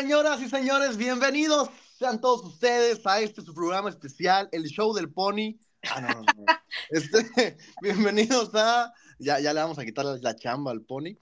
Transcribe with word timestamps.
Señoras 0.00 0.40
y 0.40 0.48
señores, 0.48 0.96
bienvenidos 0.96 1.68
sean 1.98 2.22
todos 2.22 2.42
ustedes 2.42 3.06
a 3.06 3.20
este 3.20 3.42
su 3.42 3.52
programa 3.52 3.90
especial, 3.90 4.48
el 4.50 4.64
show 4.64 4.94
del 4.94 5.12
pony. 5.12 5.58
Ah, 5.90 6.00
no, 6.00 6.08
no, 6.08 6.22
no. 6.22 6.44
Este, 6.88 7.58
bienvenidos 7.82 8.50
a. 8.54 8.94
Ya, 9.18 9.40
ya 9.40 9.52
le 9.52 9.60
vamos 9.60 9.78
a 9.78 9.84
quitar 9.84 10.06
la 10.06 10.34
chamba 10.34 10.70
al 10.70 10.80
pony. 10.80 11.18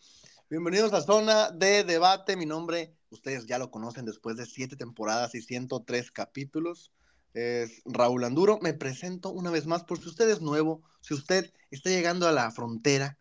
Bienvenidos 0.49 0.93
a 0.93 1.03
Zona 1.03 1.50
de 1.50 1.82
Debate. 1.82 2.36
Mi 2.36 2.46
nombre, 2.46 2.95
ustedes 3.11 3.46
ya 3.46 3.59
lo 3.59 3.72
conocen 3.72 4.04
después 4.04 4.36
de 4.36 4.46
siete 4.46 4.77
temporadas 4.77 5.35
y 5.35 5.43
103 5.43 6.13
capítulos. 6.13 6.93
Es 7.35 7.82
Raúl 7.85 8.22
Anduro. 8.22 8.61
Me 8.63 8.75
presento 8.75 9.31
una 9.31 9.50
vez 9.50 9.67
más 9.67 9.82
por 9.82 10.00
si 10.00 10.08
usted 10.08 10.31
es 10.31 10.40
nuevo, 10.40 10.85
si 11.00 11.14
usted 11.14 11.53
está 11.72 11.90
llegando 11.90 12.29
a 12.29 12.32
la 12.32 12.53
frontera, 12.53 13.18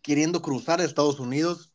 queriendo 0.00 0.40
cruzar 0.40 0.80
Estados 0.80 1.20
Unidos, 1.20 1.73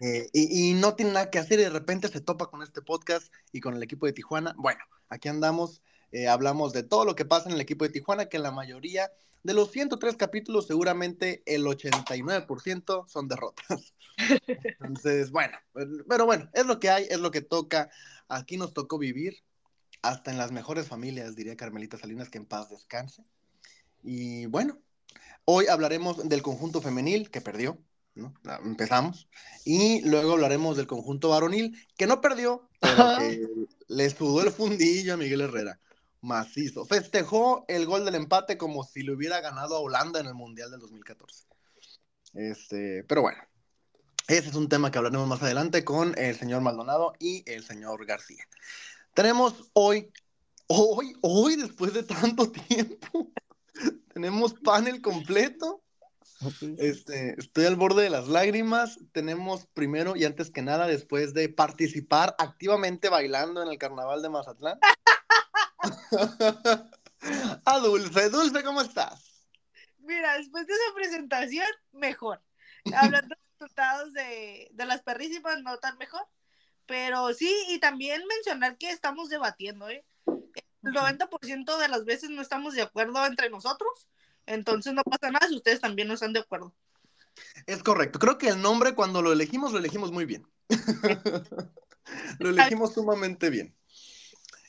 eh, 0.00 0.28
y, 0.32 0.74
no 0.74 0.94
tiene 0.94 1.12
nada 1.12 1.30
que 1.30 1.38
hacer 1.38 1.58
y 1.58 1.62
de 1.62 1.70
repente 1.70 2.08
se 2.08 2.20
topa 2.20 2.46
con 2.46 2.62
este 2.62 2.82
podcast 2.82 3.32
y 3.52 3.60
con 3.60 3.74
el 3.74 3.82
equipo 3.82 4.06
de 4.06 4.12
Tijuana. 4.12 4.54
Bueno, 4.58 4.80
aquí 5.08 5.28
andamos, 5.28 5.82
eh, 6.12 6.28
hablamos 6.28 6.72
de 6.72 6.82
todo 6.82 7.04
lo 7.04 7.14
que 7.14 7.24
pasa 7.24 7.48
en 7.48 7.54
el 7.54 7.60
equipo 7.60 7.84
de 7.84 7.90
Tijuana, 7.90 8.26
que 8.26 8.38
la 8.38 8.50
mayoría 8.50 9.10
de 9.42 9.54
los 9.54 9.70
103 9.70 10.16
capítulos, 10.16 10.66
seguramente 10.66 11.42
el 11.46 11.64
89% 11.64 13.08
son 13.08 13.28
derrotas. 13.28 13.94
Entonces, 14.80 15.30
bueno, 15.30 15.56
pero 16.08 16.26
bueno, 16.26 16.50
es 16.52 16.66
lo 16.66 16.80
que 16.80 16.90
hay, 16.90 17.06
es 17.08 17.20
lo 17.20 17.30
que 17.30 17.42
toca. 17.42 17.90
Aquí 18.28 18.56
nos 18.56 18.74
tocó 18.74 18.98
vivir, 18.98 19.44
hasta 20.02 20.30
en 20.30 20.38
las 20.38 20.52
mejores 20.52 20.88
familias, 20.88 21.36
diría 21.36 21.56
Carmelita 21.56 21.98
Salinas, 21.98 22.28
que 22.28 22.38
en 22.38 22.46
paz 22.46 22.70
descanse. 22.70 23.24
Y 24.02 24.46
bueno, 24.46 24.78
hoy 25.44 25.66
hablaremos 25.66 26.28
del 26.28 26.42
conjunto 26.42 26.80
femenil 26.80 27.30
que 27.30 27.40
perdió, 27.40 27.78
Empezamos. 28.64 29.28
Y 29.64 30.02
luego 30.02 30.32
hablaremos 30.32 30.76
del 30.76 30.86
conjunto 30.86 31.30
varonil, 31.30 31.76
que 31.96 32.06
no 32.06 32.20
perdió, 32.20 32.68
pero 32.80 33.18
que 33.18 33.46
le 33.88 34.10
sudó 34.10 34.42
el 34.42 34.50
fundillo 34.50 35.14
a 35.14 35.16
Miguel 35.16 35.42
Herrera. 35.42 35.80
Macizo. 36.22 36.84
Festejó 36.84 37.64
el 37.68 37.86
gol 37.86 38.04
del 38.04 38.16
empate 38.16 38.58
como 38.58 38.84
si 38.84 39.02
le 39.02 39.12
hubiera 39.12 39.40
ganado 39.40 39.76
a 39.76 39.80
Holanda 39.80 40.18
en 40.18 40.26
el 40.26 40.34
Mundial 40.34 40.70
del 40.70 40.80
2014. 40.80 41.44
Este, 42.34 43.04
pero 43.04 43.22
bueno, 43.22 43.38
ese 44.28 44.48
es 44.48 44.54
un 44.54 44.68
tema 44.68 44.90
que 44.90 44.98
hablaremos 44.98 45.28
más 45.28 45.42
adelante 45.42 45.84
con 45.84 46.18
el 46.18 46.36
señor 46.36 46.60
Maldonado 46.62 47.12
y 47.20 47.44
el 47.50 47.64
señor 47.64 48.04
García. 48.06 48.44
Tenemos 49.14 49.70
hoy, 49.72 50.10
hoy, 50.66 51.14
hoy, 51.22 51.56
después 51.56 51.94
de 51.94 52.02
tanto 52.02 52.50
tiempo, 52.68 53.30
tenemos 54.12 54.54
panel 54.54 55.00
completo 55.00 55.82
este, 56.78 57.34
estoy 57.38 57.66
al 57.66 57.76
borde 57.76 58.02
de 58.02 58.10
las 58.10 58.28
lágrimas. 58.28 58.98
Tenemos 59.12 59.66
primero 59.66 60.16
y 60.16 60.24
antes 60.24 60.50
que 60.50 60.62
nada, 60.62 60.86
después 60.86 61.34
de 61.34 61.48
participar 61.48 62.34
activamente 62.38 63.08
bailando 63.08 63.62
en 63.62 63.68
el 63.68 63.78
carnaval 63.78 64.22
de 64.22 64.28
Mazatlán. 64.28 64.78
A 67.64 67.78
Dulce, 67.80 68.30
Dulce, 68.30 68.62
¿cómo 68.62 68.80
estás? 68.80 69.48
Mira, 69.98 70.36
después 70.36 70.66
de 70.66 70.74
esa 70.74 70.94
presentación, 70.94 71.66
mejor. 71.92 72.42
Hablando 72.94 73.34
de 73.34 73.40
resultados 73.58 74.12
de, 74.12 74.68
de 74.72 74.86
las 74.86 75.02
perrísimas, 75.02 75.60
no 75.62 75.78
tan 75.78 75.98
mejor. 75.98 76.22
Pero 76.86 77.32
sí, 77.34 77.52
y 77.68 77.80
también 77.80 78.22
mencionar 78.26 78.78
que 78.78 78.90
estamos 78.90 79.28
debatiendo, 79.28 79.88
¿eh? 79.88 80.04
El 80.86 80.92
90% 80.92 81.78
de 81.78 81.88
las 81.88 82.04
veces 82.04 82.30
no 82.30 82.40
estamos 82.42 82.74
de 82.74 82.82
acuerdo 82.82 83.26
entre 83.26 83.50
nosotros, 83.50 84.08
entonces 84.46 84.92
no 84.94 85.02
pasa 85.02 85.30
nada 85.30 85.48
si 85.48 85.56
ustedes 85.56 85.80
también 85.80 86.08
no 86.08 86.14
están 86.14 86.32
de 86.32 86.40
acuerdo. 86.40 86.74
Es 87.66 87.82
correcto. 87.82 88.18
Creo 88.18 88.38
que 88.38 88.48
el 88.48 88.62
nombre 88.62 88.94
cuando 88.94 89.22
lo 89.22 89.32
elegimos, 89.32 89.72
lo 89.72 89.78
elegimos 89.78 90.12
muy 90.12 90.24
bien. 90.24 90.46
lo 92.38 92.50
elegimos 92.50 92.94
sumamente 92.94 93.50
bien. 93.50 93.74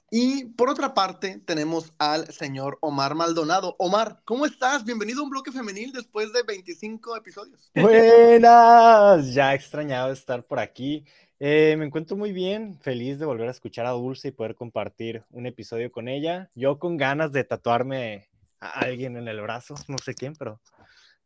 Y 0.09 0.45
por 0.45 0.69
otra 0.69 0.93
parte, 0.93 1.41
tenemos 1.45 1.91
al 1.97 2.31
señor 2.31 2.77
Omar 2.79 3.13
Maldonado. 3.13 3.75
Omar, 3.77 4.21
¿cómo 4.23 4.45
estás? 4.45 4.85
Bienvenido 4.85 5.19
a 5.19 5.23
un 5.25 5.29
bloque 5.29 5.51
femenil 5.51 5.91
después 5.91 6.31
de 6.31 6.43
25 6.43 7.17
episodios. 7.17 7.69
Buenas, 7.75 9.33
ya 9.33 9.53
extrañado 9.53 10.13
estar 10.13 10.45
por 10.45 10.59
aquí. 10.59 11.03
Eh, 11.39 11.75
me 11.77 11.85
encuentro 11.85 12.15
muy 12.15 12.31
bien, 12.31 12.79
feliz 12.79 13.19
de 13.19 13.25
volver 13.25 13.49
a 13.49 13.51
escuchar 13.51 13.85
a 13.85 13.91
Dulce 13.91 14.29
y 14.29 14.31
poder 14.31 14.55
compartir 14.55 15.23
un 15.29 15.45
episodio 15.45 15.91
con 15.91 16.07
ella. 16.07 16.49
Yo 16.55 16.79
con 16.79 16.95
ganas 16.95 17.33
de 17.33 17.43
tatuarme 17.43 18.29
a 18.59 18.79
alguien 18.81 19.17
en 19.17 19.27
el 19.27 19.41
brazo, 19.41 19.75
no 19.87 19.97
sé 19.97 20.13
quién, 20.13 20.33
pero... 20.35 20.61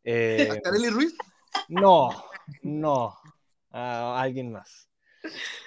Eh, 0.04 0.48
¿A 0.64 0.90
Ruiz? 0.90 1.14
No, 1.68 2.24
no, 2.62 3.16
a 3.70 4.20
alguien 4.20 4.50
más. 4.50 4.88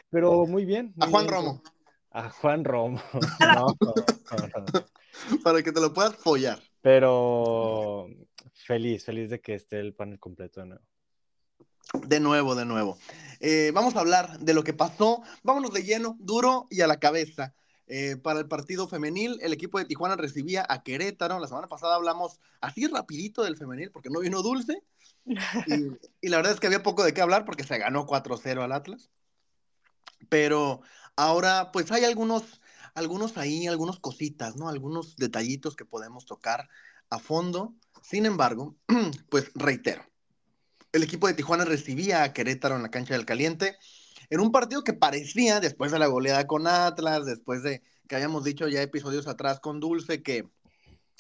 Pero 0.10 0.46
muy 0.46 0.66
bien. 0.66 0.94
a 1.00 1.08
Juan 1.08 1.30
Romo. 1.30 1.64
A 2.12 2.30
Juan 2.30 2.66
Romo. 2.66 3.02
Para 5.44 5.64
que 5.64 5.72
te 5.72 5.80
lo 5.80 5.94
puedas 5.94 6.16
follar. 6.18 6.60
Pero 6.82 8.08
feliz, 8.54 9.06
feliz 9.06 9.30
de 9.30 9.40
que 9.40 9.56
esté 9.56 9.80
el 9.80 9.94
panel 9.94 10.20
completo 10.20 10.60
de 10.60 10.68
nuevo. 10.68 10.84
De 12.06 12.20
nuevo, 12.20 12.56
de 12.56 12.66
nuevo. 12.66 12.98
Eh, 13.40 13.72
vamos 13.74 13.96
a 13.96 14.02
hablar 14.02 14.40
de 14.40 14.54
lo 14.54 14.64
que 14.64 14.74
pasó. 14.74 15.22
Vámonos 15.44 15.72
de 15.74 15.84
lleno, 15.84 16.18
duro 16.20 16.68
y 16.70 16.82
a 16.82 16.88
la 16.88 17.00
cabeza. 17.00 17.54
Eh, 17.88 18.18
para 18.18 18.40
el 18.40 18.48
partido 18.48 18.88
femenil, 18.88 19.38
el 19.42 19.54
equipo 19.54 19.78
de 19.78 19.86
Tijuana 19.86 20.16
recibía 20.16 20.66
a 20.68 20.82
Querétaro. 20.82 21.40
La 21.40 21.48
semana 21.48 21.68
pasada 21.68 21.96
hablamos 21.96 22.40
así 22.62 22.88
rapidito 22.88 23.44
del 23.44 23.58
femenil 23.58 23.92
porque 23.92 24.10
no 24.10 24.20
vino 24.20 24.42
Dulce. 24.42 24.84
Y, 26.22 26.30
la 26.30 26.38
verdad 26.38 26.54
es 26.54 26.60
que 26.60 26.68
había 26.68 26.84
poco 26.84 27.04
de 27.04 27.14
qué 27.14 27.22
hablar 27.22 27.46
porque 27.46 27.64
se 27.64 27.78
ganó 27.78 28.06
4-0 28.06 28.64
al 28.64 28.72
Atlas. 28.72 29.10
Pero 30.30 30.82
ahora 31.16 31.72
pues 31.72 31.92
hay 31.92 32.04
algunos, 32.04 32.62
algunos 32.94 33.38
ahí, 33.38 33.68
algunos 33.68 34.00
cositas, 34.00 34.56
¿no? 34.56 34.70
Algunos 34.70 35.16
detallitos 35.18 35.76
que 35.76 35.86
podemos 35.86 36.26
tocar 36.26 36.70
a 37.10 37.20
fondo. 37.20 37.74
Sin 38.02 38.26
embargo, 38.26 38.76
pues 39.30 39.52
reitero, 39.56 40.04
el 40.92 41.04
equipo 41.04 41.28
de 41.28 41.34
Tijuana 41.34 41.66
recibía 41.66 42.24
a 42.24 42.34
Querétaro 42.34 42.76
en 42.76 42.84
la 42.84 42.92
cancha 42.92 43.16
del 43.16 43.26
caliente 43.26 43.76
en 44.30 44.40
un 44.40 44.52
partido 44.52 44.84
que 44.84 44.94
parecía, 44.94 45.60
después 45.60 45.92
de 45.92 46.00
la 46.00 46.08
goleada 46.08 46.48
con 46.48 46.68
Atlas, 46.68 47.26
después 47.26 47.64
de 47.64 47.82
que 48.08 48.16
habíamos 48.16 48.44
dicho 48.44 48.68
ya 48.68 48.82
episodios 48.82 49.28
atrás 49.28 49.60
con 49.60 49.80
Dulce, 49.80 50.22
que 50.22 50.48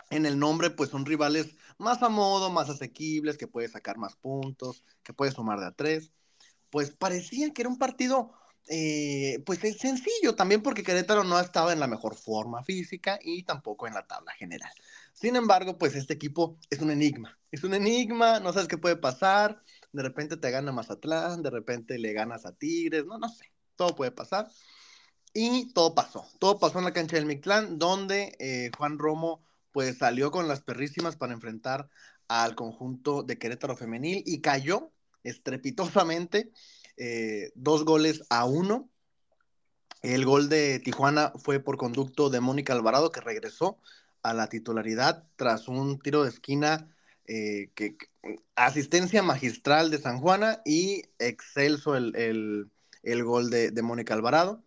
en 0.09 0.25
el 0.25 0.37
nombre 0.37 0.69
pues 0.69 0.89
son 0.89 1.05
rivales 1.05 1.55
más 1.77 2.03
a 2.03 2.09
modo, 2.09 2.49
más 2.49 2.69
asequibles, 2.69 3.37
que 3.37 3.47
puede 3.47 3.67
sacar 3.67 3.97
más 3.97 4.15
puntos, 4.15 4.83
que 5.03 5.13
puede 5.13 5.31
sumar 5.31 5.59
de 5.59 5.67
a 5.67 5.71
tres, 5.71 6.11
pues 6.69 6.91
parecía 6.91 7.51
que 7.51 7.61
era 7.63 7.69
un 7.69 7.77
partido 7.77 8.33
eh, 8.67 9.43
pues 9.45 9.59
sencillo 9.59 10.33
también 10.35 10.63
porque 10.63 10.83
Querétaro 10.83 11.23
no 11.23 11.39
estaba 11.39 11.71
en 11.71 11.79
la 11.79 11.87
mejor 11.87 12.15
forma 12.15 12.63
física 12.63 13.19
y 13.21 13.43
tampoco 13.43 13.85
en 13.85 13.93
la 13.93 14.07
tabla 14.07 14.31
general. 14.33 14.71
Sin 15.13 15.35
embargo, 15.35 15.77
pues 15.77 15.95
este 15.95 16.13
equipo 16.13 16.57
es 16.69 16.79
un 16.79 16.89
enigma, 16.89 17.37
es 17.51 17.63
un 17.63 17.73
enigma, 17.75 18.39
no 18.39 18.51
sabes 18.53 18.67
qué 18.67 18.77
puede 18.77 18.95
pasar, 18.95 19.61
de 19.95 20.03
repente 20.03 20.35
te 20.35 20.51
gana 20.51 20.73
Mazatlán, 20.73 21.41
de 21.41 21.49
repente 21.49 21.97
le 21.97 22.11
ganas 22.11 22.45
a 22.45 22.51
Tigres, 22.51 23.05
no, 23.05 23.17
no 23.17 23.29
sé, 23.29 23.51
todo 23.77 23.95
puede 23.95 24.11
pasar. 24.11 24.49
Y 25.33 25.71
todo 25.73 25.95
pasó, 25.95 26.27
todo 26.39 26.59
pasó 26.59 26.79
en 26.79 26.85
la 26.85 26.93
cancha 26.93 27.15
del 27.15 27.25
Mictlán, 27.25 27.79
donde 27.79 28.35
eh, 28.39 28.71
Juan 28.77 28.99
Romo 28.99 29.43
pues 29.71 29.97
salió 29.97 30.31
con 30.31 30.47
las 30.47 30.61
perrísimas 30.61 31.15
para 31.15 31.33
enfrentar 31.33 31.89
al 32.27 32.55
conjunto 32.55 33.23
de 33.23 33.37
Querétaro 33.37 33.75
Femenil 33.75 34.23
y 34.25 34.41
cayó 34.41 34.91
estrepitosamente 35.23 36.51
eh, 36.97 37.51
dos 37.55 37.85
goles 37.85 38.23
a 38.29 38.45
uno. 38.45 38.89
El 40.01 40.25
gol 40.25 40.49
de 40.49 40.79
Tijuana 40.79 41.33
fue 41.37 41.59
por 41.59 41.77
conducto 41.77 42.29
de 42.29 42.39
Mónica 42.39 42.73
Alvarado, 42.73 43.11
que 43.11 43.21
regresó 43.21 43.79
a 44.23 44.33
la 44.33 44.47
titularidad 44.47 45.27
tras 45.35 45.67
un 45.67 45.99
tiro 45.99 46.23
de 46.23 46.29
esquina 46.29 46.94
eh, 47.27 47.71
que, 47.73 47.97
asistencia 48.55 49.23
magistral 49.23 49.89
de 49.89 49.97
San 49.97 50.19
Juana 50.19 50.61
y 50.63 51.03
excelso 51.17 51.95
el, 51.95 52.69
gol 53.23 53.49
de, 53.49 53.81
Mónica 53.81 54.13
Alvarado, 54.13 54.63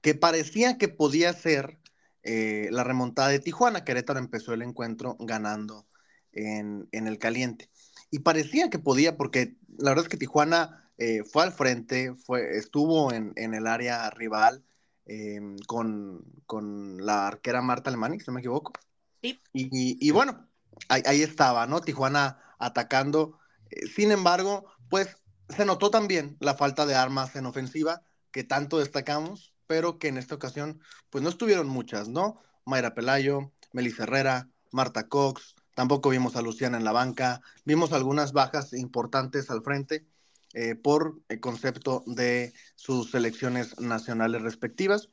que 0.00 0.14
parecía 0.14 0.78
que 0.78 0.88
podía 0.88 1.32
ser 1.32 1.78
eh, 2.22 2.68
la 2.70 2.84
remontada 2.84 3.28
de 3.28 3.40
Tijuana. 3.40 3.84
Querétaro 3.84 4.18
empezó 4.18 4.54
el 4.54 4.62
encuentro 4.62 5.16
ganando 5.20 5.86
en, 6.32 6.88
el 6.92 7.18
caliente. 7.18 7.68
Y 8.10 8.20
parecía 8.20 8.70
que 8.70 8.78
podía, 8.78 9.16
porque 9.16 9.56
la 9.76 9.90
verdad 9.90 10.04
es 10.06 10.08
que 10.08 10.16
Tijuana 10.16 10.90
eh, 10.96 11.24
fue 11.24 11.42
al 11.42 11.52
frente, 11.52 12.14
fue, 12.14 12.56
estuvo 12.56 13.12
en, 13.12 13.32
el 13.36 13.66
área 13.66 14.08
rival 14.10 14.64
con, 15.66 16.24
la 16.98 17.26
arquera 17.26 17.62
Marta 17.62 17.90
Alemani, 17.90 18.18
si 18.18 18.26
no 18.26 18.34
me 18.34 18.40
equivoco. 18.40 18.72
y 19.22 20.10
bueno, 20.10 20.47
ahí, 20.88 21.22
estaba, 21.22 21.66
¿no? 21.66 21.80
Tijuana 21.80 22.38
atacando. 22.58 23.38
Eh, 23.70 23.86
sin 23.86 24.12
embargo, 24.12 24.66
pues 24.88 25.16
se 25.48 25.64
notó 25.64 25.90
también 25.90 26.36
la 26.40 26.54
falta 26.54 26.86
de 26.86 26.94
armas 26.94 27.36
en 27.36 27.46
ofensiva 27.46 28.02
que 28.30 28.44
tanto 28.44 28.78
destacamos, 28.78 29.54
pero 29.66 29.98
que 29.98 30.08
en 30.08 30.18
esta 30.18 30.34
ocasión, 30.34 30.80
pues 31.10 31.22
no 31.22 31.30
estuvieron 31.30 31.68
muchas, 31.68 32.08
¿no? 32.08 32.40
Mayra 32.64 32.94
Pelayo, 32.94 33.52
Melissa 33.72 34.04
Herrera, 34.04 34.48
Marta 34.70 35.08
Cox, 35.08 35.54
tampoco 35.74 36.10
vimos 36.10 36.36
a 36.36 36.42
Luciana 36.42 36.76
en 36.76 36.84
la 36.84 36.92
banca, 36.92 37.40
vimos 37.64 37.92
algunas 37.92 38.32
bajas 38.32 38.72
importantes 38.72 39.50
al 39.50 39.62
frente, 39.62 40.06
eh, 40.54 40.74
por 40.74 41.20
el 41.28 41.40
concepto 41.40 42.02
de 42.06 42.54
sus 42.74 43.10
selecciones 43.10 43.78
nacionales 43.80 44.42
respectivas. 44.42 45.10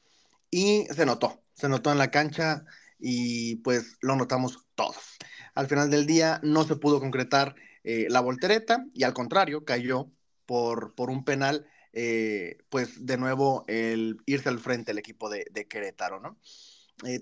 Y 0.50 0.85
se 0.85 1.06
notó, 1.06 1.44
se 1.53 1.68
notó 1.68 1.91
en 1.91 1.97
la 1.97 2.09
cancha 2.09 2.65
y 3.00 3.57
pues 3.57 3.97
lo 4.01 4.15
notamos 4.15 4.65
todos. 4.75 5.18
Al 5.56 5.68
final 5.68 5.90
del 5.90 6.06
día 6.06 6.40
no 6.44 6.63
se 6.63 6.75
pudo 6.75 7.00
concretar 7.00 7.56
eh, 7.84 8.07
la 8.10 8.19
voltereta 8.19 8.86
y 8.94 9.04
al 9.04 9.13
contrario 9.13 9.66
cayó 9.66 10.12
por, 10.46 10.94
por 10.94 11.10
un 11.10 11.25
penal, 11.25 11.66
eh, 11.94 12.60
pues 12.69 13.06
de 13.06 13.18
nuevo 13.18 13.66
el 13.68 14.18
irse 14.25 14.50
al 14.50 14.60
frente 14.60 14.92
el 14.92 15.00
equipo 15.00 15.30
de, 15.30 15.46
de 15.52 15.68
Querétaro, 15.68 16.19
¿no? 16.19 16.38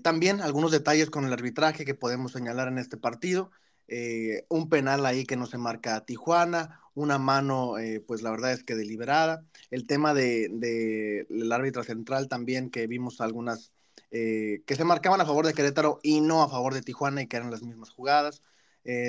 también 0.02 0.40
algunos 0.40 0.70
detalles 0.70 1.10
con 1.10 1.24
el 1.24 1.32
arbitraje 1.32 1.84
que 1.84 1.96
podemos 1.96 2.30
señalar 2.30 2.68
en 2.68 2.78
este 2.78 2.96
partido. 2.96 3.50
Eh, 3.86 4.46
un 4.48 4.68
penal 4.68 5.04
ahí 5.04 5.24
que 5.24 5.36
no 5.36 5.46
se 5.46 5.58
marca 5.58 6.04
Tijuana, 6.04 6.80
una 6.94 7.18
mano, 7.18 7.78
eh, 7.78 8.00
pues 8.00 8.22
la 8.22 8.30
verdad 8.30 8.52
es 8.52 8.64
que 8.64 8.74
deliberada. 8.74 9.44
El 9.70 9.86
tema 9.86 10.14
del 10.14 10.60
de, 10.60 11.26
árbitro 11.52 11.84
central 11.84 12.28
también, 12.28 12.70
que 12.70 12.86
vimos 12.86 13.20
algunas 13.20 13.72
eh, 14.16 14.62
que 14.64 14.76
se 14.76 14.84
marcaban 14.84 15.20
a 15.20 15.26
favor 15.26 15.44
de 15.44 15.54
Querétaro 15.54 15.98
y 16.00 16.20
no 16.20 16.44
a 16.44 16.48
favor 16.48 16.72
de 16.72 16.82
Tijuana 16.82 17.22
y 17.22 17.26
que 17.26 17.36
eran 17.36 17.50
las 17.50 17.62
mismas 17.62 17.90
jugadas. 17.90 18.42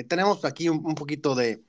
tenemos 0.08 0.44
aquí 0.44 0.68
un 0.68 0.94
poquito 0.96 1.36
de, 1.36 1.62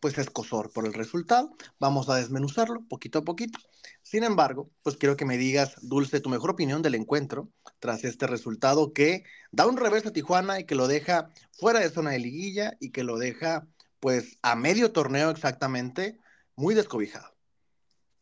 pues 0.00 0.18
escosor 0.18 0.70
por 0.70 0.84
el 0.84 0.92
resultado. 0.92 1.56
Vamos 1.78 2.10
a 2.10 2.16
desmenuzarlo 2.16 2.82
poquito 2.88 3.20
a 3.20 3.24
poquito. 3.24 3.58
Sin 4.02 4.22
embargo, 4.22 4.70
pues 4.82 4.98
quiero 4.98 5.16
que 5.16 5.24
me 5.24 5.38
digas, 5.38 5.76
Dulce, 5.80 6.20
tu 6.20 6.28
mejor 6.28 6.50
opinión 6.50 6.82
del 6.82 6.94
encuentro 6.94 7.48
tras 7.78 8.04
este 8.04 8.26
resultado 8.26 8.92
que 8.92 9.24
da 9.50 9.66
un 9.66 9.78
revés 9.78 10.04
a 10.04 10.12
Tijuana 10.12 10.60
y 10.60 10.64
que 10.64 10.74
lo 10.74 10.88
deja 10.88 11.30
fuera 11.52 11.80
de 11.80 11.88
zona 11.88 12.10
de 12.10 12.18
liguilla 12.18 12.76
y 12.80 12.90
que 12.90 13.02
lo 13.02 13.16
deja 13.16 13.66
pues 13.98 14.36
a 14.42 14.56
medio 14.56 14.92
torneo 14.92 15.30
exactamente 15.30 16.18
muy 16.54 16.74
descobijado. 16.74 17.34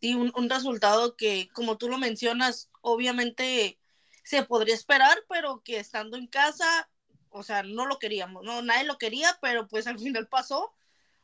Sí, 0.00 0.14
un 0.14 0.48
resultado 0.48 1.16
que, 1.16 1.48
como 1.52 1.78
tú 1.78 1.88
lo 1.88 1.98
mencionas, 1.98 2.70
obviamente 2.80 3.78
se 4.28 4.42
podría 4.42 4.74
esperar, 4.74 5.24
pero 5.26 5.62
que 5.64 5.78
estando 5.78 6.18
en 6.18 6.26
casa, 6.26 6.90
o 7.30 7.42
sea, 7.42 7.62
no 7.62 7.86
lo 7.86 7.98
queríamos, 7.98 8.44
no, 8.44 8.60
nadie 8.60 8.84
lo 8.84 8.98
quería, 8.98 9.38
pero 9.40 9.66
pues 9.68 9.86
al 9.86 9.98
final 9.98 10.28
pasó 10.28 10.74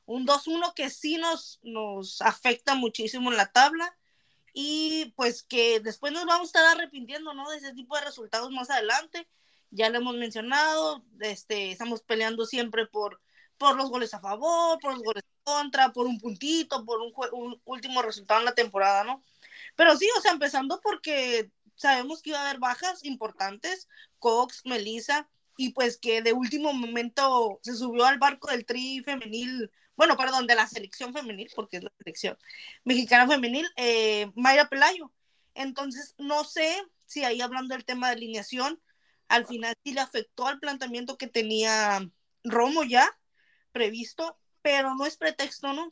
un 0.07 0.27
2-1 0.27 0.73
que 0.75 0.89
sí 0.89 1.19
nos, 1.19 1.61
nos 1.63 2.23
afecta 2.23 2.75
muchísimo 2.75 3.31
en 3.31 3.37
la 3.37 3.53
tabla 3.53 3.95
y 4.55 5.13
pues 5.17 5.43
que 5.43 5.81
después 5.81 6.15
nos 6.15 6.25
vamos 6.25 6.45
a 6.45 6.45
estar 6.45 6.65
arrepintiendo, 6.77 7.35
¿no? 7.35 7.51
De 7.51 7.59
ese 7.59 7.75
tipo 7.75 7.95
de 7.95 8.05
resultados 8.05 8.51
más 8.51 8.71
adelante. 8.71 9.29
Ya 9.71 9.91
lo 9.91 9.99
hemos 9.99 10.17
mencionado, 10.17 11.05
este, 11.21 11.73
estamos 11.73 12.03
peleando 12.03 12.47
siempre 12.47 12.87
por, 12.87 13.21
por 13.59 13.77
los 13.77 13.91
goles 13.91 14.15
a 14.15 14.21
favor, 14.21 14.79
por 14.79 14.95
los 14.95 15.03
goles 15.03 15.25
contra, 15.43 15.93
por 15.93 16.07
un 16.07 16.19
puntito, 16.19 16.85
por 16.87 17.01
un, 17.01 17.13
un 17.33 17.61
último 17.65 18.01
resultado 18.01 18.41
en 18.41 18.47
la 18.47 18.55
temporada, 18.55 19.05
¿no? 19.05 19.23
Pero 19.77 19.95
sí, 19.97 20.09
o 20.17 20.21
sea, 20.23 20.33
empezando 20.33 20.81
porque 20.81 21.51
sabemos 21.75 22.23
que 22.23 22.31
iba 22.31 22.41
a 22.41 22.49
haber 22.49 22.61
bajas 22.61 23.05
importantes, 23.05 23.89
Cox, 24.19 24.63
Melissa, 24.65 25.29
y 25.57 25.71
pues 25.71 25.99
que 25.99 26.23
de 26.23 26.33
último 26.33 26.73
momento 26.73 27.61
se 27.63 27.75
subió 27.75 28.07
al 28.07 28.19
barco 28.19 28.51
del 28.51 28.65
tri 28.67 29.03
femenil 29.05 29.71
bueno, 29.97 30.17
perdón, 30.17 30.47
de 30.47 30.55
la 30.55 30.67
selección 30.67 31.13
femenil, 31.13 31.51
porque 31.55 31.79
es 31.79 31.85
la 31.85 31.93
selección 31.99 32.37
mexicana 32.85 33.29
femenil, 33.29 33.67
eh, 33.77 34.31
Mayra 34.35 34.69
Pelayo. 34.69 35.13
Entonces, 35.55 36.15
no 36.19 36.45
sé 36.45 36.83
si 37.07 37.25
ahí 37.25 37.41
hablando 37.41 37.75
del 37.75 37.85
tema 37.85 38.09
de 38.09 38.15
alineación, 38.15 38.83
al 39.29 39.47
final 39.47 39.75
sí 39.85 39.93
le 39.93 40.01
afectó 40.01 40.47
al 40.47 40.59
planteamiento 40.59 41.17
que 41.17 41.29
tenía 41.29 42.09
Romo 42.43 42.85
ya 42.85 43.09
previsto, 43.73 44.39
pero 44.63 44.95
no 44.95 45.07
es 45.07 45.17
pretexto, 45.17 45.73
¿no? 45.73 45.91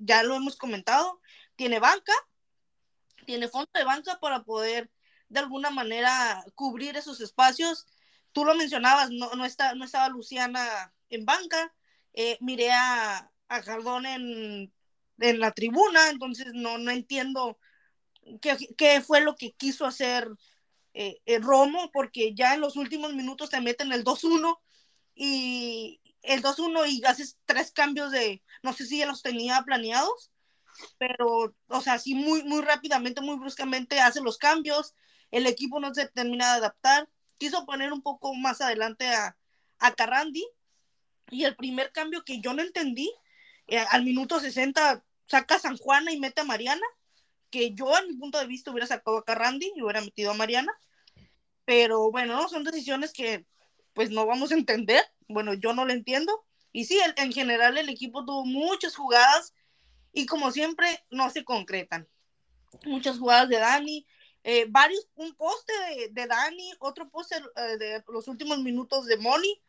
ya 0.00 0.24
lo 0.24 0.34
hemos 0.34 0.56
comentado, 0.56 1.20
tiene 1.54 1.78
banca, 1.78 2.12
tiene 3.26 3.46
fondo 3.46 3.70
de 3.74 3.84
banca 3.84 4.18
para 4.18 4.42
poder 4.42 4.90
de 5.28 5.40
alguna 5.40 5.70
manera 5.70 6.44
cubrir 6.54 6.96
esos 6.96 7.20
espacios. 7.20 7.86
Tú 8.32 8.44
lo 8.44 8.54
mencionabas, 8.54 9.10
no, 9.10 9.30
no, 9.34 9.44
está, 9.44 9.74
no 9.74 9.84
estaba 9.84 10.08
Luciana 10.08 10.92
en 11.10 11.24
banca, 11.24 11.74
eh, 12.12 12.38
miré 12.40 12.72
a, 12.72 13.30
a 13.48 13.62
Jardón 13.62 14.06
en, 14.06 14.72
la 15.18 15.50
tribuna, 15.50 16.10
entonces 16.10 16.52
no, 16.54 16.78
no 16.78 16.92
entiendo 16.92 17.58
qué, 18.40 18.56
qué, 18.76 19.00
fue 19.00 19.20
lo 19.20 19.34
que 19.34 19.50
quiso 19.52 19.84
hacer 19.84 20.28
eh, 20.94 21.20
eh, 21.26 21.38
Romo, 21.40 21.90
porque 21.92 22.34
ya 22.34 22.54
en 22.54 22.60
los 22.60 22.76
últimos 22.76 23.14
minutos 23.14 23.50
te 23.50 23.60
meten 23.60 23.92
el 23.92 24.04
2-1 24.04 24.60
y 25.16 26.00
el 26.22 26.40
2-1 26.42 26.86
y 26.88 27.04
haces 27.04 27.36
tres 27.46 27.72
cambios 27.72 28.12
de, 28.12 28.44
no 28.62 28.72
sé 28.72 28.86
si 28.86 28.98
ya 28.98 29.06
los 29.06 29.22
tenía 29.22 29.62
planeados, 29.62 30.30
pero, 30.98 31.54
o 31.66 31.80
sea, 31.80 31.98
sí 31.98 32.14
muy, 32.14 32.44
muy 32.44 32.62
rápidamente, 32.62 33.20
muy 33.20 33.36
bruscamente 33.36 34.00
hace 34.00 34.20
los 34.20 34.38
cambios, 34.38 34.94
el 35.30 35.46
equipo 35.46 35.80
no 35.80 35.94
se 35.94 36.08
termina 36.08 36.52
de 36.52 36.58
adaptar, 36.58 37.08
quiso 37.38 37.66
poner 37.66 37.92
un 37.92 38.02
poco 38.02 38.34
más 38.34 38.60
adelante 38.60 39.08
a, 39.08 39.36
a 39.78 39.94
Carrandi, 39.94 40.44
y 41.30 41.44
el 41.44 41.56
primer 41.56 41.92
cambio 41.92 42.24
que 42.24 42.40
yo 42.40 42.54
no 42.54 42.62
entendí 42.62 43.12
eh, 43.66 43.84
al 43.90 44.04
minuto 44.04 44.40
60 44.40 45.04
saca 45.26 45.56
a 45.56 45.58
San 45.58 45.76
Juana 45.76 46.12
y 46.12 46.18
mete 46.18 46.40
a 46.40 46.44
Mariana, 46.44 46.86
que 47.50 47.74
yo 47.74 47.96
en 47.98 48.08
mi 48.08 48.14
punto 48.14 48.38
de 48.38 48.46
vista 48.46 48.70
hubiera 48.70 48.86
sacado 48.86 49.18
a 49.18 49.24
Carrandi 49.24 49.72
y 49.74 49.82
hubiera 49.82 50.00
metido 50.00 50.30
a 50.30 50.34
Mariana. 50.34 50.72
Pero 51.64 52.10
bueno, 52.10 52.48
son 52.48 52.64
decisiones 52.64 53.12
que 53.12 53.46
pues 53.92 54.10
no 54.10 54.26
vamos 54.26 54.52
a 54.52 54.54
entender. 54.54 55.04
Bueno, 55.28 55.52
yo 55.54 55.74
no 55.74 55.84
lo 55.84 55.92
entiendo. 55.92 56.44
Y 56.72 56.86
sí, 56.86 56.98
en 57.16 57.32
general 57.32 57.76
el 57.76 57.88
equipo 57.88 58.24
tuvo 58.24 58.44
muchas 58.46 58.96
jugadas 58.96 59.54
y 60.12 60.26
como 60.26 60.50
siempre 60.50 61.04
no 61.10 61.28
se 61.30 61.44
concretan. 61.44 62.08
Muchas 62.84 63.18
jugadas 63.18 63.48
de 63.48 63.58
Dani, 63.58 64.06
eh, 64.44 64.66
varios, 64.68 65.06
un 65.16 65.34
poste 65.34 65.72
de, 65.90 66.08
de 66.08 66.26
Dani, 66.26 66.72
otro 66.78 67.10
poste 67.10 67.36
eh, 67.36 67.76
de 67.78 68.04
los 68.08 68.28
últimos 68.28 68.58
minutos 68.60 69.06
de 69.06 69.16
Moni, 69.16 69.60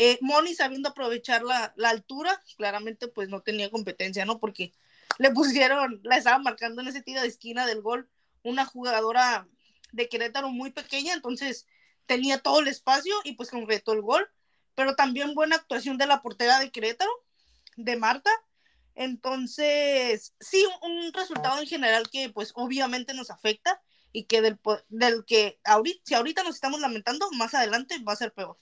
eh, 0.00 0.18
Moni 0.20 0.54
sabiendo 0.54 0.90
aprovechar 0.90 1.42
la, 1.42 1.74
altura, 1.88 2.40
claramente 2.56 3.08
pues 3.08 3.28
no 3.28 3.40
tenía 3.40 3.70
competencia, 3.70 4.24
¿no? 4.24 4.38
Porque 4.38 4.72
le 5.18 5.32
pusieron, 5.32 6.00
la 6.04 6.16
estaba 6.16 6.38
marcando 6.38 6.82
en 6.82 6.88
ese 6.88 7.02
tiro 7.02 7.20
de 7.20 7.26
esquina 7.26 7.66
del 7.66 7.82
gol 7.82 8.08
una 8.44 8.64
jugadora 8.64 9.48
de 9.90 10.08
Querétaro 10.08 10.50
muy 10.50 10.70
pequeña, 10.70 11.14
entonces 11.14 11.66
tenía 12.06 12.38
todo 12.38 12.60
el 12.60 12.68
espacio 12.68 13.14
y 13.24 13.32
pues 13.32 13.50
concretó 13.50 13.92
el 13.92 14.02
gol, 14.02 14.28
pero 14.76 14.94
también 14.94 15.34
buena 15.34 15.56
actuación 15.56 15.98
de 15.98 16.06
la 16.06 16.22
portera 16.22 16.60
de 16.60 16.70
Querétaro, 16.70 17.10
de 17.76 17.96
Marta. 17.96 18.30
Entonces, 18.94 20.34
sí, 20.38 20.64
un 20.82 21.12
resultado 21.12 21.60
en 21.60 21.66
general 21.66 22.08
que 22.10 22.30
pues 22.30 22.52
obviamente 22.54 23.14
nos 23.14 23.30
afecta 23.30 23.82
y 24.12 24.24
que 24.24 24.42
del, 24.42 24.58
del 24.88 25.24
que 25.24 25.60
ahorita, 25.64 26.00
si 26.04 26.14
ahorita 26.14 26.42
nos 26.42 26.54
estamos 26.54 26.80
lamentando, 26.80 27.30
más 27.32 27.54
adelante 27.54 28.02
va 28.02 28.12
a 28.12 28.16
ser 28.16 28.32
peor 28.32 28.58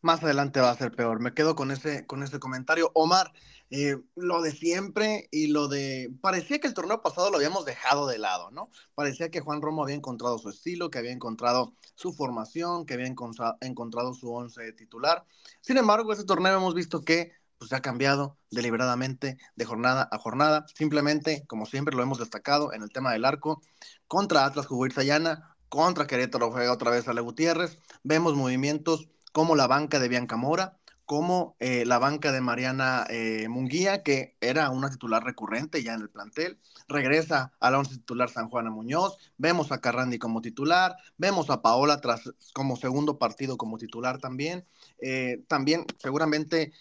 más 0.00 0.22
adelante 0.22 0.60
va 0.60 0.70
a 0.70 0.76
ser 0.76 0.92
peor. 0.92 1.20
Me 1.20 1.34
quedo 1.34 1.54
con 1.54 1.70
ese, 1.70 2.06
con 2.06 2.22
ese 2.22 2.38
comentario. 2.38 2.90
Omar, 2.94 3.32
eh, 3.70 3.96
lo 4.14 4.42
de 4.42 4.52
siempre 4.52 5.28
y 5.30 5.48
lo 5.48 5.68
de... 5.68 6.12
Parecía 6.20 6.58
que 6.58 6.68
el 6.68 6.74
torneo 6.74 7.02
pasado 7.02 7.30
lo 7.30 7.36
habíamos 7.36 7.64
dejado 7.64 8.06
de 8.06 8.18
lado, 8.18 8.50
¿no? 8.50 8.70
Parecía 8.94 9.30
que 9.30 9.40
Juan 9.40 9.60
Romo 9.60 9.82
había 9.82 9.96
encontrado 9.96 10.38
su 10.38 10.50
estilo, 10.50 10.90
que 10.90 10.98
había 10.98 11.12
encontrado 11.12 11.74
su 11.94 12.12
formación, 12.12 12.86
que 12.86 12.94
había 12.94 13.06
encontrado 13.06 14.14
su 14.14 14.32
once 14.32 14.72
titular. 14.72 15.24
Sin 15.60 15.78
embargo, 15.78 16.12
ese 16.12 16.24
torneo 16.24 16.56
hemos 16.56 16.74
visto 16.74 17.02
que 17.02 17.32
pues, 17.58 17.72
ha 17.72 17.80
cambiado 17.80 18.38
deliberadamente 18.50 19.38
de 19.56 19.64
jornada 19.64 20.08
a 20.10 20.18
jornada. 20.18 20.66
Simplemente, 20.74 21.44
como 21.46 21.66
siempre 21.66 21.96
lo 21.96 22.02
hemos 22.02 22.18
destacado 22.18 22.72
en 22.72 22.82
el 22.82 22.90
tema 22.90 23.12
del 23.12 23.24
arco, 23.24 23.60
contra 24.06 24.44
Atlas 24.44 24.66
jugó 24.66 24.86
Irzayana, 24.86 25.56
contra 25.68 26.06
Querétaro 26.06 26.50
juega 26.50 26.72
otra 26.72 26.90
vez 26.90 27.08
Ale 27.08 27.20
Gutiérrez. 27.20 27.78
Vemos 28.02 28.34
movimientos 28.34 29.08
como 29.32 29.56
la 29.56 29.66
banca 29.66 29.98
de 29.98 30.08
Bianca 30.08 30.36
Mora, 30.36 30.78
como 31.08 31.56
eh, 31.58 31.86
la 31.86 31.98
banca 31.98 32.32
de 32.32 32.42
Mariana 32.42 33.06
eh, 33.08 33.48
Munguía, 33.48 34.02
que 34.02 34.36
era 34.42 34.68
una 34.68 34.90
titular 34.90 35.24
recurrente 35.24 35.82
ya 35.82 35.94
en 35.94 36.02
el 36.02 36.10
plantel, 36.10 36.60
regresa 36.86 37.50
a 37.60 37.70
la 37.70 37.78
once 37.78 37.94
titular 37.94 38.28
San 38.28 38.50
Juana 38.50 38.68
Muñoz, 38.68 39.16
vemos 39.38 39.72
a 39.72 39.80
Carrandi 39.80 40.18
como 40.18 40.42
titular, 40.42 40.96
vemos 41.16 41.48
a 41.48 41.62
Paola 41.62 42.02
tras 42.02 42.30
como 42.52 42.76
segundo 42.76 43.18
partido 43.18 43.56
como 43.56 43.78
titular 43.78 44.18
también, 44.18 44.66
eh, 45.00 45.42
también 45.48 45.86
seguramente 45.98 46.72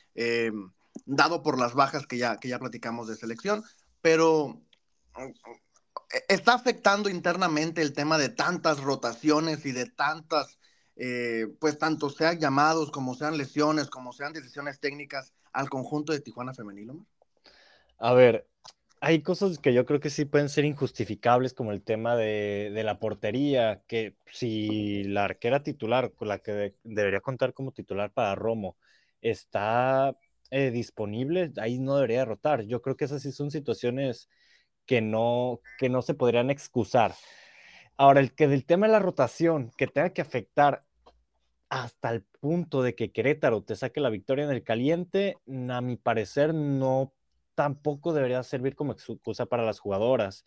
dado 1.05 1.43
por 1.43 1.59
las 1.59 1.74
bajas 1.74 2.07
que 2.07 2.17
ya, 2.17 2.38
que 2.38 2.50
ya 2.50 2.59
platicamos 2.59 3.07
de 3.07 3.15
selección, 3.15 3.63
pero 4.01 4.62
está 6.27 6.53
afectando 6.53 7.09
internamente 7.09 7.81
el 7.81 7.93
tema 7.93 8.17
de 8.17 8.29
tantas 8.29 8.81
rotaciones 8.81 9.65
y 9.65 9.71
de 9.71 9.86
tantas 9.86 10.57
eh, 11.00 11.47
pues 11.59 11.77
tanto 11.77 12.09
sean 12.09 12.39
llamados 12.39 12.89
como 12.89 13.13
sean 13.13 13.38
lesiones, 13.38 13.88
como 13.88 14.13
sean 14.13 14.33
decisiones 14.33 14.79
técnicas 14.79 15.31
al 15.53 15.69
conjunto 15.69 16.12
de 16.12 16.21
Tijuana 16.21 16.55
femenil, 16.55 16.91
A 18.00 18.13
ver, 18.13 18.47
hay 19.01 19.22
cosas 19.22 19.60
que 19.60 19.74
yo 19.74 19.86
creo 19.86 20.00
que 20.00 20.10
sí 20.10 20.25
pueden 20.25 20.50
ser 20.50 20.66
injustificables, 20.66 21.54
como 21.54 21.72
el 21.72 21.84
tema 21.84 22.16
de, 22.16 22.72
la 22.84 23.00
portería, 23.00 23.84
que 23.88 24.16
si 24.32 25.04
la 25.04 25.25
arquera 25.25 25.63
titular, 25.63 26.12
la 26.22 26.39
que 26.39 26.75
debería 26.84 27.22
contar 27.22 27.54
como 27.54 27.72
titular 27.72 28.12
para 28.12 28.36
Romo, 28.36 28.77
está 29.22 30.16
eh, 30.51 30.72
disponible, 30.72 31.51
ahí 31.58 31.80
no 31.80 31.96
debería 31.96 32.25
rotar. 32.25 32.63
Yo 32.63 32.82
creo 32.82 32.98
que 32.98 33.06
esas 33.06 33.22
sí 33.22 33.32
son 33.32 33.51
situaciones 33.51 34.30
que 34.86 35.01
no, 35.01 35.62
se 36.01 36.13
podrían 36.13 36.50
excusar. 36.50 37.13
Ahora, 37.98 38.22
el 38.22 38.66
tema 38.66 38.88
de 38.88 38.94
la 38.94 39.00
rotación, 39.00 39.72
que 39.77 39.88
tenga 39.88 40.12
que 40.12 40.22
afectar 40.22 40.86
hasta 41.70 42.12
el 42.12 42.24
punto 42.24 42.82
de 42.82 42.96
que 42.96 43.12
Querétaro 43.12 43.63
te 43.63 43.75
saque 43.75 44.00
la 44.00 44.10
victoria 44.10 44.46
en 44.46 44.51
el 44.51 44.63
caliente, 44.63 45.38
a 45.70 45.82
mi 45.82 45.98
parecer 45.98 46.54
no 46.54 47.13
tampoco 47.57 48.13
debería 48.13 48.43
servir 48.43 48.75
como 48.75 48.91
excusa 48.91 49.47
para 49.47 49.65
las 49.65 49.79
jugadoras. 49.79 50.45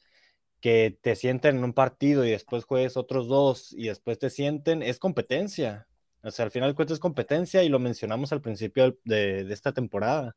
Que 0.60 0.96
te 1.02 1.16
sienten 1.16 1.56
en 1.56 1.64
un 1.64 1.72
partido 1.72 2.24
y 2.24 2.30
después 2.30 2.64
juegues 2.64 2.96
otros 2.96 3.26
dos 3.26 3.72
y 3.72 3.88
después 3.88 4.18
te 4.18 4.30
sienten, 4.30 4.82
es 4.82 5.00
competencia. 5.00 5.88
O 6.22 6.30
sea, 6.30 6.44
al 6.44 6.52
final 6.52 6.74
cuenta 6.76 6.94
es 6.94 7.00
competencia 7.00 7.64
y 7.64 7.68
lo 7.68 7.80
mencionamos 7.80 8.32
al 8.32 8.42
principio 8.42 8.96
de, 9.04 9.40
esta 9.50 9.72
temporada. 9.72 10.36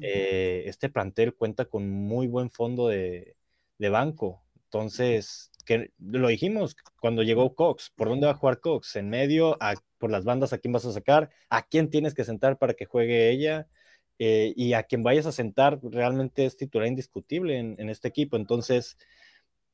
Eh, 0.00 0.64
este 0.66 0.88
plantel 0.88 1.34
cuenta 1.34 1.66
con 1.66 1.88
muy 1.90 2.28
buen 2.28 2.50
fondo 2.50 2.88
de, 2.88 3.36
de 3.78 3.88
banco. 3.90 4.42
Entonces, 4.64 5.50
que 5.66 5.92
lo 5.98 6.28
dijimos 6.28 6.76
cuando 7.00 7.22
llegó 7.24 7.54
Cox, 7.54 7.90
¿por 7.94 8.08
dónde 8.08 8.26
va 8.26 8.32
a 8.32 8.36
jugar 8.36 8.60
Cox? 8.60 8.96
¿En 8.96 9.10
medio? 9.10 9.58
¿Por 9.98 10.10
las 10.10 10.24
bandas 10.24 10.54
a 10.54 10.58
quién 10.58 10.72
vas 10.72 10.86
a 10.86 10.92
sacar? 10.92 11.30
¿A 11.50 11.66
quién 11.66 11.90
tienes 11.90 12.14
que 12.14 12.24
sentar 12.24 12.56
para 12.56 12.72
que 12.74 12.86
juegue 12.86 13.30
ella? 13.30 13.68
Eh, 14.18 14.52
y 14.56 14.72
a 14.72 14.84
quien 14.84 15.02
vayas 15.02 15.26
a 15.26 15.32
sentar 15.32 15.78
realmente 15.82 16.46
es 16.46 16.56
titular 16.56 16.88
indiscutible 16.88 17.58
en, 17.58 17.90
este 17.90 18.08
equipo. 18.08 18.36
Entonces, 18.36 18.96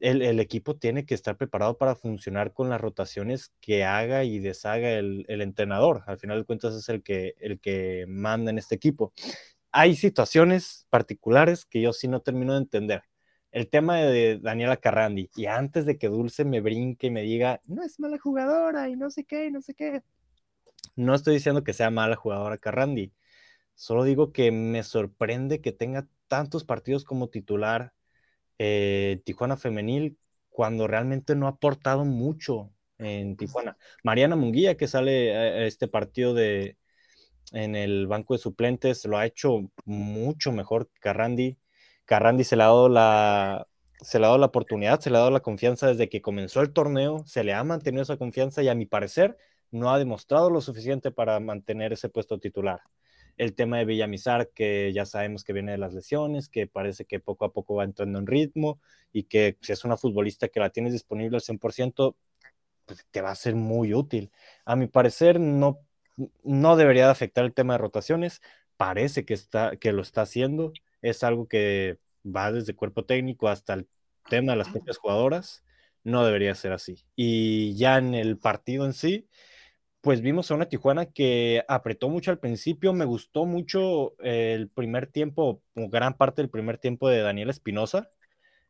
el, 0.00 0.40
equipo 0.40 0.76
tiene 0.76 1.06
que 1.06 1.14
estar 1.14 1.36
preparado 1.36 1.78
para 1.78 1.94
funcionar 1.94 2.52
con 2.52 2.68
las 2.68 2.80
rotaciones 2.80 3.52
que 3.60 3.84
haga 3.84 4.24
y 4.24 4.40
deshaga 4.40 4.90
el, 4.92 5.24
entrenador. 5.28 6.02
Al 6.06 6.18
final 6.18 6.38
de 6.40 6.44
cuentas 6.44 6.74
es 6.74 6.88
el 6.88 7.02
que, 7.02 7.34
el 7.38 7.60
que 7.60 8.04
manda 8.08 8.50
en 8.50 8.58
este 8.58 8.74
equipo. 8.74 9.12
Hay 9.70 9.96
situaciones 9.96 10.86
particulares 10.90 11.64
que 11.64 11.80
yo 11.80 11.92
sí 11.92 12.08
no 12.08 12.20
termino 12.20 12.52
de 12.52 12.58
entender 12.58 13.02
el 13.52 13.68
tema 13.68 13.98
de 13.98 14.38
Daniela 14.38 14.78
Carrandi, 14.78 15.30
y 15.36 15.44
antes 15.44 15.84
de 15.84 15.98
que 15.98 16.08
Dulce 16.08 16.44
me 16.46 16.62
brinque 16.62 17.08
y 17.08 17.10
me 17.10 17.20
diga, 17.20 17.60
no 17.66 17.82
es 17.82 18.00
mala 18.00 18.18
jugadora 18.18 18.88
y 18.88 18.96
no 18.96 19.10
sé 19.10 19.24
qué, 19.24 19.50
no 19.50 19.60
sé 19.60 19.74
qué, 19.74 20.02
no 20.96 21.14
estoy 21.14 21.34
diciendo 21.34 21.62
que 21.62 21.74
sea 21.74 21.90
mala 21.90 22.16
jugadora 22.16 22.58
Carrandi, 22.58 23.12
solo 23.82 24.04
digo 24.04 24.32
que 24.32 24.52
me 24.52 24.84
sorprende 24.84 25.60
que 25.60 25.72
tenga 25.72 26.06
tantos 26.28 26.62
partidos 26.62 27.02
como 27.02 27.30
titular 27.30 27.92
eh, 28.58 29.20
Tijuana 29.24 29.56
Femenil 29.56 30.18
cuando 30.50 30.86
realmente 30.86 31.34
no 31.34 31.46
ha 31.48 31.50
aportado 31.50 32.04
mucho 32.04 32.70
en 32.98 33.36
Tijuana. 33.36 33.76
Mariana 34.04 34.36
Munguía, 34.36 34.76
que 34.76 34.86
sale 34.86 35.36
a 35.36 35.66
este 35.66 35.88
partido 35.88 36.32
de 36.32 36.76
en 37.50 37.74
el 37.74 38.06
banco 38.06 38.34
de 38.34 38.38
suplentes, 38.38 39.04
lo 39.04 39.18
ha 39.18 39.26
hecho 39.26 39.68
mucho 39.84 40.52
mejor 40.52 40.88
que 40.88 41.00
Carrandi 41.00 41.58
Carrandi 42.04 42.44
se 42.44 42.54
le 42.54 42.62
ha 42.62 42.66
dado 42.66 42.88
la, 42.88 43.66
se 44.00 44.20
le 44.20 44.26
ha 44.26 44.28
dado 44.28 44.38
la 44.38 44.46
oportunidad, 44.46 45.00
se 45.00 45.10
le 45.10 45.16
ha 45.16 45.20
dado 45.20 45.32
la 45.32 45.40
confianza 45.40 45.88
desde 45.88 46.08
que 46.08 46.22
comenzó 46.22 46.60
el 46.60 46.72
torneo, 46.72 47.24
se 47.26 47.42
le 47.42 47.52
ha 47.52 47.64
mantenido 47.64 48.04
esa 48.04 48.16
confianza 48.16 48.62
y 48.62 48.68
a 48.68 48.76
mi 48.76 48.86
parecer 48.86 49.36
no 49.72 49.90
ha 49.92 49.98
demostrado 49.98 50.50
lo 50.50 50.60
suficiente 50.60 51.10
para 51.10 51.40
mantener 51.40 51.92
ese 51.92 52.08
puesto 52.08 52.38
titular. 52.38 52.80
El 53.36 53.54
tema 53.54 53.78
de 53.78 53.84
Villamizar, 53.84 54.50
que 54.50 54.92
ya 54.92 55.06
sabemos 55.06 55.44
que 55.44 55.52
viene 55.52 55.72
de 55.72 55.78
las 55.78 55.94
lesiones, 55.94 56.48
que 56.48 56.66
parece 56.66 57.04
que 57.04 57.20
poco 57.20 57.44
a 57.44 57.52
poco 57.52 57.76
va 57.76 57.84
entrando 57.84 58.18
en 58.18 58.26
ritmo 58.26 58.80
y 59.12 59.24
que 59.24 59.56
si 59.60 59.72
es 59.72 59.84
una 59.84 59.96
futbolista 59.96 60.48
que 60.48 60.60
la 60.60 60.70
tienes 60.70 60.92
disponible 60.92 61.36
al 61.36 61.42
100%, 61.42 62.14
pues 62.86 63.06
te 63.10 63.20
va 63.20 63.30
a 63.30 63.34
ser 63.34 63.54
muy 63.54 63.94
útil. 63.94 64.30
A 64.64 64.76
mi 64.76 64.86
parecer 64.86 65.40
no, 65.40 65.80
no 66.44 66.76
debería 66.76 67.06
de 67.06 67.12
afectar 67.12 67.44
el 67.44 67.54
tema 67.54 67.74
de 67.74 67.78
rotaciones, 67.78 68.42
parece 68.76 69.24
que, 69.24 69.34
está, 69.34 69.76
que 69.76 69.92
lo 69.92 70.02
está 70.02 70.22
haciendo 70.22 70.72
es 71.02 71.24
algo 71.24 71.46
que 71.48 71.98
va 72.24 72.52
desde 72.52 72.74
cuerpo 72.74 73.04
técnico 73.04 73.48
hasta 73.48 73.74
el 73.74 73.88
tema 74.30 74.52
de 74.52 74.58
las 74.58 74.68
propias 74.68 74.96
jugadoras, 74.98 75.64
no 76.04 76.24
debería 76.24 76.54
ser 76.54 76.72
así. 76.72 77.04
Y 77.16 77.74
ya 77.74 77.98
en 77.98 78.14
el 78.14 78.38
partido 78.38 78.86
en 78.86 78.92
sí, 78.92 79.28
pues 80.02 80.20
vimos 80.20 80.50
a 80.50 80.54
una 80.54 80.68
Tijuana 80.68 81.06
que 81.06 81.64
apretó 81.68 82.10
mucho 82.10 82.30
al 82.30 82.38
principio, 82.38 82.92
me 82.92 83.06
gustó 83.06 83.46
mucho 83.46 84.14
el 84.18 84.68
primer 84.68 85.06
tiempo, 85.06 85.62
gran 85.74 86.18
parte 86.18 86.42
del 86.42 86.50
primer 86.50 86.76
tiempo 86.76 87.08
de 87.08 87.22
Daniel 87.22 87.48
Espinosa, 87.48 88.10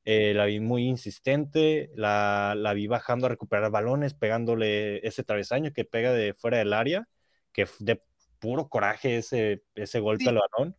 eh, 0.04 0.34
la 0.34 0.46
vi 0.46 0.58
muy 0.60 0.84
insistente, 0.88 1.90
la, 1.94 2.72
vi 2.74 2.86
bajando 2.86 3.26
a 3.26 3.28
recuperar 3.28 3.70
balones, 3.70 4.14
pegándole 4.14 5.06
ese 5.06 5.22
travesaño 5.22 5.72
que 5.72 5.84
pega 5.84 6.12
de 6.12 6.34
fuera 6.34 6.58
del 6.58 6.72
área, 6.72 7.08
que 7.52 7.66
de 7.78 8.02
puro 8.38 8.68
coraje 8.68 9.18
ese, 9.18 9.62
ese 9.74 10.00
golpe 10.00 10.28
al 10.28 10.38
balón. 10.38 10.76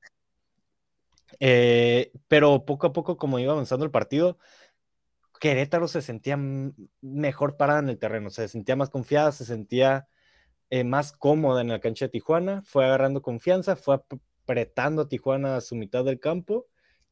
Eh, 1.39 2.11
pero 2.27 2.65
poco 2.65 2.87
a 2.87 2.93
poco, 2.93 3.17
como 3.17 3.39
iba 3.39 3.53
avanzando 3.53 3.85
el 3.85 3.91
partido, 3.91 4.37
Querétaro 5.39 5.87
se 5.87 6.01
sentía 6.01 6.37
mejor 7.01 7.57
parada 7.57 7.79
en 7.79 7.89
el 7.89 7.99
terreno, 7.99 8.29
se 8.29 8.47
sentía 8.47 8.75
más 8.75 8.89
confiada, 8.89 9.31
se 9.31 9.45
sentía 9.45 10.07
eh, 10.73 10.83
más 10.83 11.11
cómoda 11.13 11.61
en 11.61 11.67
la 11.67 11.79
cancha 11.79 12.05
de 12.05 12.09
Tijuana, 12.09 12.63
fue 12.65 12.83
agarrando 12.83 13.21
confianza, 13.21 13.75
fue 13.75 14.01
apretando 14.43 15.03
a 15.03 15.07
Tijuana 15.07 15.55
a 15.55 15.61
su 15.61 15.75
mitad 15.75 16.03
del 16.03 16.19
campo 16.19 16.65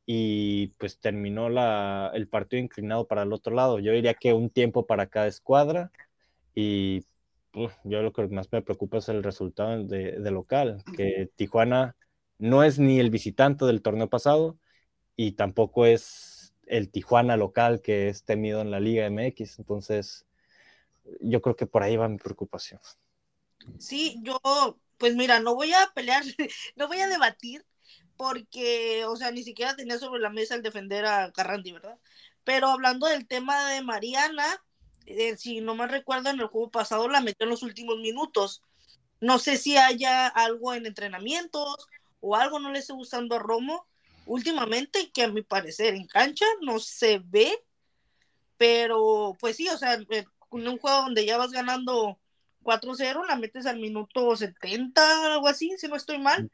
y 0.04 0.70
pues 0.80 1.00
terminó 1.00 1.48
la, 1.48 2.10
el 2.16 2.28
partido 2.28 2.60
inclinado 2.60 3.08
para 3.08 3.22
el 3.22 3.34
otro 3.34 3.54
lado. 3.54 3.78
Yo 3.78 3.92
diría 3.94 4.16
que 4.16 4.34
un 4.34 4.50
tiempo 4.50 4.88
para 4.88 5.10
cada 5.10 5.28
escuadra 5.28 5.92
y 6.56 7.06
yo 7.84 8.02
lo 8.02 8.14
que 8.14 8.28
más 8.30 8.52
me 8.52 8.64
preocupa 8.64 8.98
es 8.98 9.10
el 9.10 9.22
resultado 9.22 9.84
de, 9.84 10.20
de 10.20 10.32
local, 10.32 10.84
que 10.98 11.30
Tijuana 11.36 11.96
no 12.40 12.64
es 12.64 12.80
ni 12.80 13.00
el 13.00 13.12
visitante 13.12 13.66
del 13.66 13.84
torneo 13.84 14.10
pasado 14.10 14.58
y 15.16 15.34
tampoco 15.34 15.86
es 15.86 16.56
el 16.66 16.90
Tijuana 16.90 17.38
local 17.38 17.82
que 17.82 18.10
es 18.10 18.26
temido 18.26 18.62
en 18.62 18.72
la 18.72 18.80
Liga 18.80 19.06
MX. 19.06 19.60
Entonces, 19.60 20.26
yo 21.22 21.42
creo 21.44 21.56
que 21.56 21.68
por 21.68 21.84
ahí 21.84 21.96
va 21.96 22.10
mi 22.10 22.18
preocupación. 22.18 22.82
Sí, 23.80 24.18
yo, 24.22 24.40
pues 24.98 25.16
mira, 25.16 25.40
no 25.40 25.56
voy 25.56 25.74
a 25.74 25.92
pelear, 25.94 26.24
no 26.76 26.88
voy 26.88 27.00
a 27.00 27.08
debatir, 27.08 27.66
porque, 28.18 29.06
o 29.06 29.16
sea, 29.16 29.32
ni 29.32 29.44
siquiera 29.44 29.76
tenía 29.76 29.98
sobre 29.98 30.22
la 30.22 30.30
mesa 30.30 30.56
el 30.56 30.62
defender 30.62 31.06
a 31.06 31.32
Carrandi, 31.32 31.72
¿verdad? 31.72 31.98
Pero 32.44 32.68
hablando 32.68 33.08
del 33.08 33.28
tema 33.28 33.70
de 33.70 33.82
Mariana, 33.82 34.46
eh, 35.06 35.36
si 35.38 35.62
no 35.62 35.76
me 35.76 35.88
recuerdo, 35.88 36.30
en 36.30 36.40
el 36.40 36.48
juego 36.48 36.72
pasado 36.72 37.08
la 37.08 37.22
metió 37.22 37.46
en 37.46 37.50
los 37.52 37.64
últimos 37.64 37.98
minutos. 37.98 38.62
No 39.20 39.40
sé 39.40 39.58
si 39.58 39.78
haya 39.78 40.28
algo 40.28 40.74
en 40.74 40.86
entrenamientos 40.86 41.88
o 42.20 42.36
algo 42.36 42.60
no 42.60 42.72
le 42.72 42.80
esté 42.80 42.94
gustando 42.94 43.36
a 43.36 43.40
Romo 43.40 43.88
últimamente, 44.26 45.12
que 45.12 45.24
a 45.24 45.28
mi 45.28 45.42
parecer 45.42 45.96
en 45.96 46.08
cancha 46.08 46.46
no 46.62 46.80
se 46.80 47.20
ve, 47.26 47.52
pero 48.58 49.36
pues 49.40 49.56
sí, 49.58 49.68
o 49.70 49.78
sea, 49.78 49.96
en 49.96 50.28
un 50.52 50.78
juego 50.78 51.04
donde 51.04 51.26
ya 51.26 51.38
vas 51.38 51.52
ganando 51.52 52.20
4-0, 52.64 53.26
la 53.28 53.36
metes 53.36 53.66
al 53.66 53.80
minuto 53.80 54.36
70, 54.36 55.34
algo 55.34 55.48
así, 55.48 55.74
si 55.78 55.88
no 55.88 55.96
estoy 55.96 56.20
mal, 56.20 56.50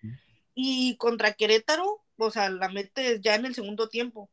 y 0.53 0.95
contra 0.97 1.33
Querétaro, 1.33 2.03
o 2.17 2.31
sea, 2.31 2.49
la 2.49 2.69
metes 2.69 3.21
ya 3.21 3.35
en 3.35 3.45
el 3.45 3.55
segundo 3.55 3.89
tiempo. 3.89 4.29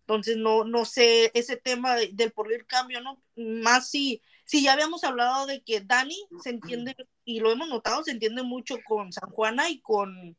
Entonces, 0.00 0.36
no, 0.36 0.64
no 0.64 0.84
sé 0.84 1.30
ese 1.34 1.56
tema 1.56 1.96
del 1.96 2.32
por 2.32 2.52
el 2.52 2.66
cambio, 2.66 3.00
¿no? 3.00 3.18
Más 3.36 3.88
si, 3.88 4.20
si 4.44 4.62
ya 4.62 4.72
habíamos 4.72 5.04
hablado 5.04 5.46
de 5.46 5.62
que 5.62 5.80
Dani 5.80 6.16
se 6.42 6.50
entiende, 6.50 6.96
y 7.24 7.40
lo 7.40 7.52
hemos 7.52 7.68
notado, 7.68 8.02
se 8.02 8.10
entiende 8.10 8.42
mucho 8.42 8.76
con 8.84 9.12
San 9.12 9.30
Juana 9.30 9.70
y 9.70 9.80
con, 9.80 10.36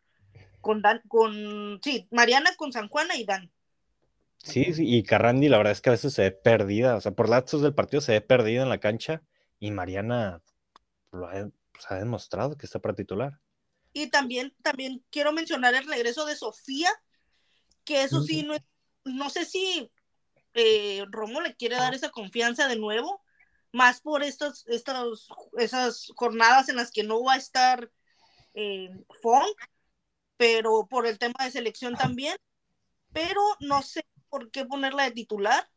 con 0.62 0.82
Dan, 0.82 1.02
con, 1.08 1.80
sí, 1.84 2.08
Mariana 2.12 2.52
con 2.58 2.72
San 2.72 2.90
Juana 2.90 3.16
y 3.16 3.26
Dan. 3.26 3.52
Sí, 4.44 4.66
y 4.78 5.04
Carrandi 5.04 5.48
la 5.48 5.58
verdad 5.58 5.72
es 5.72 5.80
que 5.80 5.90
a 5.90 5.94
veces 5.94 6.14
se 6.14 6.24
ve 6.24 6.32
perdida, 6.32 6.98
o 6.98 7.02
sea, 7.02 7.14
por 7.14 7.30
lapsos 7.30 7.62
del 7.62 7.74
partido 7.74 8.02
se 8.02 8.12
ve 8.12 8.22
perdida 8.22 8.62
en 8.62 8.70
la 8.70 8.80
cancha 8.80 9.24
y 9.58 9.72
Mariana 9.72 10.42
lo 11.14 11.28
ha, 11.28 11.50
pues, 11.72 11.86
ha 11.90 11.96
demostrado 11.96 12.58
que 12.58 12.66
está 12.66 12.80
para 12.80 12.96
titular. 12.96 13.40
Y 13.94 14.08
también, 14.08 14.56
también 14.62 15.06
quiero 15.10 15.32
mencionar 15.32 15.76
el 15.76 15.88
regreso 15.88 16.26
de 16.26 16.36
Sofía, 16.36 16.90
que 17.84 18.04
eso 18.04 18.22
sí, 18.22 18.44
no, 18.44 18.56
no 19.06 19.30
sé 19.30 19.46
si 19.46 19.92
eh, 20.54 21.06
Romo 21.10 21.42
le 21.42 21.56
quiere 21.56 21.76
dar 21.76 21.94
esa 21.94 22.10
confianza 22.10 22.68
de 22.68 22.76
nuevo, 22.76 23.22
más 23.72 24.02
por 24.02 24.24
estos, 24.24 24.66
estos, 24.68 25.28
esas 25.58 26.12
jornadas 26.16 26.70
en 26.70 26.76
las 26.76 26.92
que 26.92 27.04
no 27.04 27.24
va 27.24 27.34
a 27.34 27.38
estar 27.38 27.92
eh, 28.54 28.90
Funk, 29.22 29.58
pero 30.38 30.88
por 30.88 31.06
el 31.08 31.20
tema 31.20 31.44
de 31.44 31.52
selección 31.52 31.96
también, 31.96 32.36
pero 33.12 33.42
no 33.60 33.82
sé 33.82 34.06
por 34.30 34.50
qué 34.52 34.66
ponerla 34.66 35.04
de 35.04 35.12
titular. 35.12 35.70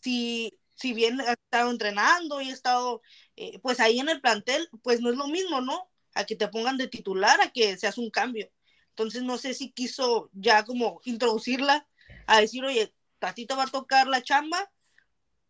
Si, 0.00 0.58
si 0.74 0.92
bien 0.92 1.20
ha 1.20 1.32
estado 1.32 1.70
entrenando 1.70 2.40
y 2.40 2.50
ha 2.50 2.52
estado 2.52 3.02
eh, 3.36 3.58
pues 3.60 3.80
ahí 3.80 4.00
en 4.00 4.08
el 4.08 4.20
plantel, 4.20 4.68
pues 4.82 5.00
no 5.00 5.10
es 5.10 5.16
lo 5.16 5.26
mismo, 5.28 5.60
¿no? 5.60 5.90
A 6.14 6.24
que 6.24 6.36
te 6.36 6.48
pongan 6.48 6.76
de 6.76 6.88
titular, 6.88 7.40
a 7.40 7.50
que 7.50 7.76
se 7.76 7.86
hace 7.86 8.00
un 8.00 8.10
cambio. 8.10 8.50
Entonces 8.90 9.22
no 9.22 9.38
sé 9.38 9.54
si 9.54 9.72
quiso 9.72 10.30
ya 10.32 10.64
como 10.64 11.00
introducirla 11.04 11.86
a 12.26 12.40
decir, 12.40 12.64
oye, 12.64 12.94
a 13.20 13.34
ti 13.34 13.46
te 13.46 13.54
va 13.54 13.64
a 13.64 13.68
tocar 13.68 14.06
la 14.06 14.22
chamba, 14.22 14.70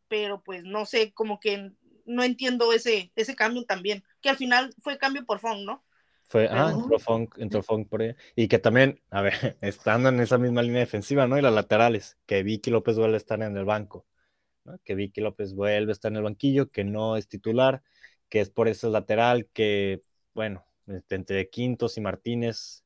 pero 0.09 0.43
pues 0.43 0.65
no 0.65 0.87
sé, 0.87 1.13
como 1.13 1.41
que 1.41 1.73
no 2.07 2.23
entiendo 2.23 2.73
ese, 2.73 3.13
ese 3.17 3.35
cambio 3.35 3.65
también, 3.65 4.05
que 4.21 4.31
al 4.31 4.37
final 4.37 4.75
fue 4.79 4.99
cambio 4.99 5.25
por 5.25 5.41
fondo, 5.41 5.65
¿no? 5.65 5.85
Fue, 6.23 6.49
ah, 6.51 6.73
entró 6.75 6.99
Funk, 6.99 7.37
entró 7.39 7.63
Funk 7.63 7.89
por 7.89 8.01
ahí. 8.01 8.15
Y 8.35 8.49
que 8.49 8.59
también, 8.59 9.01
a 9.11 9.21
ver, 9.21 9.35
estando 9.61 10.09
en 10.09 10.21
esa 10.21 10.39
misma 10.39 10.63
línea 10.63 10.81
defensiva, 10.81 11.27
¿no? 11.27 11.39
Y 11.39 11.43
las 11.43 11.53
laterales, 11.53 12.19
que 12.27 12.43
Vicky 12.43 12.71
López 12.71 12.97
vuelve 12.97 13.15
a 13.15 13.19
estar 13.19 13.43
en 13.43 13.57
el 13.57 13.65
banco, 13.65 14.07
¿no? 14.65 14.79
Que 14.85 14.95
Vicky 14.95 15.21
López 15.21 15.55
vuelve 15.55 15.93
a 15.93 15.95
estar 15.95 16.11
en 16.13 16.17
el 16.17 16.23
banquillo, 16.23 16.71
que 16.71 16.85
no 16.85 17.17
es 17.17 17.29
titular, 17.29 17.83
que 18.29 18.41
es 18.41 18.51
por 18.51 18.69
ese 18.69 18.89
lateral, 18.89 19.49
que, 19.53 20.01
bueno, 20.35 20.67
este, 20.87 21.15
entre 21.15 21.49
Quintos 21.51 21.97
y 21.97 22.01
Martínez, 22.01 22.85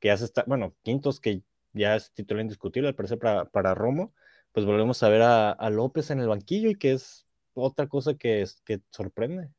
que 0.00 0.08
ya 0.08 0.16
se 0.16 0.24
está, 0.24 0.44
bueno, 0.46 0.74
Quintos 0.82 1.20
que 1.20 1.42
ya 1.72 1.96
es 1.96 2.12
titular 2.12 2.42
indiscutible, 2.42 2.88
al 2.88 2.94
parecer 2.94 3.18
para, 3.18 3.44
para 3.46 3.74
Romo, 3.74 4.12
pues 4.52 4.66
volvemos 4.66 5.02
a 5.02 5.08
ver 5.08 5.22
a, 5.22 5.50
a, 5.52 5.70
López 5.70 6.10
en 6.10 6.20
el 6.20 6.28
banquillo 6.28 6.70
y 6.70 6.76
que 6.76 6.92
es 6.92 7.26
otra 7.54 7.86
cosa 7.86 8.14
que, 8.14 8.42
es, 8.42 8.60
que 8.64 8.80
sorprende. 8.90 9.50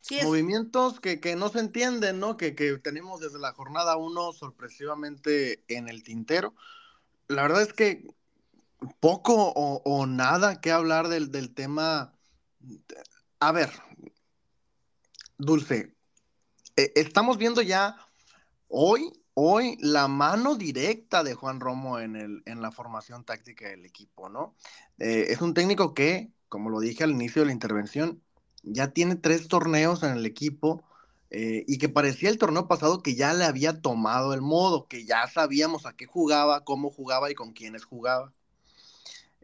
Sí, 0.00 0.18
es... 0.18 0.24
Movimientos 0.24 1.00
que, 1.00 1.20
que, 1.20 1.36
no 1.36 1.48
se 1.48 1.60
entienden, 1.60 2.18
¿no? 2.18 2.36
Que, 2.36 2.54
que 2.54 2.78
tenemos 2.78 3.20
desde 3.20 3.38
la 3.38 3.52
jornada 3.52 3.96
1 3.96 4.32
sorpresivamente 4.32 5.62
en 5.68 5.88
el 5.88 6.02
tintero. 6.02 6.54
La 7.28 7.42
verdad 7.42 7.62
es 7.62 7.72
que 7.72 8.04
poco 9.00 9.52
o, 9.54 10.06
nada 10.06 10.60
que 10.60 10.70
hablar 10.70 11.08
del, 11.08 11.30
del 11.30 11.54
tema. 11.54 12.14
A 13.40 13.52
ver, 13.52 13.70
Dulce, 15.38 15.96
eh, 16.76 16.92
estamos 16.94 17.36
viendo 17.36 17.62
ya 17.62 17.96
hoy, 18.68 19.12
hoy 19.34 19.76
la 19.80 20.08
mano 20.08 20.54
directa 20.54 21.22
de 21.22 21.34
Juan 21.34 21.60
Romo 21.60 21.98
en, 21.98 22.16
el, 22.16 22.42
en 22.46 22.62
la 22.62 22.70
formación 22.70 23.24
táctica 23.24 23.68
del 23.68 23.84
equipo, 23.84 24.28
¿no? 24.28 24.54
Eh, 24.98 25.26
es 25.28 25.40
un 25.40 25.54
técnico 25.54 25.94
que, 25.94 26.32
como 26.48 26.70
lo 26.70 26.80
dije 26.80 27.04
al 27.04 27.10
inicio 27.10 27.42
de 27.42 27.46
la 27.46 27.52
intervención, 27.52 28.22
ya 28.62 28.92
tiene 28.92 29.16
tres 29.16 29.48
torneos 29.48 30.02
en 30.02 30.12
el 30.12 30.26
equipo 30.26 30.84
eh, 31.30 31.64
y 31.66 31.78
que 31.78 31.88
parecía 31.88 32.28
el 32.28 32.38
torneo 32.38 32.68
pasado 32.68 33.02
que 33.02 33.14
ya 33.14 33.34
le 33.34 33.44
había 33.44 33.80
tomado 33.80 34.34
el 34.34 34.42
modo, 34.42 34.86
que 34.86 35.04
ya 35.04 35.26
sabíamos 35.26 35.86
a 35.86 35.96
qué 35.96 36.06
jugaba, 36.06 36.64
cómo 36.64 36.90
jugaba 36.90 37.30
y 37.30 37.34
con 37.34 37.52
quiénes 37.52 37.84
jugaba. 37.84 38.32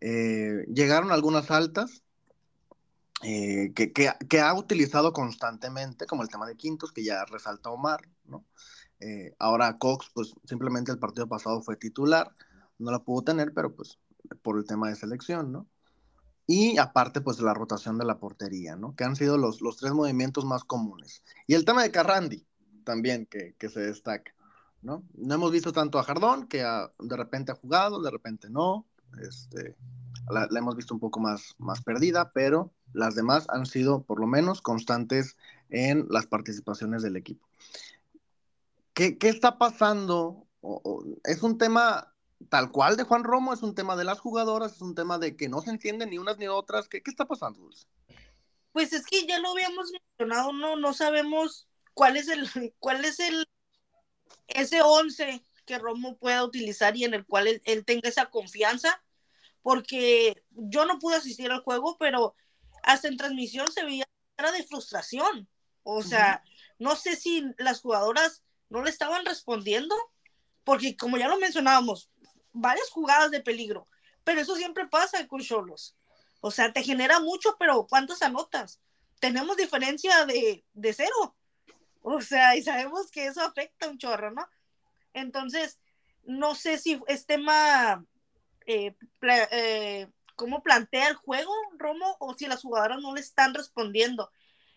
Llegaron 0.01 1.13
algunas 1.13 1.51
altas, 1.51 2.03
eh, 3.23 3.73
que, 3.75 4.41
ha 4.41 4.55
utilizado 4.55 5.13
constantemente, 5.13 6.07
como 6.07 6.23
el 6.23 6.29
tema 6.29 6.47
de 6.47 6.57
Quintos, 6.57 6.93
que 6.93 7.03
ya 7.03 7.25
resalta 7.25 7.71
Omar, 7.71 8.09
¿no? 8.25 8.45
Eh, 9.01 9.35
ahora 9.39 9.77
Cox, 9.79 10.11
pues 10.15 10.35
simplemente 10.45 10.93
el 10.93 10.99
partido 10.99 11.29
pasado 11.29 11.61
fue 11.63 11.77
titular, 11.77 12.33
no 12.79 12.93
la 12.93 13.01
pudo 13.01 13.23
tener, 13.23 13.53
pero 13.53 13.75
pues 13.75 13.99
por 14.43 14.57
el 14.59 14.67
tema 14.67 14.89
de 14.89 14.97
selección, 14.97 15.51
¿no? 15.51 15.67
Y 16.47 16.79
aparte, 16.79 17.21
pues 17.21 17.41
la 17.41 17.55
rotación 17.55 17.99
de 17.99 18.05
la 18.05 18.19
portería, 18.19 18.77
¿no? 18.77 18.95
Que 18.95 19.05
han 19.05 19.17
sido 19.17 19.37
los, 19.37 19.61
los 19.61 19.77
tres 19.77 19.93
movimientos 19.93 20.45
más 20.45 20.65
comunes. 20.65 21.23
Y 21.47 21.55
el 21.55 21.65
tema 21.65 21.83
de 21.83 21.91
Carrandi, 21.91 22.47
también, 22.85 23.27
que, 23.27 23.55
se 23.69 23.81
destaca, 23.81 24.33
¿no? 24.81 25.03
No 25.15 25.35
hemos 25.35 25.51
visto 25.51 25.73
tanto 25.73 25.99
a 25.99 26.05
Jardón, 26.05 26.47
que 26.47 26.59
de 26.59 27.17
repente 27.17 27.53
ha 27.53 27.57
jugado, 27.57 28.01
de 28.01 28.11
repente 28.11 28.49
no, 28.49 28.87
este, 29.23 29.77
la, 30.31 30.49
hemos 30.57 30.77
visto 30.77 30.95
un 30.95 31.01
poco 31.01 31.21
más, 31.21 31.55
más 31.59 31.83
perdida, 31.83 32.33
pero 32.33 32.73
las 32.93 33.15
demás 33.15 33.47
han 33.49 33.67
sido 33.67 34.03
por 34.03 34.21
lo 34.21 34.27
menos 34.27 34.63
constantes 34.63 35.37
en 35.71 36.07
las 36.11 36.27
participaciones 36.27 37.03
del 37.03 37.17
equipo. 37.17 37.49
¿Qué, 38.95 39.19
qué 39.19 39.29
está 39.29 39.59
pasando? 39.59 40.47
O, 40.61 41.05
¿Es 41.25 41.43
un 41.43 41.59
tema 41.59 42.15
tal 42.49 42.71
cual 42.71 42.97
de 42.97 43.05
Juan 43.05 43.25
Romo? 43.25 43.53
¿Es 43.53 43.63
un 43.63 43.75
tema 43.75 43.97
de 43.97 44.05
las 44.05 44.19
jugadoras? 44.19 44.73
¿Es 44.73 44.83
un 44.83 44.95
tema 44.95 45.19
de 45.19 45.37
que 45.37 45.49
no 45.49 45.61
se 45.61 45.71
entienden 45.71 46.11
ni 46.11 46.19
unas 46.19 46.39
ni 46.39 46.49
otras? 46.49 46.89
¿Qué, 46.89 47.03
qué 47.03 47.11
está 47.11 47.27
pasando, 47.27 47.61
Dulce? 47.61 47.87
Pues 48.73 48.93
es 48.93 49.07
que 49.07 49.27
ya 49.27 49.39
lo 49.39 49.51
habíamos 49.51 49.91
mencionado, 49.91 50.53
no, 50.53 50.77
no 50.77 50.93
sabemos 50.93 51.69
cuál 51.95 52.17
es 52.17 52.29
el, 52.29 52.75
cuál 52.79 53.05
es 53.05 53.19
el, 53.19 53.45
ese 54.47 54.83
11 54.83 55.45
que 55.69 55.79
Romo 55.79 56.17
pueda 56.17 56.43
utilizar 56.45 56.97
y 56.97 57.05
en 57.05 57.13
el 57.13 57.27
cual 57.27 57.47
él, 57.47 57.63
él 57.67 57.85
tenga 57.85 58.09
esa 58.09 58.31
confianza, 58.31 59.03
porque 59.63 60.43
yo 60.51 60.87
no 60.87 60.99
pude 60.99 61.17
asistir 61.17 61.51
al 61.53 61.61
juego, 61.61 61.99
pero 61.99 62.35
hasta 62.83 63.09
en 63.09 63.19
transmisión 63.19 63.71
se 63.71 63.85
veía 63.85 64.07
cara 64.35 64.51
de 64.51 64.65
frustración. 64.65 65.47
O 65.83 66.03
sea, 66.03 66.43
uh 66.43 66.49
-huh. 66.49 66.75
no 66.79 66.97
sé 66.97 67.17
si 67.17 67.45
las 67.59 67.83
jugadoras 67.83 68.43
no 68.71 68.83
le 68.83 68.89
estaban 68.89 69.27
respondiendo, 69.27 69.95
porque 70.65 70.97
como 70.97 71.19
ya 71.19 71.29
lo 71.29 71.37
mencionábamos, 71.37 72.11
varias 72.53 72.89
jugadas 72.91 73.31
de 73.31 73.41
peligro, 73.41 73.87
pero 74.25 74.41
eso 74.41 74.57
siempre 74.57 74.87
pasa 74.89 75.27
con 75.27 75.41
Cholos. 75.43 75.97
O 76.41 76.51
sea, 76.51 76.73
te 76.73 76.83
genera 76.83 77.21
mucho, 77.21 77.57
pero 77.59 77.87
¿cuántas 77.87 78.23
anotas? 78.23 78.81
Tenemos 79.21 79.57
diferencia 79.57 80.25
de, 80.25 80.65
de 80.73 80.93
cero. 80.95 81.37
O 82.01 82.23
sea, 82.23 82.57
y 82.57 82.63
sabemos 82.63 83.11
que 83.11 83.27
eso 83.27 83.43
afecta 83.43 83.89
un 83.89 83.99
chorro, 83.99 84.31
¿no? 84.31 84.49
Entonces, 85.21 85.79
no 86.25 86.55
sé 86.55 86.79
si 86.79 87.01
es 87.07 87.27
tema 87.27 88.05
eh, 88.67 88.95
eh, 89.51 90.09
cómo 90.37 90.63
plantea 90.63 91.09
el 91.09 91.15
juego 91.15 91.53
Romo 91.79 92.17
o 92.21 92.35
si 92.35 92.47
las 92.47 92.61
jugadoras 92.61 93.01
no 93.01 93.15
le 93.15 93.21
están 93.23 93.55
respondiendo. 93.55 94.31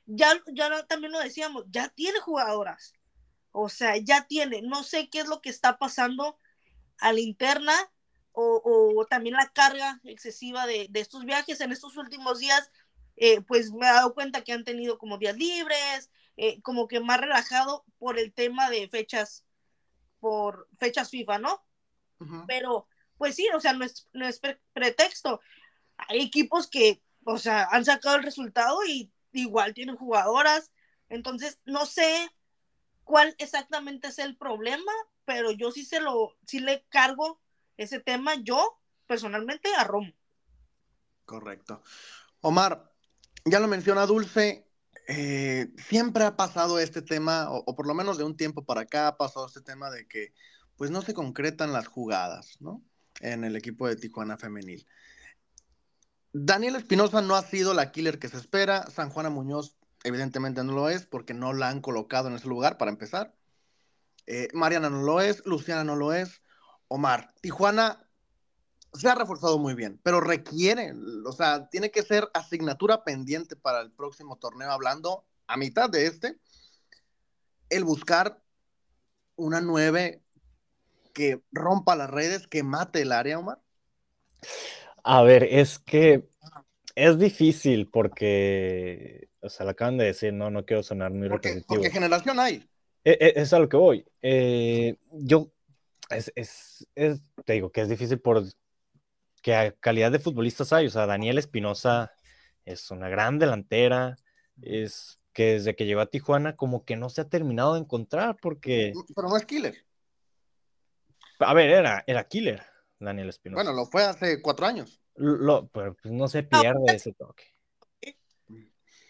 Ya, 0.06 0.42
ya 0.54 0.88
también 0.88 1.12
lo 1.12 1.20
decíamos, 1.20 1.66
ya 1.70 1.90
tiene 1.90 2.20
jugadoras. 2.20 2.94
O 3.52 3.68
sea, 3.68 3.98
ya 3.98 4.28
tiene. 4.28 4.62
No 4.62 4.84
sé 4.84 5.10
qué 5.10 5.20
es 5.20 5.28
lo 5.28 5.42
que 5.42 5.50
está 5.50 5.78
pasando 5.78 6.38
a 7.00 7.12
la 7.12 7.20
interna 7.20 7.74
o, 8.32 9.06
también 9.10 9.36
la 9.36 9.52
carga 9.52 10.00
excesiva 10.06 10.66
de, 10.66 10.88
de, 10.90 11.02
estos 11.02 11.26
viajes 11.26 11.60
en 11.60 11.74
estos 11.74 11.98
últimos 11.98 12.40
días. 12.40 12.72
Eh, 13.18 13.42
pues 13.42 13.72
me 13.74 13.86
he 13.88 13.92
dado 13.92 14.14
cuenta 14.14 14.44
que 14.46 14.54
han 14.54 14.64
tenido 14.64 14.98
como 14.98 15.18
días 15.18 15.36
libres, 15.36 16.10
como 16.64 16.88
que 16.88 17.02
más 17.02 17.20
relajado 17.20 17.84
por 18.00 18.18
el 18.18 18.34
tema 18.34 18.70
de 18.70 18.88
fechas, 18.88 19.46
por 20.22 20.70
fechas 20.78 21.10
FIFA, 21.10 21.40
¿no? 21.40 21.62
Uh 22.20 22.26
-huh. 22.26 22.46
Pero 22.48 22.88
pues 23.18 23.36
sí, 23.36 23.48
o 23.54 23.60
sea, 23.60 23.74
no 23.74 23.84
es, 23.84 24.08
no 24.14 24.26
es 24.26 24.40
pre 24.40 24.62
pretexto. 24.74 25.42
Hay 25.98 26.22
equipos 26.22 26.68
que, 26.68 27.04
o 27.26 27.38
sea, 27.38 27.68
han 27.72 27.84
sacado 27.84 28.16
el 28.16 28.24
resultado 28.24 28.80
y 28.88 29.12
igual 29.34 29.74
tienen 29.74 29.98
jugadoras. 29.98 30.72
Entonces, 31.10 31.60
no 31.66 31.86
sé 31.86 32.32
cuál 33.04 33.36
exactamente 33.38 34.08
es 34.08 34.18
el 34.18 34.38
problema, 34.38 34.92
pero 35.26 35.52
yo 35.52 35.72
sí 35.72 35.86
se 35.86 36.00
lo, 36.00 36.38
sí 36.46 36.60
le 36.60 36.86
cargo 36.90 37.40
ese 37.78 38.00
tema 38.00 38.36
yo 38.36 38.80
personalmente 39.06 39.70
a 39.76 39.84
Romo. 39.84 40.14
Correcto. 41.26 41.84
Omar, 42.42 42.92
ya 43.46 43.60
lo 43.60 43.68
menciona 43.68 44.06
Dulce, 44.06 44.68
eh, 45.14 45.74
siempre 45.78 46.24
ha 46.24 46.38
pasado 46.38 46.80
este 46.80 47.02
tema, 47.02 47.52
o, 47.52 47.76
por 47.76 47.86
lo 47.86 47.94
menos 47.94 48.18
de 48.18 48.24
un 48.24 48.38
tiempo 48.38 48.64
para 48.64 48.82
acá 48.82 49.10
ha 49.10 49.18
pasado 49.18 49.46
este 49.46 49.60
tema 49.60 49.90
de 49.90 50.08
que 50.08 50.34
pues 50.78 50.90
no 50.90 51.02
se 51.02 51.14
concretan 51.14 51.74
las 51.74 51.88
jugadas, 51.88 52.56
¿no? 52.62 52.82
en 53.20 53.44
el 53.44 53.58
equipo 53.58 53.90
de 53.90 53.98
Tijuana 53.98 54.38
femenil. 54.38 54.88
Daniel 56.32 56.78
Espinosa 56.78 57.22
no 57.22 57.36
ha 57.36 57.44
sido 57.44 57.74
la 57.74 57.92
killer 57.92 58.20
que 58.20 58.30
se 58.30 58.38
espera. 58.38 58.90
San 58.90 59.10
Juana 59.10 59.30
Muñoz 59.30 59.76
evidentemente 60.06 60.64
no 60.64 60.72
lo 60.72 60.88
es 60.88 61.06
porque 61.06 61.34
no 61.34 61.52
la 61.52 61.68
han 61.68 61.82
colocado 61.82 62.30
en 62.30 62.36
ese 62.36 62.48
lugar 62.48 62.78
para 62.78 62.90
empezar. 62.90 63.36
Eh, 64.28 64.48
Mariana 64.54 64.90
no 64.90 65.02
lo 65.02 65.20
es, 65.20 65.46
Luciana 65.46 65.84
no 65.84 65.98
lo 65.98 66.14
es. 66.14 66.42
Omar, 66.88 67.34
Tijuana 67.42 68.10
se 68.94 69.10
ha 69.10 69.16
reforzado 69.16 69.58
muy 69.58 69.74
bien, 69.74 70.00
pero 70.04 70.20
requiere, 70.20 70.94
o 71.26 71.32
sea, 71.32 71.70
tiene 71.70 71.92
que 71.92 72.04
ser 72.04 72.30
asignatura 72.34 73.04
pendiente 73.04 73.56
para 73.56 73.82
el 73.82 73.92
próximo 73.92 74.38
torneo, 74.38 74.72
hablando 74.72 75.26
a 75.48 75.58
mitad 75.58 75.90
de 75.90 76.08
este, 76.08 76.38
el 77.70 77.84
buscar 77.84 78.42
una 79.36 79.62
nueve 79.62 80.22
que 81.14 81.42
rompa 81.52 81.96
las 81.96 82.10
redes, 82.10 82.48
que 82.48 82.64
mate 82.64 83.02
el 83.02 83.12
área, 83.12 83.40
Omar? 83.40 83.60
A 85.04 85.24
ver, 85.24 85.44
es 85.44 85.80
que 85.80 86.30
es 86.96 87.18
difícil 87.18 87.90
porque, 87.90 89.30
o 89.42 89.50
sea, 89.50 89.66
lo 89.66 89.72
acaban 89.72 89.98
de 89.98 90.06
decir, 90.06 90.34
no, 90.34 90.50
no 90.50 90.66
quiero 90.66 90.84
sonar 90.84 91.12
muy 91.12 91.30
porque, 91.30 91.50
repetitivo. 91.50 91.82
Porque 91.82 91.92
generación 91.92 92.40
hay. 92.40 92.68
Es, 93.04 93.18
es, 93.20 93.34
es 93.38 93.54
a 93.54 93.60
lo 93.60 93.70
que 93.70 93.78
voy. 93.78 94.06
Eh, 94.22 94.98
yo, 95.12 95.52
es, 96.10 96.32
es, 96.36 96.88
es, 96.96 97.22
te 97.46 97.54
digo 97.54 97.72
que 97.72 97.82
es 97.82 97.90
difícil 97.90 98.20
por 98.20 98.44
que 99.42 99.76
calidad 99.80 100.12
de 100.12 100.20
futbolistas 100.20 100.74
hay. 100.74 100.88
O 100.88 100.90
sea, 100.90 101.06
Daniel 101.06 101.38
Espinosa 101.38 102.12
es 102.66 102.92
una 102.92 103.10
gran 103.10 103.40
delantera, 103.40 104.18
es 104.62 105.20
que 105.34 105.54
desde 105.54 105.76
que 105.76 105.86
llegó 105.86 106.02
a 106.02 106.08
Tijuana 106.08 106.56
como 106.56 106.84
que 106.86 106.96
no 106.96 107.10
se 107.10 107.22
ha 107.22 107.30
terminado 107.30 107.74
de 107.74 107.82
encontrar 107.82 108.38
porque... 108.42 108.94
Pero 109.16 109.30
no 109.30 109.38
es 109.38 109.46
killer. 109.46 109.76
A 111.40 111.54
ver, 111.54 111.70
era, 111.70 112.04
era 112.06 112.28
killer, 112.28 112.62
Daniel 113.00 113.30
Espinosa. 113.30 113.64
Bueno, 113.64 113.76
lo 113.76 113.86
fue 113.86 114.04
hace 114.04 114.42
cuatro 114.42 114.66
años. 114.66 115.02
Lo, 115.16 115.68
pero 115.68 115.96
pues 115.96 116.14
no 116.14 116.28
se 116.28 116.44
pierde 116.44 116.80
no. 116.88 116.94
ese 116.94 117.14
toque. 117.14 117.46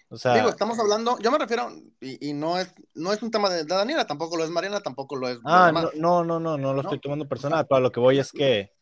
O 0.10 0.18
sea, 0.18 0.34
Digo, 0.34 0.50
estamos 0.50 0.78
hablando, 0.78 1.18
yo 1.20 1.32
me 1.32 1.38
refiero, 1.38 1.70
y, 2.02 2.30
y, 2.30 2.34
no 2.34 2.58
es 2.58 2.74
no 2.96 3.14
es 3.14 3.24
un 3.24 3.32
tema 3.32 3.50
de, 3.50 3.64
de, 3.64 3.74
Daniela, 3.74 4.06
tampoco 4.06 4.36
lo 4.36 4.44
es 4.44 4.50
Mariana, 4.50 4.82
tampoco 4.82 5.16
lo 5.16 5.30
es. 5.30 5.40
Ah, 5.46 5.72
no, 5.72 5.90
no, 5.96 6.24
no, 6.26 6.38
no, 6.38 6.58
no, 6.58 6.74
lo 6.74 6.82
estoy 6.82 7.00
tomando 7.00 7.30
personal, 7.30 7.66
pero 7.66 7.78
a 7.78 7.80
lo 7.80 7.94
que 7.94 8.02
voy 8.02 8.20
es 8.20 8.34
que. 8.34 8.74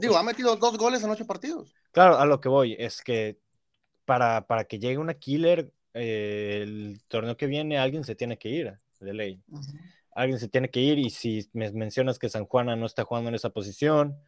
Digo, 0.00 0.16
ha 0.16 0.22
metido 0.22 0.56
dos 0.56 0.76
goles 0.76 1.02
en 1.02 1.10
ocho 1.10 1.26
partidos. 1.26 1.74
Claro, 1.92 2.18
a 2.18 2.26
lo 2.26 2.40
que 2.40 2.48
voy 2.48 2.76
es 2.78 3.02
que 3.02 3.38
para, 4.04 4.46
para 4.46 4.64
que 4.64 4.78
llegue 4.78 4.98
una 4.98 5.14
killer, 5.14 5.72
eh, 5.94 6.60
el 6.62 7.00
torneo 7.08 7.36
que 7.36 7.46
viene 7.46 7.78
alguien 7.78 8.04
se 8.04 8.14
tiene 8.14 8.38
que 8.38 8.48
ir, 8.48 8.78
de 9.00 9.14
ley. 9.14 9.42
Alguien 10.12 10.38
se 10.38 10.48
tiene 10.48 10.68
que 10.70 10.80
ir 10.80 10.98
y 10.98 11.10
si 11.10 11.48
me 11.52 11.70
mencionas 11.72 12.18
que 12.18 12.28
San 12.28 12.46
Juana 12.46 12.76
no 12.76 12.86
está 12.86 13.04
jugando 13.04 13.28
en 13.28 13.34
esa 13.34 13.50
posición, 13.50 14.18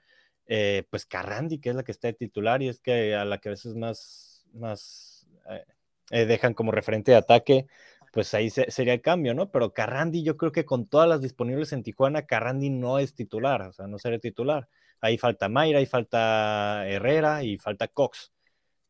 eh, 0.46 0.84
pues 0.90 1.06
Carrandi, 1.06 1.58
que 1.58 1.70
es 1.70 1.76
la 1.76 1.82
que 1.82 1.92
está 1.92 2.08
de 2.08 2.14
titular 2.14 2.62
y 2.62 2.68
es 2.68 2.80
que 2.80 3.14
a 3.14 3.24
la 3.24 3.38
que 3.38 3.48
a 3.48 3.52
veces 3.52 3.74
más, 3.74 4.46
más 4.52 5.26
eh, 6.10 6.26
dejan 6.26 6.54
como 6.54 6.72
referente 6.72 7.12
de 7.12 7.18
ataque, 7.18 7.66
pues 8.12 8.34
ahí 8.34 8.50
sería 8.50 8.94
el 8.94 9.00
cambio, 9.00 9.34
¿no? 9.34 9.50
Pero 9.50 9.72
Carrandi, 9.72 10.22
yo 10.22 10.36
creo 10.36 10.52
que 10.52 10.64
con 10.64 10.86
todas 10.86 11.08
las 11.08 11.20
disponibles 11.20 11.72
en 11.72 11.82
Tijuana, 11.82 12.26
Carrandi 12.26 12.68
no 12.70 12.98
es 12.98 13.14
titular, 13.14 13.62
o 13.62 13.72
sea, 13.72 13.86
no 13.86 13.98
sería 13.98 14.18
titular. 14.18 14.68
Ahí 15.00 15.18
falta 15.18 15.48
Mayra, 15.48 15.78
ahí 15.78 15.86
falta 15.86 16.86
Herrera 16.88 17.42
y 17.42 17.58
falta 17.58 17.88
Cox. 17.88 18.32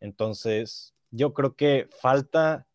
Entonces, 0.01 0.95
yo 1.11 1.35
creo 1.35 1.57
que 1.57 1.89
falta. 2.01 2.67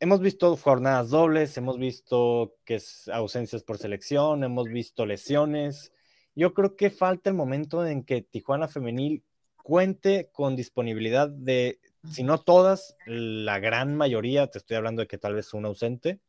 Hemos 0.00 0.20
visto 0.20 0.56
jornadas 0.56 1.10
dobles, 1.10 1.56
hemos 1.56 1.78
visto 1.78 2.56
que 2.64 2.76
es 2.76 3.08
ausencias 3.08 3.62
por 3.62 3.78
selección, 3.78 4.42
hemos 4.42 4.68
visto 4.68 5.06
lesiones. 5.06 5.92
Yo 6.34 6.54
creo 6.54 6.76
que 6.76 6.90
falta 6.90 7.30
el 7.30 7.36
momento 7.36 7.86
en 7.86 8.02
que 8.02 8.22
Tijuana 8.22 8.66
Femenil 8.66 9.22
cuente 9.62 10.30
con 10.32 10.56
disponibilidad 10.56 11.28
de 11.28 11.78
si 12.10 12.24
no 12.24 12.38
todas, 12.38 12.96
la 13.06 13.60
gran 13.60 13.96
mayoría, 13.96 14.48
te 14.48 14.58
estoy 14.58 14.76
hablando 14.76 15.02
de 15.02 15.06
que 15.06 15.18
tal 15.18 15.34
vez 15.34 15.54
un 15.54 15.66
ausente, 15.66 16.20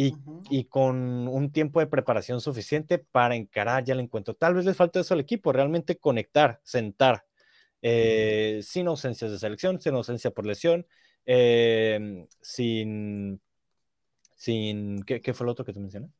y, 0.00 0.14
y, 0.48 0.66
con 0.66 1.26
un 1.26 1.50
tiempo 1.50 1.80
de 1.80 1.88
preparación 1.88 2.40
suficiente 2.40 3.00
para 3.00 3.34
encarar 3.34 3.82
ya 3.82 3.94
el 3.94 4.00
encuentro. 4.00 4.32
Tal 4.32 4.54
vez 4.54 4.64
les 4.64 4.76
falta 4.76 5.00
eso 5.00 5.12
al 5.12 5.18
equipo, 5.18 5.52
realmente 5.52 5.98
conectar, 5.98 6.60
sentar, 6.62 7.26
eh, 7.82 8.60
sin 8.62 8.86
ausencias 8.86 9.32
de 9.32 9.40
selección, 9.40 9.80
sin 9.80 9.96
ausencia 9.96 10.30
por 10.30 10.46
lesión, 10.46 10.86
eh, 11.26 12.28
sin, 12.40 13.40
sin, 14.36 15.02
¿qué, 15.02 15.20
¿qué, 15.20 15.34
fue 15.34 15.46
lo 15.46 15.50
otro 15.50 15.64
que 15.64 15.72
te 15.72 15.80
mencioné? 15.80 16.10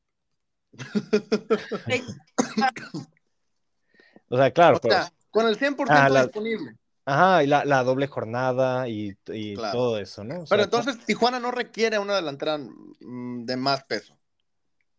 o 4.28 4.36
sea, 4.36 4.50
claro. 4.50 4.80
Pues, 4.80 5.12
con 5.30 5.46
el 5.46 5.56
100% 5.56 5.86
ah, 5.88 6.22
disponible. 6.24 6.72
Ajá, 7.08 7.42
y 7.42 7.46
la, 7.46 7.64
la 7.64 7.82
doble 7.84 8.06
jornada 8.06 8.86
y, 8.86 9.16
y 9.28 9.54
todo 9.54 9.98
eso, 9.98 10.24
¿no? 10.24 10.44
Pero 10.46 10.64
entonces 10.64 10.98
Tijuana 11.06 11.40
no 11.40 11.50
requiere 11.50 11.98
una 11.98 12.14
delantera 12.14 12.58
mm, 12.58 13.46
de 13.46 13.56
más 13.56 13.84
peso. 13.84 14.14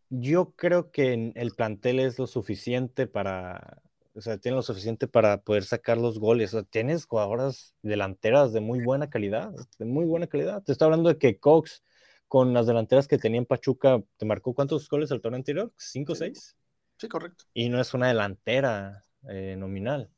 Yo 0.09 0.53
creo 0.55 0.89
que 0.89 1.31
el 1.35 1.51
plantel 1.51 1.99
es 1.99 2.17
lo 2.17 2.25
suficiente 2.25 3.05
para, 3.05 3.83
o 4.15 4.21
sea, 4.21 4.39
tiene 4.39 4.55
lo 4.55 4.63
suficiente 4.63 5.07
para 5.07 5.43
poder 5.43 5.65
sacar 5.65 5.99
los 5.99 6.17
goles. 6.17 6.51
O 6.55 6.57
sea, 6.57 6.63
tienes 6.63 7.05
jugadoras 7.05 7.75
delanteras 7.83 8.53
de 8.53 8.59
muy 8.61 8.83
buena 8.83 9.11
calidad, 9.11 9.51
de 9.77 9.85
muy 9.85 10.05
buena 10.05 10.25
calidad. 10.25 10.63
Te 10.63 10.71
estoy 10.71 10.87
hablando 10.87 11.09
de 11.09 11.19
que 11.19 11.37
Cox, 11.37 11.83
con 12.27 12.55
las 12.55 12.65
delanteras 12.65 13.07
que 13.07 13.19
tenía 13.19 13.37
en 13.37 13.45
Pachuca, 13.45 14.01
¿te 14.17 14.25
marcó 14.25 14.55
cuántos 14.55 14.89
goles 14.89 15.11
el 15.11 15.21
torneo 15.21 15.37
anterior? 15.37 15.71
¿Cinco 15.77 16.13
o 16.13 16.15
seis? 16.15 16.55
Sí, 16.97 17.07
correcto. 17.07 17.45
Y 17.53 17.69
no 17.69 17.79
es 17.79 17.93
una 17.93 18.07
delantera 18.07 19.03
eh, 19.29 19.55
nominal. 19.55 20.09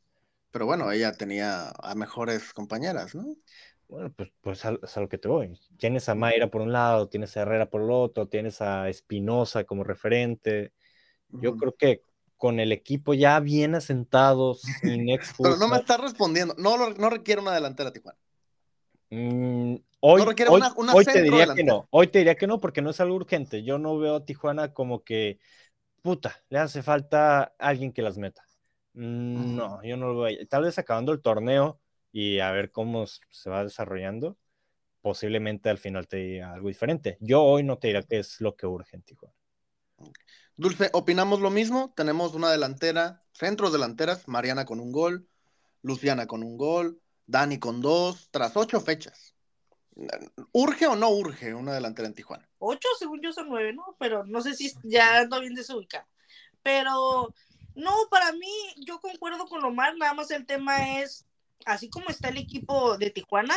Pero 0.51 0.65
bueno, 0.65 0.91
ella 0.91 1.13
tenía 1.13 1.69
a 1.81 1.95
mejores 1.95 2.53
compañeras, 2.53 3.15
¿no? 3.15 3.35
Bueno, 3.87 4.13
pues, 4.15 4.31
pues 4.41 4.59
es 4.59 4.97
a 4.97 5.01
lo 5.01 5.09
que 5.09 5.17
te 5.17 5.27
voy. 5.27 5.59
Tienes 5.77 6.07
a 6.07 6.15
Mayra 6.15 6.49
por 6.49 6.61
un 6.61 6.71
lado, 6.71 7.09
tienes 7.09 7.35
a 7.35 7.41
Herrera 7.41 7.69
por 7.69 7.81
el 7.81 7.91
otro, 7.91 8.27
tienes 8.27 8.61
a 8.61 8.87
Espinosa 8.87 9.65
como 9.65 9.83
referente. 9.83 10.71
Yo 11.29 11.55
creo 11.57 11.75
que 11.75 12.03
con 12.37 12.59
el 12.59 12.71
equipo 12.71 13.13
ya 13.13 13.39
bien 13.39 13.75
asentado, 13.75 14.55
sin 14.55 15.05
Pero 15.37 15.57
no 15.57 15.67
me 15.67 15.77
estás 15.77 15.99
respondiendo. 15.99 16.55
No, 16.57 16.89
no 16.89 17.09
requiere 17.09 17.41
una 17.41 17.53
delantera, 17.53 17.91
Tijuana. 17.91 18.17
Mm, 19.09 19.75
hoy, 19.99 20.23
requiere 20.23 20.51
una, 20.51 20.73
hoy 20.93 21.05
te 21.05 21.21
diría 21.21 21.53
que 21.53 21.63
no. 21.65 21.87
Hoy 21.91 22.07
te 22.07 22.19
diría 22.19 22.35
que 22.35 22.47
no, 22.47 22.59
porque 22.61 22.81
no 22.81 22.89
es 22.89 22.99
algo 23.01 23.15
urgente. 23.15 23.63
Yo 23.63 23.77
no 23.77 23.97
veo 23.99 24.15
a 24.15 24.25
Tijuana 24.25 24.73
como 24.73 25.03
que, 25.03 25.39
puta, 26.01 26.41
le 26.49 26.59
hace 26.59 26.81
falta 26.81 27.53
alguien 27.59 27.91
que 27.91 28.01
las 28.01 28.17
meta. 28.17 28.41
Mm, 28.93 29.55
no, 29.55 29.83
yo 29.83 29.97
no 29.97 30.07
lo 30.09 30.15
voy. 30.15 30.45
Tal 30.47 30.63
vez 30.63 30.77
acabando 30.77 31.11
el 31.11 31.21
torneo 31.21 31.79
y 32.11 32.39
a 32.39 32.51
ver 32.51 32.71
cómo 32.71 33.05
se 33.07 33.49
va 33.49 33.63
desarrollando, 33.63 34.37
posiblemente 35.01 35.69
al 35.69 35.77
final 35.77 36.07
te 36.07 36.17
diga 36.17 36.53
algo 36.53 36.67
diferente. 36.67 37.17
Yo 37.19 37.43
hoy 37.43 37.63
no 37.63 37.77
te 37.77 37.87
diré 37.87 38.03
qué 38.03 38.19
es 38.19 38.41
lo 38.41 38.55
que 38.55 38.67
urge 38.67 38.95
en 38.95 39.03
Tijuana. 39.03 39.35
Dulce, 40.57 40.89
opinamos 40.93 41.39
lo 41.39 41.49
mismo. 41.49 41.93
Tenemos 41.95 42.33
una 42.33 42.51
delantera, 42.51 43.23
centros 43.33 43.71
delanteras, 43.71 44.27
Mariana 44.27 44.65
con 44.65 44.79
un 44.79 44.91
gol, 44.91 45.27
Luciana 45.81 46.27
con 46.27 46.43
un 46.43 46.57
gol, 46.57 47.01
Dani 47.25 47.59
con 47.59 47.81
dos, 47.81 48.29
tras 48.31 48.57
ocho 48.57 48.81
fechas. 48.81 49.35
¿Urge 50.51 50.87
o 50.87 50.95
no 50.95 51.09
urge 51.09 51.53
una 51.53 51.73
delantera 51.73 52.07
en 52.07 52.13
Tijuana? 52.13 52.49
Ocho, 52.59 52.87
según 52.97 53.21
yo, 53.21 53.31
son 53.31 53.49
nueve, 53.49 53.73
¿no? 53.73 53.95
Pero 53.99 54.25
no 54.25 54.41
sé 54.41 54.53
si 54.53 54.71
ya 54.83 55.19
ando 55.19 55.39
bien 55.39 55.53
desubicado. 55.53 56.07
Pero 56.63 57.33
no, 57.75 57.93
para 58.09 58.31
mí, 58.33 58.51
yo 58.77 58.99
concuerdo 58.99 59.47
con 59.47 59.63
Omar, 59.63 59.95
nada 59.97 60.13
más 60.13 60.31
el 60.31 60.45
tema 60.45 60.99
es, 60.99 61.25
así 61.65 61.89
como 61.89 62.09
está 62.09 62.29
el 62.29 62.37
equipo 62.37 62.97
de 62.97 63.09
Tijuana, 63.09 63.55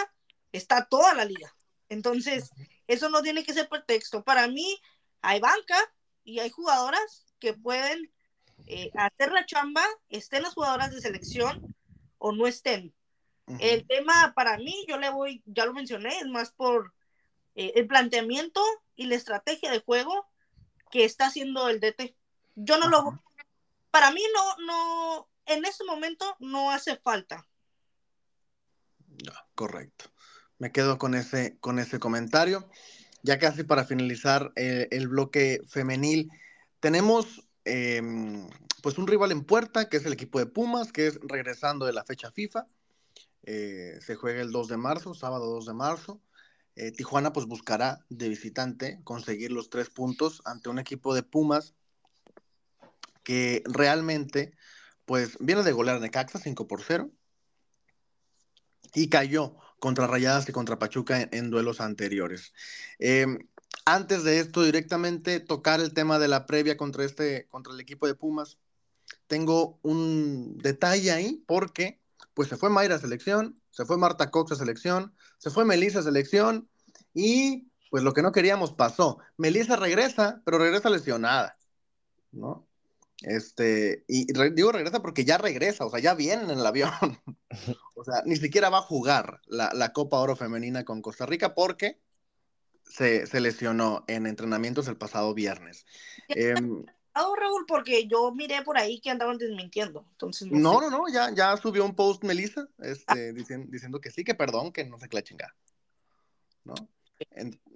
está 0.53 0.87
toda 0.87 1.15
la 1.15 1.25
liga. 1.25 1.55
Entonces, 1.89 2.51
eso 2.87 3.09
no 3.09 3.23
tiene 3.23 3.45
que 3.45 3.55
ser 3.55 3.69
pretexto. 3.69 4.25
Para 4.25 4.49
mí, 4.49 4.79
hay 5.23 5.41
banca 5.41 5.77
y 6.25 6.39
hay 6.39 6.51
jugadoras 6.51 7.27
que 7.39 7.55
pueden 7.55 8.13
eh, 8.67 8.91
hacer 8.95 9.33
la 9.33 9.47
chamba, 9.47 9.85
estén 10.09 10.43
las 10.43 10.55
jugadoras 10.55 10.91
de 10.93 11.01
selección 11.01 11.75
o 12.19 12.33
no 12.33 12.47
estén. 12.47 12.95
El 13.59 13.87
tema 13.87 14.33
para 14.35 14.57
mí, 14.57 14.87
yo 14.89 14.97
le 14.97 15.11
voy, 15.11 15.43
ya 15.45 15.67
lo 15.67 15.75
mencioné, 15.75 16.19
es 16.19 16.27
más 16.27 16.51
por 16.51 16.95
eh, 17.55 17.73
el 17.75 17.87
planteamiento 17.87 18.63
y 18.97 19.07
la 19.07 19.17
estrategia 19.17 19.71
de 19.71 19.81
juego 19.81 20.27
que 20.91 21.05
está 21.05 21.27
haciendo 21.27 21.69
el 21.69 21.81
DT. 21.81 22.17
Yo 22.55 22.79
no 22.79 22.89
lo 22.89 23.23
para 23.95 24.11
mí 24.11 24.23
no, 24.35 24.67
no, 24.67 25.29
en 25.47 25.65
este 25.65 25.85
momento 25.85 26.25
no 26.41 26.73
hace 26.73 26.97
falta. 26.97 27.47
correcto. 29.55 30.07
Me 30.59 30.73
quedo 30.73 30.99
con 30.99 31.15
ese, 31.15 31.57
con 31.61 31.79
ese 31.79 32.01
comentario. 32.01 32.69
Ya 33.23 33.39
casi 33.39 33.63
para 33.63 33.85
finalizar 33.85 34.53
eh, 34.57 34.89
el 34.91 35.07
bloque 35.07 35.61
femenil, 35.69 36.29
tenemos 36.81 37.47
em, 37.65 38.49
pues 38.83 38.99
un 38.99 39.07
rival 39.07 39.31
en 39.31 39.45
puerta, 39.45 39.89
que 39.89 39.99
es 39.99 40.07
el 40.07 40.13
equipo 40.13 40.41
de 40.41 40.47
Pumas, 40.47 40.91
que 40.91 41.07
es 41.07 41.21
regresando 41.23 41.87
de 41.87 41.93
la 41.93 42.03
fecha 42.03 42.33
FIFA. 42.33 42.67
Eh, 43.45 44.01
se 44.01 44.17
juega 44.17 44.43
el 44.43 44.51
2 44.51 44.67
de 44.67 44.77
marzo, 44.77 45.15
sábado 45.15 45.47
2 45.47 45.67
de 45.67 45.75
marzo. 45.75 46.21
Eh, 46.75 46.91
Tijuana 46.91 47.33
pues 47.33 47.47
buscará 47.47 48.05
de 48.09 48.29
visitante 48.29 48.99
conseguir 49.05 49.53
los 49.53 49.71
tres 49.71 49.89
puntos 49.89 50.43
ante 50.45 50.69
un 50.69 50.81
equipo 50.81 51.15
de 51.15 51.23
Pumas 51.23 51.77
que 53.25 53.63
realmente, 53.67 54.57
pues, 55.05 55.37
viene 55.41 55.63
de 55.65 55.73
golear 55.73 56.01
Necaxa 56.01 56.39
5 56.39 56.69
por 56.69 56.83
0 56.83 57.11
y 58.95 59.09
cayó 59.09 59.57
contra 59.81 60.07
Rayadas 60.07 60.49
y 60.49 60.53
contra 60.53 60.79
Pachuca 60.79 61.29
en, 61.31 61.51
duelos 61.51 61.81
anteriores. 61.81 62.53
Em, 62.99 63.39
antes 63.85 64.25
de 64.25 64.39
esto, 64.39 64.63
directamente 64.63 65.41
tocar 65.41 65.81
el 65.81 65.93
tema 65.93 66.19
de 66.19 66.29
la 66.29 66.47
previa 66.47 66.77
contra, 66.77 67.05
este, 67.05 67.49
contra 67.49 67.73
el 67.75 67.81
equipo 67.81 68.07
de 68.07 68.15
Pumas, 68.15 68.59
tengo 69.27 69.79
un 69.83 70.57
detalle 70.59 71.11
ahí 71.11 71.43
porque 71.47 72.01
pues 72.35 72.49
se 72.49 72.57
fue 72.57 72.71
Mayra 72.71 72.97
a 72.97 72.99
selección, 72.99 73.61
se 73.71 73.85
fue 73.85 73.97
Marta 73.97 74.31
Cox 74.31 74.53
a 74.53 74.57
selección, 74.57 75.15
se 75.39 75.51
fue 75.51 75.65
Melissa 75.65 76.01
a 76.01 76.03
selección 76.03 76.69
y 77.13 77.69
pues 77.91 78.03
lo 78.03 78.13
que 78.13 78.23
no 78.23 78.33
queríamos 78.33 78.73
pasó. 78.73 79.19
Melissa 79.37 79.77
regresa, 79.77 80.43
pero 80.45 80.59
regresa 80.59 80.91
lesionada, 80.91 81.57
¿no? 82.33 82.67
Este, 83.21 84.05
y 84.09 84.27
digo 84.53 84.73
regresa 84.73 85.01
porque 85.01 85.25
ya 85.25 85.39
regresa, 85.39 85.87
o 85.87 85.91
sea, 85.91 86.01
ya 86.01 86.15
viene 86.15 86.43
en 86.45 86.51
el 86.51 86.67
avión. 86.67 86.91
o 87.95 88.05
sea, 88.05 88.23
ni 88.27 88.37
siquiera 88.37 88.71
va 88.71 88.79
a 88.79 88.83
jugar 88.83 89.41
la, 89.47 89.93
Copa 89.93 90.19
Oro 90.19 90.37
Femenina 90.37 90.85
con 90.85 91.03
Costa 91.03 91.27
Rica 91.27 91.55
porque 91.55 92.01
se, 92.85 93.27
lesionó 93.41 94.05
en 94.09 94.27
entrenamientos 94.27 94.89
el 94.89 94.97
pasado 94.97 95.33
viernes. 95.35 95.87
Eh, 96.29 96.55
Raúl, 97.15 97.65
porque 97.67 98.07
yo 98.09 98.33
miré 98.33 98.63
por 98.63 98.77
ahí 98.77 99.01
que 99.01 99.11
andaban 99.11 99.39
desmintiendo. 99.39 100.05
Entonces 100.11 100.51
no, 100.51 100.81
no, 100.81 100.91
no, 100.91 101.09
ya, 101.09 101.33
ya 101.33 101.57
subió 101.57 101.85
un 101.85 101.95
post 101.95 102.25
Melissa 102.25 102.69
este, 102.79 103.33
diciendo, 103.33 104.01
que 104.01 104.11
sí, 104.11 104.25
que 104.25 104.35
perdón, 104.35 104.73
que 104.73 104.85
no 104.85 104.99
se 104.99 105.09
la 105.11 105.23
chingada. 105.23 105.55
¿No? 106.65 106.75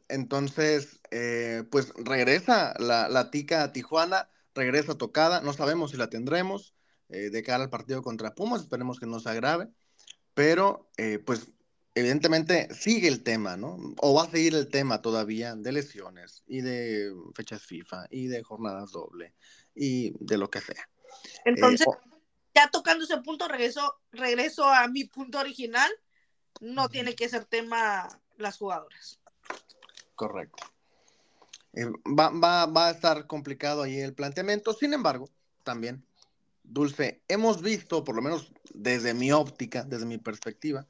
entonces, 0.08 1.00
eh, 1.10 1.62
pues 1.70 1.92
regresa 1.94 2.74
la, 2.78 3.08
la 3.08 3.30
tica 3.30 3.62
a 3.62 3.72
Tijuana 3.72 4.28
regresa 4.58 4.98
tocada, 4.98 5.40
no 5.40 5.52
sabemos 5.52 5.92
si 5.92 5.96
la 5.96 6.10
tendremos 6.10 6.74
eh, 7.08 7.30
de 7.30 7.42
cara 7.44 7.62
al 7.62 7.70
partido 7.70 8.02
contra 8.02 8.34
Pumas, 8.34 8.62
esperemos 8.62 8.98
que 8.98 9.06
no 9.06 9.20
se 9.20 9.30
agrave, 9.30 9.68
pero 10.34 10.90
eh, 10.96 11.20
pues 11.20 11.48
evidentemente 11.94 12.68
sigue 12.74 13.06
el 13.06 13.22
tema, 13.22 13.56
¿no? 13.56 13.78
O 13.98 14.14
va 14.14 14.24
a 14.24 14.30
seguir 14.30 14.54
el 14.56 14.68
tema 14.68 15.00
todavía 15.00 15.54
de 15.54 15.72
lesiones 15.72 16.42
y 16.46 16.60
de 16.60 17.12
fechas 17.34 17.62
FIFA 17.62 18.06
y 18.10 18.26
de 18.26 18.42
jornadas 18.42 18.90
doble 18.90 19.34
y 19.76 20.12
de 20.18 20.38
lo 20.38 20.50
que 20.50 20.60
sea. 20.60 20.88
Entonces, 21.44 21.86
eh, 21.86 22.10
ya 22.54 22.68
tocando 22.68 23.04
ese 23.04 23.18
punto, 23.18 23.46
regreso, 23.46 24.00
regreso 24.10 24.64
a 24.64 24.88
mi 24.88 25.04
punto 25.04 25.38
original, 25.38 25.90
no 26.60 26.88
tiene 26.88 27.14
que 27.14 27.28
ser 27.28 27.44
tema 27.44 28.08
las 28.36 28.58
jugadoras. 28.58 29.20
Correcto. 30.16 30.64
Eh, 31.78 31.86
va, 32.06 32.30
va, 32.30 32.66
va 32.66 32.88
a 32.88 32.90
estar 32.90 33.28
complicado 33.28 33.82
ahí 33.82 34.00
el 34.00 34.12
planteamiento. 34.12 34.72
Sin 34.72 34.94
embargo, 34.94 35.30
también, 35.62 36.04
Dulce, 36.64 37.22
hemos 37.28 37.62
visto, 37.62 38.02
por 38.02 38.16
lo 38.16 38.22
menos 38.22 38.52
desde 38.74 39.14
mi 39.14 39.30
óptica, 39.30 39.84
desde 39.84 40.04
mi 40.04 40.18
perspectiva, 40.18 40.88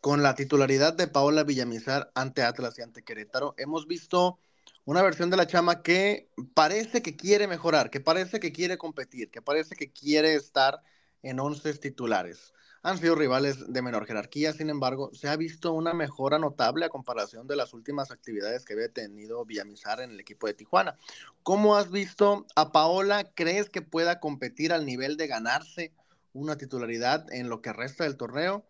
con 0.00 0.24
la 0.24 0.34
titularidad 0.34 0.92
de 0.92 1.06
Paola 1.06 1.44
Villamizar 1.44 2.10
ante 2.16 2.42
Atlas 2.42 2.76
y 2.78 2.82
ante 2.82 3.04
Querétaro, 3.04 3.54
hemos 3.58 3.86
visto 3.86 4.40
una 4.84 5.02
versión 5.02 5.30
de 5.30 5.36
la 5.36 5.46
chama 5.46 5.82
que 5.82 6.28
parece 6.52 7.00
que 7.00 7.14
quiere 7.14 7.46
mejorar, 7.46 7.88
que 7.88 8.00
parece 8.00 8.40
que 8.40 8.50
quiere 8.50 8.76
competir, 8.76 9.30
que 9.30 9.40
parece 9.40 9.76
que 9.76 9.92
quiere 9.92 10.34
estar 10.34 10.82
en 11.22 11.38
once 11.38 11.72
titulares. 11.74 12.52
Han 12.86 12.98
sido 12.98 13.14
rivales 13.14 13.72
de 13.72 13.80
menor 13.80 14.04
jerarquía, 14.04 14.52
sin 14.52 14.68
embargo, 14.68 15.08
se 15.14 15.30
ha 15.30 15.36
visto 15.36 15.72
una 15.72 15.94
mejora 15.94 16.38
notable 16.38 16.84
a 16.84 16.90
comparación 16.90 17.46
de 17.46 17.56
las 17.56 17.72
últimas 17.72 18.10
actividades 18.10 18.66
que 18.66 18.74
había 18.74 18.92
tenido 18.92 19.42
Villamizar 19.46 20.00
en 20.02 20.10
el 20.10 20.20
equipo 20.20 20.46
de 20.46 20.52
Tijuana. 20.52 20.98
¿Cómo 21.42 21.76
has 21.76 21.90
visto 21.90 22.46
a 22.54 22.72
Paola? 22.72 23.32
¿Crees 23.34 23.70
que 23.70 23.80
pueda 23.80 24.20
competir 24.20 24.70
al 24.70 24.84
nivel 24.84 25.16
de 25.16 25.26
ganarse 25.26 25.94
una 26.34 26.58
titularidad 26.58 27.32
en 27.32 27.48
lo 27.48 27.62
que 27.62 27.72
resta 27.72 28.04
del 28.04 28.18
torneo? 28.18 28.66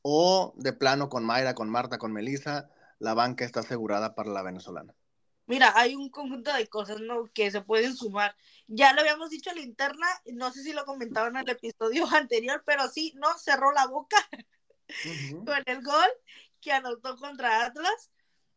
¿O 0.00 0.54
de 0.56 0.72
plano 0.72 1.08
con 1.08 1.24
Mayra, 1.24 1.56
con 1.56 1.68
Marta, 1.68 1.98
con 1.98 2.12
Melissa, 2.12 2.70
la 3.00 3.14
banca 3.14 3.44
está 3.44 3.60
asegurada 3.60 4.14
para 4.14 4.30
la 4.30 4.42
venezolana? 4.42 4.94
Mira, 5.46 5.72
hay 5.76 5.94
un 5.94 6.10
conjunto 6.10 6.52
de 6.52 6.66
cosas 6.66 7.00
¿no? 7.00 7.30
que 7.32 7.50
se 7.50 7.60
pueden 7.60 7.96
sumar. 7.96 8.36
Ya 8.66 8.92
lo 8.92 9.00
habíamos 9.00 9.30
dicho 9.30 9.50
en 9.50 9.56
la 9.56 9.62
interna, 9.62 10.06
no 10.32 10.52
sé 10.52 10.62
si 10.62 10.72
lo 10.72 10.84
comentaban 10.84 11.36
en 11.36 11.42
el 11.42 11.50
episodio 11.50 12.06
anterior, 12.14 12.62
pero 12.66 12.88
sí, 12.88 13.12
no 13.16 13.38
cerró 13.38 13.72
la 13.72 13.86
boca 13.86 14.16
con 15.44 15.62
el 15.66 15.82
gol 15.82 16.08
que 16.60 16.72
anotó 16.72 17.16
contra 17.16 17.64
Atlas 17.64 18.10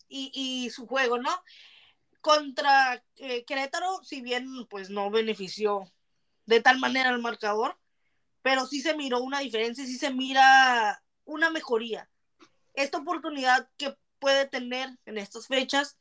y, 0.08 0.32
y 0.34 0.70
su 0.72 0.88
juego, 0.88 1.20
¿no? 1.20 1.32
Contra 2.22 3.04
eh, 3.18 3.46
Querétaro, 3.46 4.04
si 4.04 4.22
bien 4.22 4.66
pues 4.68 4.90
no 4.90 5.12
benefició 5.12 5.92
de 6.46 6.62
tal 6.62 6.80
manera 6.80 7.12
el 7.12 7.20
marcador, 7.20 7.78
pero 8.42 8.66
sí 8.66 8.82
se 8.82 8.96
miró 8.96 9.22
una 9.22 9.40
diferencia, 9.40 9.86
sí 9.86 9.98
se 9.98 10.12
mira 10.12 11.04
una 11.26 11.52
mejoría. 11.52 12.10
Esta 12.74 12.98
oportunidad 12.98 13.70
que 13.78 13.96
puede 14.18 14.48
tener 14.48 14.90
en 15.06 15.18
estas 15.20 15.48
fechas 15.48 15.98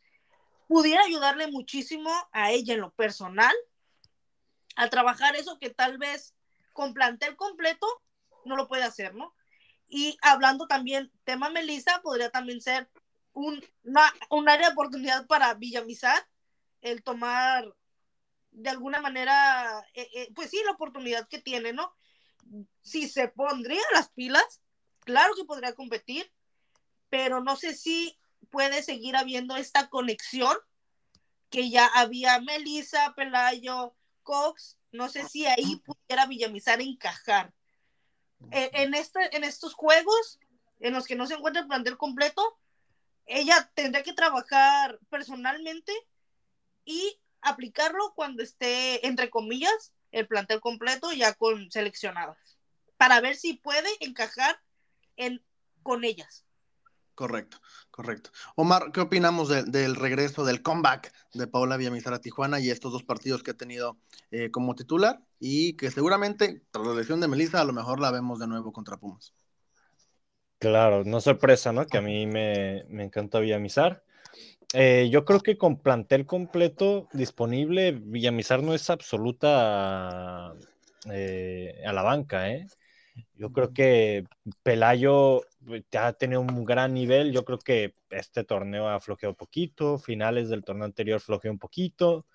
pudiera 0.68 1.02
ayudarle 1.02 1.48
muchísimo 1.48 2.10
a 2.32 2.52
ella 2.52 2.74
en 2.74 2.80
lo 2.80 2.92
personal 2.92 3.54
a 4.76 4.88
trabajar 4.88 5.34
eso 5.34 5.58
que 5.58 5.70
tal 5.70 5.98
vez 5.98 6.36
con 6.72 6.94
plantel 6.94 7.34
completo 7.34 7.86
no 8.44 8.54
lo 8.54 8.68
puede 8.68 8.84
hacer, 8.84 9.14
¿no? 9.14 9.34
Y 9.88 10.16
hablando 10.22 10.68
también, 10.68 11.10
tema 11.24 11.50
Melissa, 11.50 12.00
podría 12.02 12.30
también 12.30 12.60
ser 12.60 12.88
un, 13.32 13.64
un 14.30 14.48
área 14.48 14.68
de 14.68 14.72
oportunidad 14.72 15.26
para 15.26 15.54
Villamizar, 15.54 16.28
el 16.82 17.02
tomar 17.02 17.74
de 18.50 18.70
alguna 18.70 19.00
manera, 19.00 19.84
eh, 19.94 20.08
eh, 20.14 20.32
pues 20.34 20.50
sí, 20.50 20.60
la 20.64 20.72
oportunidad 20.72 21.28
que 21.28 21.40
tiene, 21.40 21.72
¿no? 21.72 21.94
Si 22.80 23.08
se 23.08 23.28
pondría 23.28 23.82
las 23.92 24.10
pilas, 24.10 24.62
claro 25.00 25.34
que 25.34 25.44
podría 25.44 25.74
competir, 25.74 26.30
pero 27.08 27.42
no 27.42 27.56
sé 27.56 27.74
si 27.74 28.17
puede 28.50 28.82
seguir 28.82 29.16
habiendo 29.16 29.56
esta 29.56 29.88
conexión 29.88 30.56
que 31.50 31.70
ya 31.70 31.86
había 31.86 32.40
Melissa, 32.40 33.14
Pelayo, 33.14 33.94
Cox, 34.22 34.76
no 34.92 35.08
sé 35.08 35.26
si 35.28 35.46
ahí 35.46 35.76
pudiera 35.76 36.26
Villamizar 36.26 36.80
encajar. 36.80 37.52
E, 38.50 38.70
en, 38.74 38.94
este, 38.94 39.34
en 39.36 39.44
estos 39.44 39.74
juegos 39.74 40.38
en 40.80 40.94
los 40.94 41.06
que 41.06 41.16
no 41.16 41.26
se 41.26 41.34
encuentra 41.34 41.62
el 41.62 41.68
plantel 41.68 41.96
completo, 41.96 42.58
ella 43.26 43.70
tendría 43.74 44.02
que 44.02 44.12
trabajar 44.12 44.98
personalmente 45.10 45.92
y 46.84 47.20
aplicarlo 47.40 48.12
cuando 48.14 48.42
esté, 48.42 49.06
entre 49.06 49.30
comillas, 49.30 49.92
el 50.12 50.26
plantel 50.26 50.60
completo 50.60 51.12
ya 51.12 51.34
con 51.34 51.70
seleccionadas, 51.70 52.58
para 52.96 53.20
ver 53.20 53.36
si 53.36 53.54
puede 53.54 53.88
encajar 54.00 54.60
en, 55.16 55.44
con 55.82 56.04
ellas. 56.04 56.44
Correcto, 57.18 57.58
correcto. 57.90 58.30
Omar, 58.54 58.92
¿qué 58.92 59.00
opinamos 59.00 59.48
del 59.48 59.96
regreso, 59.96 60.44
del 60.44 60.62
comeback 60.62 61.12
de 61.34 61.48
Paula 61.48 61.76
Villamizar 61.76 62.14
a 62.14 62.20
Tijuana 62.20 62.60
y 62.60 62.70
estos 62.70 62.92
dos 62.92 63.02
partidos 63.02 63.42
que 63.42 63.50
ha 63.50 63.54
tenido 63.54 63.98
eh, 64.30 64.52
como 64.52 64.76
titular 64.76 65.18
y 65.40 65.72
que 65.72 65.90
seguramente, 65.90 66.62
tras 66.70 66.86
la 66.86 66.94
lesión 66.94 67.20
de 67.20 67.26
Melissa, 67.26 67.60
a 67.60 67.64
lo 67.64 67.72
mejor 67.72 67.98
la 67.98 68.12
vemos 68.12 68.38
de 68.38 68.46
nuevo 68.46 68.72
contra 68.72 68.98
Pumas? 68.98 69.34
Claro, 70.60 71.02
no 71.02 71.20
sorpresa, 71.20 71.72
¿no? 71.72 71.88
Que 71.88 71.98
a 71.98 72.02
mí 72.02 72.28
me, 72.28 72.84
me 72.88 73.02
encanta 73.02 73.40
Villamizar. 73.40 74.04
Eh, 74.72 75.08
yo 75.10 75.24
creo 75.24 75.40
que 75.40 75.58
con 75.58 75.80
plantel 75.80 76.24
completo 76.24 77.08
disponible, 77.12 77.90
Villamizar 77.90 78.62
no 78.62 78.74
es 78.74 78.90
absoluta 78.90 80.54
eh, 81.10 81.82
a 81.84 81.92
la 81.92 82.02
banca, 82.02 82.48
¿eh? 82.48 82.68
Yo 83.34 83.52
creo 83.52 83.72
que 83.72 84.24
Pelayo 84.62 85.42
eh, 85.68 85.84
ha 85.98 86.12
tenido 86.12 86.40
un 86.40 86.64
gran 86.64 86.94
nivel. 86.94 87.32
Yo 87.32 87.44
creo 87.44 87.58
que 87.58 87.94
este 88.10 88.44
torneo 88.44 88.88
ha 88.88 89.00
flojeado 89.00 89.34
poquito, 89.34 89.98
finales 89.98 90.48
del 90.48 90.64
torneo 90.64 90.84
anterior 90.84 91.20
flojeó 91.20 91.50
un 91.50 91.58
poquito 91.58 92.26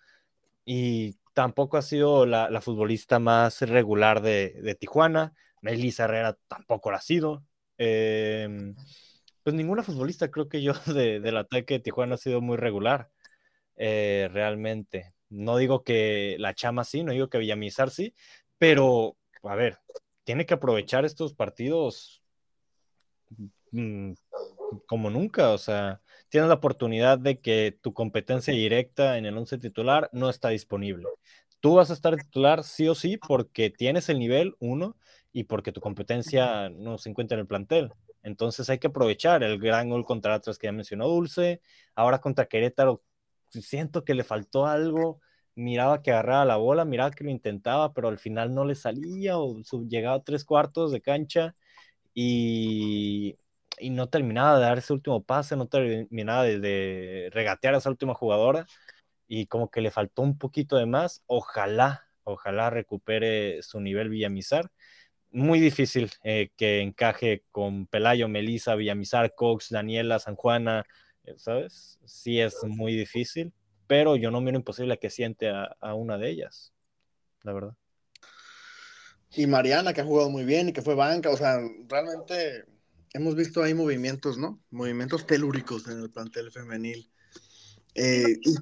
y 0.65 1.15
tampoco 1.33 1.77
ha 1.77 1.81
sido 1.81 2.25
la, 2.25 2.61
futbolista 2.61 3.19
más 3.19 3.61
regular 3.61 4.21
de, 4.21 4.77
Tijuana. 4.79 5.33
Melissa 5.61 6.05
Herrera 6.05 6.37
tampoco 6.47 6.91
lo 6.91 6.97
ha 6.97 7.01
sido. 7.01 7.43
Em, 7.77 8.75
pues 9.43 9.55
ninguna 9.55 9.83
futbolista 9.83 10.31
creo 10.31 10.47
que 10.49 10.61
yo 10.61 10.73
de, 10.87 11.19
del 11.19 11.37
ataque 11.37 11.75
de 11.75 11.79
Tijuana 11.81 12.15
ha 12.15 12.17
sido 12.17 12.41
muy 12.41 12.57
regular, 12.57 13.11
eh, 13.75 14.29
realmente. 14.31 15.13
No 15.29 15.57
digo 15.57 15.83
que 15.83 16.35
la 16.39 16.53
Chama 16.53 16.83
sí, 16.83 17.03
no 17.03 17.11
digo 17.11 17.29
que 17.29 17.39
Villamizar 17.39 17.89
sí, 17.89 18.13
pero 18.57 19.17
a 19.43 19.55
ver, 19.55 19.79
tiene 20.23 20.45
que 20.45 20.53
aprovechar 20.53 21.05
estos 21.05 21.33
partidos 21.33 22.23
mm, 23.71 24.13
como 24.85 25.09
nunca, 25.09 25.51
o 25.51 25.57
sea, 25.57 26.01
tienes 26.29 26.47
la 26.47 26.55
oportunidad 26.55 27.19
de 27.19 27.39
que 27.39 27.77
tu 27.81 27.93
competencia 27.93 28.53
directa 28.53 29.17
en 29.17 29.25
el 29.25 29.37
once 29.37 29.57
titular 29.57 30.09
no 30.13 30.29
está 30.29 30.49
disponible. 30.49 31.07
Tú 31.59 31.75
vas 31.75 31.89
a 31.89 31.93
estar 31.93 32.15
titular 32.15 32.63
sí 32.63 32.87
o 32.87 32.95
sí 32.95 33.17
porque 33.17 33.69
tienes 33.69 34.09
el 34.09 34.19
nivel 34.19 34.55
uno 34.59 34.97
y 35.31 35.45
porque 35.45 35.71
tu 35.71 35.81
competencia 35.81 36.69
no 36.69 36.97
se 36.97 37.09
encuentra 37.09 37.35
en 37.35 37.41
el 37.41 37.47
plantel. 37.47 37.91
Entonces 38.21 38.69
hay 38.69 38.79
que 38.79 38.87
aprovechar 38.87 39.43
el 39.43 39.59
gran 39.59 39.89
gol 39.89 40.05
contra 40.05 40.35
Atlas 40.35 40.57
que 40.57 40.67
ya 40.67 40.71
mencionó 40.71 41.07
Dulce. 41.07 41.61
Ahora 41.95 42.19
contra 42.19 42.45
Querétaro, 42.45 43.03
siento 43.49 44.03
que 44.03 44.13
le 44.13 44.23
faltó 44.23 44.65
algo 44.65 45.19
miraba 45.55 46.01
que 46.01 46.11
agarraba 46.11 46.45
la 46.45 46.57
bola, 46.57 46.85
miraba 46.85 47.11
que 47.11 47.23
lo 47.23 47.29
intentaba, 47.29 47.93
pero 47.93 48.07
al 48.09 48.19
final 48.19 48.53
no 48.53 48.65
le 48.65 48.75
salía 48.75 49.37
o 49.37 49.61
llegaba 49.87 50.17
a 50.17 50.23
tres 50.23 50.45
cuartos 50.45 50.91
de 50.91 51.01
cancha 51.01 51.55
y, 52.13 53.37
no 53.91 54.07
terminaba 54.09 54.55
de 54.57 54.65
dar 54.65 54.77
ese 54.77 54.93
último 54.93 55.23
pase, 55.23 55.55
no 55.55 55.67
terminaba 55.67 56.43
de, 56.43 57.29
regatear 57.33 57.75
a 57.75 57.77
esa 57.79 57.89
última 57.89 58.13
jugadora 58.13 58.65
y 59.27 59.47
como 59.47 59.71
que 59.71 59.81
le 59.81 59.91
faltó 59.91 60.21
un 60.23 60.37
poquito 60.37 60.77
de 60.77 60.85
más. 60.85 61.23
Ojalá, 61.27 62.07
ojalá 62.23 62.69
recupere 62.69 63.61
su 63.63 63.81
nivel 63.81 64.09
Villamizar. 64.09 64.71
Muy 65.31 65.59
difícil 65.59 66.11
eh, 66.23 66.51
que 66.57 66.81
encaje 66.81 67.43
con 67.51 67.87
Pelayo, 67.87 68.27
Melisa, 68.29 68.75
Villamizar, 68.75 69.33
Cox, 69.35 69.69
Daniela, 69.71 70.19
San 70.19 70.35
Juana, 70.35 70.85
eh, 71.25 71.33
¿sabes? 71.37 71.99
Sí 72.05 72.39
es 72.39 72.63
muy 72.63 72.95
difícil, 72.95 73.53
pero 73.87 74.15
yo 74.15 74.31
no 74.31 74.41
miro 74.41 74.57
imposible 74.57 74.99
que 74.99 75.09
siente 75.09 75.49
a, 75.49 75.93
una 75.93 76.17
de 76.17 76.29
ellas, 76.29 76.73
la 77.41 77.53
verdad. 77.53 77.75
Y 79.35 79.47
Mariana, 79.47 79.93
que 79.93 80.01
ha 80.01 80.05
jugado 80.05 80.29
muy 80.29 80.45
bien 80.45 80.69
y 80.69 80.73
que 80.73 80.81
fue 80.81 80.95
banca, 80.95 81.29
o 81.29 81.37
sea, 81.37 81.57
realmente 81.87 82.65
hemos 83.13 83.35
visto 83.35 83.63
ahí 83.63 83.73
movimientos, 83.73 84.37
¿no? 84.37 84.61
Movimientos 84.69 85.25
telúricos 85.25 85.87
en 85.87 85.99
el 85.99 86.11
plantel 86.11 86.51
femenil. 86.51 87.09
Eh, 87.95 88.39
y, 88.41 88.55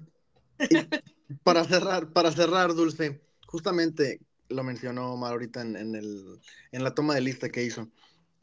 para 1.43 1.63
cerrar, 1.65 2.11
para 2.13 2.31
cerrar, 2.31 2.73
Dulce, 2.73 3.21
justamente 3.47 4.21
lo 4.49 4.63
mencionó 4.63 5.13
Omar 5.13 5.31
ahorita 5.31 5.61
en, 5.61 5.95
el, 5.95 6.39
en 6.71 6.83
la 6.83 6.93
toma 6.93 7.15
de 7.15 7.21
lista 7.21 7.49
que 7.49 7.63
hizo. 7.63 7.89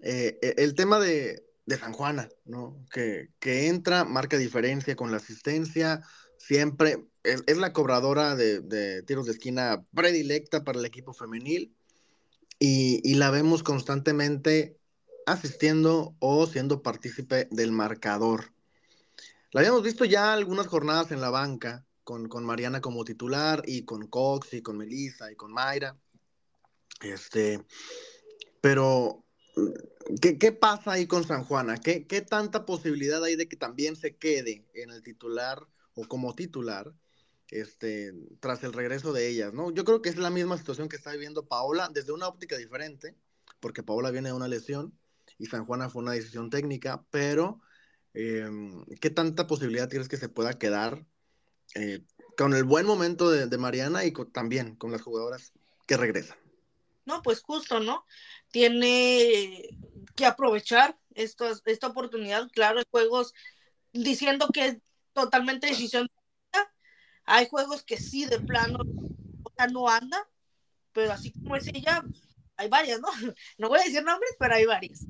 Eh, 0.01 0.38
e, 0.41 0.55
el 0.59 0.75
tema 0.75 0.99
de, 1.01 1.45
de 1.67 1.77
San 1.77 1.93
Juana, 1.93 2.29
¿no? 2.47 2.83
Que, 2.91 3.29
que, 3.38 3.69
entra, 3.69 4.05
marca 4.05 4.38
diferencia 4.38 4.97
con 4.97 5.11
la 5.11 5.19
asistencia, 5.19 6.03
siempre 6.38 7.05
es, 7.22 7.57
la 7.57 7.72
cobradora 7.72 8.35
de, 8.37 9.03
tiros 9.03 9.27
de 9.27 9.33
esquina 9.33 9.85
predilecta 9.94 10.64
para 10.64 10.79
el 10.79 10.85
equipo 10.85 11.12
femenil 11.12 11.74
y, 12.59 13.14
la 13.14 13.31
vemos 13.31 13.62
constantemente 13.62 14.79
asistiendo 15.27 16.16
o 16.20 16.46
siendo 16.46 16.83
partícipe 16.83 17.48
del 17.51 17.72
marcador. 17.72 18.53
La 19.53 19.61
habíamos 19.61 19.83
visto 19.83 20.05
ya 20.05 20.33
algunas 20.33 20.66
jornadas 20.66 21.12
en 21.12 21.20
la 21.20 21.31
banca, 21.31 21.85
con, 22.05 22.29
con, 22.29 22.44
Mariana 22.44 22.81
como 22.81 23.05
titular 23.05 23.62
y 23.66 23.85
con 23.85 24.07
Cox 24.07 24.55
y 24.55 24.62
con 24.62 24.79
Melissa 24.79 25.31
y 25.31 25.37
con 25.37 25.53
Mayra. 25.53 25.96
Este, 27.01 27.62
pero 28.61 29.24
¿Qué, 30.22 30.38
qué 30.38 30.53
pasa 30.53 30.92
ahí 30.92 31.07
con 31.07 31.24
San 31.24 31.44
Juana? 31.44 31.79
¿Qué, 31.79 32.07
¿Qué 32.07 32.22
tanta 32.22 32.64
posibilidad 32.64 33.22
hay 33.22 33.37
de 33.37 33.48
que 33.48 33.57
también 33.57 33.96
se 33.96 34.16
quede 34.16 34.64
en 34.74 34.90
el 34.90 35.03
titular 35.03 35.66
o 35.99 36.07
como 36.07 36.35
titular 36.35 36.93
este, 37.51 38.13
tras 38.41 38.63
el 38.63 38.73
regreso 38.73 39.13
de 39.13 39.29
ellas? 39.29 39.53
¿no? 39.53 39.73
Yo 39.73 39.85
creo 39.85 40.01
que 40.01 40.09
es 40.09 40.17
la 40.17 40.31
misma 40.31 40.57
situación 40.57 40.89
que 40.89 40.97
está 40.97 41.11
viviendo 41.11 41.47
Paola 41.47 41.91
desde 41.93 42.13
una 42.13 42.29
óptica 42.29 42.57
diferente, 42.57 43.17
porque 43.61 43.83
Paola 43.83 44.11
viene 44.11 44.29
de 44.29 44.35
una 44.35 44.49
lesión 44.49 44.97
y 45.39 45.47
San 45.47 45.67
Juana 45.67 45.91
fue 45.91 46.03
una 46.03 46.13
decisión 46.13 46.51
técnica, 46.51 47.05
pero 47.11 47.61
eh, 48.15 48.49
¿qué 49.01 49.11
tanta 49.11 49.47
posibilidad 49.47 49.89
tienes 49.89 50.09
que 50.09 50.17
se 50.17 50.29
pueda 50.29 50.59
quedar 50.59 51.05
eh, 51.75 52.05
con 52.37 52.55
el 52.55 52.65
buen 52.65 52.87
momento 52.87 53.31
de, 53.31 53.59
Mariana 53.59 54.05
y 54.05 54.13
también 54.33 54.77
con 54.77 54.93
las 54.93 55.03
jugadoras 55.03 55.53
que 55.87 55.97
regresan? 55.97 56.39
No, 57.07 57.23
pues 57.23 57.41
justo, 57.41 57.81
¿no? 57.81 58.05
Tiene 58.53 59.69
que 60.15 60.27
aprovechar 60.27 60.99
estos, 61.15 61.63
esta 61.65 61.89
oportunidad. 61.89 62.49
Claro, 62.53 62.83
juegos 62.91 63.35
diciendo 63.93 64.49
que 64.53 64.81
totalmente 65.23 65.67
decisión. 65.67 66.09
Hay 67.25 67.49
juegos 67.49 67.83
que 67.83 67.97
sí, 67.97 68.25
de 68.25 68.41
plano, 68.41 68.79
no 69.73 69.89
anda, 69.89 70.29
pero 70.93 71.13
así 71.13 71.33
como 71.33 71.57
es 71.57 71.67
ella, 71.67 72.03
hay 72.57 72.69
varias, 72.69 73.01
¿no? 73.01 73.09
No 73.59 73.69
voy 73.69 73.81
a 73.81 73.85
decir 73.85 74.03
nombres, 74.03 74.35
pero 74.39 74.55
hay 74.55 74.65
varias. 74.65 75.05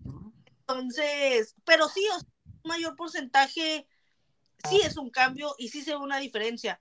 Entonces, 0.60 1.54
pero 1.64 1.88
sí, 1.88 2.04
o 2.08 2.18
sea, 2.18 2.28
un 2.44 2.68
mayor 2.68 2.96
porcentaje, 2.96 3.86
sí 4.68 4.80
es 4.82 4.96
un 4.96 5.10
cambio 5.10 5.54
y 5.58 5.68
sí 5.68 5.82
se 5.82 5.92
ve 5.92 5.98
una 5.98 6.18
diferencia. 6.18 6.80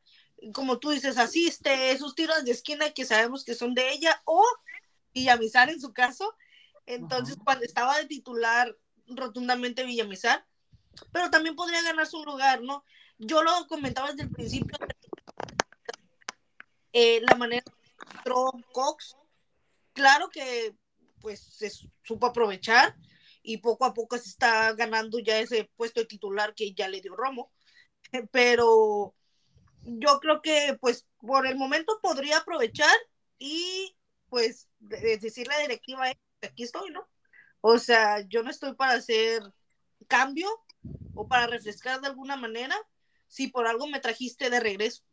Como 0.54 0.80
tú 0.80 0.92
dices, 0.92 1.18
asiste, 1.18 1.92
esos 1.92 2.16
tiros 2.16 2.44
de 2.44 2.52
esquina 2.52 2.92
que 2.92 3.06
sabemos 3.06 3.44
que 3.44 3.54
son 3.54 3.74
de 3.74 3.92
ella, 3.92 4.22
o 4.26 4.44
Villamizar 5.13 5.70
en 5.70 5.82
su 5.82 5.94
caso. 5.94 6.36
Entonces, 6.86 7.38
-huh. 7.38 7.44
cuando 7.44 7.66
estaba 7.66 7.98
de 7.98 8.06
titular 8.06 8.76
rotundamente 9.08 9.84
Villamizar, 9.84 10.46
pero 11.12 11.30
también 11.30 11.56
podría 11.56 11.82
ganarse 11.82 12.16
un 12.16 12.26
lugar, 12.26 12.62
¿no? 12.62 12.84
Yo 13.19 13.41
lo 13.41 13.67
comentaba 13.67 14.12
desde 14.12 14.23
el 14.23 14.32
principio, 14.32 14.77
eh, 16.93 17.21
la 17.21 17.36
manera 17.36 17.63
que 17.63 18.32
Cox, 18.71 19.15
claro 19.93 20.30
que 20.30 20.75
pues 21.19 21.39
se 21.39 21.69
supo 21.69 22.27
aprovechar 22.27 22.95
y 23.41 23.58
poco 23.58 23.86
a 23.86 23.93
poco 23.93 24.17
se 24.17 24.30
está 24.30 24.73
ganando 24.73 25.19
ya 25.19 25.39
ese 25.39 25.69
puesto 25.75 25.99
de 25.99 26.06
titular 26.06 26.53
que 26.53 26.73
ya 26.73 26.88
le 26.88 27.01
dio 27.01 27.15
Romo, 27.15 27.51
pero 28.32 29.15
yo 29.84 30.19
creo 30.19 30.41
que 30.41 30.77
pues 30.80 31.08
por 31.19 31.47
el 31.47 31.56
momento 31.56 31.99
podría 32.01 32.38
aprovechar 32.38 32.95
y 33.39 33.95
pues 34.30 34.67
de 34.80 35.17
decir 35.17 35.47
la 35.47 35.58
directiva 35.60 36.12
aquí 36.41 36.63
estoy, 36.63 36.91
¿no? 36.91 37.08
O 37.62 37.80
sea, 37.80 38.21
yo 38.27 38.43
no 38.43 38.51
estoy 38.51 38.75
para 38.75 38.93
hacer 38.93 39.41
cambio 40.08 40.47
o 41.15 41.27
para 41.27 41.47
refrescar 41.47 42.01
de 42.01 42.08
alguna 42.08 42.36
manera 42.36 42.77
si 43.28 43.48
por 43.48 43.68
algo 43.68 43.88
me 43.88 44.00
trajiste 44.00 44.50
de 44.50 44.60
regreso. 44.60 45.04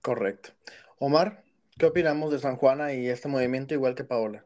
Correcto. 0.00 0.50
Omar, 0.98 1.44
¿qué 1.78 1.86
opinamos 1.86 2.32
de 2.32 2.38
San 2.38 2.56
Juana 2.56 2.92
y 2.92 3.08
este 3.08 3.28
movimiento 3.28 3.74
igual 3.74 3.94
que 3.94 4.04
Paola? 4.04 4.44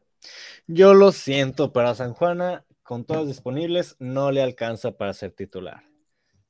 Yo 0.67 0.93
lo 0.93 1.11
siento, 1.11 1.71
pero 1.73 1.89
a 1.89 1.95
San 1.95 2.13
Juana, 2.13 2.65
con 2.83 3.05
todos 3.05 3.27
disponibles, 3.27 3.95
no 3.99 4.31
le 4.31 4.41
alcanza 4.41 4.97
para 4.97 5.13
ser 5.13 5.31
titular. 5.31 5.83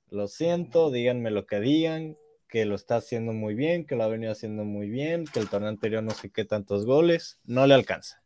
Lo 0.10 0.28
siento, 0.28 0.92
díganme 0.92 1.32
lo 1.32 1.46
que 1.46 1.60
digan, 1.60 2.18
que 2.48 2.66
lo 2.66 2.76
está 2.76 2.98
haciendo 2.98 3.34
muy 3.34 3.56
bien, 3.56 3.86
que 3.86 3.96
lo 3.96 4.04
ha 4.04 4.08
venido 4.08 4.32
haciendo 4.32 4.64
muy 4.64 4.90
bien, 4.90 5.26
que 5.26 5.40
el 5.40 5.50
torneo 5.50 5.70
anterior 5.70 6.04
no 6.04 6.12
sé 6.12 6.32
qué 6.32 6.46
tantos 6.46 6.86
goles, 6.86 7.40
no 7.44 7.68
le 7.68 7.74
alcanza. 7.74 8.24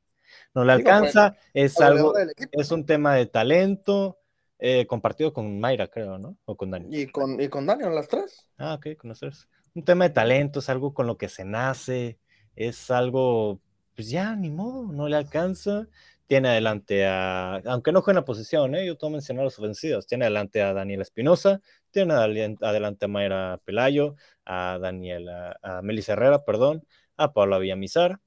No 0.54 0.64
le 0.64 0.74
alcanza, 0.74 1.32
Digo, 1.32 1.66
es 1.66 1.82
algo, 1.82 2.14
es 2.52 2.72
un 2.72 2.86
tema 2.86 3.16
de 3.16 3.26
talento, 3.26 4.21
eh, 4.64 4.86
compartido 4.86 5.34
con 5.34 5.60
Mayra, 5.60 5.88
creo, 5.88 6.20
¿no? 6.20 6.38
O 6.46 6.56
con 6.56 6.70
Dani. 6.70 6.96
Y 6.96 7.08
con, 7.08 7.42
y 7.42 7.50
con 7.50 7.66
Dani, 7.66 7.84
las 7.84 8.08
tres. 8.08 8.48
Ah, 8.60 8.76
ok, 8.76 8.96
con 8.96 9.10
las 9.10 9.20
tres. 9.20 9.50
Un 9.74 9.84
tema 9.84 10.08
de 10.08 10.12
talento, 10.12 10.60
es 10.60 10.70
algo 10.70 10.94
con 10.94 11.08
lo 11.08 11.18
que 11.18 11.30
se 11.30 11.44
nace, 11.44 12.20
es 12.56 12.92
algo, 12.92 13.60
pues 13.96 14.12
ya, 14.12 14.36
ni 14.36 14.52
modo, 14.52 14.94
no 14.94 15.08
le 15.08 15.16
alcanza. 15.16 15.88
Tiene 16.28 16.50
adelante 16.50 17.08
a, 17.08 17.56
aunque 17.66 17.92
no 17.92 18.04
juegue 18.04 18.18
en 18.18 18.22
la 18.22 18.26
posición, 18.26 18.76
¿eh? 18.76 18.86
yo 18.86 18.98
tengo 18.98 19.12
mencionar 19.12 19.44
los 19.44 19.58
ofensivos, 19.58 20.06
tiene 20.06 20.26
adelante 20.26 20.62
a 20.62 20.74
Daniela 20.74 21.02
Espinosa, 21.02 21.60
tiene 21.90 22.14
adelante 22.14 23.06
a 23.06 23.08
Mayra 23.08 23.60
Pelayo, 23.66 24.16
a 24.46 24.78
Daniela, 24.80 25.58
a 25.64 25.82
Melissa 25.82 26.14
Herrera, 26.14 26.46
perdón, 26.46 26.86
a 27.18 27.34
Paula 27.34 27.58
Villamizar 27.58 28.20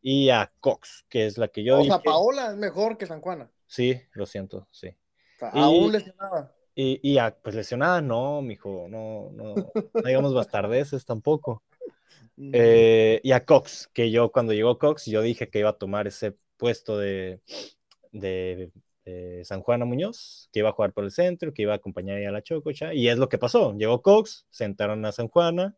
y 0.00 0.30
a 0.30 0.50
Cox, 0.58 1.04
que 1.10 1.26
es 1.26 1.36
la 1.36 1.48
que 1.48 1.62
yo. 1.64 1.80
O 1.80 1.84
sea, 1.84 2.00
Paola 2.00 2.50
es 2.50 2.56
mejor 2.56 2.96
que 2.96 3.06
San 3.06 3.20
Juana. 3.20 3.50
Sí, 3.66 4.00
lo 4.12 4.26
siento, 4.26 4.66
sí. 4.70 4.96
Aún 5.50 5.92
lesionada. 5.92 6.54
Y, 6.74 7.00
y 7.02 7.18
a, 7.18 7.36
pues 7.42 7.54
lesionada, 7.54 8.00
no, 8.00 8.40
mijo, 8.40 8.86
no, 8.88 9.30
no, 9.32 9.54
no 9.54 10.02
digamos 10.02 10.32
bastardeces 10.32 11.04
tampoco. 11.04 11.62
Eh, 12.38 13.20
y 13.22 13.32
a 13.32 13.44
Cox, 13.44 13.88
que 13.92 14.10
yo 14.10 14.32
cuando 14.32 14.52
llegó 14.52 14.78
Cox, 14.78 15.06
yo 15.06 15.22
dije 15.22 15.48
que 15.48 15.58
iba 15.58 15.70
a 15.70 15.78
tomar 15.78 16.06
ese 16.06 16.36
puesto 16.56 16.98
de, 16.98 17.40
de, 18.10 18.72
de, 19.04 19.44
San 19.44 19.60
Juana 19.60 19.84
Muñoz, 19.84 20.48
que 20.52 20.60
iba 20.60 20.70
a 20.70 20.72
jugar 20.72 20.92
por 20.92 21.04
el 21.04 21.10
centro, 21.10 21.52
que 21.52 21.62
iba 21.62 21.74
a 21.74 21.76
acompañar 21.76 22.24
a 22.24 22.32
la 22.32 22.42
Chococha, 22.42 22.94
y 22.94 23.08
es 23.08 23.18
lo 23.18 23.28
que 23.28 23.38
pasó. 23.38 23.74
Llegó 23.74 24.02
Cox, 24.02 24.46
sentaron 24.50 25.04
a 25.04 25.12
San 25.12 25.28
Juana, 25.28 25.76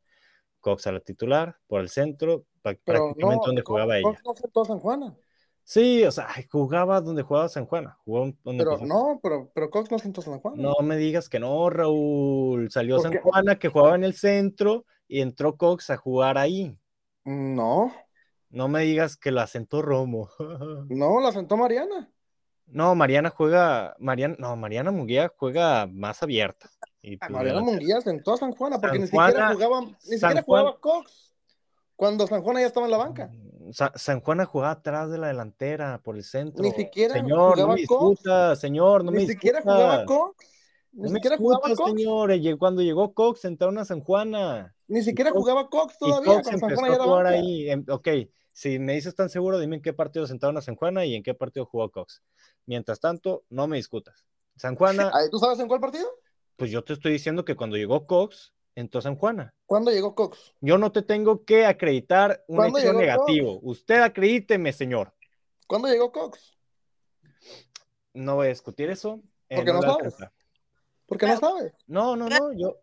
Cox 0.60 0.86
a 0.86 0.92
la 0.92 1.00
titular, 1.00 1.56
por 1.66 1.80
el 1.80 1.88
centro, 1.88 2.46
Pero 2.62 2.78
prácticamente 2.84 3.42
no, 3.42 3.46
donde 3.46 3.62
jugaba 3.62 4.00
Cox 4.00 4.18
ella. 4.18 4.22
no 4.24 4.34
sentó 4.34 4.62
a 4.62 4.64
San 4.64 4.78
Juana. 4.78 5.16
Sí, 5.66 6.04
o 6.04 6.10
sea, 6.12 6.28
jugaba 6.50 7.00
donde 7.00 7.22
jugaba 7.22 7.48
San 7.48 7.66
donde 8.44 8.64
Pero 8.64 8.72
pasó. 8.72 8.84
no, 8.86 9.18
pero, 9.22 9.50
pero 9.54 9.70
Cox 9.70 9.90
no 9.90 9.98
sentó 9.98 10.20
a 10.20 10.24
San 10.24 10.38
Juana. 10.40 10.62
No 10.62 10.74
me 10.82 10.96
digas 10.96 11.28
que 11.28 11.38
no, 11.40 11.70
Raúl. 11.70 12.70
Salió 12.70 12.96
¿Por 12.96 13.04
San? 13.10 13.18
Juana, 13.22 13.58
que 13.58 13.68
jugaba 13.68 13.94
en 13.94 14.04
el 14.04 14.14
centro, 14.14 14.84
y 15.08 15.20
entró 15.20 15.56
Cox 15.56 15.88
a 15.90 15.96
jugar 15.96 16.36
ahí. 16.38 16.76
No, 17.24 17.92
No 18.50 18.68
me 18.68 18.82
digas 18.82 19.16
que 19.16 19.30
la 19.32 19.46
sentó 19.46 19.80
Romo. 19.80 20.28
no, 20.90 21.20
la 21.20 21.32
sentó 21.32 21.56
Mariana. 21.56 22.10
No, 22.66 22.94
Mariana 22.94 23.30
juega, 23.30 23.94
Mariana, 23.98 24.36
no, 24.38 24.56
Mariana 24.56 24.90
Munguía 24.90 25.32
juega 25.36 25.86
más 25.86 26.22
abierta. 26.22 26.68
Y, 27.02 27.16
pues, 27.16 27.30
Mariana 27.30 27.60
Munguía 27.60 28.00
sentó 28.00 28.34
a 28.34 28.36
San 28.38 28.52
Juana 28.52 28.78
porque 28.78 28.96
San 28.96 29.00
ni 29.00 29.06
siquiera 29.06 29.52
jugaba, 29.52 29.80
ni 29.80 29.90
San 30.18 30.30
siquiera 30.30 30.42
Juan- 30.42 30.42
jugaba 30.44 30.80
Cox 30.80 31.33
cuando 31.96 32.26
San 32.26 32.42
Juana 32.42 32.60
ya 32.60 32.66
estaba 32.66 32.86
en 32.86 32.92
la 32.92 32.98
banca. 32.98 33.30
Sa- 33.72 33.92
San 33.96 34.20
Juana 34.20 34.44
jugaba 34.44 34.72
atrás 34.72 35.10
de 35.10 35.18
la 35.18 35.28
delantera, 35.28 36.00
por 36.02 36.16
el 36.16 36.22
centro. 36.24 36.62
Ni 36.62 36.70
siquiera 36.72 37.14
Señor, 37.14 37.38
no 37.38 37.50
jugaba 37.52 37.74
me 37.74 37.86
Cox. 37.86 38.10
discuta, 38.10 38.56
señor, 38.56 39.04
no 39.04 39.10
me 39.10 39.18
ni 39.20 39.26
siquiera 39.26 39.58
discuta. 39.58 39.74
jugaba 39.76 40.04
Cox. 40.04 40.46
Ni 40.92 41.02
No 41.02 41.08
me 41.10 41.14
siquiera 41.18 41.36
jugaba 41.36 41.60
Cox. 41.74 41.90
señor. 41.90 42.32
llegó- 42.38 42.58
Cuando 42.58 42.82
llegó 42.82 43.14
Cox, 43.14 43.40
sentaron 43.40 43.78
a 43.78 43.84
San 43.84 44.00
Juana. 44.00 44.74
Ni 44.86 45.02
siquiera 45.02 45.30
Cox- 45.30 45.40
jugaba 45.40 45.68
Cox 45.68 45.98
todavía 45.98 46.34
Cox 46.34 46.44
San 46.46 46.54
empezó 46.54 46.80
Juana 46.80 46.94
a 46.94 47.04
jugar 47.04 47.26
ahí. 47.26 47.70
Em, 47.70 47.84
Ok, 47.88 48.08
si 48.52 48.78
me 48.78 48.94
dices 48.94 49.14
tan 49.14 49.28
seguro, 49.28 49.58
dime 49.58 49.76
en 49.76 49.82
qué 49.82 49.92
partido 49.92 50.26
sentaron 50.26 50.56
a 50.56 50.60
San 50.60 50.76
Juana 50.76 51.04
y 51.04 51.14
en 51.14 51.22
qué 51.22 51.34
partido 51.34 51.64
jugó 51.66 51.90
Cox. 51.90 52.22
Mientras 52.66 53.00
tanto, 53.00 53.44
no 53.50 53.66
me 53.66 53.76
discutas. 53.76 54.24
San 54.56 54.76
Juana, 54.76 55.10
¿Tú 55.32 55.38
sabes 55.38 55.58
en 55.58 55.66
cuál 55.68 55.80
partido? 55.80 56.06
pues 56.56 56.70
yo 56.70 56.84
te 56.84 56.92
estoy 56.92 57.10
diciendo 57.12 57.44
que 57.44 57.56
cuando 57.56 57.76
llegó 57.76 58.06
Cox, 58.06 58.53
entró 58.74 59.00
San 59.00 59.16
Juana. 59.16 59.54
¿Cuándo 59.66 59.90
llegó 59.90 60.14
Cox? 60.14 60.54
Yo 60.60 60.78
no 60.78 60.90
te 60.92 61.02
tengo 61.02 61.44
que 61.44 61.66
acreditar 61.66 62.44
un 62.48 62.56
¿Cuándo 62.56 62.78
hecho 62.78 62.88
llegó 62.88 63.00
negativo. 63.00 63.58
Usted 63.62 64.00
acredíteme, 64.02 64.72
señor. 64.72 65.12
¿Cuándo 65.66 65.88
llegó 65.88 66.10
Cox? 66.12 66.56
No 68.12 68.36
voy 68.36 68.46
a 68.46 68.50
discutir 68.50 68.90
eso. 68.90 69.20
eh, 69.48 69.56
Porque 69.56 69.72
no 69.72 69.82
sabes. 69.82 70.16
Porque 71.06 71.26
no 71.26 71.36
sabes. 71.38 71.72
No, 71.86 72.16
no, 72.16 72.28
no. 72.28 72.52
Yo, 72.52 72.76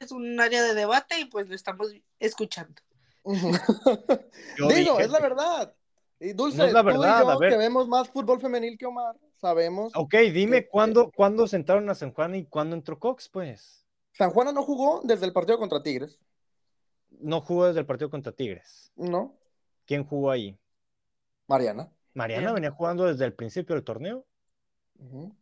Es 0.00 0.12
un 0.12 0.38
área 0.40 0.62
de 0.62 0.74
debate 0.74 1.18
y 1.20 1.24
pues 1.26 1.48
lo 1.48 1.54
estamos 1.54 1.92
escuchando. 2.20 2.80
Digo, 3.24 4.68
dije- 4.68 5.02
es 5.02 5.10
la 5.10 5.20
verdad. 5.20 5.74
Y 6.20 6.32
Dulce, 6.32 6.58
No 6.58 6.64
es 6.64 6.72
la 6.72 6.82
tú 6.82 6.88
y 6.88 6.92
verdad, 6.92 7.22
yo, 7.22 7.30
a 7.30 7.38
ver. 7.38 7.50
que 7.52 7.56
vemos 7.58 7.86
más 7.86 8.08
fútbol 8.08 8.40
femenil 8.40 8.76
que 8.76 8.86
Omar, 8.86 9.14
sabemos. 9.40 9.92
Ok, 9.94 10.14
dime 10.32 10.62
que- 10.62 10.68
cuándo, 10.68 11.12
cuándo 11.14 11.46
sentaron 11.46 11.88
a 11.90 11.94
San 11.94 12.12
Juana 12.12 12.36
y 12.38 12.44
cuándo 12.44 12.74
entró 12.74 12.98
Cox, 12.98 13.28
pues. 13.28 13.77
San 14.18 14.30
Juana 14.30 14.50
no 14.50 14.64
jugó 14.64 15.00
desde 15.04 15.26
el 15.26 15.32
partido 15.32 15.58
contra 15.58 15.80
Tigres, 15.80 16.18
No 17.20 17.40
jugó 17.40 17.66
desde 17.66 17.78
el 17.80 17.86
partido 17.86 18.10
contra 18.10 18.32
Tigres. 18.32 18.90
¿no? 18.96 19.36
¿Quién 19.86 20.04
jugó 20.04 20.32
ahí? 20.32 20.58
Mariana. 21.46 21.90
Mariana 22.14 22.52
venía 22.52 22.72
jugando 22.72 23.04
desde 23.04 23.24
el 23.24 23.32
principio 23.32 23.76
del 23.76 23.84
torneo. 23.84 24.26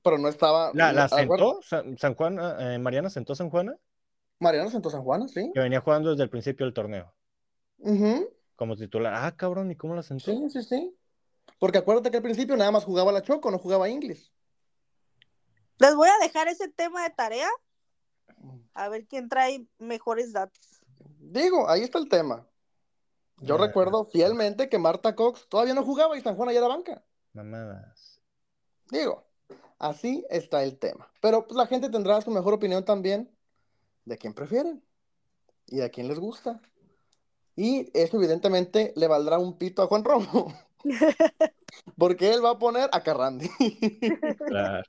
Pero 0.03 0.19
no 0.19 0.29
estaba. 0.29 0.71
¿La, 0.75 0.93
la 0.93 1.05
acuérdate, 1.05 1.27
sentó? 1.27 1.63
San, 1.63 1.97
San 1.97 2.15
Juana, 2.15 2.75
eh, 2.75 2.79
¿Mariana 2.79 3.09
sentó 3.09 3.33
a 3.33 3.37
San 3.37 3.49
Juana? 3.49 3.79
Mariana 4.39 4.71
sentó 4.71 4.91
a 4.91 4.93
San 4.93 5.03
Juana, 5.03 5.27
sí. 5.27 5.51
Que 5.55 5.61
venía 5.61 5.81
jugando 5.81 6.11
desde 6.11 6.25
el 6.25 6.31
principio 6.31 6.67
del 6.67 6.75
torneo. 6.75 7.15
Como 8.57 8.77
titular. 8.77 9.15
Ah, 9.17 9.35
cabrón, 9.35 9.71
¿y 9.71 9.77
cómo 9.77 9.95
la 9.95 10.03
sentó? 10.03 10.31
Sí, 10.31 10.51
sí, 10.51 10.63
sí. 10.63 10.95
Porque 11.59 11.79
acuérdate 11.79 12.11
que 12.11 12.19
al 12.19 12.23
principio 12.23 12.55
nada 12.59 12.71
más 12.71 12.85
jugaba 12.85 13.11
la 13.11 13.23
Choco, 13.23 13.51
no 13.51 13.59
jugaba 13.59 13.89
Inglis. 13.89 14.31
Les 15.79 15.95
voy 15.95 16.09
a 16.11 16.23
dejar 16.23 16.49
ese 16.49 16.69
tema 16.69 17.03
de 17.03 17.11
tarea 17.11 17.49
a 18.77 18.89
ver 18.89 19.07
quién 19.07 19.29
trae 19.29 19.67
mejores 19.79 20.33
datos. 20.33 20.61
Digo, 21.19 21.69
ahí 21.69 21.83
está 21.83 21.99
el 21.99 22.09
tema. 22.09 22.47
Yo 23.39 23.59
recuerdo 23.59 24.05
fielmente 24.05 24.69
que 24.69 24.79
Marta 24.79 25.15
Cox 25.15 25.47
todavía 25.49 25.75
no 25.75 25.85
jugaba 25.85 26.17
y 26.17 26.23
San 26.23 26.37
Juana 26.37 26.53
ya 26.53 26.59
era 26.59 26.69
banca. 26.69 27.05
Mamadas. 27.33 28.21
Digo, 28.91 29.27
así 29.79 30.25
está 30.31 30.63
el 30.63 30.79
tema. 30.79 31.11
Pero 31.21 31.47
pues, 31.47 31.57
la 31.57 31.67
gente 31.67 31.91
tendrá 31.91 32.21
su 32.23 32.31
mejor 32.31 32.55
opinión 32.55 32.85
también 32.85 33.31
de 34.05 34.17
quién 34.17 34.33
prefieren 34.33 34.83
y 35.67 35.83
a 35.83 35.91
quién 35.91 36.09
les 36.09 36.19
gusta. 36.19 36.61
Y 37.57 37.91
eso 37.99 38.17
evidentemente 38.17 38.93
le 38.97 39.07
valdrá 39.07 39.39
un 39.39 39.59
pito 39.59 39.83
a 39.83 39.87
Juan 39.87 40.05
Romo. 40.05 40.55
Porque 41.99 42.33
él 42.33 42.45
va 42.45 42.51
a 42.51 42.59
poner 42.59 42.89
a 42.93 43.03
Carrandi. 43.03 43.51
Claro. 44.47 44.85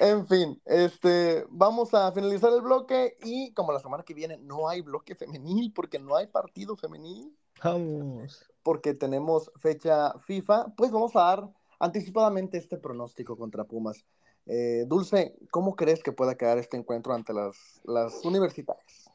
En 0.00 0.26
fin, 0.26 0.60
este, 0.64 1.44
vamos 1.50 1.92
a 1.92 2.10
finalizar 2.12 2.52
el 2.52 2.62
bloque 2.62 3.16
y 3.24 3.52
como 3.52 3.72
la 3.72 3.80
semana 3.80 4.04
que 4.04 4.14
viene 4.14 4.36
no 4.38 4.68
hay 4.68 4.80
bloque 4.80 5.14
femenil 5.14 5.72
porque 5.72 5.98
no 5.98 6.16
hay 6.16 6.26
partido 6.26 6.76
femenil, 6.76 7.36
Vamos. 7.62 8.44
porque 8.62 8.94
tenemos 8.94 9.50
fecha 9.56 10.18
FIFA, 10.20 10.74
pues 10.76 10.90
vamos 10.90 11.14
a 11.16 11.20
dar 11.20 11.48
anticipadamente 11.80 12.58
este 12.58 12.78
pronóstico 12.78 13.36
contra 13.36 13.64
Pumas. 13.64 14.04
Eh, 14.46 14.84
Dulce, 14.86 15.34
¿cómo 15.50 15.76
crees 15.76 16.02
que 16.02 16.12
pueda 16.12 16.36
quedar 16.36 16.58
este 16.58 16.76
encuentro 16.76 17.12
ante 17.12 17.32
las, 17.32 17.80
las 17.84 18.24
universitarias? 18.24 19.10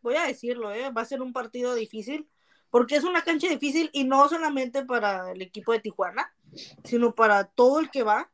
Voy 0.00 0.14
a 0.16 0.26
decirlo, 0.26 0.72
¿eh? 0.72 0.90
va 0.90 1.02
a 1.02 1.06
ser 1.06 1.20
un 1.20 1.32
partido 1.32 1.74
difícil, 1.74 2.28
porque 2.70 2.96
es 2.96 3.04
una 3.04 3.22
cancha 3.22 3.48
difícil 3.48 3.90
y 3.92 4.04
no 4.04 4.28
solamente 4.28 4.84
para 4.84 5.32
el 5.32 5.42
equipo 5.42 5.72
de 5.72 5.80
Tijuana, 5.80 6.32
sino 6.84 7.14
para 7.14 7.44
todo 7.44 7.80
el 7.80 7.90
que 7.90 8.02
va, 8.02 8.30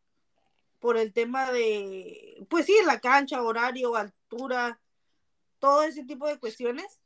por 0.85 0.99
el 0.99 1.15
tema 1.15 1.51
de, 1.51 2.47
pues 2.51 2.67
sí, 2.67 2.75
la 2.85 3.01
cancha, 3.01 3.43
horario, 3.43 3.97
altura, 3.97 4.79
todo 5.59 5.83
ese 5.83 6.05
tipo 6.05 6.29
de 6.29 6.39
cuestiones. 6.39 7.01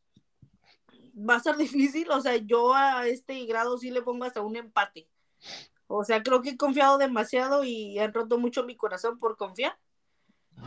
Va 1.17 1.37
a 1.37 1.41
ser 1.41 1.57
difícil, 1.57 2.11
o 2.11 2.21
sea, 2.21 2.35
yo 2.39 2.75
a 2.75 3.07
este 3.07 3.47
grado 3.47 3.79
sí 3.79 3.93
le 3.93 4.03
pongo 4.03 4.25
hasta 4.25 4.41
un 4.41 4.57
empate. 4.57 5.09
O 5.87 6.03
sea, 6.03 6.25
creo 6.25 6.43
que 6.43 6.51
he 6.51 6.57
confiado 6.57 6.99
demasiado 6.99 7.63
y 7.63 8.01
han 8.01 8.13
roto 8.13 8.37
mucho 8.37 8.65
mi 8.65 8.77
corazón 8.77 9.21
por 9.21 9.37
confiar. 9.37 9.79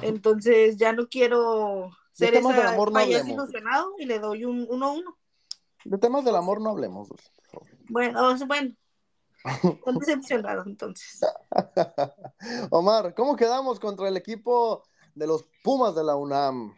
Entonces 0.02 0.78
ya 0.78 0.94
no 0.94 1.10
quiero 1.10 1.92
ser 2.14 2.36
esa 2.36 2.70
amor 2.70 2.94
no 2.94 3.02
ilusionado 3.02 3.94
y 3.98 4.06
le 4.06 4.20
doy 4.20 4.46
un 4.46 4.66
1-1. 4.70 5.04
De 5.84 5.98
temas 5.98 6.24
del 6.24 6.38
amor 6.38 6.62
no 6.62 6.70
hablemos, 6.70 7.10
Dulce. 7.10 7.30
por 7.36 7.46
favor. 7.48 7.68
Bueno, 7.90 8.38
bueno. 8.48 8.74
Estoy 9.86 9.94
decepcionado 10.00 10.64
entonces. 10.66 11.32
Omar, 12.72 13.14
¿cómo 13.14 13.36
quedamos 13.36 13.80
contra 13.80 14.08
el 14.08 14.18
equipo 14.18 14.84
de 15.16 15.28
los 15.28 15.46
Pumas 15.64 15.96
de 15.96 16.04
la 16.04 16.16
UNAM? 16.16 16.76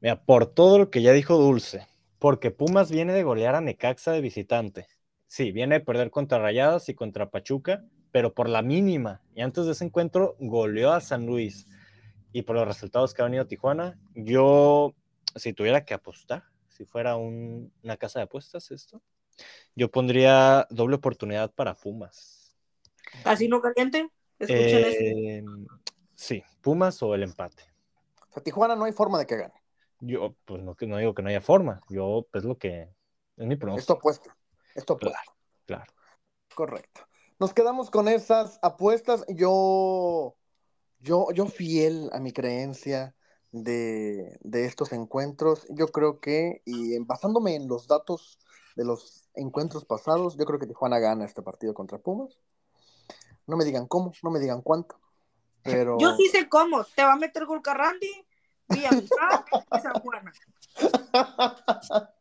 Mira, 0.00 0.22
por 0.24 0.46
todo 0.46 0.78
lo 0.78 0.90
que 0.90 1.02
ya 1.02 1.12
dijo 1.12 1.36
Dulce, 1.36 1.86
porque 2.18 2.50
Pumas 2.50 2.90
viene 2.90 3.12
de 3.12 3.22
golear 3.22 3.54
a 3.54 3.60
Necaxa 3.60 4.12
de 4.12 4.20
visitante. 4.20 4.86
Sí, 5.26 5.52
viene 5.52 5.76
de 5.78 5.84
perder 5.84 6.10
contra 6.10 6.38
Rayadas 6.38 6.88
y 6.88 6.94
contra 6.94 7.30
Pachuca, 7.30 7.84
pero 8.10 8.34
por 8.34 8.48
la 8.48 8.62
mínima. 8.62 9.20
Y 9.34 9.42
antes 9.42 9.66
de 9.66 9.72
ese 9.72 9.84
encuentro 9.84 10.36
goleó 10.40 10.92
a 10.92 11.00
San 11.00 11.26
Luis. 11.26 11.66
Y 12.32 12.42
por 12.42 12.56
los 12.56 12.66
resultados 12.66 13.14
que 13.14 13.22
ha 13.22 13.26
venido 13.26 13.46
Tijuana, 13.46 13.98
yo, 14.14 14.94
si 15.36 15.52
tuviera 15.52 15.84
que 15.84 15.94
apostar, 15.94 16.44
si 16.68 16.84
fuera 16.84 17.16
un- 17.16 17.72
una 17.82 17.96
casa 17.96 18.20
de 18.20 18.24
apuestas 18.24 18.70
esto, 18.70 19.02
yo 19.74 19.90
pondría 19.90 20.66
doble 20.70 20.96
oportunidad 20.96 21.52
para 21.52 21.74
Pumas. 21.74 22.56
Casino 23.24 23.60
caliente. 23.60 24.10
Escuchen 24.38 24.84
esto. 24.84 25.04
Eh, 25.04 25.44
sí, 26.14 26.42
Pumas 26.60 27.02
o 27.02 27.14
el 27.14 27.22
empate. 27.22 27.62
O 28.28 28.32
sea, 28.32 28.42
Tijuana 28.42 28.76
no 28.76 28.84
hay 28.84 28.92
forma 28.92 29.18
de 29.18 29.26
que 29.26 29.36
gane. 29.36 29.54
Yo, 30.00 30.34
pues 30.44 30.62
no, 30.62 30.74
que- 30.74 30.86
no 30.86 30.96
digo 30.96 31.14
que 31.14 31.22
no 31.22 31.28
haya 31.28 31.40
forma. 31.40 31.80
Yo, 31.88 32.26
es 32.32 32.44
lo 32.44 32.56
que 32.56 32.82
es 33.36 33.46
mi 33.46 33.54
Esto 33.54 33.58
pronóstico. 33.66 33.92
apuesta. 33.94 34.36
Esto 34.74 34.92
apuesta. 34.94 35.20
Claro. 35.66 35.92
Correcto. 36.54 37.02
Nos 37.38 37.52
quedamos 37.52 37.90
con 37.90 38.08
esas 38.08 38.58
apuestas. 38.62 39.24
Yo, 39.28 40.36
yo, 41.00 41.26
yo 41.34 41.46
fiel 41.46 42.10
a 42.12 42.20
mi 42.20 42.32
creencia 42.32 43.14
de, 43.50 44.38
de 44.40 44.64
estos 44.64 44.92
encuentros. 44.92 45.66
Yo 45.70 45.88
creo 45.88 46.20
que, 46.20 46.62
y 46.64 46.98
basándome 47.00 47.56
en 47.56 47.68
los 47.68 47.86
datos 47.86 48.38
de 48.80 48.86
los 48.86 49.28
encuentros 49.34 49.84
pasados, 49.84 50.38
yo 50.38 50.46
creo 50.46 50.58
que 50.58 50.66
Tijuana 50.66 50.98
gana 50.98 51.26
este 51.26 51.42
partido 51.42 51.74
contra 51.74 51.98
Pumas. 51.98 52.38
No 53.46 53.58
me 53.58 53.64
digan 53.66 53.86
cómo, 53.86 54.10
no 54.22 54.30
me 54.30 54.40
digan 54.40 54.62
cuánto. 54.62 54.98
Pero 55.62 55.98
Yo 56.00 56.16
sí 56.16 56.28
sé 56.28 56.48
cómo. 56.48 56.82
Te 56.84 57.04
va 57.04 57.12
a 57.12 57.16
meter 57.16 57.44
gol 57.44 57.60
Carrandi, 57.60 58.10
Villamizar 58.68 59.44
y 59.76 59.78
San 59.80 60.00
Juana. 60.00 60.32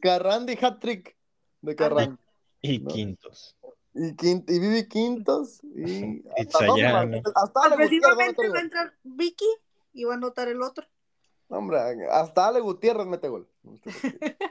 Carrandi 0.00 0.56
hat-trick 0.62 1.16
de 1.62 1.74
Carrandi. 1.74 2.16
Y 2.62 2.78
No. 2.78 2.90
quintos. 2.90 3.56
Y, 3.94 4.14
Quin- 4.14 4.44
y 4.46 4.60
Vivi 4.60 4.86
Quintos. 4.86 5.60
Y 5.64 6.22
hasta, 6.38 6.66
dos, 6.66 6.78
hasta 7.34 7.60
Ale 7.64 7.84
Gutiérrez 7.84 8.16
va 8.54 8.58
a 8.58 8.62
entrar 8.62 8.94
Vicky 9.02 9.48
y 9.92 10.04
va 10.04 10.12
a 10.12 10.16
anotar 10.18 10.46
el 10.46 10.62
otro. 10.62 10.86
Hombre, 11.48 11.80
hasta 12.12 12.46
Ale 12.46 12.60
Gutiérrez 12.60 13.08
mete 13.08 13.28
gol. 13.28 13.48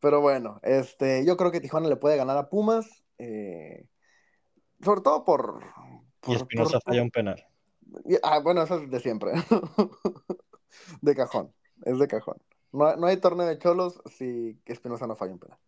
Pero, 0.00 0.20
bueno, 0.20 0.60
este, 0.62 1.24
yo 1.24 1.36
creo 1.36 1.50
que 1.50 1.60
Tijuana 1.60 1.88
le 1.88 1.96
puede 1.96 2.16
ganar 2.16 2.36
a 2.36 2.48
Pumas. 2.48 2.86
eh, 3.18 3.86
sobre 4.82 5.00
todo 5.00 5.24
por. 5.24 5.60
Y 6.26 6.34
Espinosa 6.34 6.80
falla 6.80 7.02
un 7.02 7.10
penal. 7.10 7.46
ah, 8.22 8.40
bueno, 8.40 8.62
eso 8.62 8.78
es 8.78 8.90
de 8.90 9.00
siempre. 9.00 9.32
de 11.00 11.14
cajón. 11.14 11.52
Es 11.84 11.98
de 11.98 12.08
cajón. 12.08 12.36
No, 12.72 12.96
no 12.96 13.06
hay 13.06 13.16
torneo 13.18 13.46
de 13.46 13.58
cholos 13.58 14.00
si 14.06 14.60
Espinosa 14.66 15.06
no 15.06 15.16
falla 15.16 15.32
un 15.32 15.38
penal. 15.38 15.58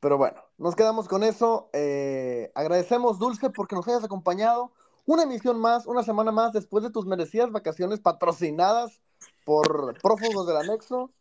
Pero 0.00 0.16
bueno, 0.16 0.40
nos 0.56 0.74
quedamos 0.74 1.08
con 1.08 1.22
eso. 1.22 1.68
eh, 1.72 2.50
agradecemos, 2.54 3.18
Dulce, 3.18 3.50
porque 3.50 3.76
nos 3.76 3.86
hayas 3.86 4.04
acompañado. 4.04 4.72
Una 5.06 5.24
emisión 5.24 5.58
más, 5.60 5.86
una 5.86 6.02
semana 6.02 6.32
más, 6.32 6.52
después 6.52 6.84
de 6.84 6.90
tus 6.90 7.04
merecidas 7.06 7.50
vacaciones 7.50 8.00
patrocinadas 8.00 9.02
por 9.44 9.98
prófugos 10.00 10.46
del 10.46 10.56
anexo. 10.56 11.12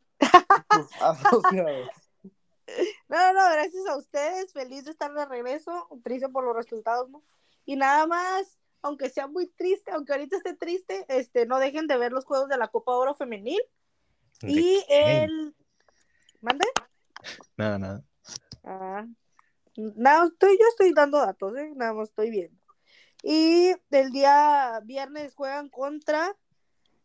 Asociados. 1.02 1.90
No, 3.08 3.34
no, 3.34 3.52
gracias 3.52 3.86
a 3.88 3.98
ustedes. 3.98 4.54
Feliz 4.54 4.86
de 4.86 4.92
estar 4.92 5.14
de 5.14 5.26
regreso. 5.26 5.88
Triste 6.04 6.30
por 6.30 6.44
los 6.44 6.56
resultados, 6.56 7.10
¿no? 7.10 7.24
Y 7.66 7.76
nada 7.76 8.06
más, 8.08 8.60
aunque 8.82 9.10
sea 9.10 9.28
muy 9.28 9.48
triste, 9.48 9.92
aunque 9.92 10.14
ahorita 10.14 10.38
esté 10.38 10.56
triste, 10.56 11.06
este, 11.08 11.46
no 11.46 11.60
dejen 11.60 11.88
de 11.88 11.98
ver 11.98 12.12
los 12.12 12.26
juegos 12.26 12.50
de 12.50 12.58
la 12.58 12.68
Copa 12.68 12.96
Oro 12.96 13.16
Femenil. 13.16 13.62
Y 14.42 14.84
el. 14.90 15.56
¿Mande? 16.42 16.66
Nada, 17.58 17.80
nada. 17.80 18.04
Ah, 18.64 19.06
nada, 19.76 20.28
estoy, 20.28 20.58
yo 20.60 20.66
estoy 20.70 20.94
dando 20.94 21.18
datos, 21.18 21.56
¿eh? 21.58 21.72
nada 21.76 21.94
más 21.94 22.10
estoy 22.10 22.30
viendo. 22.30 22.58
Y 23.24 23.74
el 23.92 24.12
día 24.12 24.80
viernes 24.86 25.36
juegan 25.36 25.70
contra 25.70 26.36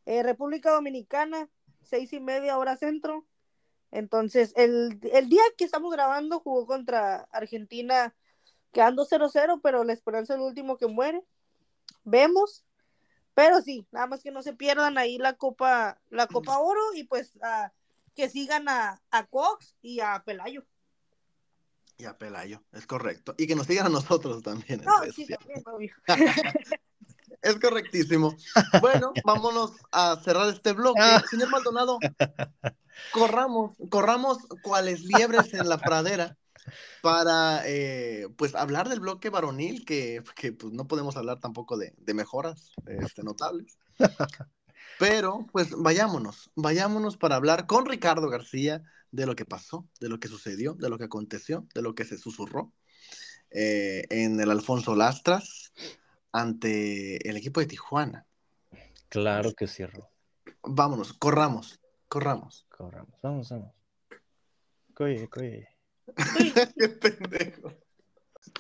eh, 0.07 0.23
República 0.23 0.71
Dominicana, 0.71 1.49
seis 1.83 2.13
y 2.13 2.21
media 2.21 2.57
hora 2.59 2.77
centro. 2.77 3.27
Entonces, 3.95 4.53
el, 4.57 4.99
el 5.13 5.29
día 5.29 5.43
que 5.57 5.65
estamos 5.65 5.93
grabando 5.93 6.41
jugó 6.41 6.67
contra 6.67 7.29
Argentina, 7.31 8.13
quedando 8.73 9.07
0-0, 9.07 9.61
pero 9.63 9.85
la 9.85 9.93
esperanza 9.93 10.35
es 10.35 10.41
el 10.41 10.45
último 10.45 10.77
que 10.77 10.89
muere. 10.89 11.23
Vemos. 12.03 12.65
Pero 13.35 13.63
sí, 13.63 13.87
nada 13.93 14.09
más 14.09 14.21
que 14.25 14.33
no 14.33 14.43
se 14.43 14.53
pierdan 14.53 14.99
ahí 14.99 15.17
la 15.17 15.35
Copa, 15.35 16.01
la 16.11 16.27
Copa 16.27 16.59
Oro 16.59 16.81
y 16.95 17.05
pues 17.05 17.39
ah, 17.41 17.73
que 18.17 18.29
sigan 18.29 18.69
a, 18.69 19.01
a 19.13 19.27
Cox 19.27 19.77
y 19.81 20.01
a 20.01 20.21
Pelayo. 20.25 20.65
Y 21.97 22.07
a 22.07 22.19
Pelayo, 22.19 22.65
es 22.73 22.89
correcto. 22.89 23.37
Y 23.39 23.47
que 23.47 23.55
nos 23.55 23.69
sigan 23.69 23.87
a 23.87 23.91
nosotros 23.91 24.43
también. 24.43 24.83
No, 24.85 25.05
sí, 25.13 25.25
también, 25.27 25.63
obvio. 25.67 25.95
Es 27.45 27.57
correctísimo. 27.57 28.35
Bueno, 28.81 29.13
vámonos 29.25 29.73
a 29.93 30.19
cerrar 30.25 30.49
este 30.49 30.73
bloque. 30.73 31.01
Ah. 31.03 31.23
Señor 31.31 31.51
Maldonado, 31.51 31.99
corramos, 33.13 33.77
corramos 33.91 34.39
cuales 34.63 35.03
liebres 35.03 35.53
en 35.53 35.69
la 35.69 35.77
pradera 35.77 36.39
para 37.03 37.61
eh, 37.67 38.29
pues 38.39 38.55
hablar 38.55 38.89
del 38.89 39.01
bloque 39.01 39.29
varonil, 39.29 39.85
que, 39.85 40.23
que, 40.35 40.53
pues 40.53 40.73
no 40.73 40.89
podemos 40.89 41.19
hablar 41.19 41.39
tampoco 41.39 41.77
de, 41.77 41.93
de 41.99 42.15
mejoras 42.15 42.73
este, 42.87 43.23
notables. 43.23 43.77
Pero 44.99 45.45
pues 45.53 45.69
vayámonos, 45.77 46.51
vayámonos 46.55 47.19
para 47.19 47.37
hablar 47.37 47.67
con 47.67 47.85
Ricardo 47.85 48.31
García 48.31 48.83
de 49.11 49.27
lo 49.27 49.37
que 49.37 49.45
pasó, 49.45 49.87
de 50.01 50.09
lo 50.09 50.19
que 50.19 50.29
sucedió, 50.29 50.75
de 50.75 50.89
lo 50.89 50.97
que 50.97 51.05
aconteció, 51.05 51.67
de 51.75 51.83
lo 51.83 51.95
que 51.95 52.07
se 52.07 52.17
susurró 52.17 52.73
eh, 53.51 54.07
en 54.09 54.41
el 54.41 54.51
Alfonso 54.51 54.97
Lastras 54.97 55.64
ante 56.35 57.29
el 57.29 57.37
equipo 57.37 57.61
de 57.61 57.67
Tijuana. 57.67 58.27
Claro 59.09 59.53
que 59.55 59.69
cierro. 59.69 60.11
Vámonos, 60.65 61.13
corramos, 61.13 61.81
corramos. 62.09 62.67
Corramos. 62.77 63.15
Vamos, 63.23 63.49
vamos. 63.51 63.73
Coye, 64.95 65.29
coye. 65.29 65.69
Qué 66.77 66.89
pendejo. 66.89 67.73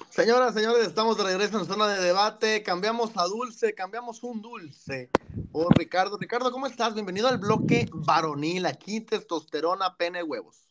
Señoras, 0.08 0.54
señores, 0.54 0.86
estamos 0.86 1.18
de 1.18 1.24
regreso 1.24 1.58
en 1.58 1.66
zona 1.66 1.88
de 1.88 2.00
debate. 2.00 2.62
Cambiamos 2.62 3.10
a 3.16 3.24
dulce, 3.24 3.74
cambiamos 3.74 4.22
un 4.22 4.40
dulce 4.40 5.10
por 5.50 5.76
Ricardo. 5.76 6.16
Ricardo, 6.16 6.52
¿cómo 6.52 6.68
estás? 6.68 6.94
Bienvenido 6.94 7.26
al 7.26 7.38
bloque 7.38 7.88
varonil. 7.92 8.66
Aquí 8.66 9.00
testosterona, 9.00 9.96
pene, 9.96 10.22
huevos. 10.22 10.68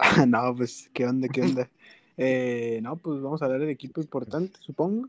no, 0.26 0.52
pues, 0.56 0.90
¿qué 0.92 1.06
onda? 1.06 1.28
¿Qué 1.28 1.42
onda? 1.42 1.70
Eh, 2.16 2.80
no, 2.82 2.96
pues 2.96 3.22
vamos 3.22 3.40
a 3.40 3.44
hablar 3.44 3.60
de 3.60 3.70
equipo 3.70 4.00
importante, 4.00 4.58
supongo. 4.60 5.08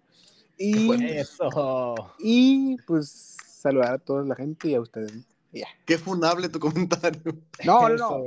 Y, 0.58 1.04
Eso. 1.18 2.14
y 2.20 2.78
pues 2.88 3.36
saludar 3.46 3.94
a 3.94 3.98
toda 3.98 4.24
la 4.24 4.36
gente 4.36 4.70
y 4.70 4.76
a 4.76 4.82
ustedes. 4.82 5.14
Qué 5.86 5.98
funable 5.98 6.50
tu 6.50 6.60
comentario. 6.60 7.22
No, 7.64 7.88
no, 7.90 7.96
no. 7.96 8.24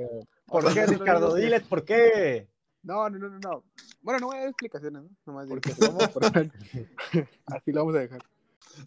¿Por 0.46 0.72
qué, 0.72 0.86
Ricardo? 0.86 1.34
Diles 1.34 1.62
por 1.62 1.84
qué. 1.84 2.48
No, 2.82 3.08
no, 3.10 3.18
no, 3.18 3.28
no, 3.28 3.38
no. 3.38 3.64
Bueno, 4.00 4.20
no 4.20 4.26
voy 4.28 4.36
a 4.36 4.40
dar 4.40 4.48
explicaciones, 4.48 5.02
¿no? 5.02 5.10
Nomás 5.26 5.46
digo 5.46 5.60
Porque 5.60 5.74
que 5.78 5.86
vamos 5.86 6.08
por- 6.08 6.24
Así 7.46 7.72
lo 7.72 7.80
vamos 7.80 7.96
a 7.96 8.00
dejar. 8.00 8.24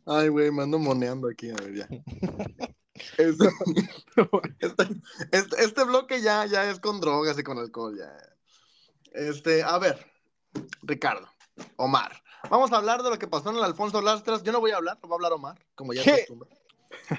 Ay, 0.06 0.30
güey, 0.30 0.50
me 0.52 0.64
ando 0.64 0.80
moneando 0.80 1.28
aquí, 1.30 1.50
a 1.52 1.56
ver, 1.56 1.76
ya. 1.76 1.88
Este, 3.18 3.48
este, 4.60 4.84
este- 5.32 5.64
este 5.64 5.84
bloque 5.86 6.22
ya, 6.22 6.46
ya 6.46 6.70
es 6.70 6.80
con 6.80 7.00
drogas 7.00 7.38
y 7.40 7.44
con 7.44 7.58
alcohol, 7.58 7.98
ya. 7.98 8.12
Este, 9.14 9.64
a 9.64 9.78
ver, 9.80 10.06
Ricardo, 10.84 11.28
Omar, 11.78 12.22
vamos 12.50 12.72
a 12.72 12.78
hablar 12.78 13.04
de 13.04 13.10
lo 13.10 13.20
que 13.20 13.28
pasó 13.28 13.50
en 13.50 13.58
el 13.58 13.64
Alfonso 13.64 14.02
Lastras. 14.02 14.44
Yo 14.44 14.52
no 14.52 14.60
voy 14.60 14.72
a 14.72 14.78
hablar, 14.78 14.98
lo 15.02 15.10
va 15.10 15.16
a 15.16 15.18
hablar 15.18 15.34
Omar, 15.34 15.60
como 15.76 15.94
ya 15.94 16.04
costumbre. 16.04 16.50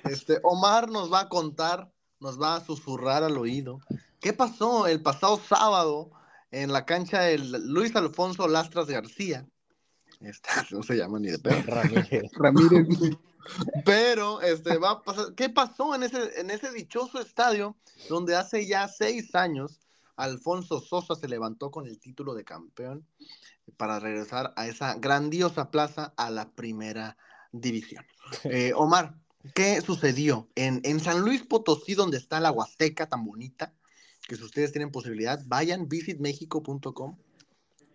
Este, 0.04 0.38
Omar 0.42 0.90
nos 0.90 1.12
va 1.12 1.20
a 1.20 1.28
contar, 1.28 1.90
nos 2.20 2.40
va 2.40 2.56
a 2.56 2.64
susurrar 2.64 3.22
al 3.22 3.36
oído. 3.38 3.80
¿Qué 4.20 4.32
pasó 4.32 4.86
el 4.86 5.02
pasado 5.02 5.40
sábado 5.48 6.10
en 6.50 6.72
la 6.72 6.84
cancha 6.84 7.22
del 7.22 7.50
Luis 7.72 7.96
Alfonso 7.96 8.48
Lastras 8.48 8.86
García? 8.86 9.46
Este, 10.20 10.48
no 10.70 10.82
se 10.82 10.96
llama 10.96 11.18
ni 11.18 11.30
de 11.30 11.38
pedo. 11.38 11.62
Ramírez. 11.66 12.30
Ramírez. 12.36 13.16
Pero, 13.84 14.40
este, 14.40 14.78
va 14.78 14.90
a 14.92 15.02
pasar. 15.02 15.34
¿Qué 15.34 15.48
pasó 15.48 15.94
en 15.94 16.04
ese, 16.04 16.40
en 16.40 16.50
ese 16.50 16.70
dichoso 16.70 17.20
estadio 17.20 17.76
donde 18.08 18.36
hace 18.36 18.66
ya 18.66 18.86
seis 18.88 19.34
años 19.34 19.80
Alfonso 20.16 20.80
Sosa 20.80 21.14
se 21.14 21.28
levantó 21.28 21.70
con 21.70 21.86
el 21.86 21.98
título 21.98 22.34
de 22.34 22.44
campeón 22.44 23.06
para 23.76 23.98
regresar 23.98 24.52
a 24.56 24.66
esa 24.66 24.94
grandiosa 24.94 25.70
plaza 25.70 26.12
a 26.16 26.30
la 26.30 26.50
primera 26.50 27.16
división? 27.52 28.04
Eh, 28.44 28.72
Omar, 28.74 29.16
¿qué 29.54 29.80
sucedió 29.80 30.48
en, 30.54 30.80
en 30.84 31.00
San 31.00 31.20
Luis 31.20 31.42
Potosí, 31.42 31.94
donde 31.94 32.16
está 32.16 32.40
la 32.40 32.52
Huasteca 32.52 33.08
tan 33.08 33.24
bonita? 33.24 33.74
Que 34.26 34.36
si 34.36 34.44
ustedes 34.44 34.72
tienen 34.72 34.90
posibilidad, 34.90 35.42
vayan, 35.46 35.88
visitmexico.com. 35.88 37.18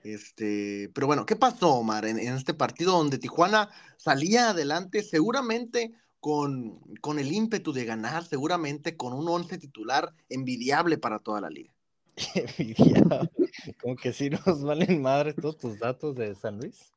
Este, 0.03 0.91
pero 0.93 1.07
bueno, 1.07 1.25
¿qué 1.25 1.35
pasó, 1.35 1.75
Omar, 1.75 2.05
en, 2.05 2.19
en 2.19 2.35
este 2.35 2.53
partido 2.53 2.91
donde 2.91 3.17
Tijuana 3.17 3.69
salía 3.97 4.49
adelante, 4.49 5.01
seguramente 5.01 5.93
con, 6.19 6.79
con 7.01 7.19
el 7.19 7.31
ímpetu 7.31 7.73
de 7.73 7.85
ganar, 7.85 8.25
seguramente 8.25 8.97
con 8.97 9.13
un 9.13 9.27
once 9.27 9.57
titular 9.57 10.13
envidiable 10.29 10.97
para 10.97 11.19
toda 11.19 11.41
la 11.41 11.49
liga? 11.49 11.73
Como 13.81 13.95
que 13.95 14.11
sí 14.13 14.29
nos 14.29 14.63
valen 14.63 15.01
madre 15.01 15.33
todos 15.33 15.57
tus 15.57 15.79
datos 15.79 16.15
de 16.15 16.35
San 16.35 16.57
Luis. 16.57 16.91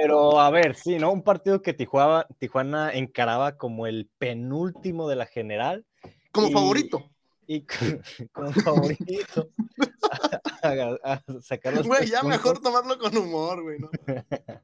Pero 0.00 0.40
a 0.40 0.50
ver, 0.50 0.74
sí, 0.74 0.96
¿no? 0.98 1.12
Un 1.12 1.22
partido 1.22 1.60
que 1.60 1.74
Tijuana, 1.74 2.26
Tijuana 2.38 2.92
encaraba 2.92 3.56
como 3.58 3.86
el 3.86 4.08
penúltimo 4.18 5.06
de 5.08 5.16
la 5.16 5.26
general 5.26 5.84
Como 6.32 6.48
Y- 6.48 6.52
favorito. 6.52 7.10
y 7.46 7.66
como 8.32 8.52
favorito 8.64 9.50
a, 10.62 10.68
a- 10.68 11.12
a 11.14 11.22
sacar 11.42 11.74
los 11.74 11.86
Güey, 11.86 12.00
tres 12.00 12.10
ya 12.10 12.20
puntos. 12.20 12.38
mejor 12.38 12.60
tomarlo 12.62 12.98
con 12.98 13.16
humor, 13.16 13.62
güey, 13.62 13.78
¿no? 13.78 13.90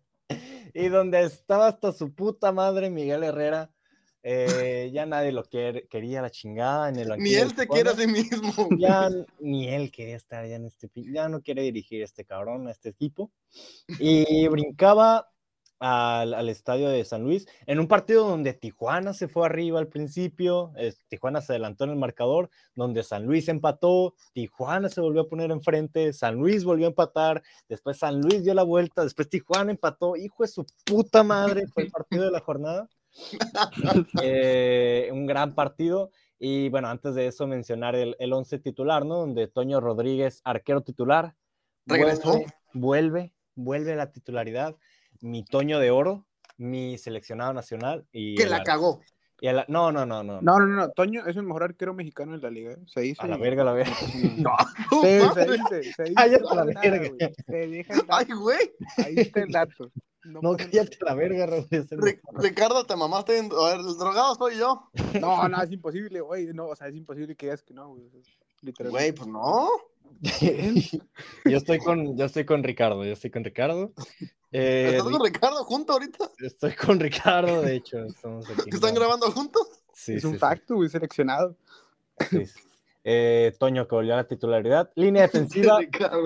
Y 0.76 0.88
donde 0.88 1.22
estaba 1.22 1.68
hasta 1.68 1.92
su 1.92 2.12
puta 2.14 2.50
madre 2.50 2.90
Miguel 2.90 3.22
Herrera, 3.22 3.70
eh, 4.26 4.90
ya 4.92 5.04
nadie 5.04 5.32
lo 5.32 5.44
quer- 5.44 5.86
quería 5.88 6.22
la 6.22 6.30
chingada 6.30 6.88
en 6.88 6.96
el 6.98 7.08
Ni 7.18 7.34
él 7.34 7.54
se 7.54 7.68
quiere 7.68 7.90
a 7.90 7.94
sí 7.94 8.06
mismo. 8.06 8.68
ya 8.78 9.10
ni 9.38 9.68
él 9.68 9.92
quería 9.92 10.16
estar 10.16 10.46
ya 10.48 10.56
en 10.56 10.64
este 10.64 10.90
ya 10.94 11.28
no 11.28 11.42
quiere 11.42 11.62
dirigir 11.62 12.02
este 12.02 12.24
cabrón 12.24 12.66
a 12.66 12.70
este 12.70 12.88
equipo 12.88 13.30
y 13.98 14.48
brincaba 14.48 15.28
al, 15.80 16.32
al 16.32 16.48
estadio 16.48 16.88
de 16.88 17.04
San 17.04 17.22
Luis 17.24 17.46
en 17.66 17.78
un 17.78 17.86
partido 17.86 18.26
donde 18.26 18.54
Tijuana 18.54 19.12
se 19.12 19.28
fue 19.28 19.44
arriba 19.44 19.78
al 19.78 19.88
principio, 19.88 20.72
eh, 20.78 20.94
Tijuana 21.08 21.42
se 21.42 21.52
adelantó 21.52 21.84
en 21.84 21.90
el 21.90 21.96
marcador, 21.96 22.48
donde 22.74 23.02
San 23.02 23.26
Luis 23.26 23.48
empató, 23.48 24.14
Tijuana 24.32 24.88
se 24.88 25.02
volvió 25.02 25.22
a 25.22 25.28
poner 25.28 25.50
enfrente, 25.50 26.14
San 26.14 26.36
Luis 26.36 26.64
volvió 26.64 26.86
a 26.86 26.90
empatar, 26.90 27.42
después 27.68 27.98
San 27.98 28.20
Luis 28.22 28.42
dio 28.44 28.54
la 28.54 28.62
vuelta, 28.62 29.02
después 29.02 29.28
Tijuana 29.28 29.72
empató, 29.72 30.16
hijo 30.16 30.44
de 30.44 30.48
su 30.48 30.64
puta 30.86 31.22
madre, 31.22 31.66
fue 31.66 31.82
el 31.82 31.90
partido 31.90 32.24
de 32.24 32.30
la 32.30 32.40
jornada. 32.40 32.88
Eh, 34.22 35.08
un 35.12 35.26
gran 35.26 35.54
partido. 35.54 36.10
Y 36.38 36.68
bueno, 36.68 36.88
antes 36.88 37.14
de 37.14 37.26
eso 37.26 37.46
mencionar 37.46 37.94
el, 37.94 38.16
el 38.18 38.32
once 38.32 38.58
titular, 38.58 39.04
¿no? 39.06 39.18
Donde 39.18 39.46
Toño 39.48 39.80
Rodríguez, 39.80 40.40
arquero 40.44 40.82
titular, 40.82 41.34
Regresó. 41.86 42.32
Vuelve, 42.32 42.52
vuelve, 42.72 43.32
vuelve 43.54 43.92
a 43.92 43.96
la 43.96 44.10
titularidad. 44.12 44.76
Mi 45.20 45.44
Toño 45.44 45.78
de 45.78 45.90
Oro, 45.90 46.26
mi 46.56 46.98
seleccionado 46.98 47.52
nacional. 47.52 48.06
Y 48.12 48.34
Que 48.36 48.44
el 48.44 48.50
la 48.50 48.56
ar- 48.56 48.64
cagó. 48.64 49.00
y 49.40 49.48
no, 49.68 49.92
no, 49.92 50.04
no, 50.06 50.22
no. 50.22 50.40
No, 50.42 50.58
no. 50.60 50.90
Toño 50.90 51.26
es 51.26 51.36
el 51.36 51.42
mejor 51.44 51.62
arquero 51.64 51.94
mexicano 51.94 52.32
de 52.32 52.38
la 52.38 52.50
liga. 52.50 52.72
¿eh? 52.72 52.78
Se 52.86 53.00
dice. 53.02 53.22
A 53.22 53.26
la 53.28 53.36
verga, 53.36 53.62
a 53.62 53.66
la 53.66 53.72
verga. 53.74 53.92
No, 54.38 54.56
Sí, 55.02 55.20
se 55.34 55.44
dice, 55.52 55.92
se 55.92 56.02
dice. 56.04 56.14
La 56.54 56.64
nada, 56.64 56.64
verga. 56.82 57.08
güey. 57.08 57.34
Se 57.46 57.66
deja 57.68 57.94
Ay, 58.08 58.26
güey. 58.38 58.58
Ahí 59.04 59.14
está 59.18 59.40
el 59.42 59.52
dato. 59.52 59.90
No, 60.24 60.40
No, 60.42 60.56
cállate 60.56 60.98
la 61.02 61.14
verga. 61.14 61.46
Ricardo, 62.32 62.84
te 62.86 62.96
mamaste. 62.96 63.38
en- 63.38 63.52
A 63.52 63.68
ver, 63.68 63.80
el 63.80 63.96
drogado 63.98 64.34
soy 64.34 64.56
yo. 64.56 64.88
no, 65.20 65.48
no, 65.48 65.62
es 65.62 65.70
imposible, 65.70 66.20
güey. 66.20 66.46
No, 66.54 66.68
o 66.68 66.76
sea, 66.76 66.88
es 66.88 66.94
imposible 66.96 67.36
que 67.36 67.46
digas 67.46 67.62
que 67.62 67.74
no, 67.74 67.90
güey. 67.90 68.10
Güey, 68.90 69.12
pues 69.12 69.28
no. 69.28 69.68
yo 71.44 71.56
estoy 71.56 71.78
con, 71.78 72.16
yo 72.16 72.24
estoy 72.24 72.44
con 72.44 72.62
Ricardo, 72.62 73.04
yo 73.04 73.12
estoy 73.12 73.30
con 73.30 73.44
Ricardo. 73.44 73.92
Eh, 74.52 74.92
¿Estás 74.96 75.02
con 75.12 75.24
Ricardo 75.24 75.64
junto 75.64 75.92
ahorita? 75.94 76.30
Estoy 76.38 76.74
con 76.74 76.98
Ricardo, 77.00 77.60
de 77.62 77.76
hecho. 77.76 77.98
Estamos 78.04 78.48
aquí 78.48 78.70
¿Están 78.70 78.94
grabando 78.94 79.30
juntos? 79.30 79.68
Sí, 79.92 80.14
es 80.14 80.22
sí, 80.22 80.26
un 80.28 80.34
sí, 80.34 80.38
facto, 80.38 80.76
güey, 80.76 80.88
seleccionado. 80.88 81.56
sí, 82.30 82.46
sí. 82.46 82.60
Eh, 83.06 83.52
Toño 83.58 83.86
que 83.86 83.94
volvió 83.94 84.14
a 84.14 84.16
la 84.16 84.26
titularidad. 84.26 84.90
Línea 84.96 85.22
defensiva 85.28 85.78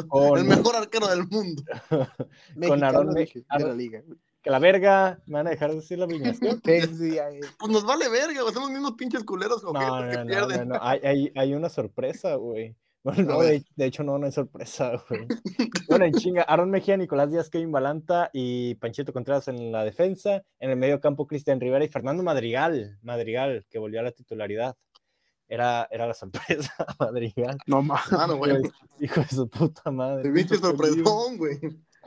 con, 0.09 0.39
el 0.39 0.45
mejor 0.45 0.77
arquero 0.77 1.09
del 1.09 1.27
mundo. 1.27 1.63
con 2.67 3.15
dije, 3.15 3.41
de 3.41 3.65
la 3.65 3.75
liga. 3.75 4.03
que 4.41 4.51
la 4.51 4.61
verga. 4.61 5.21
¿Me 5.27 5.35
van 5.35 5.49
a 5.49 5.51
dejar 5.51 5.75
decir 5.75 5.99
la 5.99 6.05
alineación? 6.05 6.63
Pues 7.59 7.71
nos 7.71 7.85
vale 7.85 8.09
verga. 8.09 8.41
Somos 8.53 8.55
los 8.55 8.71
mismos 8.71 8.93
pinches 8.93 9.25
culeros 9.25 9.63
No, 9.65 9.73
no, 9.73 10.09
que 10.09 10.17
no, 10.17 10.25
no, 10.25 10.31
pierden. 10.31 10.69
no, 10.69 10.79
Hay, 10.81 11.01
hay, 11.03 11.33
hay 11.35 11.55
una 11.55 11.69
sorpresa, 11.69 12.37
güey. 12.37 12.77
Bueno, 13.05 13.39
de 13.41 13.87
hecho, 13.87 14.03
no, 14.03 14.19
no 14.19 14.27
hay 14.27 14.33
sorpresa, 14.33 15.03
güey. 15.09 15.27
Bueno, 15.89 16.05
en 16.05 16.13
chinga, 16.13 16.43
Aaron 16.43 16.71
Mejía, 16.71 16.97
Nicolás 16.97 17.31
Díaz, 17.31 17.49
Kevin 17.49 17.73
Balanta 17.73 18.29
y 18.33 18.75
Panchito 18.75 19.13
Contreras 19.13 19.49
en 19.49 19.73
la 19.73 19.85
defensa. 19.85 20.43
En 20.59 20.71
el 20.71 20.77
medio 20.77 21.01
campo, 21.01 21.27
Cristian 21.27 21.61
Rivera 21.61 21.85
y 21.85 21.89
Fernando 21.89 22.23
Madrigal. 22.23 22.99
Madrigal, 23.03 23.65
que 23.71 23.79
volvió 23.79 24.01
a 24.01 24.03
la 24.03 24.13
titularidad. 24.13 24.77
Era, 25.49 25.89
era 25.91 26.07
la 26.07 26.15
sorpresa, 26.15 26.75
Madrigal. 27.01 27.59
No 27.67 27.83
no, 27.83 28.37
güey. 28.37 28.61
Hijo 29.01 29.21
de 29.23 29.29
su 29.29 29.49
puta 29.49 29.91
madre. 29.91 30.25
Te 30.25 30.31
pinche 30.31 30.57
sorpresón, 30.57 31.39
güey. 31.39 31.59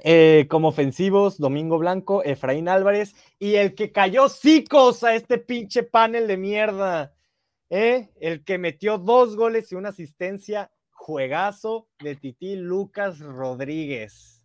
Eh, 0.03 0.47
como 0.49 0.69
ofensivos, 0.69 1.37
Domingo 1.37 1.77
Blanco, 1.77 2.23
Efraín 2.23 2.67
Álvarez 2.69 3.15
y 3.39 3.55
el 3.55 3.75
que 3.75 3.91
cayó 3.91 4.29
cicos 4.29 5.03
a 5.03 5.15
este 5.15 5.37
pinche 5.37 5.83
panel 5.83 6.27
de 6.27 6.37
mierda. 6.37 7.15
¿eh? 7.69 8.09
El 8.19 8.43
que 8.43 8.57
metió 8.57 8.97
dos 8.97 9.35
goles 9.35 9.71
y 9.71 9.75
una 9.75 9.89
asistencia, 9.89 10.71
juegazo 10.91 11.87
de 11.99 12.15
Tití 12.15 12.55
Lucas 12.55 13.19
Rodríguez. 13.19 14.43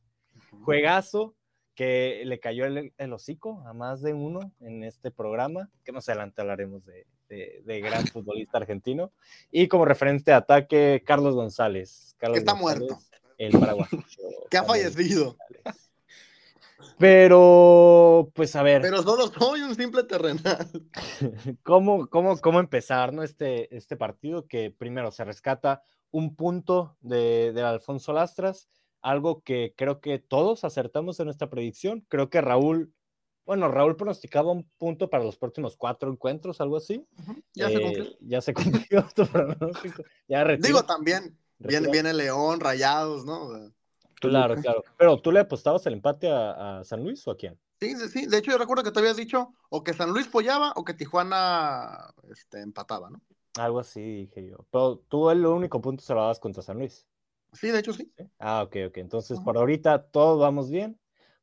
Juegazo 0.63 1.37
que 1.75 2.23
le 2.25 2.41
cayó 2.41 2.65
el, 2.65 2.93
el 2.97 3.13
hocico 3.13 3.63
a 3.67 3.75
más 3.75 4.01
de 4.01 4.15
uno 4.15 4.53
en 4.61 4.83
este 4.85 5.11
programa, 5.11 5.71
que 5.85 5.93
más 5.93 6.09
adelante 6.09 6.41
hablaremos 6.41 6.85
de, 6.87 7.07
de- 7.29 7.63
de 7.65 7.81
gran 7.81 8.07
futbolista 8.07 8.59
argentino. 8.59 9.13
Y 9.51 9.69
como 9.69 9.85
referente 9.85 10.31
de 10.31 10.37
ataque, 10.37 11.03
Carlos 11.07 11.35
González. 11.35 12.15
Carlos 12.19 12.37
Que 12.37 12.39
está 12.41 12.53
González, 12.53 12.89
muerto. 12.89 13.05
El 13.39 13.53
paraguayo. 13.59 13.89
Que 14.51 14.57
ha 14.59 14.63
fallecido. 14.65 15.37
Pero, 16.99 18.31
pues 18.35 18.57
a 18.57 18.63
ver, 18.63 18.81
Pero 18.81 19.03
solo 19.03 19.27
soy 19.29 19.61
un 19.63 19.75
simple 19.75 20.05
terrenal. 20.05 20.67
¿cómo, 21.63 22.07
cómo, 22.09 22.39
cómo 22.39 22.61
empezar 22.61 23.13
¿no? 23.13 23.23
este, 23.23 23.75
este 23.77 23.97
partido? 23.97 24.47
Que 24.47 24.71
primero 24.71 25.11
se 25.11 25.25
rescata 25.25 25.83
un 26.11 26.35
punto 26.37 26.97
de, 27.01 27.53
de 27.53 27.63
Alfonso 27.63 28.13
Lastras, 28.15 28.69
algo 29.03 29.43
que 29.43 29.75
creo 29.77 30.01
que 30.01 30.19
todos 30.19 30.65
acertamos 30.65 31.21
en 31.21 31.27
nuestra 31.27 31.51
predicción. 31.51 32.05
Creo 32.09 32.31
que 32.31 32.41
Raúl, 32.41 32.93
bueno, 33.47 33.69
Raúl 33.71 33.97
pronosticaba 33.97 34.53
un 34.53 34.65
punto 34.77 35.09
para 35.09 35.25
los 35.25 35.37
próximos 35.37 35.77
cuatro 35.77 36.11
encuentros, 36.11 36.61
algo 36.61 36.77
así. 36.77 37.07
Ya 37.55 37.69
se 37.71 37.77
Eh, 37.77 37.81
cumplió. 37.83 38.07
Ya 38.21 38.41
se 38.41 38.53
cumplió 38.53 39.07
tu 39.15 39.27
pronóstico. 39.27 40.03
Ya 40.29 40.45
retiro, 40.45 40.67
Digo, 40.67 40.85
también 40.85 41.39
viene, 41.59 42.13
León, 42.13 42.61
Rayados, 42.61 43.25
¿no? 43.25 43.45
O 43.45 43.55
sea, 43.57 43.71
Claro, 44.21 44.57
claro. 44.57 44.83
Pero 44.99 45.21
tú 45.21 45.31
le 45.31 45.41
apostabas 45.41 45.87
el 45.87 45.93
empate 45.93 46.31
a, 46.31 46.79
a 46.81 46.85
San 46.85 47.05
Luis 47.05 47.27
o 47.29 47.31
a 47.31 47.37
quién? 47.37 47.59
Sí, 47.81 47.95
sí, 47.97 48.09
sí. 48.09 48.27
De 48.27 48.39
hecho, 48.39 48.51
yo 48.51 48.59
recuerdo 48.59 48.83
que 48.83 48.91
te 48.91 48.99
habías 48.99 49.17
dicho 49.17 49.53
o 49.69 49.85
que 49.85 49.93
San 49.93 50.11
Luis 50.11 50.27
follaba 50.27 50.73
o 50.77 50.85
que 50.85 50.95
Tijuana 50.95 52.13
este, 52.31 52.63
empataba, 52.63 53.11
¿no? 53.11 53.21
Algo 53.59 53.79
así 53.79 54.01
dije 54.01 54.47
yo. 54.47 54.67
Pero 54.71 54.99
tú 55.09 55.31
el 55.31 55.45
único 55.45 55.81
punto 55.81 56.03
se 56.03 56.15
lo 56.15 56.21
dabas 56.21 56.41
contra 56.41 56.63
San 56.63 56.79
Luis. 56.79 57.07
Sí, 57.53 57.69
de 57.69 57.79
hecho 57.79 57.93
sí. 57.93 58.11
Ah, 58.39 58.63
ok, 58.63 58.77
ok. 58.89 58.97
Entonces, 58.99 59.37
Ajá. 59.37 59.45
por 59.45 59.59
ahorita 59.59 60.03
todos 60.05 60.41
vamos 60.41 60.71
bien. 60.71 60.99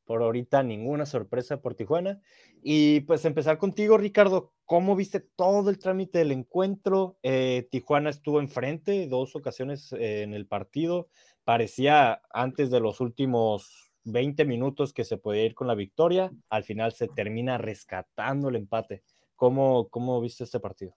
Por 0.06 0.22
ahorita 0.22 0.64
ninguna 0.64 1.06
sorpresa 1.06 1.62
por 1.62 1.76
Tijuana. 1.76 2.22
Y 2.62 3.02
pues 3.02 3.26
empezar 3.26 3.58
contigo, 3.58 3.98
Ricardo. 3.98 4.54
¿Cómo 4.66 4.96
viste 4.96 5.20
todo 5.20 5.70
el 5.70 5.80
trámite 5.80 6.20
del 6.20 6.32
encuentro? 6.32 7.18
Eh, 7.24 7.68
Tijuana 7.72 8.10
estuvo 8.10 8.40
enfrente 8.40 9.08
dos 9.08 9.36
ocasiones 9.36 9.94
eh, 9.94 10.24
en 10.24 10.34
el 10.34 10.48
partido. 10.48 11.10
Parecía 11.44 12.22
antes 12.32 12.72
de 12.72 12.80
los 12.80 13.00
últimos 13.02 13.92
20 14.06 14.46
minutos 14.46 14.94
que 14.94 15.04
se 15.04 15.18
podía 15.18 15.46
ir 15.46 15.56
con 15.56 15.68
la 15.68 15.76
victoria. 15.76 16.32
Al 16.50 16.64
final 16.64 16.94
se 16.94 17.08
termina 17.08 17.58
rescatando 17.58 18.50
el 18.50 18.56
empate. 18.56 19.04
¿Cómo, 19.36 19.90
cómo 19.90 20.22
viste 20.22 20.44
este 20.44 20.60
partido? 20.60 20.96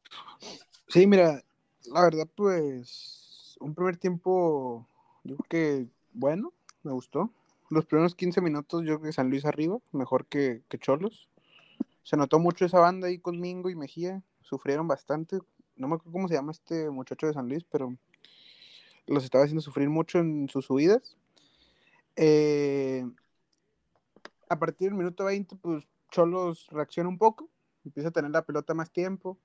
Sí, 0.88 1.06
mira, 1.06 1.42
la 1.86 2.02
verdad, 2.02 2.28
pues, 2.34 3.56
un 3.60 3.74
primer 3.74 3.96
tiempo, 3.96 4.88
yo 5.24 5.36
creo 5.36 5.48
que, 5.48 5.88
bueno, 6.12 6.52
me 6.82 6.92
gustó. 6.92 7.32
Los 7.68 7.84
primeros 7.86 8.14
15 8.14 8.40
minutos, 8.40 8.82
yo 8.82 8.98
creo 8.98 9.02
que 9.02 9.12
San 9.12 9.28
Luis 9.30 9.44
arriba, 9.44 9.78
mejor 9.92 10.26
que, 10.26 10.62
que 10.68 10.78
Cholos. 10.78 11.28
Se 12.04 12.16
notó 12.16 12.38
mucho 12.38 12.64
esa 12.64 12.78
banda 12.78 13.08
ahí 13.08 13.18
con 13.18 13.40
Mingo 13.40 13.70
y 13.70 13.74
Mejía, 13.74 14.22
sufrieron 14.42 14.86
bastante. 14.86 15.40
No 15.74 15.88
me 15.88 15.96
acuerdo 15.96 16.12
cómo 16.12 16.28
se 16.28 16.34
llama 16.34 16.52
este 16.52 16.88
muchacho 16.90 17.26
de 17.26 17.34
San 17.34 17.48
Luis, 17.48 17.64
pero 17.64 17.96
los 19.06 19.24
estaba 19.24 19.44
haciendo 19.44 19.60
sufrir 19.60 19.88
mucho 19.88 20.18
en 20.18 20.48
sus 20.48 20.66
subidas. 20.66 21.16
Eh, 22.16 23.04
a 24.48 24.58
partir 24.58 24.88
del 24.88 24.98
minuto 24.98 25.24
20, 25.24 25.56
pues 25.56 25.84
Cholos 26.10 26.68
reacciona 26.70 27.08
un 27.08 27.18
poco, 27.18 27.50
empieza 27.84 28.08
a 28.08 28.12
tener 28.12 28.30
la 28.30 28.42
pelota 28.42 28.74
más 28.74 28.90
tiempo 28.90 29.38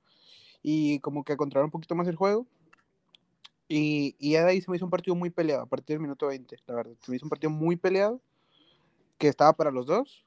y 0.62 1.00
como 1.00 1.24
que 1.24 1.34
a 1.34 1.38
controlar 1.38 1.66
un 1.66 1.72
poquito 1.72 1.96
más 1.96 2.08
el 2.08 2.16
juego. 2.16 2.48
Y, 3.74 4.18
y 4.20 4.32
ya 4.32 4.44
de 4.44 4.52
ahí 4.52 4.62
se 4.62 4.70
me 4.70 4.76
hizo 4.76 4.84
un 4.84 4.92
partido 4.92 5.16
muy 5.16 5.30
peleado, 5.30 5.64
a 5.64 5.66
partir 5.66 5.94
del 5.94 6.02
minuto 6.02 6.28
20, 6.28 6.58
la 6.68 6.76
verdad. 6.76 6.92
Se 7.00 7.10
me 7.10 7.16
hizo 7.16 7.26
un 7.26 7.30
partido 7.30 7.50
muy 7.50 7.78
peleado, 7.78 8.22
que 9.18 9.30
estaba 9.30 9.54
para 9.54 9.72
los 9.72 9.86
dos. 9.86 10.26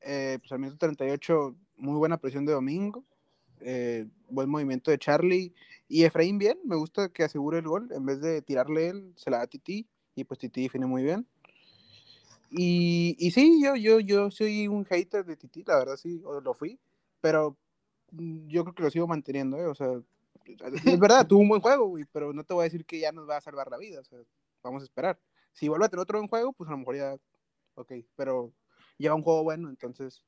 Eh, 0.00 0.36
pues 0.40 0.50
al 0.50 0.58
minuto 0.58 0.78
38, 0.78 1.54
muy 1.76 1.96
buena 1.96 2.16
presión 2.16 2.44
de 2.44 2.52
Domingo. 2.52 3.04
eh, 3.60 4.04
buen 4.28 4.48
movimiento 4.50 4.90
de 4.90 4.98
Charlie. 4.98 5.54
Y 5.86 6.02
Efraín 6.02 6.38
bien, 6.38 6.58
me 6.64 6.74
gusta 6.74 7.08
que 7.10 7.22
asegure 7.22 7.58
el 7.58 7.68
gol. 7.68 7.88
En 7.92 8.04
vez 8.04 8.20
de 8.20 8.42
tirarle 8.42 8.88
él, 8.88 9.12
se 9.14 9.30
la 9.30 9.36
da 9.38 9.42
a 9.44 9.46
Titi. 9.46 9.86
Y 10.16 10.24
pues 10.24 10.40
Titi 10.40 10.62
define 10.62 10.86
muy 10.86 11.04
bien. 11.04 11.24
Y, 12.50 13.14
y 13.20 13.30
sí, 13.30 13.60
yo, 13.62 13.76
yo, 13.76 14.00
yo 14.00 14.28
soy 14.32 14.66
un 14.66 14.84
hater 14.86 15.24
de 15.24 15.36
Titi, 15.36 15.62
la 15.64 15.78
verdad 15.78 15.96
sí, 15.96 16.20
lo 16.42 16.52
fui. 16.52 16.80
Pero 17.20 17.56
mm, 18.10 18.48
yo 18.48 18.64
creo 18.64 18.74
que 18.74 18.82
lo 18.82 18.90
sigo 18.90 19.06
manteniendo, 19.06 19.56
¿eh? 19.56 19.66
O 19.66 19.74
sea, 19.76 20.00
es 20.58 20.62
verdad, 21.00 21.26
tuvo 21.26 21.40
un 21.40 21.48
buen 21.48 21.60
juego, 21.60 21.86
güey, 21.88 22.04
pero 22.12 22.32
no 22.32 22.44
te 22.44 22.54
voy 22.54 22.62
a 22.62 22.64
decir 22.64 22.84
que 22.84 23.00
ya 23.00 23.12
nos 23.12 23.28
va 23.28 23.36
a 23.36 23.40
salvar 23.40 23.70
la 23.70 23.78
vida, 23.78 24.00
o 24.00 24.04
sea, 24.04 24.18
vamos 24.62 24.82
a 24.82 24.84
esperar. 24.84 25.18
Si 25.52 25.68
vuelve 25.68 25.86
a 25.86 25.88
tener 25.88 26.02
otro 26.02 26.18
buen 26.18 26.28
juego, 26.28 26.52
pues 26.52 26.68
a 26.68 26.72
lo 26.72 26.78
mejor 26.78 26.96
ya, 26.96 27.16
ok, 27.74 27.92
pero 28.16 28.52
lleva 28.98 29.14
un 29.14 29.22
juego 29.22 29.42
bueno, 29.42 29.68
entonces 29.68 30.24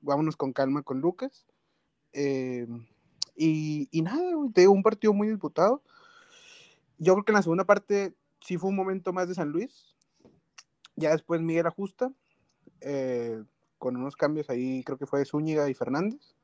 vámonos 0.00 0.36
con 0.36 0.52
calma 0.52 0.82
con 0.82 1.00
Lucas. 1.00 1.46
Eh, 2.12 2.66
y, 3.36 3.88
y 3.90 4.02
nada, 4.02 4.34
güey, 4.34 4.50
te 4.50 4.62
digo, 4.62 4.72
un 4.72 4.82
partido 4.82 5.12
muy 5.12 5.28
disputado. 5.28 5.82
Yo 6.98 7.14
creo 7.14 7.24
que 7.24 7.32
en 7.32 7.36
la 7.36 7.42
segunda 7.42 7.64
parte 7.64 8.14
sí 8.40 8.56
fue 8.56 8.70
un 8.70 8.76
momento 8.76 9.12
más 9.12 9.28
de 9.28 9.34
San 9.34 9.50
Luis. 9.50 9.94
Ya 10.96 11.10
después 11.10 11.40
Miguel 11.40 11.66
ajusta, 11.66 12.12
eh, 12.80 13.44
con 13.78 13.96
unos 13.96 14.16
cambios 14.16 14.50
ahí, 14.50 14.82
creo 14.82 14.98
que 14.98 15.06
fue 15.06 15.24
Zúñiga 15.24 15.68
y 15.70 15.74
Fernández. 15.74 16.34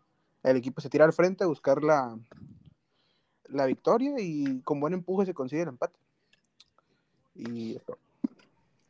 El 0.44 0.56
equipo 0.56 0.80
se 0.80 0.90
tira 0.90 1.04
al 1.04 1.12
frente 1.12 1.42
a 1.42 1.48
buscar 1.48 1.82
la, 1.82 2.16
la 3.55 3.66
victoria 3.66 4.16
y 4.18 4.61
con 4.61 4.80
buen 4.80 4.92
empuje 4.94 5.26
se 5.26 5.34
consigue 5.34 5.62
el 5.62 5.68
empate. 5.68 5.96
Y 7.34 7.76
esto. 7.76 7.98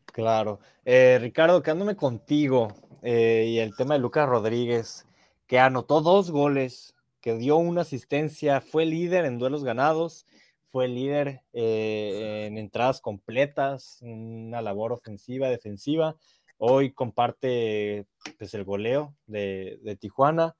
Claro. 0.06 0.60
Eh, 0.84 1.18
Ricardo, 1.20 1.62
quedándome 1.62 1.96
contigo 1.96 2.68
eh, 3.02 3.46
y 3.48 3.58
el 3.58 3.76
tema 3.76 3.94
de 3.94 4.00
Lucas 4.00 4.28
Rodríguez, 4.28 5.06
que 5.46 5.58
anotó 5.58 6.00
dos 6.00 6.30
goles, 6.30 6.94
que 7.20 7.34
dio 7.34 7.56
una 7.56 7.82
asistencia, 7.82 8.60
fue 8.60 8.86
líder 8.86 9.24
en 9.24 9.38
duelos 9.38 9.64
ganados, 9.64 10.26
fue 10.70 10.88
líder 10.88 11.42
eh, 11.52 12.46
en 12.46 12.58
entradas 12.58 13.00
completas, 13.00 13.98
una 14.02 14.62
labor 14.62 14.92
ofensiva, 14.92 15.48
defensiva. 15.48 16.16
Hoy 16.58 16.92
comparte 16.92 18.06
pues, 18.38 18.54
el 18.54 18.64
goleo 18.64 19.14
de, 19.26 19.78
de 19.82 19.96
Tijuana, 19.96 20.56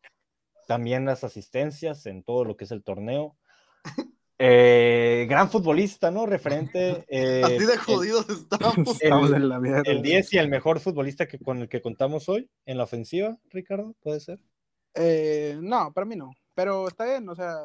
también 0.67 1.05
las 1.05 1.25
asistencias 1.25 2.07
en 2.07 2.23
todo 2.23 2.45
lo 2.45 2.57
que 2.57 2.65
es 2.65 2.71
el 2.71 2.83
torneo. 2.83 3.37
Eh, 4.39 5.27
gran 5.29 5.49
futbolista, 5.51 6.11
¿no? 6.11 6.27
Referente. 6.27 7.05
eh, 7.09 7.43
Así 7.45 7.65
de 7.67 7.73
el- 7.75 7.79
jodidos 7.79 8.29
estamos. 8.29 8.77
el- 8.77 8.93
Estamos 9.03 9.33
en 9.33 9.49
la 9.49 9.61
mierda. 9.61 9.83
el 9.87 10.03
10 10.03 10.33
y 10.33 10.39
el 10.39 10.49
mejor 10.49 10.81
futbolista 10.81 11.27
que 11.27 11.39
con 11.39 11.59
el 11.59 11.69
que 11.69 11.81
contamos 11.81 12.29
hoy 12.29 12.51
en 12.67 12.79
la 12.79 12.85
ofensiva, 12.85 13.37
Ricardo, 13.51 13.95
puede 14.03 14.21
ser. 14.21 14.41
Eh, 14.95 15.57
no, 15.61 15.93
para 15.93 16.05
mí 16.05 16.17
no. 16.17 16.31
Pero 16.55 16.87
está 16.89 17.05
bien, 17.05 17.29
o 17.29 17.35
sea, 17.35 17.57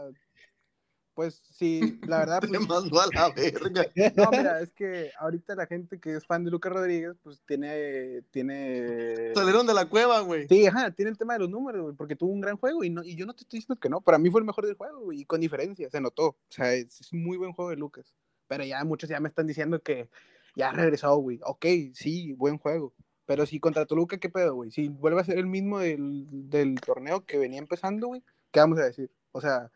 pues 1.20 1.44
sí, 1.52 2.00
la 2.08 2.20
verdad, 2.20 2.40
Te 2.40 2.48
pues, 2.48 2.66
mandó 2.66 3.02
a 3.02 3.08
la 3.14 3.30
verga. 3.32 3.86
no, 4.16 4.32
mira, 4.32 4.62
es 4.62 4.72
que 4.72 5.12
ahorita 5.20 5.54
la 5.54 5.68
gente 5.68 6.00
que 6.00 6.16
es 6.16 6.26
fan 6.26 6.46
de 6.46 6.50
Lucas 6.50 6.72
Rodríguez, 6.72 7.18
pues 7.22 7.42
tiene, 7.46 8.22
tiene, 8.32 9.34
Salieron 9.36 9.68
de 9.68 9.74
la 9.74 9.90
cueva, 9.90 10.22
güey. 10.22 10.48
sí, 10.48 10.66
ajá, 10.66 10.92
tiene 10.92 11.12
el 11.12 11.18
tema 11.18 11.34
de 11.34 11.40
los 11.40 11.50
números, 11.50 11.82
güey, 11.82 11.96
porque 11.98 12.16
tuvo 12.16 12.32
un 12.32 12.40
gran 12.40 12.56
juego 12.56 12.86
y 12.86 12.90
no, 12.90 13.04
y 13.04 13.18
yo 13.18 13.26
no 13.26 13.34
te 13.34 13.42
estoy 13.42 13.60
diciendo 13.60 13.78
que 13.82 13.90
no, 13.90 14.00
para 14.00 14.18
mí 14.18 14.30
fue 14.30 14.40
el 14.40 14.48
mejor 14.48 14.66
del 14.66 14.78
juego 14.78 15.02
güey, 15.02 15.20
y 15.20 15.26
con 15.26 15.42
diferencia, 15.42 15.90
se 15.90 16.00
notó, 16.00 16.28
o 16.28 16.38
sea, 16.48 16.74
es, 16.74 17.02
es 17.02 17.12
un 17.12 17.22
muy 17.22 17.36
buen 17.36 17.52
juego 17.52 17.72
de 17.72 17.76
Lucas, 17.76 18.16
pero 18.48 18.64
ya 18.64 18.82
muchos 18.86 19.10
ya 19.10 19.20
me 19.20 19.28
están 19.28 19.46
diciendo 19.46 19.82
que 19.82 20.08
ya 20.56 20.72
regresó, 20.72 21.18
güey, 21.18 21.42
ok, 21.44 21.66
sí, 21.96 22.32
buen 22.32 22.58
juego, 22.60 22.94
pero 23.26 23.46
si 23.46 23.60
contra 23.60 23.86
Toluca, 23.86 24.20
¿qué 24.20 24.30
pedo, 24.30 24.56
güey? 24.56 24.72
Si 24.72 24.88
vuelve 24.88 25.20
a 25.20 25.26
ser 25.26 25.38
el 25.38 25.48
mismo 25.48 25.80
del, 25.80 26.28
del 26.50 26.80
torneo 26.80 27.26
que 27.26 27.38
venía 27.38 27.60
empezando, 27.60 28.08
güey, 28.08 28.24
¿qué 28.52 28.62
vamos 28.62 28.80
a 28.80 28.86
decir? 28.86 29.12
O 29.34 29.42
sea, 29.42 29.70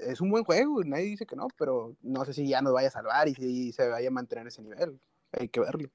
es 0.00 0.20
un 0.20 0.30
buen 0.30 0.44
juego, 0.44 0.82
nadie 0.84 1.04
dice 1.04 1.26
que 1.26 1.36
no, 1.36 1.48
pero 1.58 1.96
no 2.02 2.24
sé 2.24 2.32
si 2.32 2.46
ya 2.46 2.62
nos 2.62 2.72
vaya 2.72 2.88
a 2.88 2.92
salvar 2.92 3.28
y 3.28 3.34
si 3.34 3.72
se 3.72 3.88
vaya 3.88 4.08
a 4.08 4.12
mantener 4.12 4.46
ese 4.46 4.62
nivel. 4.62 4.98
Hay 5.32 5.48
que 5.48 5.60
verlo. 5.60 5.88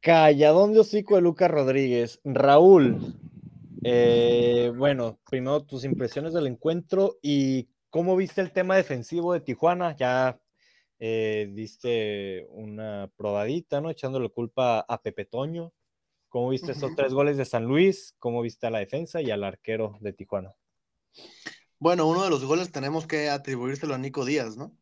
Calladón 0.00 0.72
de 0.72 0.80
hocico 0.80 1.16
de 1.16 1.22
Lucas 1.22 1.50
Rodríguez. 1.50 2.20
Raúl, 2.24 3.18
eh, 3.82 4.72
bueno, 4.76 5.18
primero 5.28 5.64
tus 5.64 5.84
impresiones 5.84 6.32
del 6.32 6.46
encuentro 6.46 7.16
y 7.22 7.68
cómo 7.90 8.16
viste 8.16 8.40
el 8.40 8.52
tema 8.52 8.76
defensivo 8.76 9.32
de 9.32 9.40
Tijuana. 9.40 9.96
Ya 9.96 10.38
eh, 10.98 11.50
diste 11.52 12.46
una 12.50 13.10
probadita, 13.16 13.80
¿no? 13.80 13.90
Echándole 13.90 14.28
culpa 14.30 14.80
a 14.80 15.02
Pepe 15.02 15.24
Toño. 15.24 15.72
¿Cómo 16.28 16.50
viste 16.50 16.72
estos 16.72 16.90
Ujú. 16.90 16.96
tres 16.96 17.14
goles 17.14 17.36
de 17.36 17.44
San 17.44 17.64
Luis? 17.64 18.14
¿Cómo 18.18 18.42
viste 18.42 18.66
a 18.66 18.70
la 18.70 18.78
defensa 18.78 19.22
y 19.22 19.30
al 19.30 19.42
arquero 19.44 19.96
de 20.00 20.12
Tijuana? 20.12 20.54
Bueno, 21.78 22.06
uno 22.06 22.24
de 22.24 22.30
los 22.30 22.44
goles 22.44 22.72
tenemos 22.72 23.06
que 23.06 23.28
atribuírselo 23.28 23.94
a 23.94 23.98
Nico 23.98 24.24
Díaz, 24.24 24.56
¿no? 24.56 24.72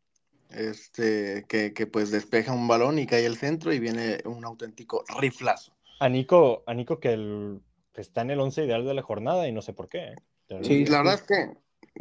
Este, 0.49 1.45
que, 1.49 1.73
que 1.73 1.87
pues 1.87 2.11
despeja 2.11 2.53
un 2.53 2.67
balón 2.67 2.99
y 2.99 3.07
cae 3.07 3.25
al 3.25 3.35
centro 3.35 3.73
y 3.73 3.79
viene 3.79 4.19
un 4.25 4.45
auténtico 4.45 5.03
riflazo. 5.19 5.73
A 5.99 6.07
Nico, 6.07 6.63
a 6.67 6.73
Nico 6.73 6.99
que 6.99 7.13
el- 7.13 7.61
está 7.95 8.21
en 8.21 8.31
el 8.31 8.39
once 8.39 8.63
ideal 8.63 8.85
de 8.85 8.93
la 8.93 9.01
jornada 9.01 9.47
y 9.47 9.51
no 9.51 9.61
sé 9.61 9.73
por 9.73 9.89
qué. 9.89 10.13
¿eh? 10.13 10.15
Sí, 10.61 10.85
La 10.85 10.97
verdad 10.99 11.15
es 11.15 11.23
que, 11.23 11.57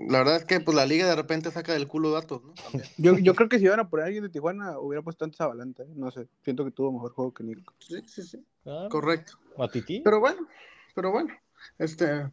la 0.07 0.19
verdad 0.19 0.37
es 0.37 0.45
que 0.45 0.61
pues 0.61 0.77
la 0.77 0.87
liga 0.87 1.07
de 1.09 1.17
repente 1.17 1.51
saca 1.51 1.73
del 1.73 1.89
culo 1.89 2.11
datos, 2.11 2.43
¿no? 2.45 2.53
También. 2.55 2.89
Yo, 2.99 3.19
yo 3.19 3.35
creo 3.35 3.49
que 3.49 3.59
si 3.59 3.65
iban 3.65 3.81
a 3.81 3.89
poner 3.89 4.05
a 4.05 4.07
alguien 4.07 4.23
de 4.25 4.29
Tijuana, 4.31 4.79
hubiera 4.79 5.03
puesto 5.03 5.25
antes 5.25 5.41
a 5.41 5.47
Valanta. 5.47 5.83
¿eh? 5.85 5.89
No 5.95 6.11
sé, 6.11 6.29
siento 6.43 6.65
que 6.65 6.71
tuvo 6.71 6.93
mejor 6.93 7.13
juego 7.13 7.33
que 7.35 7.43
Nico. 7.45 7.73
Sí, 7.79 7.97
sí, 8.07 8.23
sí. 8.23 8.45
Ah, 8.67 8.89
Correcto. 8.91 9.39
Matiti. 9.57 10.01
Pero 10.01 10.21
bueno, 10.21 10.47
pero 10.95 11.11
bueno. 11.11 11.33
Este, 11.79 12.31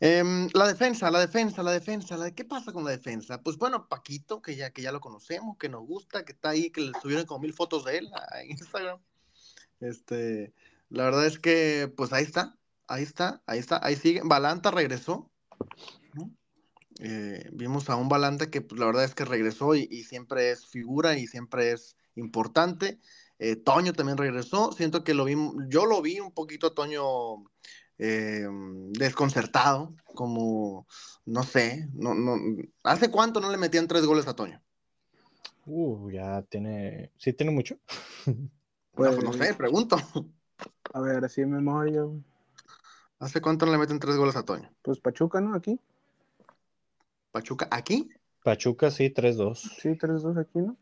em, 0.00 0.48
la 0.54 0.66
defensa, 0.66 1.10
la 1.10 1.20
defensa, 1.20 1.62
la 1.62 1.72
defensa, 1.72 2.16
la 2.16 2.24
de 2.26 2.34
qué 2.34 2.44
pasa 2.44 2.72
con 2.72 2.84
la 2.84 2.90
defensa. 2.90 3.42
Pues 3.42 3.56
bueno, 3.56 3.88
Paquito, 3.88 4.42
que 4.42 4.56
ya, 4.56 4.70
que 4.70 4.82
ya 4.82 4.92
lo 4.92 5.00
conocemos, 5.00 5.56
que 5.58 5.68
nos 5.68 5.86
gusta, 5.86 6.24
que 6.24 6.32
está 6.32 6.50
ahí, 6.50 6.70
que 6.70 6.82
le 6.82 6.92
subieron 7.00 7.26
como 7.26 7.40
mil 7.40 7.54
fotos 7.54 7.84
de 7.84 7.98
él 7.98 8.10
a 8.14 8.44
Instagram. 8.44 9.00
Este, 9.80 10.52
la 10.88 11.04
verdad 11.04 11.26
es 11.26 11.38
que, 11.38 11.92
pues 11.96 12.12
ahí 12.12 12.24
está, 12.24 12.56
ahí 12.86 13.02
está, 13.02 13.42
ahí 13.46 13.58
está, 13.58 13.80
ahí 13.82 13.96
sigue. 13.96 14.20
Balanta 14.24 14.70
regresó. 14.70 15.30
Eh, 17.00 17.48
vimos 17.52 17.88
a 17.90 17.96
un 17.96 18.08
Balanta 18.08 18.50
que 18.50 18.60
pues, 18.60 18.78
la 18.78 18.86
verdad 18.86 19.04
es 19.04 19.14
que 19.14 19.24
regresó 19.24 19.74
y, 19.74 19.88
y 19.90 20.04
siempre 20.04 20.50
es 20.50 20.66
figura 20.66 21.16
y 21.18 21.26
siempre 21.26 21.72
es 21.72 21.96
importante. 22.14 23.00
Eh, 23.38 23.56
Toño 23.56 23.92
también 23.92 24.18
regresó. 24.18 24.72
Siento 24.72 25.02
que 25.02 25.14
lo 25.14 25.24
vi, 25.24 25.34
yo 25.68 25.86
lo 25.86 26.00
vi 26.00 26.20
un 26.20 26.32
poquito 26.32 26.68
a 26.68 26.74
Toño 26.74 27.02
eh, 28.04 28.48
desconcertado, 28.90 29.94
como, 30.12 30.88
no 31.24 31.44
sé, 31.44 31.88
no, 31.94 32.14
no, 32.14 32.36
¿hace 32.82 33.12
cuánto 33.12 33.40
no 33.40 33.48
le 33.48 33.58
metían 33.58 33.86
tres 33.86 34.04
goles 34.04 34.26
a 34.26 34.34
Toño? 34.34 34.60
Uh, 35.66 36.10
ya 36.10 36.42
tiene. 36.42 37.12
Sí, 37.16 37.32
tiene 37.32 37.52
mucho. 37.52 37.76
Pues, 38.94 39.14
pues 39.14 39.24
no 39.24 39.32
sé, 39.32 39.54
pregunto. 39.54 39.96
A 40.92 41.00
ver, 41.00 41.24
así 41.24 41.40
me 41.46 41.56
memoria. 41.56 42.02
¿Hace 43.18 43.40
cuánto 43.40 43.64
no 43.64 43.72
le 43.72 43.78
meten 43.78 43.98
tres 43.98 44.18
goles 44.18 44.36
a 44.36 44.44
Toño? 44.44 44.70
Pues 44.82 45.00
Pachuca, 45.00 45.40
¿no? 45.40 45.54
Aquí. 45.54 45.80
Pachuca, 47.30 47.68
¿aquí? 47.70 48.10
Pachuca 48.44 48.90
sí, 48.90 49.08
3-2. 49.08 49.54
Sí, 49.80 49.96
3-2 49.96 50.38
aquí, 50.38 50.58
¿no? 50.58 50.76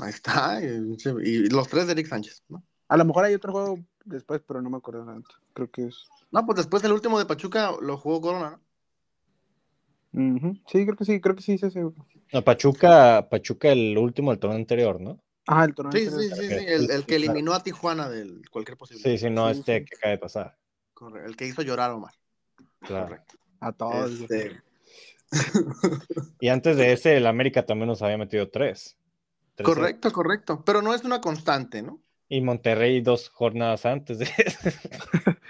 Ahí 0.00 0.08
está. 0.08 0.58
Y, 0.62 0.96
y 1.22 1.50
los 1.50 1.68
tres 1.68 1.84
de 1.86 1.92
Eric 1.92 2.06
Sánchez, 2.06 2.44
¿no? 2.48 2.64
A 2.88 2.96
lo 2.96 3.04
mejor 3.04 3.26
hay 3.26 3.34
otro 3.34 3.52
juego 3.52 3.78
después, 4.04 4.42
pero 4.46 4.62
no 4.62 4.70
me 4.70 4.76
acuerdo 4.76 5.04
tanto. 5.04 5.34
Creo 5.52 5.70
que 5.70 5.86
es. 5.86 6.04
No, 6.30 6.44
pues 6.46 6.56
después 6.56 6.82
el 6.84 6.92
último 6.92 7.18
de 7.18 7.26
Pachuca 7.26 7.72
lo 7.80 7.96
jugó 7.96 8.20
Corona, 8.20 8.50
¿no? 8.50 10.36
Ujú. 10.36 10.56
Sí, 10.68 10.84
creo 10.84 10.96
que 10.96 11.04
sí, 11.04 11.20
creo 11.20 11.34
que 11.34 11.42
sí, 11.42 11.58
sí, 11.58 11.70
sí. 11.70 11.80
No, 12.32 12.42
Pachuca, 12.44 13.28
Pachuca 13.28 13.72
el 13.72 13.96
último 13.98 14.30
del 14.30 14.38
torneo 14.38 14.58
anterior, 14.58 15.00
¿no? 15.00 15.20
Ah, 15.46 15.64
el 15.64 15.74
torneo. 15.74 15.92
Sí, 15.92 16.06
anterior. 16.06 16.38
sí, 16.38 16.48
sí, 16.48 16.58
sí, 16.58 16.64
el, 16.68 16.90
el 16.90 17.04
que 17.06 17.16
eliminó 17.16 17.52
a 17.52 17.62
Tijuana 17.62 18.08
del 18.08 18.48
cualquier 18.50 18.76
posible. 18.78 19.02
Sí, 19.02 19.18
sí, 19.18 19.30
no 19.30 19.52
Sí, 19.52 19.58
este 19.60 19.80
sí. 19.80 19.84
que 19.86 19.96
acaba 19.96 20.10
de 20.12 20.18
pasar. 20.18 20.56
Correcto, 20.94 21.28
El 21.28 21.36
que 21.36 21.46
hizo 21.46 21.62
llorar 21.62 21.90
a 21.90 21.96
Omar. 21.96 22.14
Claro. 22.80 23.06
Correcto. 23.06 23.34
A 23.60 23.72
todos. 23.72 24.12
Este, 24.12 24.62
Y 26.40 26.48
antes 26.48 26.76
de 26.76 26.92
ese, 26.92 27.16
el 27.16 27.26
América 27.26 27.66
también 27.66 27.88
nos 27.88 28.02
había 28.02 28.18
metido 28.18 28.48
tres. 28.50 28.96
Tres- 29.56 29.64
correcto, 29.64 30.12
correcto. 30.12 30.62
Pero 30.64 30.82
no 30.82 30.94
es 30.94 31.04
una 31.04 31.20
constante, 31.20 31.82
¿no? 31.82 32.00
Y 32.28 32.40
Monterrey 32.40 33.00
dos 33.00 33.28
jornadas 33.28 33.86
antes 33.86 34.18
de. 34.18 34.28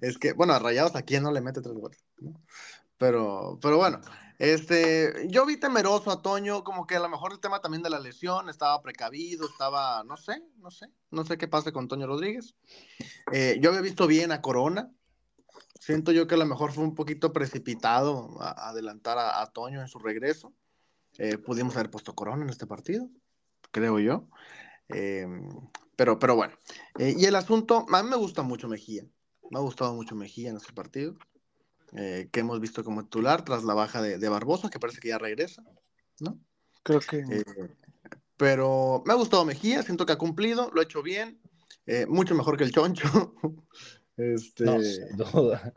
Es 0.00 0.18
que, 0.18 0.32
bueno, 0.32 0.52
a 0.54 0.58
Rayados 0.58 0.96
aquí 0.96 1.18
no 1.20 1.30
le 1.32 1.40
mete 1.40 1.60
tres 1.60 1.74
goles, 1.74 2.02
¿no? 2.18 2.40
Pero, 2.98 3.58
pero 3.60 3.76
bueno, 3.76 4.00
este, 4.38 5.26
yo 5.28 5.44
vi 5.44 5.58
temeroso 5.58 6.10
a 6.10 6.22
Toño, 6.22 6.64
como 6.64 6.86
que 6.86 6.96
a 6.96 7.00
lo 7.00 7.08
mejor 7.08 7.32
el 7.32 7.40
tema 7.40 7.60
también 7.60 7.82
de 7.82 7.90
la 7.90 8.00
lesión, 8.00 8.48
estaba 8.48 8.80
precavido, 8.82 9.46
estaba, 9.46 10.02
no 10.04 10.16
sé, 10.16 10.42
no 10.56 10.70
sé, 10.70 10.86
no 11.10 11.24
sé 11.24 11.36
qué 11.36 11.46
pase 11.46 11.72
con 11.72 11.88
Toño 11.88 12.06
Rodríguez. 12.06 12.54
Eh, 13.32 13.58
yo 13.60 13.68
había 13.70 13.82
visto 13.82 14.06
bien 14.06 14.32
a 14.32 14.40
Corona, 14.40 14.90
siento 15.78 16.10
yo 16.12 16.26
que 16.26 16.36
a 16.36 16.38
lo 16.38 16.46
mejor 16.46 16.72
fue 16.72 16.84
un 16.84 16.94
poquito 16.94 17.32
precipitado 17.34 18.40
a- 18.40 18.70
adelantar 18.70 19.18
a, 19.18 19.42
a 19.42 19.46
Toño 19.52 19.82
en 19.82 19.88
su 19.88 19.98
regreso. 19.98 20.54
Eh, 21.18 21.36
pudimos 21.38 21.76
haber 21.76 21.90
puesto 21.90 22.14
Corona 22.14 22.44
en 22.44 22.50
este 22.50 22.66
partido, 22.66 23.08
creo 23.76 23.98
yo. 23.98 24.28
Eh, 24.88 25.26
pero, 25.96 26.18
pero 26.18 26.34
bueno, 26.34 26.54
Eh, 26.98 27.14
y 27.16 27.26
el 27.26 27.36
asunto, 27.36 27.84
a 27.92 28.02
mí 28.02 28.08
me 28.08 28.16
gusta 28.16 28.42
mucho 28.42 28.68
Mejía. 28.68 29.04
Me 29.50 29.58
ha 29.58 29.62
gustado 29.62 29.94
mucho 29.94 30.14
Mejía 30.14 30.48
en 30.50 30.56
este 30.56 30.72
partido, 30.72 31.14
eh, 31.92 32.28
que 32.32 32.40
hemos 32.40 32.58
visto 32.58 32.82
como 32.82 33.04
titular 33.04 33.44
tras 33.44 33.64
la 33.64 33.74
baja 33.74 34.00
de, 34.00 34.18
de 34.18 34.28
Barbosa, 34.28 34.70
que 34.70 34.78
parece 34.80 35.00
que 35.00 35.08
ya 35.08 35.18
regresa, 35.18 35.62
¿no? 36.20 36.38
Creo 36.82 37.00
que. 37.00 37.18
Eh, 37.18 37.44
pero 38.38 39.02
me 39.06 39.12
ha 39.12 39.16
gustado 39.16 39.44
Mejía, 39.44 39.82
siento 39.82 40.06
que 40.06 40.12
ha 40.12 40.18
cumplido, 40.18 40.70
lo 40.72 40.80
ha 40.80 40.84
hecho 40.84 41.02
bien, 41.02 41.40
eh, 41.86 42.06
mucho 42.06 42.34
mejor 42.34 42.56
que 42.56 42.64
el 42.64 42.72
Choncho. 42.72 43.04
este, 44.16 44.64
No, 44.64 44.80
sin 44.80 45.16
duda. 45.16 45.72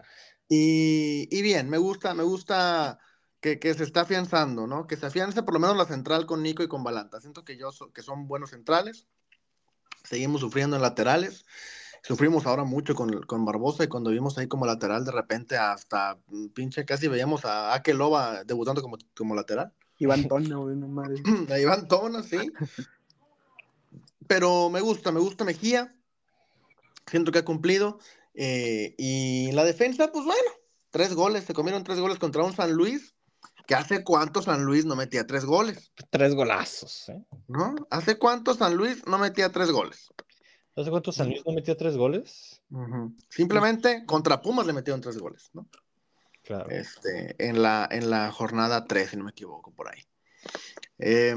y, 0.47 1.28
y 1.32 1.41
bien, 1.41 1.70
me 1.70 1.78
gusta, 1.78 2.14
me 2.14 2.24
gusta 2.24 3.00
que, 3.42 3.60
que 3.60 3.74
se 3.74 3.84
está 3.84 4.02
afianzando, 4.02 4.68
¿no? 4.68 4.88
Que 4.88 4.98
se 4.98 5.06
afiance 5.06 5.44
por 5.44 5.54
lo 5.54 5.60
menos 5.60 5.78
la 5.78 5.86
central 5.86 6.26
con 6.26 6.44
Nico 6.44 6.64
y 6.64 6.68
con 6.68 6.84
Balanta. 6.84 7.22
Siento 7.22 7.44
que, 7.46 7.58
yo 7.58 7.72
so- 7.72 7.92
que 7.92 8.02
son 8.02 8.28
buenos 8.28 8.50
centrales. 8.52 9.08
Seguimos 10.04 10.42
sufriendo 10.42 10.76
en 10.76 10.82
laterales. 10.82 11.46
Sufrimos 12.04 12.46
ahora 12.46 12.64
mucho 12.64 12.96
con, 12.96 13.22
con 13.24 13.44
Barbosa 13.46 13.84
y 13.84 13.88
cuando 13.88 14.10
vimos 14.10 14.38
ahí 14.38 14.48
como 14.48 14.66
lateral, 14.66 15.04
de 15.04 15.12
repente 15.12 15.58
hasta 15.58 16.18
mm, 16.28 16.48
pinche 16.50 16.86
casi 16.86 17.08
veíamos 17.08 17.44
a 17.46 17.74
Akeloba 17.74 18.44
debutando 18.46 18.82
como, 18.82 18.98
como 19.16 19.36
lateral. 19.36 19.74
Iván 19.98 20.28
Toño, 20.30 20.62
güey, 20.62 20.78
no. 20.78 21.04
Ahí 21.54 21.66
van 21.66 21.88
tonos, 21.90 22.26
sí. 22.26 22.38
Pero 24.28 24.70
me 24.70 24.80
gusta, 24.80 25.12
me 25.12 25.20
gusta 25.20 25.44
Mejía. 25.44 25.94
Siento 27.08 27.32
que 27.32 27.40
ha 27.40 27.46
cumplido. 27.46 28.00
Eh, 28.34 28.96
y 28.98 29.52
la 29.52 29.66
defensa, 29.66 30.12
pues 30.12 30.24
bueno, 30.24 30.50
tres 30.92 31.14
goles. 31.14 31.44
Se 31.44 31.54
comieron 31.54 31.84
tres 31.84 32.00
goles 32.00 32.18
contra 32.20 32.44
un 32.44 32.56
San 32.56 32.72
Luis. 32.72 33.16
Que 33.70 33.76
hace 33.76 34.03
cuánto 34.03 34.41
San 34.41 34.65
Luis 34.65 34.84
no 34.84 34.95
metía 34.95 35.28
tres 35.28 35.45
goles, 35.45 35.93
Tres 36.09 36.34
golazos, 36.34 37.07
¿eh? 37.09 37.24
¿no? 37.47 37.76
¿Hace 37.91 38.17
cuánto 38.17 38.55
San 38.55 38.76
Luis 38.76 39.05
no 39.05 39.20
metía 39.20 39.51
tres 39.51 39.70
goles? 39.70 40.11
¿Hace 40.76 40.89
cuánto 40.89 41.11
San 41.11 41.28
Luis 41.28 41.43
no 41.45 41.53
metió 41.53 41.78
tres 41.78 41.95
goles? 41.95 42.63
Simplemente 43.30 44.07
contra 44.07 44.41
Pumas 44.41 44.65
le 44.65 44.74
metieron 44.74 45.01
tres 45.01 45.20
goles, 45.20 45.51
¿no? 45.53 45.67
Claro. 46.41 46.67
este, 46.72 47.36
en, 47.38 47.61
la, 47.61 47.88
en 47.91 48.09
la 48.09 48.32
jornada 48.32 48.86
3, 48.86 49.11
si 49.11 49.17
no 49.17 49.26
me 49.26 49.30
equivoco, 49.30 49.72
por 49.72 49.88
ahí. 49.93 50.01
Eh, 50.97 51.36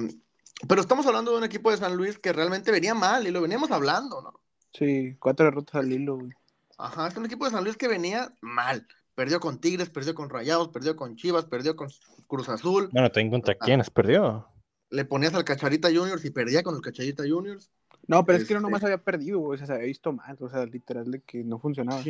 pero 0.67 0.81
estamos 0.81 1.05
hablando 1.05 1.33
de 1.33 1.37
un 1.37 1.45
equipo 1.45 1.71
de 1.71 1.77
San 1.77 1.95
Luis 1.99 2.19
que 2.19 2.33
realmente 2.33 2.73
venía 2.73 2.95
mal 2.95 3.27
y 3.27 3.31
lo 3.31 3.43
veníamos 3.43 3.71
hablando, 3.71 4.23
¿no? 4.23 4.41
Sí, 4.73 5.17
cuatro 5.19 5.45
derrotas 5.45 5.75
al 5.75 5.93
hilo, 5.93 6.17
güey. 6.17 6.31
Ajá, 6.79 7.09
es 7.09 7.17
un 7.19 7.27
equipo 7.27 7.45
de 7.45 7.51
San 7.51 7.63
Luis 7.63 7.77
que 7.77 7.89
venía 7.89 8.35
mal. 8.41 8.87
Perdió 9.15 9.41
con 9.41 9.61
Tigres, 9.61 9.91
perdió 9.91 10.15
con 10.15 10.31
Rayados, 10.31 10.69
perdió 10.69 10.97
con 10.97 11.17
Chivas, 11.17 11.45
perdió 11.45 11.77
con 11.77 11.91
Cruz 12.33 12.49
Azul. 12.49 12.89
Bueno, 12.93 13.11
también 13.11 13.31
contra 13.31 13.55
quiénes 13.55 13.91
perdió. 13.91 14.49
Le 14.89 15.05
ponías 15.05 15.35
al 15.35 15.45
Cacharita 15.45 15.89
Juniors 15.89 16.25
y 16.25 16.31
perdía 16.31 16.63
con 16.63 16.75
el 16.75 16.81
Cacharita 16.81 17.25
Juniors. 17.29 17.71
No, 18.07 18.25
pero 18.25 18.39
es 18.39 18.45
que 18.49 18.55
no 18.55 18.61
Este- 18.61 18.69
nomás 18.71 18.83
había 18.85 18.97
perdido, 18.97 19.39
güey. 19.41 19.57
O 19.57 19.59
sea, 19.59 19.67
se 19.67 19.75
había 19.75 19.87
visto 19.87 20.13
mal. 20.15 20.37
O 20.41 20.49
sea, 20.49 20.65
literal 20.65 21.11
de 21.11 21.21
que 21.21 21.45
no 21.45 21.59
funcionaba. 21.59 22.03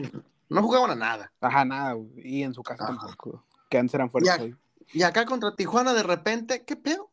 No 0.49 0.63
jugaban 0.63 0.91
a 0.93 0.95
nada. 0.95 1.33
Ajá, 1.41 1.65
nada, 1.65 1.95
güey. 1.95 2.11
Y 2.17 2.43
en 2.45 2.55
su 2.55 2.63
casa 2.63 2.85
Ajá. 2.85 2.97
tampoco. 2.99 3.45
Que 3.69 3.79
antes 3.79 3.95
eran 3.95 4.11
fuertes 4.11 4.33
ahí. 4.33 4.55
Y 4.93 5.03
acá 5.03 5.27
contra 5.27 5.57
Tijuana, 5.57 5.93
de 5.93 6.03
repente, 6.05 6.65
¿qué 6.65 6.77
pedo? 6.77 7.11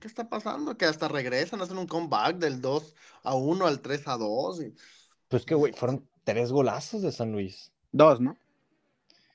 ¿Qué 0.00 0.08
está 0.08 0.28
pasando? 0.28 0.76
Que 0.76 0.86
hasta 0.86 1.06
regresan, 1.06 1.60
hacen 1.62 1.78
un 1.78 1.86
comeback 1.86 2.36
del 2.38 2.60
2 2.60 2.94
a 3.22 3.34
1 3.36 3.64
al 3.66 3.80
3 3.80 4.08
a 4.08 4.16
2. 4.16 4.62
Y... 4.62 4.74
Pues 5.28 5.44
que, 5.44 5.54
güey, 5.54 5.72
fueron 5.72 6.08
tres 6.24 6.50
golazos 6.50 7.02
de 7.02 7.12
San 7.12 7.30
Luis. 7.32 7.72
Dos, 7.92 8.20
¿no? 8.20 8.36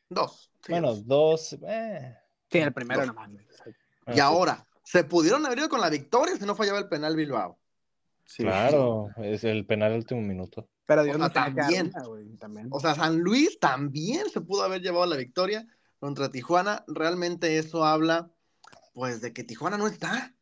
Dos. 0.09 0.51
sí, 0.65 0.71
bueno, 0.73 0.89
dos. 0.95 1.05
dos. 1.05 1.53
eh. 1.67 2.17
Sí, 2.53 2.59
el 2.59 2.71
primero 2.71 3.05
no 3.05 3.13
mames. 3.13 3.45
Y 4.13 4.19
ahora, 4.19 4.65
se 4.83 5.03
pudieron 5.03 5.43
haber 5.45 5.57
ido 5.57 5.69
con 5.69 5.81
la 5.81 5.89
victoria 5.89 6.37
si 6.37 6.45
no 6.45 6.55
fallaba 6.55 6.77
el 6.77 6.87
penal 6.87 7.15
Bilbao. 7.15 7.57
Sí. 8.25 8.43
Claro, 8.43 9.09
es 9.17 9.43
el 9.43 9.65
penal 9.65 9.89
del 9.89 9.99
último 9.99 10.21
minuto. 10.21 10.69
Pero 10.85 11.03
Dios 11.03 11.15
O 11.15 11.19
sea, 11.19 11.27
no 11.27 11.33
también. 11.33 11.91
una, 11.95 12.05
güey. 12.05 12.37
También. 12.37 12.67
O 12.69 12.79
sea, 12.79 12.93
San 12.93 13.19
Luis 13.19 13.59
también 13.59 14.29
se 14.29 14.41
pudo 14.41 14.63
haber 14.63 14.81
llevado 14.81 15.07
la 15.07 15.15
victoria 15.15 15.65
contra 15.99 16.29
Tijuana. 16.29 16.83
Realmente 16.87 17.57
eso 17.57 17.85
habla, 17.85 18.29
pues, 18.93 19.21
de 19.21 19.33
que 19.33 19.43
Tijuana 19.43 19.77
no 19.77 19.87
está. 19.87 20.35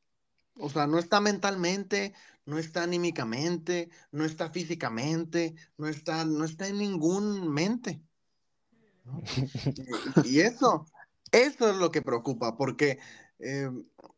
O 0.57 0.70
sea, 0.70 0.88
no 0.88 0.99
está 0.99 1.22
mentalmente, 1.22 2.14
no 2.45 2.57
está 2.57 2.84
anímicamente, 2.84 3.89
no 4.12 4.26
está 4.26 4.49
físicamente, 4.49 5.55
no 5.78 5.88
está, 5.88 6.26
no 6.26 6.43
está 6.43 6.68
en 6.68 6.78
ningún 6.78 7.49
mente. 7.49 8.01
¿no? 9.05 9.22
Y, 10.26 10.38
y 10.38 10.39
eso, 10.41 10.86
eso 11.32 11.69
es 11.69 11.75
lo 11.77 11.91
que 11.91 12.01
preocupa, 12.01 12.57
porque 12.57 12.99
eh, 13.39 13.69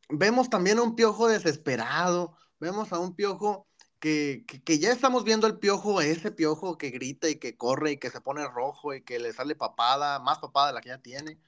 vemos 0.10 0.50
también 0.50 0.80
a 0.80 0.84
un 0.84 0.96
piojo 0.96 1.28
desesperado, 1.28 2.36
vemos 2.60 2.92
a 2.92 3.00
un 3.00 3.16
piojo 3.16 3.68
que, 4.00 4.46
que, 4.66 4.80
ya 4.80 4.92
estamos 4.92 5.24
viendo 5.24 5.48
el 5.48 5.60
piojo, 5.60 6.02
ese 6.02 6.32
piojo 6.32 6.78
que 6.78 6.90
grita 6.90 7.30
y 7.30 7.36
que 7.36 7.56
corre 7.56 7.92
y 7.92 7.98
que 7.98 8.10
se 8.10 8.20
pone 8.20 8.46
rojo 8.48 8.94
y 8.94 9.02
que 9.02 9.20
le 9.20 9.32
sale 9.32 9.56
papada, 9.56 10.20
más 10.20 10.40
papada 10.40 10.68
de 10.68 10.74
la 10.74 10.82
que 10.82 10.90
ya 10.90 10.98
tiene. 10.98 11.40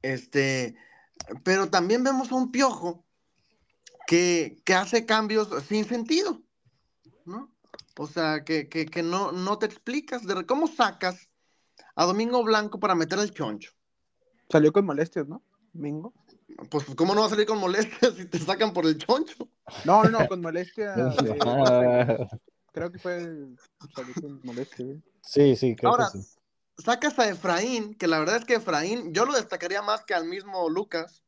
Este, 0.00 0.76
pero 1.44 1.68
también 1.68 2.02
vemos 2.02 2.32
a 2.32 2.36
un 2.36 2.50
piojo 2.50 3.04
que, 4.06 4.62
que 4.64 4.74
hace 4.74 5.04
cambios 5.04 5.50
sin 5.68 5.84
sentido, 5.84 6.40
¿no? 7.26 7.54
O 7.98 8.06
sea, 8.06 8.44
que 8.44 9.02
no, 9.04 9.30
no 9.32 9.58
te 9.58 9.66
explicas 9.66 10.26
de 10.26 10.46
cómo 10.46 10.68
sacas 10.68 11.28
a 11.96 12.06
Domingo 12.06 12.42
Blanco 12.42 12.80
para 12.80 12.94
meter 12.94 13.18
al 13.18 13.30
choncho. 13.30 13.72
Salió 14.50 14.72
con 14.72 14.84
molestias, 14.84 15.28
¿no? 15.28 15.42
Mingo. 15.72 16.12
Pues, 16.68 16.84
¿cómo 16.96 17.14
no 17.14 17.20
va 17.20 17.26
a 17.28 17.30
salir 17.30 17.46
con 17.46 17.58
molestias 17.58 18.14
si 18.16 18.26
te 18.26 18.38
sacan 18.38 18.72
por 18.72 18.84
el 18.86 18.98
choncho? 18.98 19.48
No, 19.84 20.02
no, 20.04 20.10
no, 20.10 20.28
con 20.28 20.40
molestias. 20.40 20.98
Creo 22.72 22.92
que 22.92 22.98
fue. 22.98 23.46
Salió 23.94 24.14
con 24.20 24.40
molestias, 24.44 24.86
güey. 24.88 25.02
sí, 25.22 25.56
sí, 25.56 25.74
creo 25.76 25.90
Ahora, 25.90 26.08
que 26.12 26.18
sí. 26.18 26.28
sacas 26.78 27.18
a 27.18 27.28
Efraín, 27.28 27.94
que 27.94 28.06
la 28.06 28.18
verdad 28.18 28.36
es 28.36 28.44
que 28.44 28.54
Efraín, 28.54 29.12
yo 29.12 29.24
lo 29.24 29.32
destacaría 29.32 29.82
más 29.82 30.04
que 30.04 30.14
al 30.14 30.24
mismo 30.26 30.68
Lucas. 30.68 31.24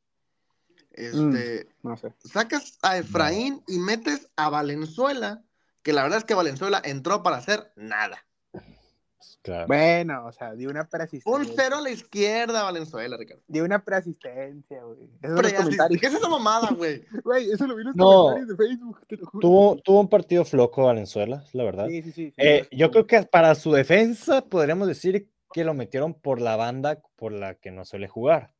Este, 0.92 1.68
No 1.82 1.96
sé. 1.96 2.14
sacas 2.24 2.78
a 2.82 2.98
Efraín 2.98 3.62
y 3.66 3.78
metes 3.78 4.28
a 4.36 4.50
Valenzuela, 4.50 5.42
que 5.82 5.92
la 5.92 6.02
verdad 6.02 6.18
es 6.18 6.24
que 6.24 6.34
Valenzuela 6.34 6.80
entró 6.84 7.22
para 7.22 7.38
hacer 7.38 7.72
nada. 7.76 8.24
Claro. 9.42 9.66
Bueno, 9.66 10.26
o 10.26 10.32
sea, 10.32 10.54
dio 10.54 10.70
una 10.70 10.82
Un 10.82 10.88
preasistencia. 10.88 11.54
cero 11.56 11.76
a 11.76 11.80
la 11.80 11.90
izquierda, 11.90 12.62
Valenzuela, 12.62 13.16
Ricardo. 13.16 13.42
Dio 13.48 13.64
una 13.64 13.84
preasistencia, 13.84 14.82
güey. 14.82 15.08
¿Qué 16.00 16.06
es 16.06 16.14
esa 16.14 16.28
mamada, 16.28 16.70
güey? 16.72 17.04
Güey, 17.24 17.50
eso 17.50 17.66
lo 17.66 17.74
vi 17.76 17.82
en 17.82 17.86
los 17.88 17.96
No. 17.96 18.06
comentarios 18.10 18.48
de 18.48 18.56
Facebook, 18.56 19.00
te 19.06 19.16
lo 19.16 19.26
juro. 19.26 19.40
Tuvo, 19.40 19.76
tuvo 19.76 20.00
un 20.00 20.08
partido 20.08 20.44
flojo 20.44 20.84
Valenzuela, 20.84 21.44
la 21.52 21.64
verdad. 21.64 21.86
Sí, 21.88 22.02
sí, 22.02 22.12
sí. 22.12 22.26
sí, 22.30 22.34
Eh, 22.36 22.66
sí. 22.70 22.76
yo 22.76 22.90
creo 22.90 23.06
que 23.06 23.22
para 23.22 23.54
su 23.54 23.72
defensa 23.72 24.42
podríamos 24.44 24.88
decir 24.88 25.30
que 25.52 25.64
lo 25.64 25.74
metieron 25.74 26.14
por 26.14 26.40
la 26.40 26.56
banda 26.56 27.00
por 27.16 27.32
la 27.32 27.54
que 27.54 27.70
no 27.70 27.84
suele 27.84 28.08
jugar, 28.08 28.54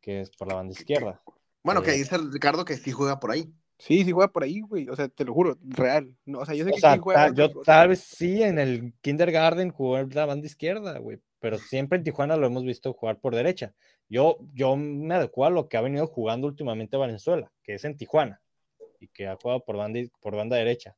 que 0.00 0.20
es 0.20 0.30
por 0.30 0.48
la 0.48 0.54
banda 0.54 0.72
izquierda. 0.72 1.20
Bueno, 1.62 1.82
que 1.82 1.90
Eh. 1.92 1.94
dice 1.98 2.16
Ricardo 2.18 2.64
que 2.64 2.76
sí 2.76 2.92
juega 2.92 3.18
por 3.20 3.30
ahí. 3.30 3.52
Sí, 3.78 4.04
sí 4.04 4.12
juega 4.12 4.30
por 4.30 4.44
ahí, 4.44 4.60
güey. 4.60 4.88
O 4.88 4.96
sea, 4.96 5.08
te 5.08 5.24
lo 5.24 5.34
juro, 5.34 5.58
real. 5.62 6.14
No, 6.24 6.38
o 6.40 6.46
sea, 6.46 6.54
yo 6.54 6.64
sé 6.64 6.70
O 6.70 6.74
que 6.74 6.80
sea, 6.80 6.98
juega. 6.98 7.28
ta- 7.28 7.34
yo 7.34 7.50
tal 7.62 7.88
vez 7.88 8.00
sí 8.00 8.42
en 8.42 8.58
el 8.58 8.94
kindergarten 9.00 9.70
jugó 9.70 9.98
en 9.98 10.08
la 10.14 10.26
banda 10.26 10.46
izquierda, 10.46 10.98
güey, 10.98 11.18
pero 11.40 11.58
siempre 11.58 11.98
en 11.98 12.04
Tijuana 12.04 12.36
lo 12.36 12.46
hemos 12.46 12.64
visto 12.64 12.92
jugar 12.92 13.18
por 13.18 13.34
derecha. 13.34 13.74
Yo, 14.08 14.38
yo 14.54 14.76
me 14.76 15.14
adecuo 15.14 15.44
a 15.46 15.50
lo 15.50 15.68
que 15.68 15.76
ha 15.76 15.80
venido 15.80 16.06
jugando 16.06 16.46
últimamente 16.46 16.96
Valenzuela, 16.96 17.50
que 17.62 17.74
es 17.74 17.84
en 17.84 17.96
Tijuana, 17.96 18.40
y 19.00 19.08
que 19.08 19.26
ha 19.26 19.36
jugado 19.36 19.64
por 19.64 19.76
banda, 19.76 20.00
por 20.20 20.36
banda 20.36 20.56
derecha. 20.56 20.96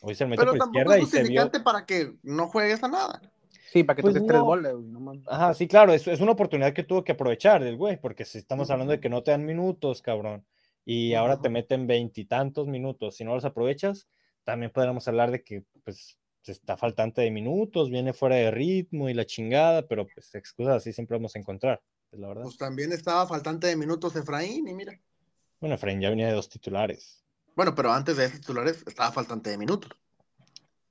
Hoy 0.00 0.14
se 0.14 0.24
mete 0.24 0.40
Pero 0.44 0.52
por 0.56 0.66
izquierda 0.68 0.96
es 0.96 1.02
y 1.02 1.06
se 1.06 1.16
vio. 1.24 1.42
justificante 1.42 1.60
para 1.60 1.84
que 1.84 2.14
no 2.22 2.46
juegues 2.48 2.82
a 2.82 2.88
nada. 2.88 3.20
Sí, 3.70 3.84
para 3.84 3.96
que 3.96 4.02
Pues 4.02 4.14
toques 4.14 4.26
tres 4.28 4.38
no. 4.38 4.46
güey. 4.46 4.62
No. 4.62 5.12
Ajá, 5.26 5.52
sí, 5.52 5.68
claro, 5.68 5.92
es, 5.92 6.06
es 6.08 6.20
una 6.20 6.32
oportunidad 6.32 6.72
que 6.72 6.84
tuvo 6.84 7.04
que 7.04 7.12
aprovechar 7.12 7.62
el 7.64 7.76
güey, 7.76 8.00
porque 8.00 8.24
si 8.24 8.38
estamos 8.38 8.70
hablando 8.70 8.92
de 8.92 9.00
que 9.00 9.10
no 9.10 9.22
te 9.22 9.32
dan 9.32 9.44
minutos, 9.44 10.00
cabrón, 10.00 10.46
y 10.90 11.12
ahora 11.14 11.38
te 11.40 11.50
meten 11.50 11.86
veintitantos 11.86 12.66
minutos, 12.66 13.16
si 13.16 13.24
no 13.24 13.34
los 13.34 13.44
aprovechas, 13.44 14.08
también 14.44 14.72
podríamos 14.72 15.06
hablar 15.06 15.30
de 15.30 15.42
que, 15.44 15.64
pues, 15.84 16.16
está 16.46 16.78
faltante 16.78 17.20
de 17.20 17.30
minutos, 17.30 17.90
viene 17.90 18.14
fuera 18.14 18.36
de 18.36 18.50
ritmo 18.50 19.10
y 19.10 19.12
la 19.14 19.26
chingada, 19.26 19.86
pero 19.86 20.06
pues 20.06 20.34
excusas 20.34 20.76
así 20.76 20.94
siempre 20.94 21.18
vamos 21.18 21.36
a 21.36 21.38
encontrar, 21.38 21.82
es 22.10 22.18
la 22.18 22.28
verdad. 22.28 22.44
Pues 22.44 22.56
también 22.56 22.90
estaba 22.92 23.26
faltante 23.26 23.66
de 23.66 23.76
minutos 23.76 24.16
Efraín 24.16 24.66
y 24.66 24.72
mira. 24.72 24.98
Bueno, 25.60 25.74
Efraín 25.74 26.00
ya 26.00 26.08
venía 26.08 26.28
de 26.28 26.32
dos 26.32 26.48
titulares, 26.48 27.22
Bueno, 27.54 27.74
pero 27.74 27.92
antes 27.92 28.16
de 28.16 28.24
esos 28.24 28.40
titulares 28.40 28.82
estaba 28.86 29.12
faltante 29.12 29.50
de 29.50 29.58
minutos. 29.58 29.90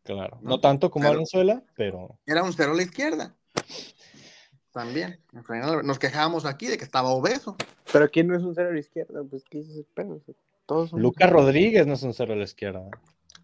claro. 0.03 0.37
No, 0.43 0.49
No 0.51 0.59
tanto 0.61 0.91
como 0.91 1.03
pero- 1.03 1.13
Valenzuela, 1.13 1.63
pero 1.75 2.19
Era 2.27 2.43
un 2.43 2.53
cero 2.53 2.73
a 2.73 2.75
la 2.75 2.83
izquierda. 2.83 3.35
También. 4.77 5.19
Nos 5.83 5.97
quejábamos 5.97 6.45
aquí 6.45 6.67
de 6.67 6.77
que 6.77 6.83
estaba 6.83 7.09
obeso. 7.09 7.55
Pero 7.91 8.11
¿quién 8.11 8.27
no 8.27 8.37
es 8.37 8.43
un 8.43 8.53
cero 8.53 8.69
a 8.69 8.73
la 8.73 8.79
izquierda? 8.79 9.23
Pues, 9.27 9.43
¿qué 9.49 9.63
Todos 10.67 10.91
son... 10.91 11.01
Lucas 11.01 11.31
Rodríguez 11.31 11.87
no 11.87 11.93
es 11.93 12.03
un 12.03 12.13
cero 12.13 12.33
a 12.33 12.35
la 12.35 12.43
izquierda. 12.43 12.87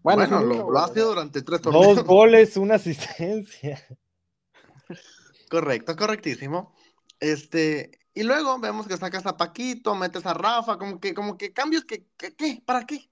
Bueno, 0.04 0.40
lo, 0.44 0.78
ha 0.78 0.86
sido 0.94 1.08
durante 1.08 1.42
tres 1.42 1.60
torneos. 1.60 1.96
Dos 1.96 2.04
goles, 2.06 2.56
una 2.56 2.76
asistencia. 2.76 3.84
Correcto, 5.50 5.96
correctísimo. 5.96 6.72
Este, 7.18 7.90
y 8.14 8.22
luego 8.22 8.60
vemos 8.60 8.86
que 8.86 8.96
sacas 8.96 9.26
a 9.26 9.36
Paquito, 9.36 9.96
metes 9.96 10.24
a 10.26 10.34
Rafa, 10.34 10.78
como 10.78 11.00
que, 11.00 11.14
como 11.14 11.36
que 11.36 11.52
cambios 11.52 11.84
que, 11.84 12.04
que- 12.16 12.36
¿qué? 12.36 12.62
¿Para 12.64 12.86
qué? 12.86 13.10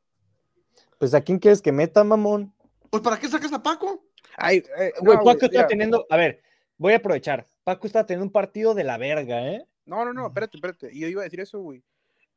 Pues 1.00 1.12
a 1.12 1.20
quién 1.22 1.40
quieres 1.40 1.60
que 1.60 1.72
meta, 1.72 2.04
mamón. 2.04 2.54
Pues 2.88 3.02
¿para 3.02 3.18
qué 3.18 3.26
sacas 3.26 3.52
a 3.52 3.60
Paco? 3.60 4.04
Ay, 4.36 4.62
eh, 4.78 4.92
Güey, 5.00 5.18
no, 5.18 5.24
Paco 5.24 5.46
está 5.46 5.66
teniendo, 5.66 6.06
a 6.08 6.16
ver, 6.16 6.40
voy 6.78 6.92
a 6.92 6.96
aprovechar. 6.96 7.48
Paco 7.64 7.86
está 7.86 8.04
teniendo 8.06 8.26
un 8.26 8.32
partido 8.32 8.74
de 8.74 8.84
la 8.84 8.98
verga, 8.98 9.46
¿eh? 9.48 9.66
No, 9.84 10.04
no, 10.04 10.12
no, 10.12 10.26
espérate, 10.28 10.56
espérate. 10.56 10.96
Yo 10.98 11.06
iba 11.08 11.20
a 11.22 11.24
decir 11.24 11.40
eso, 11.40 11.60
güey. 11.60 11.82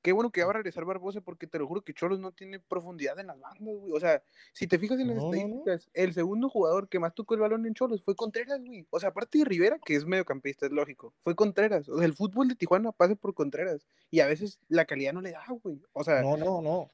Qué 0.02 0.12
bueno 0.12 0.30
que 0.32 0.44
va 0.44 0.52
a 0.52 0.54
regresar 0.54 0.86
Barbosa 0.86 1.20
porque 1.22 1.48
te 1.48 1.58
lo 1.58 1.66
juro 1.68 1.82
que 1.84 1.92
Cholos 1.96 2.20
no 2.20 2.32
tiene 2.32 2.60
profundidad 2.60 3.18
en 3.20 3.26
las 3.26 3.40
bandas, 3.40 3.60
güey. 3.64 3.92
O 3.92 4.00
sea, 4.00 4.22
si 4.54 4.68
te 4.68 4.78
fijas 4.78 5.00
en 5.00 5.08
las 5.08 5.16
No, 5.18 5.24
no, 5.24 5.30
no. 5.32 5.34
estadísticas, 5.36 5.90
el 5.96 6.14
segundo 6.14 6.48
jugador 6.48 6.88
que 6.90 7.00
más 7.00 7.16
tocó 7.16 7.34
el 7.34 7.40
balón 7.40 7.66
en 7.66 7.74
Cholos 7.74 8.04
fue 8.04 8.16
Contreras, 8.16 8.64
güey. 8.64 8.86
O 8.92 9.00
sea, 9.00 9.10
aparte 9.10 9.40
de 9.40 9.46
Rivera, 9.46 9.80
que 9.84 9.96
es 9.96 10.06
mediocampista, 10.06 10.68
es 10.68 10.72
lógico, 10.72 11.16
fue 11.24 11.36
Contreras. 11.36 11.90
O 11.90 11.98
sea, 11.98 12.06
el 12.06 12.14
fútbol 12.14 12.48
de 12.48 12.56
Tijuana 12.56 12.92
pasa 12.92 13.16
por 13.16 13.34
Contreras. 13.34 13.88
Y 14.12 14.20
a 14.20 14.28
veces 14.28 14.60
la 14.68 14.86
calidad 14.86 15.12
no 15.14 15.22
le 15.22 15.32
da, 15.32 15.44
güey. 15.64 15.82
O 15.94 16.04
sea, 16.04 16.22
No, 16.22 16.38
no, 16.38 16.62
no. 16.62 16.92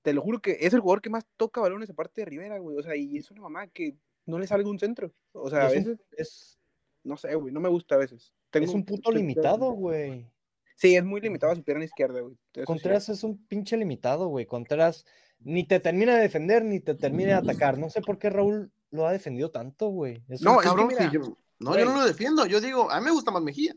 te 0.00 0.14
lo 0.14 0.22
juro 0.22 0.40
que 0.40 0.56
es 0.60 0.72
el 0.72 0.80
jugador 0.80 1.02
que 1.02 1.10
más 1.10 1.26
toca 1.36 1.60
balones 1.60 1.90
aparte 1.90 2.22
de 2.22 2.24
Rivera, 2.24 2.58
güey. 2.58 2.78
O 2.78 2.82
sea, 2.82 2.96
y 2.96 3.18
es 3.18 3.30
una 3.30 3.42
mamá 3.42 3.66
que 3.66 3.98
no 4.24 4.38
le 4.38 4.46
salga 4.46 4.70
un 4.70 4.78
centro. 4.78 5.12
O 5.32 5.50
sea, 5.50 5.66
a 5.66 5.68
un, 5.68 5.72
veces, 5.74 5.98
es, 6.12 6.58
no 7.06 7.16
sé, 7.16 7.34
güey, 7.34 7.52
no 7.52 7.60
me 7.60 7.68
gusta 7.68 7.94
a 7.94 7.98
veces. 7.98 8.32
Tengo 8.50 8.66
es 8.66 8.74
un 8.74 8.84
punto 8.84 9.10
limitado, 9.10 9.70
güey. 9.72 10.30
Sí, 10.76 10.94
es 10.94 11.04
muy 11.04 11.20
limitado 11.20 11.52
a 11.52 11.56
su 11.56 11.62
pierna 11.62 11.84
izquierda, 11.84 12.20
güey. 12.20 12.36
Sí. 12.54 12.62
Contreras 12.64 13.08
es 13.08 13.24
un 13.24 13.38
pinche 13.46 13.76
limitado, 13.76 14.28
güey. 14.28 14.44
Contreras 14.46 15.06
ni 15.38 15.64
te 15.64 15.80
termina 15.80 16.14
de 16.16 16.20
defender 16.22 16.64
ni 16.64 16.80
te 16.80 16.94
termina 16.94 17.28
de 17.40 17.50
atacar. 17.50 17.78
No 17.78 17.88
sé 17.88 18.00
por 18.02 18.18
qué 18.18 18.28
Raúl 18.30 18.70
lo 18.90 19.06
ha 19.06 19.12
defendido 19.12 19.50
tanto, 19.50 19.88
güey. 19.88 20.22
Es 20.28 20.42
No, 20.42 20.52
un 20.52 20.56
es 20.58 20.62
que 20.62 20.68
cabrón. 20.68 20.88
mira, 20.88 21.10
yo, 21.10 21.20
no, 21.58 21.70
güey. 21.70 21.80
yo 21.80 21.86
no 21.86 21.96
lo 21.96 22.04
defiendo. 22.04 22.44
Yo 22.46 22.60
digo, 22.60 22.90
a 22.90 22.98
mí 23.00 23.04
me 23.06 23.10
gusta 23.12 23.30
más 23.30 23.42
Mejía. 23.42 23.74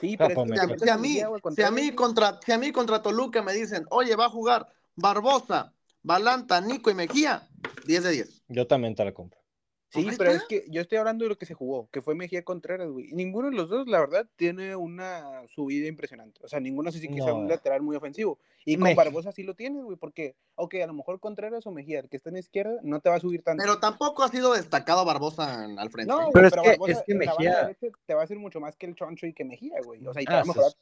Sí, 0.00 0.16
pero 0.16 0.28
es 0.30 0.34
Si 0.50 0.58
a, 0.58 0.66
que 0.66 0.72
me- 0.72 0.78
si 0.78 0.88
a 0.90 0.96
mí, 0.98 1.20
si 1.54 1.62
a 1.62 1.70
mí 1.70 1.92
contra, 1.92 2.38
si 2.44 2.52
a 2.52 2.58
mí 2.58 2.70
contra 2.72 3.00
Toluca 3.02 3.42
me 3.42 3.54
dicen, 3.54 3.86
oye, 3.90 4.14
va 4.14 4.26
a 4.26 4.30
jugar 4.30 4.66
Barbosa, 4.94 5.72
Balanta, 6.02 6.60
Nico 6.60 6.90
y 6.90 6.94
Mejía, 6.94 7.48
10 7.86 8.02
de 8.04 8.10
10. 8.10 8.42
Yo 8.48 8.66
también 8.66 8.94
te 8.94 9.04
la 9.04 9.12
compro. 9.12 9.40
Sí, 9.88 10.08
pero 10.18 10.32
está. 10.32 10.42
es 10.42 10.48
que 10.48 10.64
yo 10.68 10.80
estoy 10.80 10.98
hablando 10.98 11.24
de 11.24 11.28
lo 11.28 11.38
que 11.38 11.46
se 11.46 11.54
jugó, 11.54 11.88
que 11.92 12.02
fue 12.02 12.14
Mejía 12.14 12.42
Contreras, 12.42 12.88
güey. 12.90 13.08
Y 13.10 13.12
ninguno 13.14 13.48
de 13.50 13.56
los 13.56 13.68
dos, 13.68 13.86
la 13.86 14.00
verdad, 14.00 14.26
tiene 14.36 14.74
una 14.74 15.42
subida 15.54 15.86
impresionante. 15.86 16.40
O 16.42 16.48
sea, 16.48 16.58
ninguno 16.60 16.88
así 16.88 17.00
que 17.00 17.14
sea 17.22 17.32
un 17.32 17.44
No. 17.44 17.48
lateral 17.48 17.82
muy 17.82 17.94
ofensivo. 17.96 18.38
Y 18.64 18.76
con 18.76 18.94
Barbosa 18.96 19.30
sí 19.30 19.44
lo 19.44 19.54
tienes, 19.54 19.84
güey, 19.84 19.96
porque, 19.96 20.34
ok, 20.56 20.74
a 20.82 20.86
lo 20.88 20.92
mejor 20.92 21.20
Contreras 21.20 21.66
o 21.68 21.70
Mejía, 21.70 22.00
el 22.00 22.08
que 22.08 22.16
está 22.16 22.30
en 22.30 22.34
la 22.34 22.40
izquierda, 22.40 22.80
no 22.82 22.98
te 23.00 23.08
va 23.10 23.16
a 23.16 23.20
subir 23.20 23.42
tanto. 23.42 23.62
Pero 23.62 23.78
tampoco 23.78 24.24
ha 24.24 24.28
sido 24.28 24.52
destacado 24.54 25.04
Barbosa 25.04 25.64
al 25.64 25.90
frente. 25.90 26.12
no, 26.12 26.18
güey, 26.18 26.30
Pero 26.32 26.50
pero, 26.50 26.62
es 26.62 26.62
que- 26.62 26.68
Barbosa 26.70 26.92
es 26.92 27.02
que 27.06 27.14
la 27.14 27.18
banda 27.34 27.66
Mejía- 27.68 27.92
te 28.06 28.14
va 28.14 28.20
a 28.22 28.24
hacer 28.24 28.38
mucho 28.38 28.58
más 28.60 28.74
que 28.76 28.86
el 28.86 28.96
Choncho 28.96 29.26
y 29.26 29.32
que 29.32 29.44
Mejía, 29.44 29.80
güey. 29.84 30.04
O 30.04 30.12
sea, 30.12 30.20
y 30.20 30.24
te 30.24 30.32
Ah, 30.32 30.36
va 30.36 30.40
a 30.40 30.44
sí, 30.44 30.48
mejorar. 30.48 30.72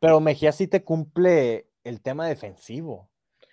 Pero 0.00 0.20
Mejía 0.20 0.50
sí 0.52 0.66
te 0.66 0.82
cumple 0.82 1.66
el 1.84 2.00
tema 2.00 2.26
defensivo. 2.26 3.08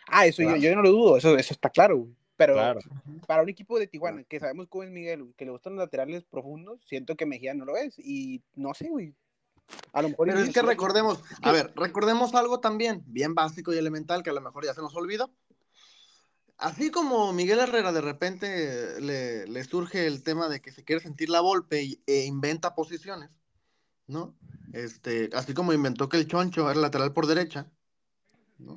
Ah, 0.08 0.26
eso 0.26 0.42
yo, 0.44 0.56
yo 0.56 0.76
no 0.76 0.82
lo 0.82 0.92
dudo, 0.92 1.18
eso, 1.18 1.36
eso 1.38 1.54
está 1.54 1.70
claro, 1.70 1.98
güey. 1.98 2.16
Pero 2.38 2.54
Claro. 2.54 2.80
para 3.28 3.44
un 3.44 3.50
equipo 3.50 3.80
de 3.80 3.88
Tijuana, 3.88 4.24
que 4.24 4.40
sabemos 4.40 4.68
cómo 4.68 4.84
es 4.84 4.92
Miguel, 4.92 5.34
que 5.38 5.46
le 5.46 5.52
gustan 5.52 5.76
los 5.76 5.86
laterales 5.86 6.26
profundos, 6.26 6.82
siento 6.86 7.16
que 7.16 7.26
Mejía 7.26 7.54
no 7.54 7.66
lo 7.66 7.78
es. 7.78 7.98
Y 7.98 8.44
no 8.56 8.74
sé, 8.74 8.90
güey. 8.90 9.16
A 9.94 10.02
lo 10.02 10.10
mejor. 10.10 10.28
Pero 10.28 10.40
es 10.40 10.54
que 10.54 10.62
recordemos, 10.62 11.24
a 11.42 11.52
ver, 11.52 11.72
recordemos 11.76 12.36
algo 12.36 12.60
también, 12.60 13.04
bien 13.08 13.34
básico 13.34 13.74
y 13.74 13.78
elemental, 13.78 14.22
que 14.22 14.30
a 14.30 14.34
lo 14.34 14.42
mejor 14.42 14.66
ya 14.66 14.74
se 14.74 14.82
nos 14.82 14.96
olvida. 14.96 15.30
Así 16.58 16.90
como 16.90 17.34
Miguel 17.34 17.60
Herrera 17.60 17.92
de 17.92 18.02
repente 18.02 19.02
le, 19.02 19.46
le 19.46 19.64
surge 19.66 20.08
el 20.08 20.24
tema 20.24 20.48
de 20.48 20.62
que 20.62 20.72
se 20.72 20.86
quiere 20.86 21.02
sentir 21.02 21.30
la 21.30 21.42
golpe 21.42 21.84
y, 21.84 22.02
e 22.06 22.26
inventa 22.26 22.76
posiciones, 22.76 23.30
¿no? 24.08 24.38
Este, 24.72 25.30
así 25.34 25.54
como 25.54 25.74
inventó 25.74 26.08
que 26.08 26.18
el 26.18 26.28
choncho 26.28 26.70
era 26.70 26.80
lateral 26.80 27.12
por 27.12 27.28
derecha, 27.28 27.70
¿no? 28.58 28.76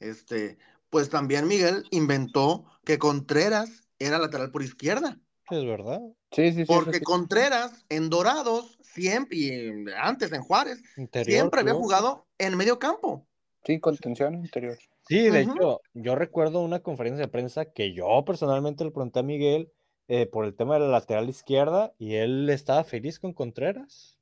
Este, 0.00 0.56
pues 0.92 1.08
también 1.08 1.48
Miguel 1.48 1.84
inventó 1.90 2.66
que 2.84 2.98
Contreras 2.98 3.88
era 3.98 4.18
lateral 4.18 4.50
por 4.50 4.62
izquierda. 4.62 5.18
Es 5.50 5.64
verdad. 5.64 6.02
Sí, 6.30 6.52
sí, 6.52 6.58
sí. 6.58 6.64
Porque 6.66 6.98
sí. 6.98 7.04
Contreras 7.04 7.86
en 7.88 8.10
Dorados 8.10 8.78
siempre, 8.82 9.38
y 9.38 9.84
antes 9.96 10.30
en 10.32 10.42
Juárez, 10.42 10.82
Interior, 10.98 11.32
siempre 11.32 11.62
había 11.62 11.72
jugado 11.72 12.26
en 12.36 12.58
medio 12.58 12.78
campo. 12.78 13.26
Sí, 13.64 13.80
contención 13.80 14.34
interior. 14.34 14.76
Sí, 15.08 15.30
de 15.30 15.40
hecho, 15.40 15.80
yo 15.94 16.14
recuerdo 16.14 16.60
una 16.60 16.80
conferencia 16.80 17.24
de 17.24 17.32
prensa 17.32 17.64
que 17.64 17.94
yo 17.94 18.22
personalmente 18.26 18.84
le 18.84 18.90
pregunté 18.90 19.20
a 19.20 19.22
Miguel 19.22 19.72
eh, 20.08 20.26
por 20.26 20.44
el 20.44 20.54
tema 20.54 20.74
de 20.74 20.80
la 20.80 20.88
lateral 20.88 21.30
izquierda 21.30 21.94
y 21.98 22.16
él 22.16 22.50
estaba 22.50 22.84
feliz 22.84 23.18
con 23.18 23.32
Contreras. 23.32 24.18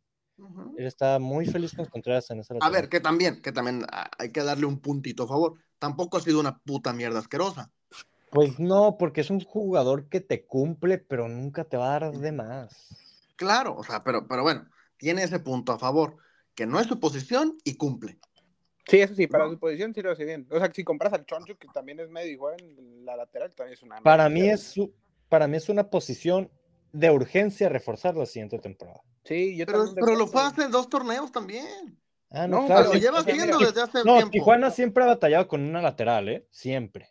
Él 0.77 0.87
estaba 0.87 1.19
muy 1.19 1.47
feliz 1.47 1.75
con 1.75 1.85
Contreras 1.87 2.31
en 2.31 2.41
esa 2.41 2.55
A 2.61 2.71
ver, 2.71 2.89
que 2.89 3.01
también, 3.01 3.43
que 3.43 3.53
también 3.53 3.85
ah, 3.93 4.11
hay 4.19 4.31
que 4.33 4.43
darle 4.43 4.67
un 4.67 4.81
puntito 4.81 5.25
a 5.25 5.29
favor. 5.29 5.55
Tampoco 5.79 6.17
ha 6.17 6.21
sido 6.21 6.41
una 6.41 6.59
puta 6.59 6.93
mierda 6.93 7.19
asquerosa. 7.19 7.71
Pues 8.31 8.59
no, 8.61 8.97
porque 8.99 9.21
es 9.23 9.31
un 9.31 9.41
jugador 9.41 10.09
que 10.09 10.21
te 10.21 10.47
cumple, 10.47 10.99
pero 10.99 11.29
nunca 11.29 11.65
te 11.65 11.77
va 11.77 11.97
a 11.97 12.01
dar 12.01 12.13
de 12.13 12.33
más. 12.33 12.87
Claro, 13.37 13.75
o 13.77 13.83
sea, 13.83 14.05
pero, 14.05 14.29
pero 14.29 14.43
bueno, 14.43 14.69
tiene 14.97 15.23
ese 15.25 15.41
punto 15.41 15.73
a 15.73 15.79
favor, 15.79 16.17
que 16.55 16.67
no 16.67 16.79
es 16.79 16.87
su 16.87 17.01
posición 17.01 17.57
y 17.65 17.75
cumple. 17.77 18.19
Sí, 18.87 19.01
eso 19.01 19.15
sí, 19.15 19.27
para 19.27 19.45
No. 19.45 19.53
su 19.53 19.59
posición 19.59 19.95
sí 19.95 20.03
lo 20.03 20.13
hace 20.13 20.25
bien. 20.25 20.47
O 20.51 20.59
sea, 20.59 20.73
si 20.73 20.85
compras 20.85 21.13
al 21.13 21.25
Choncho, 21.27 21.57
que 21.59 21.69
también 21.73 22.01
es 22.01 22.09
medio 22.09 22.33
y 22.33 22.37
juega 22.37 22.57
en 22.61 23.05
la 23.05 23.17
lateral, 23.17 23.55
también 23.55 23.75
es 23.75 23.83
una. 23.83 24.01
Para 24.01 24.29
mí 24.29 24.49
es, 24.49 24.63
su- 24.63 24.93
para 25.29 25.47
mí 25.47 25.57
es 25.57 25.69
una 25.69 25.91
posición 25.91 26.51
de 26.93 27.11
urgencia 27.11 27.69
reforzar 27.69 28.17
la 28.17 28.27
siguiente 28.27 28.59
temporada. 28.59 29.01
Sí, 29.25 29.57
yo 29.57 29.67
Pero, 29.67 29.85
pero 29.95 30.07
lo 30.17 30.25
acuerdo. 30.25 30.27
fue 30.29 30.43
hace 30.43 30.69
dos 30.71 30.89
torneos 30.89 31.31
también. 31.33 31.99
Ah, 32.31 32.47
no, 32.47 32.61
No, 32.63 32.67
claro. 32.67 32.91
Pero 32.91 32.93
sí, 32.93 32.97
lo 32.99 33.01
lleva 33.03 33.21
o 33.21 33.23
sea, 33.23 33.33
haciendo 33.35 33.59
mira, 33.59 33.69
desde 33.71 33.83
hace 33.83 33.99
No, 34.05 34.15
tiempo. 34.15 34.31
Tijuana 34.31 34.71
siempre 34.71 35.05
ha 35.05 35.09
batallado 35.09 35.49
con 35.49 35.63
una 35.63 35.83
lateral, 35.83 36.29
¿eh? 36.29 36.47
Siempre. 36.51 37.09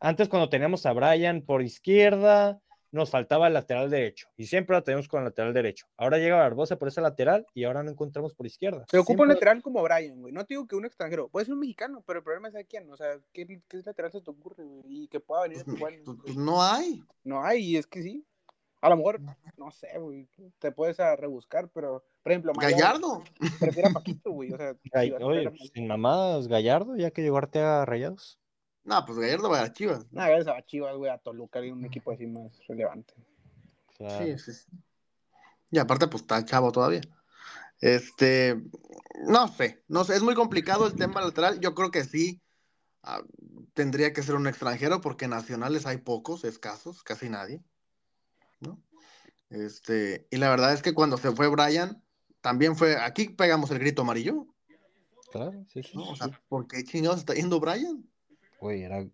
Antes 0.00 0.28
cuando 0.28 0.48
teníamos 0.48 0.86
a 0.86 0.92
Brian 0.92 1.42
por 1.42 1.62
izquierda, 1.62 2.60
nos 2.92 3.10
faltaba 3.10 3.46
el 3.46 3.52
lateral 3.54 3.88
derecho. 3.90 4.26
Y 4.36 4.46
siempre 4.46 4.74
la 4.74 4.82
tenemos 4.82 5.06
con 5.06 5.20
el 5.20 5.26
lateral 5.26 5.54
derecho. 5.54 5.86
Ahora 5.96 6.18
llega 6.18 6.36
Barbosa 6.36 6.76
por 6.76 6.88
esa 6.88 7.00
lateral 7.00 7.46
y 7.54 7.62
ahora 7.64 7.82
no 7.84 7.90
encontramos 7.90 8.34
por 8.34 8.46
izquierda. 8.46 8.84
Se 8.90 8.98
ocupa 8.98 9.22
un 9.22 9.28
Siempre- 9.28 9.34
lateral 9.34 9.62
como 9.62 9.82
Brian, 9.82 10.20
güey. 10.20 10.32
No 10.32 10.44
te 10.44 10.54
digo 10.54 10.66
que 10.66 10.74
un 10.76 10.84
extranjero. 10.86 11.28
Puede 11.28 11.46
ser 11.46 11.54
un 11.54 11.60
mexicano, 11.60 12.02
pero 12.06 12.18
el 12.18 12.24
problema 12.24 12.48
es 12.48 12.56
a 12.56 12.64
quién. 12.64 12.90
O 12.90 12.96
sea, 12.96 13.18
¿qué, 13.32 13.46
qué 13.68 13.76
lateral 13.84 14.10
se 14.10 14.20
te 14.20 14.30
ocurre, 14.30 14.64
güey? 14.64 14.82
Y 15.04 15.08
que 15.08 15.20
pueda 15.20 15.42
venir 15.42 15.60
a 15.60 15.64
Pues, 15.64 15.76
Tijuana. 15.76 15.96
pues, 16.04 16.16
pues 16.24 16.36
no 16.36 16.62
hay. 16.62 17.04
No 17.22 17.44
hay, 17.44 17.60
y 17.64 17.76
es 17.76 17.86
que 17.86 18.02
sí. 18.02 18.26
A 18.80 18.88
lo 18.88 18.96
mejor, 18.96 19.20
no 19.56 19.70
sé, 19.70 19.98
güey. 19.98 20.26
Te 20.58 20.72
puedes 20.72 20.98
a 21.00 21.14
rebuscar, 21.14 21.68
pero, 21.68 22.02
por 22.22 22.32
ejemplo, 22.32 22.52
Mayor 22.54 22.72
Gallardo. 22.72 23.22
prefiere 23.58 23.88
a 23.88 23.92
Paquito, 23.92 24.30
güey. 24.30 24.52
O 24.52 24.56
sea, 24.56 24.72
Gall- 24.84 25.18
si 25.18 25.22
Oye, 25.22 25.46
a 25.46 25.52
sin 25.74 25.86
mamadas, 25.86 26.48
Gallardo, 26.48 26.96
ya 26.96 27.10
que 27.10 27.22
llegó 27.22 27.36
Arteaga 27.36 27.82
a 27.82 27.84
Rayados. 27.84 28.38
No, 28.84 29.04
pues 29.04 29.18
Gallardo 29.18 29.50
va 29.50 29.62
a 29.62 29.72
Chivas. 29.72 30.10
Nah, 30.10 30.28
gracias 30.28 30.56
a 30.56 30.64
Chivas, 30.64 30.96
güey, 30.96 31.10
a 31.10 31.18
Toluca, 31.18 31.64
y 31.64 31.70
un 31.70 31.84
equipo 31.84 32.12
así 32.12 32.26
más 32.26 32.58
relevante. 32.66 33.12
Claro. 33.98 34.24
Sí, 34.24 34.38
sí, 34.38 34.52
sí. 34.54 34.70
Y 35.70 35.78
aparte, 35.78 36.08
pues 36.08 36.22
está 36.22 36.42
chavo 36.44 36.72
todavía. 36.72 37.02
Este, 37.80 38.60
no 39.26 39.48
sé, 39.48 39.82
no 39.88 40.04
sé, 40.04 40.14
es 40.14 40.22
muy 40.22 40.34
complicado 40.34 40.86
el 40.86 40.94
tema 40.94 41.20
lateral. 41.20 41.60
Yo 41.60 41.74
creo 41.74 41.90
que 41.90 42.04
sí 42.04 42.40
ah, 43.02 43.22
tendría 43.74 44.12
que 44.12 44.22
ser 44.22 44.34
un 44.34 44.46
extranjero 44.46 45.00
porque 45.00 45.28
nacionales 45.28 45.86
hay 45.86 45.98
pocos, 45.98 46.44
escasos, 46.44 47.02
casi 47.02 47.28
nadie. 47.28 47.62
¿No? 48.60 48.78
Este, 49.50 50.26
y 50.30 50.36
la 50.36 50.48
verdad 50.50 50.72
es 50.72 50.82
que 50.82 50.94
cuando 50.94 51.16
se 51.16 51.32
fue 51.32 51.48
Brian, 51.48 52.02
también 52.40 52.76
fue, 52.76 52.96
aquí 52.96 53.28
pegamos 53.28 53.70
el 53.70 53.78
grito 53.78 54.02
amarillo. 54.02 54.46
Claro, 55.32 55.64
sí, 55.68 55.82
sí. 55.82 55.96
¿no? 55.96 56.10
O 56.10 56.16
sea, 56.16 56.28
¿por 56.48 56.66
qué 56.66 56.84
chingados 56.84 57.18
está 57.18 57.34
yendo 57.34 57.60
Brian? 57.60 58.04
Güey, 58.60 58.82
era, 58.82 59.06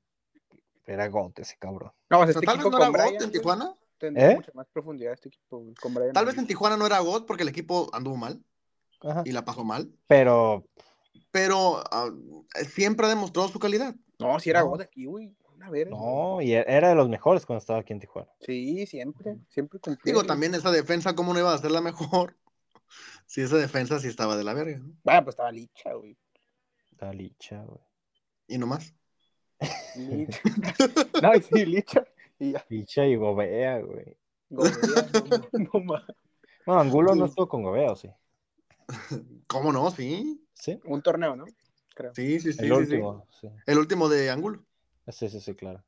era 0.86 1.08
got 1.08 1.38
ese 1.38 1.56
cabrón. 1.58 1.92
No, 2.10 2.20
O 2.20 2.26
sea, 2.26 2.40
tal 2.40 2.58
vez 2.58 2.66
no 2.66 2.78
era 2.78 2.88
God 2.88 3.22
en 3.22 3.30
Tijuana. 3.30 3.74
Tendría 3.98 4.32
¿Eh? 4.32 4.36
mucha 4.36 4.52
más 4.54 4.66
profundidad 4.68 5.14
este 5.14 5.28
equipo 5.28 5.58
güey, 5.58 5.74
con 5.74 5.94
Brian. 5.94 6.12
Tal 6.12 6.26
vez 6.26 6.36
en 6.36 6.46
Tijuana 6.46 6.76
no 6.76 6.86
era 6.86 6.98
God 7.00 7.24
porque 7.24 7.42
el 7.42 7.48
equipo 7.48 7.88
anduvo 7.94 8.16
mal 8.16 8.44
Ajá. 9.00 9.22
y 9.24 9.32
la 9.32 9.44
pasó 9.44 9.64
mal. 9.64 9.90
Pero 10.06 10.66
Pero 11.30 11.82
ah, 11.90 12.10
siempre 12.68 13.06
ha 13.06 13.08
demostrado 13.08 13.48
su 13.48 13.58
calidad. 13.58 13.94
No, 14.18 14.38
si 14.40 14.50
era 14.50 14.60
No. 14.60 14.68
God 14.68 14.82
aquí, 14.82 15.06
güey. 15.06 15.34
No, 15.88 16.40
y 16.40 16.52
e- 16.54 16.64
era 16.66 16.90
de 16.90 16.94
los 16.94 17.08
mejores 17.08 17.46
cuando 17.46 17.58
estaba 17.58 17.80
aquí 17.80 17.92
en 17.92 18.00
Tijuana. 18.00 18.30
Sí, 18.40 18.86
siempre. 18.86 19.36
Siempre 19.48 19.80
cumplía. 19.80 20.12
Digo, 20.12 20.24
también 20.24 20.54
esa 20.54 20.70
defensa, 20.70 21.14
¿cómo 21.14 21.32
no 21.32 21.40
iba 21.40 21.52
a 21.52 21.58
ser 21.58 21.70
la 21.70 21.80
mejor? 21.80 22.36
Si 23.26 23.40
esa 23.40 23.56
defensa 23.56 23.98
sí 23.98 24.06
estaba 24.06 24.36
de 24.36 24.44
la 24.44 24.54
verga, 24.54 24.78
¿no? 24.78 24.94
Bueno, 25.02 25.24
pues 25.24 25.32
estaba 25.32 25.50
licha, 25.50 25.92
güey. 25.94 26.16
Está 26.92 27.12
licha, 27.12 27.60
güey. 27.64 27.80
Y 28.46 28.58
no 28.58 28.68
más. 28.68 28.94
Licha. 29.96 30.40
no, 31.20 31.32
sí, 31.40 31.66
licha. 31.66 32.06
Y 32.38 32.52
ya. 32.52 32.64
Licha 32.68 33.04
y 33.04 33.16
Gobea, 33.16 33.80
güey. 33.80 34.16
Gobea, 34.50 34.70
no, 35.52 35.68
no 35.72 35.80
más. 35.84 36.04
Bueno, 36.64 36.80
Angulo 36.80 37.14
no 37.16 37.24
estuvo 37.24 37.48
con 37.48 37.64
Gobea, 37.64 37.90
¿o 37.90 37.96
sí? 37.96 38.08
¿Cómo 39.48 39.72
no? 39.72 39.90
Sí. 39.90 40.40
Sí, 40.54 40.78
Un 40.84 41.02
torneo, 41.02 41.36
¿no? 41.36 41.46
Creo. 41.94 42.14
Sí, 42.14 42.40
sí, 42.40 42.52
sí. 42.52 42.60
el 42.62 42.68
sí, 42.68 42.72
último, 42.72 43.26
sí. 43.30 43.48
sí. 43.48 43.54
El 43.66 43.78
último 43.78 44.08
de 44.08 44.30
Angulo. 44.30 44.64
Sí, 45.08 45.28
sí, 45.28 45.40
sí, 45.40 45.54
claro. 45.54 45.84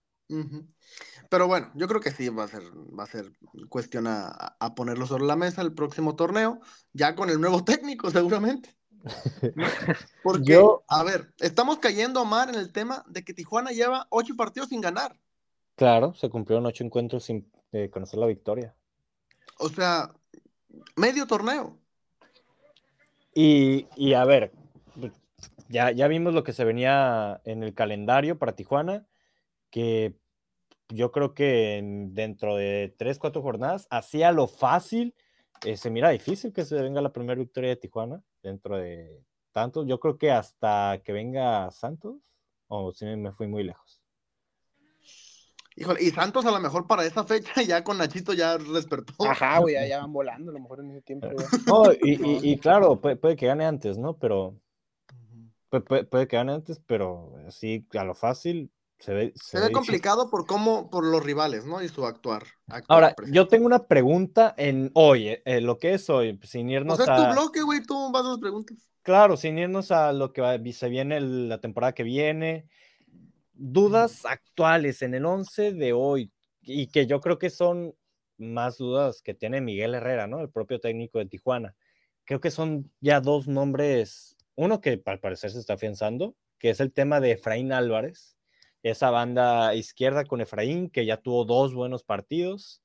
Pero 1.31 1.47
bueno, 1.47 1.71
yo 1.75 1.89
creo 1.89 2.01
que 2.01 2.11
sí 2.11 2.29
va 2.29 2.45
a 2.45 2.49
ser, 2.49 2.63
va 2.63 3.05
a 3.05 3.07
ser 3.07 3.33
cuestión 3.69 4.07
a, 4.07 4.27
a 4.61 4.75
ponerlo 4.75 5.07
sobre 5.07 5.25
la 5.25 5.37
mesa 5.37 5.63
el 5.63 5.73
próximo 5.73 6.17
torneo, 6.17 6.61
ya 6.93 7.15
con 7.15 7.31
el 7.31 7.41
nuevo 7.41 7.65
técnico, 7.65 8.11
seguramente. 8.11 8.77
Porque, 10.23 10.53
Yo- 10.53 10.85
a 10.89 11.03
ver, 11.03 11.33
estamos 11.39 11.79
cayendo, 11.79 12.23
Omar, 12.23 12.51
en 12.51 12.57
el 12.57 12.73
tema 12.73 13.05
de 13.09 13.25
que 13.25 13.33
Tijuana 13.35 13.71
lleva 13.71 14.07
ocho 14.11 14.37
partidos 14.37 14.69
sin 14.69 14.81
ganar. 14.81 15.19
Claro, 15.77 16.13
se 16.15 16.29
cumplieron 16.29 16.67
ocho 16.67 16.85
encuentros 16.85 17.25
sin 17.25 17.51
eh, 17.73 17.89
conocer 17.89 18.19
la 18.19 18.27
victoria. 18.27 18.75
O 19.59 19.69
sea, 19.69 20.11
medio 20.97 21.27
torneo. 21.27 21.79
Y, 23.35 23.87
y 23.97 24.15
a 24.15 24.25
ver, 24.25 24.53
ya, 25.69 25.91
ya 25.93 26.09
vimos 26.09 26.35
lo 26.35 26.45
que 26.45 26.53
se 26.53 26.65
venía 26.65 27.41
en 27.45 27.63
el 27.63 27.75
calendario 27.75 28.39
para 28.39 28.57
Tijuana, 28.57 29.07
que 29.71 30.15
yo 30.89 31.13
creo 31.13 31.35
que 31.35 31.77
en- 31.79 32.15
dentro 32.15 32.57
de 32.57 32.95
tres, 32.99 33.19
cuatro 33.19 33.43
jornadas, 33.43 33.87
hacía 33.91 34.33
lo 34.33 34.47
fácil, 34.49 35.15
eh, 35.65 35.77
se 35.77 35.91
mira 35.91 36.09
difícil 36.11 36.53
que 36.53 36.65
se 36.65 36.81
venga 36.81 37.01
la 37.03 37.13
primera 37.13 37.39
victoria 37.39 37.71
de 37.71 37.77
Tijuana 37.77 38.23
dentro 38.43 38.77
de 38.79 39.23
tantos. 39.53 39.87
Yo 39.87 39.99
creo 40.01 40.17
que 40.17 40.31
hasta 40.31 41.01
que 41.05 41.13
venga 41.13 41.71
Santos, 41.71 42.17
o 42.69 42.93
si 42.93 43.05
me 43.05 43.33
fui 43.33 43.47
muy 43.49 43.65
lejos. 43.65 44.01
Híjole, 45.77 46.03
y 46.03 46.11
Santos 46.11 46.45
a 46.45 46.51
lo 46.51 46.59
mejor 46.61 46.87
para 46.87 47.05
esa 47.05 47.23
fecha 47.25 47.53
ya 47.63 47.85
con 47.85 47.99
Nachito 47.99 48.33
ya 48.33 48.59
despertó. 48.59 49.13
Ajá, 49.29 49.59
güey, 49.61 49.75
ya, 49.75 49.87
ya 49.87 50.01
van 50.01 50.13
volando, 50.13 50.51
a 50.51 50.55
lo 50.55 50.61
mejor 50.61 50.81
en 50.81 50.91
ese 50.91 51.03
tiempo. 51.03 51.29
güey. 51.31 51.47
No, 51.67 51.93
y, 51.93 51.99
y- 52.49 52.53
y 52.53 52.59
claro, 52.59 53.01
puede, 53.01 53.17
puede 53.17 53.37
que 53.37 53.47
gane 53.47 53.65
antes, 53.65 53.99
¿no? 53.99 54.17
Pero. 54.17 54.55
Puede, 55.71 56.05
puede- 56.05 56.29
que 56.29 56.37
gane 56.37 56.53
antes, 56.53 56.81
pero 56.87 57.35
así 57.47 57.87
a 57.99 58.05
lo 58.05 58.15
fácil 58.15 58.71
se 58.99 59.15
ve. 59.15 59.33
Se 59.37 59.61
ve 59.61 59.71
complicado 59.71 60.29
por 60.31 60.47
cómo, 60.47 60.91
por 60.91 61.05
los 61.05 61.23
rivales, 61.23 61.65
¿no? 61.67 61.83
Y 61.83 61.89
su 61.89 62.05
actuar. 62.07 62.45
actuar 62.67 62.85
Ahora, 62.89 63.15
presente. 63.15 63.37
yo 63.37 63.47
tengo 63.49 63.67
una 63.67 63.87
pregunta 63.87 64.55
en 64.57 64.91
hoy, 64.95 65.29
eh, 65.29 65.43
eh, 65.45 65.61
lo 65.61 65.79
que 65.79 65.95
es 65.95 66.09
hoy, 66.11 66.39
sin 66.43 66.69
irnos 66.71 66.97
Pues 66.97 67.09
es 67.09 67.15
tu 67.15 67.23
a. 67.23 67.33
bloque, 67.33 67.63
güey, 67.63 67.83
tú 67.83 68.11
vas 68.13 68.25
a 68.25 68.31
las 68.31 68.39
preguntas. 68.39 68.77
Claro, 69.03 69.37
sin 69.37 69.57
irnos 69.59 69.91
a 69.91 70.13
lo 70.13 70.33
que 70.33 70.41
va- 70.41 70.59
se 70.73 70.89
viene 70.89 71.17
el- 71.17 71.49
la 71.49 71.61
temporada 71.61 71.93
que 71.95 72.03
viene. 72.03 72.67
Dudas 73.53 74.25
actuales 74.25 75.03
en 75.03 75.15
el 75.15 75.25
11 75.27 75.73
de 75.73 75.93
hoy, 75.93 76.31
y 76.63 76.87
que 76.89 77.07
yo 77.07 77.21
creo 77.21 77.39
que 77.39 77.51
son 77.51 77.95
más 78.37 78.79
dudas 78.79 79.21
que 79.23 79.35
tiene 79.35 79.61
Miguel 79.61 79.95
Herrera, 79.95 80.27
¿no? 80.29 80.41
El 80.41 80.51
propio 80.51 80.79
técnico 80.81 81.19
de 81.19 81.27
Tijuana. 81.27 81.75
Creo 82.25 82.41
que 82.41 82.51
son 82.53 82.91
ya 83.01 83.21
dos 83.21 83.49
nombres, 83.49 84.37
uno 84.59 84.81
que 84.81 85.01
al 85.07 85.21
parecer 85.21 85.53
se 85.53 85.61
está 85.61 85.75
afianzando, 85.75 86.35
que 86.59 86.71
es 86.71 86.81
el 86.81 86.93
tema 86.93 87.21
de 87.21 87.31
Efraín 87.33 87.73
Álvarez, 87.73 88.37
esa 88.83 89.09
banda 89.11 89.73
izquierda 89.77 90.25
con 90.25 90.41
Efraín, 90.41 90.91
que 90.91 91.07
ya 91.07 91.17
tuvo 91.19 91.45
dos 91.45 91.75
buenos 91.75 92.03
partidos. 92.03 92.83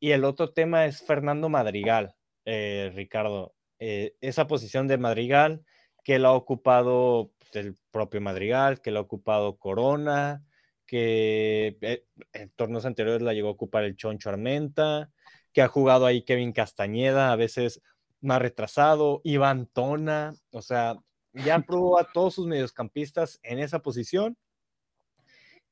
Y 0.00 0.12
el 0.12 0.24
otro 0.24 0.54
tema 0.54 0.86
es 0.86 1.02
Fernando 1.02 1.50
Madrigal, 1.50 2.14
eh, 2.46 2.90
Ricardo. 2.94 3.54
Eh, 3.78 4.14
esa 4.22 4.46
posición 4.46 4.88
de 4.88 4.96
Madrigal 4.96 5.62
que 6.02 6.18
la 6.18 6.28
ha 6.28 6.32
ocupado 6.32 7.30
el 7.52 7.76
propio 7.90 8.22
Madrigal, 8.22 8.80
que 8.80 8.90
la 8.90 9.00
ha 9.00 9.02
ocupado 9.02 9.58
Corona, 9.58 10.46
que 10.86 11.76
eh, 11.82 12.06
en 12.32 12.48
torneos 12.52 12.86
anteriores 12.86 13.20
la 13.20 13.34
llegó 13.34 13.48
a 13.48 13.52
ocupar 13.52 13.84
el 13.84 13.96
Choncho 13.96 14.30
Armenta, 14.30 15.10
que 15.52 15.60
ha 15.60 15.68
jugado 15.68 16.06
ahí 16.06 16.22
Kevin 16.22 16.52
Castañeda, 16.52 17.32
a 17.32 17.36
veces 17.36 17.82
más 18.20 18.40
retrasado, 18.40 19.20
Iván 19.24 19.66
Tona, 19.72 20.34
o 20.50 20.62
sea, 20.62 20.96
ya 21.32 21.58
probó 21.60 21.98
a 21.98 22.10
todos 22.12 22.34
sus 22.34 22.46
mediocampistas 22.46 23.38
en 23.42 23.58
esa 23.58 23.80
posición 23.80 24.36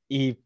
y 0.08 0.38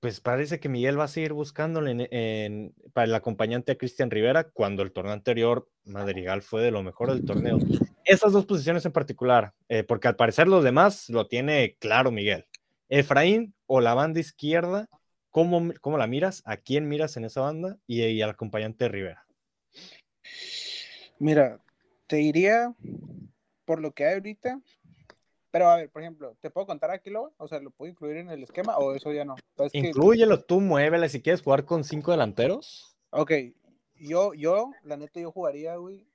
pues 0.00 0.20
parece 0.20 0.60
que 0.60 0.68
Miguel 0.68 0.98
va 0.98 1.04
a 1.04 1.08
seguir 1.08 1.32
buscándole 1.32 2.06
en- 2.10 2.72
para 2.92 3.06
el 3.06 3.14
acompañante 3.14 3.72
a 3.72 3.78
Cristian 3.78 4.10
Rivera 4.10 4.44
cuando 4.44 4.82
el 4.82 4.92
torneo 4.92 5.12
anterior 5.12 5.68
Madrigal 5.84 6.42
fue 6.42 6.62
de 6.62 6.70
lo 6.70 6.82
mejor 6.84 7.10
del 7.10 7.24
torneo. 7.24 7.58
Esas 8.04 8.32
dos 8.32 8.46
posiciones 8.46 8.86
en 8.86 8.92
particular, 8.92 9.54
eh, 9.68 9.82
porque 9.82 10.06
al 10.06 10.14
parecer 10.16 10.46
los 10.46 10.62
demás 10.62 11.08
lo 11.08 11.26
tiene 11.26 11.76
claro 11.80 12.12
Miguel. 12.12 12.46
Efraín 12.88 13.54
o 13.66 13.80
la 13.80 13.94
banda 13.94 14.20
izquierda, 14.20 14.88
¿cómo, 15.30 15.72
cómo 15.80 15.98
la 15.98 16.06
miras? 16.06 16.42
¿A 16.46 16.58
quién 16.58 16.88
miras 16.88 17.16
en 17.16 17.24
esa 17.24 17.40
banda? 17.40 17.76
Y, 17.86 18.02
y 18.04 18.22
al 18.22 18.30
acompañante 18.30 18.88
Rivera. 18.88 19.26
Mira, 21.18 21.60
te 22.06 22.16
diría 22.16 22.74
por 23.64 23.80
lo 23.80 23.92
que 23.92 24.06
hay 24.06 24.14
ahorita. 24.14 24.60
Pero 25.50 25.68
a 25.68 25.76
ver, 25.76 25.90
por 25.90 26.02
ejemplo, 26.02 26.36
¿te 26.40 26.50
puedo 26.50 26.66
contar 26.66 26.90
a 26.90 26.98
Kilo? 26.98 27.32
O 27.38 27.48
sea, 27.48 27.58
¿lo 27.60 27.70
puedo 27.70 27.90
incluir 27.90 28.18
en 28.18 28.30
el 28.30 28.42
esquema 28.42 28.76
o 28.78 28.94
eso 28.94 29.12
ya 29.12 29.24
no? 29.24 29.34
Pues 29.56 29.72
que- 29.72 29.78
Inclúyelo 29.78 30.44
tú, 30.44 30.60
muévele. 30.60 31.08
Si 31.08 31.22
quieres 31.22 31.42
jugar 31.42 31.64
con 31.64 31.84
cinco 31.84 32.10
delanteros, 32.10 32.94
Ok, 33.10 33.32
yo, 33.94 34.34
yo, 34.34 34.70
la 34.82 34.98
neta, 34.98 35.18
yo 35.18 35.32
jugaría, 35.32 35.76
güey, 35.76 36.06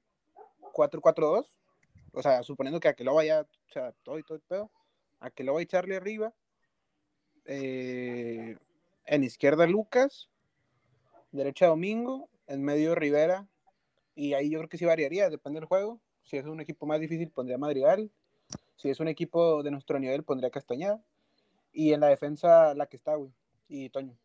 4-4-2. 0.73 1.57
O 2.11 2.21
sea, 2.21 2.43
suponiendo 2.43 2.79
que 2.79 2.87
Aqueloba 2.87 3.15
vaya, 3.17 3.41
o 3.41 3.71
sea, 3.73 3.91
todo 4.03 4.19
y 4.19 4.23
todo 4.23 4.35
el 4.35 4.43
pedo. 4.43 4.71
Aqueloba 5.19 5.59
y 5.61 5.65
Charlie 5.65 5.95
arriba. 5.95 6.31
Eh, 7.45 8.55
en 9.05 9.23
izquierda 9.23 9.65
Lucas. 9.65 10.29
Derecha 11.31 11.65
Domingo. 11.67 12.29
En 12.45 12.63
medio 12.63 12.93
Rivera. 12.93 13.47
Y 14.15 14.33
ahí 14.33 14.49
yo 14.49 14.59
creo 14.59 14.69
que 14.69 14.77
sí 14.77 14.85
variaría, 14.85 15.29
depende 15.29 15.59
del 15.59 15.67
juego. 15.67 15.99
Si 16.23 16.37
es 16.37 16.45
un 16.45 16.61
equipo 16.61 16.85
más 16.85 16.99
difícil, 16.99 17.29
pondría 17.31 17.57
Madrigal. 17.57 18.09
Si 18.75 18.89
es 18.89 18.99
un 18.99 19.07
equipo 19.07 19.63
de 19.63 19.71
nuestro 19.71 19.99
nivel, 19.99 20.23
pondría 20.23 20.49
Castañeda. 20.49 21.03
Y 21.71 21.93
en 21.93 22.01
la 22.01 22.07
defensa, 22.07 22.73
la 22.75 22.85
que 22.85 22.97
está, 22.97 23.15
güey. 23.15 23.31
Y 23.67 23.89
Toño. 23.89 24.15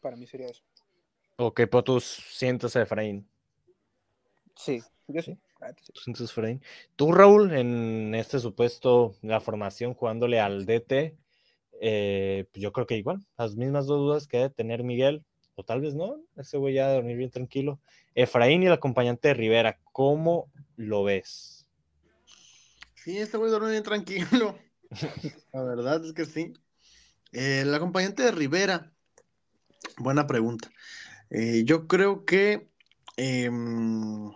Para 0.00 0.16
mí 0.16 0.26
sería 0.26 0.48
eso. 0.48 0.62
o 1.36 1.52
que 1.52 1.66
pues 1.66 1.84
tú 1.84 2.00
sientas 2.00 2.76
a 2.76 2.82
Efraín. 2.82 3.26
Sí, 4.56 4.80
yo 5.08 5.20
sí. 5.22 5.36
sientes 5.94 6.30
Efraín. 6.30 6.62
Tú, 6.96 7.12
Raúl, 7.12 7.52
en 7.52 8.14
este 8.14 8.38
supuesto, 8.38 9.16
la 9.22 9.40
formación 9.40 9.94
jugándole 9.94 10.40
al 10.40 10.64
DT, 10.64 11.16
eh, 11.80 12.46
pues 12.52 12.62
yo 12.62 12.72
creo 12.72 12.86
que 12.86 12.96
igual, 12.96 13.26
las 13.36 13.56
mismas 13.56 13.86
dos 13.86 13.98
dudas 13.98 14.28
que 14.28 14.38
debe 14.38 14.50
tener 14.50 14.84
Miguel, 14.84 15.24
o 15.56 15.64
tal 15.64 15.80
vez 15.80 15.94
no, 15.94 16.20
ese 16.36 16.56
güey 16.56 16.74
ya 16.74 16.86
a 16.88 16.94
dormir 16.94 17.16
bien 17.16 17.30
tranquilo. 17.30 17.80
Efraín 18.14 18.62
y 18.62 18.66
el 18.66 18.72
acompañante 18.72 19.28
de 19.28 19.34
Rivera, 19.34 19.78
¿cómo 19.92 20.50
lo 20.76 21.04
ves? 21.04 21.66
Sí, 22.94 23.18
este 23.18 23.36
güey 23.36 23.50
duerme 23.50 23.70
bien 23.70 23.82
tranquilo. 23.82 24.58
La 25.52 25.62
verdad 25.62 26.04
es 26.04 26.12
que 26.12 26.24
sí. 26.24 26.52
Eh, 27.32 27.60
el 27.62 27.74
acompañante 27.74 28.22
de 28.22 28.30
Rivera. 28.30 28.92
Buena 29.98 30.26
pregunta. 30.26 30.70
Eh, 31.30 31.62
yo 31.64 31.86
creo 31.86 32.24
que. 32.24 32.68
em, 33.16 34.30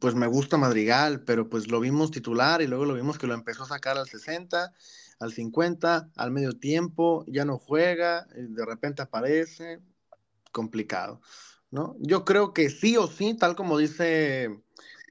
pues 0.00 0.14
me 0.14 0.26
gusta 0.26 0.56
Madrigal, 0.56 1.24
pero 1.24 1.48
pues 1.48 1.68
lo 1.68 1.80
vimos 1.80 2.10
titular 2.10 2.62
y 2.62 2.66
luego 2.66 2.84
lo 2.84 2.94
vimos 2.94 3.18
que 3.18 3.26
lo 3.26 3.34
empezó 3.34 3.64
a 3.64 3.68
sacar 3.68 3.98
al 3.98 4.08
60, 4.08 4.72
al 5.18 5.32
50, 5.32 6.10
al 6.14 6.30
medio 6.30 6.52
tiempo, 6.52 7.24
ya 7.26 7.44
no 7.44 7.58
juega, 7.58 8.26
eh, 8.34 8.46
de 8.48 8.64
repente 8.64 9.02
aparece. 9.02 9.80
Complicado, 10.52 11.20
¿no? 11.70 11.96
Yo 12.00 12.24
creo 12.24 12.52
que 12.52 12.70
sí 12.70 12.96
o 12.96 13.06
sí, 13.06 13.34
tal 13.34 13.56
como 13.56 13.78
dice 13.78 14.60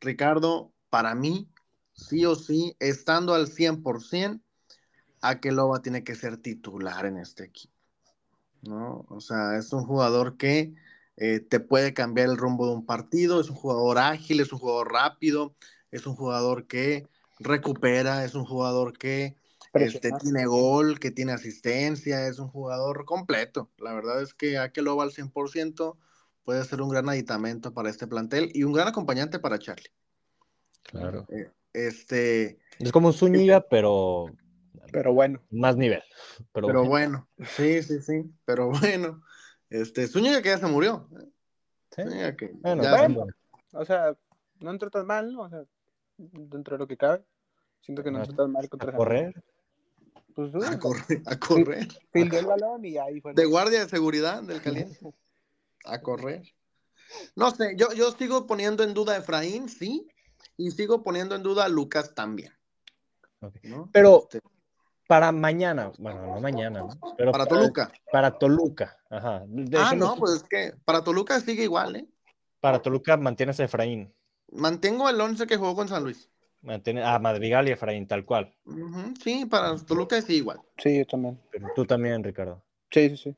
Ricardo, 0.02 0.74
para 0.90 1.16
mí, 1.16 1.50
sí 1.94 2.26
o 2.26 2.36
sí, 2.36 2.76
estando 2.80 3.34
al 3.34 3.48
100%, 3.48 4.42
Akeloba 5.22 5.82
tiene 5.82 6.04
que 6.04 6.16
ser 6.16 6.38
titular 6.38 7.06
en 7.06 7.18
este 7.18 7.46
equipo. 7.46 7.74
¿no? 8.62 9.06
O 9.10 9.20
sea, 9.20 9.58
es 9.58 9.74
un 9.74 9.86
jugador 9.86 10.38
que 10.38 10.74
eh, 11.18 11.40
te 11.40 11.60
puede 11.60 11.94
cambiar 11.94 12.30
el 12.30 12.38
rumbo 12.38 12.68
de 12.68 12.74
un 12.74 12.86
partido, 12.86 13.42
es 13.42 13.50
un 13.50 13.56
jugador 13.56 13.98
ágil, 13.98 14.40
es 14.40 14.52
un 14.52 14.60
jugador 14.60 14.92
rápido, 14.92 15.56
es 15.92 16.06
un 16.06 16.16
jugador 16.16 16.68
que 16.68 17.08
recupera, 17.40 18.24
es 18.26 18.36
un 18.36 18.46
jugador 18.46 18.98
que 18.98 19.36
este, 19.74 20.12
tiene 20.20 20.46
gol, 20.46 21.00
que 21.00 21.12
tiene 21.12 21.34
asistencia, 21.34 22.28
es 22.28 22.40
un 22.40 22.48
jugador 22.48 23.06
completo. 23.06 23.70
La 23.78 23.94
verdad 23.94 24.22
es 24.22 24.34
que 24.34 24.58
Akeloba 24.58 25.04
al 25.04 25.12
100% 25.12 25.98
puede 26.44 26.64
ser 26.64 26.82
un 26.82 26.90
gran 26.90 27.10
aditamento 27.10 27.74
para 27.74 27.90
este 27.90 28.08
plantel 28.08 28.52
y 28.54 28.64
un 28.64 28.74
gran 28.74 28.88
acompañante 28.88 29.40
para 29.40 29.60
Charlie. 29.60 29.92
Claro. 30.84 31.26
Eh, 31.30 31.52
este. 31.74 32.60
Es 32.80 32.92
como 32.92 33.10
un 33.10 33.14
Zúñiga, 33.14 33.62
pero. 33.62 34.28
Pero 34.92 35.14
bueno. 35.14 35.42
Más 35.52 35.76
nivel. 35.76 36.02
Pero, 36.54 36.86
bueno. 36.86 37.28
Sí, 37.56 37.84
sí, 37.84 38.02
sí. 38.02 38.24
Pero 38.46 38.70
bueno. 38.70 39.22
Este, 39.70 40.08
Zúñiga 40.08 40.42
que 40.42 40.50
ya 40.50 40.58
se 40.58 40.68
murió. 40.68 41.10
Sí. 41.92 42.04
que 42.38 42.52
bueno, 42.54 42.84
ya 42.84 43.08
O 43.74 43.86
sea, 43.86 44.16
no 44.60 44.72
entró 44.72 44.90
tan 44.90 45.06
mal, 45.06 45.34
¿no? 45.34 45.42
O 45.42 45.50
sea, 45.50 45.64
dentro 46.18 46.76
de 46.76 46.80
lo 46.80 46.88
que 46.88 46.98
cabe. 46.98 47.24
Siento 47.82 48.04
que 48.04 48.12
no 48.12 48.20
entró 48.20 48.36
tan 48.36 48.52
mal 48.52 48.70
contra 48.70 48.92
a 48.92 48.96
correr. 48.96 49.44
Pues, 50.38 50.54
a 50.54 50.78
correr, 50.78 51.24
a 51.26 51.40
correr. 51.40 51.88
Fildeó 52.14 52.40
el 52.40 52.46
balón 52.46 52.86
y 52.86 52.96
ahí 53.00 53.20
fue. 53.20 53.34
De 53.34 53.46
guardia 53.46 53.80
de 53.80 53.90
seguridad 53.90 54.44
del 54.44 54.62
caliente. 54.62 55.00
A 55.84 56.00
correr. 56.00 56.44
No 57.36 57.50
sé, 57.50 57.74
yo, 57.76 57.92
yo 57.94 58.12
sigo 58.12 58.46
poniendo 58.46 58.84
en 58.84 58.94
duda 58.94 59.14
a 59.14 59.18
Efraín, 59.18 59.68
sí, 59.68 60.08
y 60.56 60.70
sigo 60.70 61.02
poniendo 61.02 61.34
en 61.34 61.42
duda 61.42 61.66
a 61.66 61.70
Lucas 61.70 62.14
también. 62.14 62.54
¿no? 63.64 63.90
Pero 63.92 64.28
este 64.32 64.42
para 65.08 65.32
mañana, 65.32 65.92
bueno, 65.98 66.36
no 66.36 66.40
mañana, 66.40 66.82
¿no? 66.82 67.16
Pero 67.18 67.32
para, 67.32 67.48
Toluca. 67.48 67.92
Para 68.12 68.38
Toluca, 68.38 68.96
ajá. 69.10 69.44
ah, 69.80 69.96
no, 69.96 70.18
pues 70.18 70.34
es 70.34 70.44
que 70.44 70.74
para 70.86 71.04
Toluca 71.04 71.40
sigue 71.40 71.64
igual, 71.64 71.96
¿eh? 71.96 72.08
Para 72.60 72.80
Toluca 72.80 73.18
mantienes 73.18 73.60
a 73.60 73.64
Efraín. 73.64 74.14
Mantengo 74.52 75.10
el 75.10 75.20
11 75.20 75.48
que 75.48 75.58
jugó 75.58 75.76
con 75.76 75.88
San 75.88 76.04
Luis. 76.04 76.30
Mantiene 76.62 77.04
a 77.04 77.18
Madrigal 77.20 77.68
y 77.68 77.72
Efraín, 77.72 78.08
tal 78.08 78.26
cual. 78.26 78.54
Sí, 79.22 79.46
para 79.46 79.76
Toluca 79.78 80.22
sí 80.22 80.38
igual. 80.38 80.60
Sí, 80.78 80.98
yo 80.98 81.06
también. 81.06 81.40
Pero 81.52 81.68
tú 81.76 81.86
también, 81.86 82.24
Ricardo. 82.24 82.62
Sí, 82.92 83.10
sí, 83.10 83.18
sí. 83.18 83.36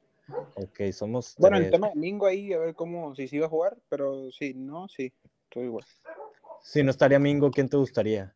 Ok, 0.56 0.92
somos. 0.94 1.36
Bueno, 1.38 1.58
el 1.58 1.70
tema 1.70 1.90
de 1.90 1.96
Mingo 1.96 2.28
ahí, 2.28 2.54
a 2.54 2.60
ver 2.60 2.76
cómo, 2.76 3.16
si 3.16 3.28
sí 3.28 3.38
iba 3.38 3.48
a 3.48 3.50
jugar, 3.50 3.78
pero 3.90 4.32
sí, 4.32 4.54
no, 4.54 4.88
sí, 4.88 5.12
todo 5.50 5.64
igual. 5.64 5.86
Si 6.62 6.84
no 6.84 6.92
estaría 6.92 7.20
Mingo, 7.20 7.52
¿quién 7.52 7.70
te 7.70 7.78
gustaría? 7.78 8.36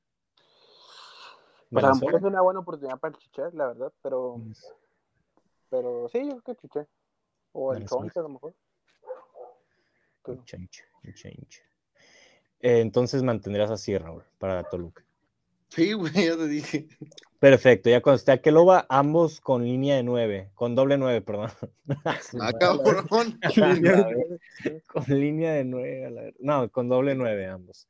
Pues 1.69 1.85
es 1.85 2.21
una 2.21 2.41
buena 2.41 2.59
oportunidad 2.59 2.99
para 2.99 3.15
el 3.15 3.19
Chiché, 3.19 3.43
la 3.53 3.67
verdad, 3.67 3.91
pero. 4.01 4.41
Pero 5.69 6.07
sí, 6.09 6.19
yo 6.19 6.39
creo 6.41 6.55
que 6.55 6.55
Chiché. 6.55 6.87
O 7.51 7.73
el 7.73 7.85
Chonche, 7.85 8.19
a 8.19 8.23
lo 8.23 8.29
mejor. 8.29 8.53
Change, 10.45 10.83
change. 11.15 11.63
Eh, 12.63 12.79
entonces 12.79 13.21
mantendrás 13.23 13.69
así, 13.69 13.95
Raúl, 13.97 14.23
para 14.39 14.63
Toluca. 14.63 15.03
Sí, 15.67 15.91
güey, 15.91 16.13
ya 16.27 16.37
te 16.37 16.47
dije. 16.47 16.87
Perfecto, 17.37 17.89
ya 17.89 18.01
cuando 18.01 18.15
esté 18.15 18.31
Aqueloba, 18.31 18.85
ambos 18.87 19.41
con 19.41 19.65
línea 19.65 19.97
de 19.97 20.03
9, 20.03 20.51
con 20.55 20.73
doble 20.73 20.97
9, 20.97 21.21
perdón. 21.21 21.51
Ah, 22.39 22.53
cabrón. 22.57 23.05
con 24.87 25.03
línea 25.09 25.51
de 25.53 25.65
9, 25.65 26.35
no, 26.39 26.71
con 26.71 26.87
doble 26.87 27.15
9 27.15 27.47
ambos. 27.47 27.89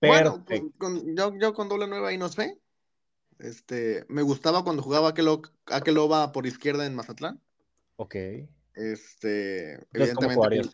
Bueno, 0.00 0.42
con, 0.78 1.14
yo, 1.14 1.36
yo, 1.38 1.52
con 1.52 1.68
doble 1.68 1.86
9 1.86 2.08
ahí 2.08 2.16
no 2.16 2.30
sé. 2.30 2.58
Este, 3.38 4.06
me 4.08 4.22
gustaba 4.22 4.64
cuando 4.64 4.82
jugaba 4.82 5.12
Akeloba 5.66 6.32
por 6.32 6.46
izquierda 6.46 6.86
en 6.86 6.94
Mazatlán. 6.94 7.38
Ok. 7.96 8.14
Este, 8.74 9.74
evidentemente 9.92 10.70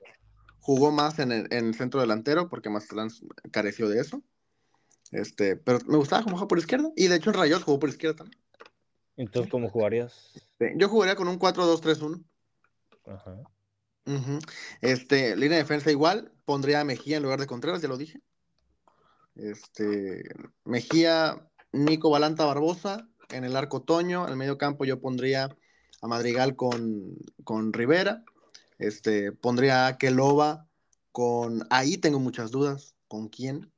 jugó 0.62 0.92
más 0.92 1.18
en 1.18 1.32
el, 1.32 1.74
centro 1.74 2.00
delantero 2.00 2.48
porque 2.48 2.70
Mazatlán 2.70 3.10
careció 3.50 3.88
de 3.88 4.00
eso. 4.00 4.22
Este, 5.10 5.56
pero 5.56 5.80
me 5.86 5.98
gustaba 5.98 6.22
cómo 6.22 6.36
jugaba 6.36 6.48
por 6.48 6.58
izquierda 6.58 6.90
y 6.96 7.08
de 7.08 7.16
hecho 7.16 7.30
en 7.30 7.34
Rayos 7.34 7.64
jugó 7.64 7.78
por 7.78 7.90
izquierda 7.90 8.16
también. 8.16 8.40
Entonces, 9.16 9.50
¿cómo 9.50 9.68
jugarías? 9.68 10.32
yo 10.76 10.88
jugaría 10.88 11.16
con 11.16 11.28
un 11.28 11.38
4-2-3-1. 11.38 12.24
Ajá. 13.06 13.42
Este, 14.80 15.36
línea 15.36 15.58
de 15.58 15.64
defensa 15.64 15.90
igual, 15.90 16.32
pondría 16.44 16.80
a 16.80 16.84
Mejía 16.84 17.18
en 17.18 17.24
lugar 17.24 17.40
de 17.40 17.46
Contreras, 17.46 17.82
ya 17.82 17.88
lo 17.88 17.98
dije. 17.98 18.20
Este, 19.34 20.22
Mejía 20.64 21.46
Nico 21.72 22.10
Balanta 22.10 22.44
Barbosa, 22.44 23.08
en 23.30 23.44
el 23.44 23.56
arco 23.56 23.82
Toño, 23.82 24.24
en 24.24 24.30
el 24.30 24.36
medio 24.36 24.58
campo 24.58 24.84
yo 24.84 25.00
pondría 25.00 25.56
a 26.00 26.06
Madrigal 26.06 26.56
con, 26.56 27.16
con 27.44 27.72
Rivera, 27.72 28.24
este, 28.78 29.32
pondría 29.32 29.86
a 29.86 29.98
Keloba 29.98 30.68
con, 31.12 31.66
ahí 31.70 31.98
tengo 31.98 32.18
muchas 32.18 32.50
dudas, 32.50 32.94
¿con 33.08 33.28
quién? 33.28 33.70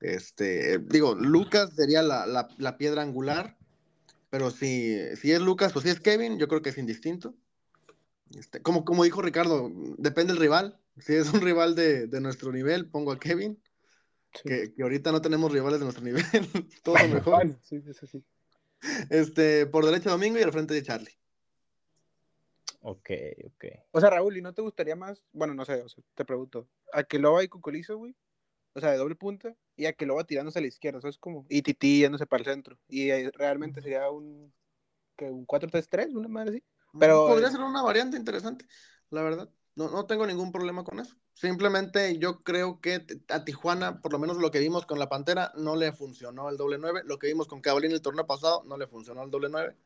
Este, 0.00 0.78
digo, 0.78 1.14
Lucas 1.14 1.74
sería 1.74 2.02
la, 2.02 2.76
piedra 2.78 3.02
angular, 3.02 3.56
pero 4.30 4.50
si, 4.50 4.98
si 5.16 5.32
es 5.32 5.40
Lucas 5.40 5.74
o 5.74 5.80
si 5.80 5.88
es 5.88 6.00
Kevin, 6.00 6.38
yo 6.38 6.48
creo 6.48 6.62
que 6.62 6.70
es 6.70 6.78
indistinto. 6.78 7.34
Este, 8.36 8.60
como, 8.60 8.84
como 8.84 9.04
dijo 9.04 9.22
Ricardo, 9.22 9.70
depende 9.96 10.32
del 10.32 10.40
rival. 10.40 10.78
Si 10.98 11.14
es 11.14 11.32
un 11.32 11.40
rival 11.40 11.74
de, 11.74 12.06
de 12.06 12.20
nuestro 12.20 12.52
nivel, 12.52 12.90
pongo 12.90 13.12
a 13.12 13.18
Kevin. 13.18 13.60
Que, 14.44 14.74
ahorita 14.80 15.10
no 15.12 15.22
tenemos 15.22 15.50
rivales 15.50 15.78
de 15.78 15.84
nuestro 15.84 16.04
nivel. 16.04 16.24
Todo 16.82 16.96
mejor. 17.08 17.58
sí, 17.62 17.80
sí. 18.10 18.24
Este, 19.10 19.66
por 19.66 19.84
derecha 19.84 20.10
Domingo 20.10 20.38
y 20.38 20.42
al 20.42 20.52
frente 20.52 20.74
de 20.74 20.82
Charlie. 20.82 21.18
Ok, 22.80 23.10
ok. 23.46 23.64
O 23.90 24.00
sea, 24.00 24.10
Raúl, 24.10 24.36
¿y 24.36 24.42
no 24.42 24.54
te 24.54 24.62
gustaría 24.62 24.96
más? 24.96 25.22
Bueno, 25.32 25.54
no 25.54 25.64
sé, 25.64 25.84
te 26.14 26.24
pregunto. 26.24 26.68
¿A 26.92 27.02
que 27.02 27.18
lo 27.18 27.32
va 27.32 27.42
y 27.42 27.48
Cucolizo, 27.48 27.96
güey? 27.98 28.14
O 28.74 28.80
sea, 28.80 28.92
de 28.92 28.98
doble 28.98 29.16
punta. 29.16 29.54
Y 29.76 29.86
a 29.86 29.92
que 29.92 30.06
lo 30.06 30.14
va 30.14 30.24
tirándose 30.24 30.58
a 30.58 30.62
la 30.62 30.68
izquierda. 30.68 30.98
Eso 30.98 31.08
es 31.08 31.18
como. 31.18 31.46
Y 31.48 31.62
Titi 31.62 32.00
yéndose 32.00 32.26
para 32.26 32.42
el 32.42 32.46
centro. 32.46 32.78
Y 32.88 33.10
realmente 33.30 33.80
sería 33.80 34.10
un. 34.10 34.52
que 35.16 35.30
Un 35.30 35.46
4-3-3, 35.46 36.14
una 36.14 36.28
madre 36.28 36.50
así. 36.50 36.64
Pero. 36.98 37.26
Podría 37.26 37.50
ser 37.50 37.60
una 37.60 37.82
variante 37.82 38.16
interesante, 38.16 38.66
la 39.10 39.22
verdad. 39.22 39.50
No, 39.74 39.88
no 39.90 40.06
tengo 40.06 40.26
ningún 40.26 40.50
problema 40.50 40.82
con 40.82 40.98
eso. 40.98 41.16
Simplemente 41.34 42.18
yo 42.18 42.42
creo 42.42 42.80
que 42.80 43.06
a 43.28 43.44
Tijuana, 43.44 44.00
por 44.00 44.12
lo 44.12 44.18
menos 44.18 44.38
lo 44.38 44.50
que 44.50 44.58
vimos 44.58 44.86
con 44.86 44.98
la 44.98 45.08
Pantera, 45.08 45.52
no 45.56 45.76
le 45.76 45.92
funcionó 45.92 46.48
el 46.48 46.56
doble 46.56 46.78
9. 46.78 47.02
Lo 47.04 47.18
que 47.18 47.28
vimos 47.28 47.46
con 47.46 47.60
Cabalín 47.60 47.92
el 47.92 48.02
torneo 48.02 48.26
pasado, 48.26 48.64
no 48.64 48.76
le 48.76 48.88
funcionó 48.88 49.22
el 49.22 49.30
doble 49.30 49.48
9. 49.48 49.76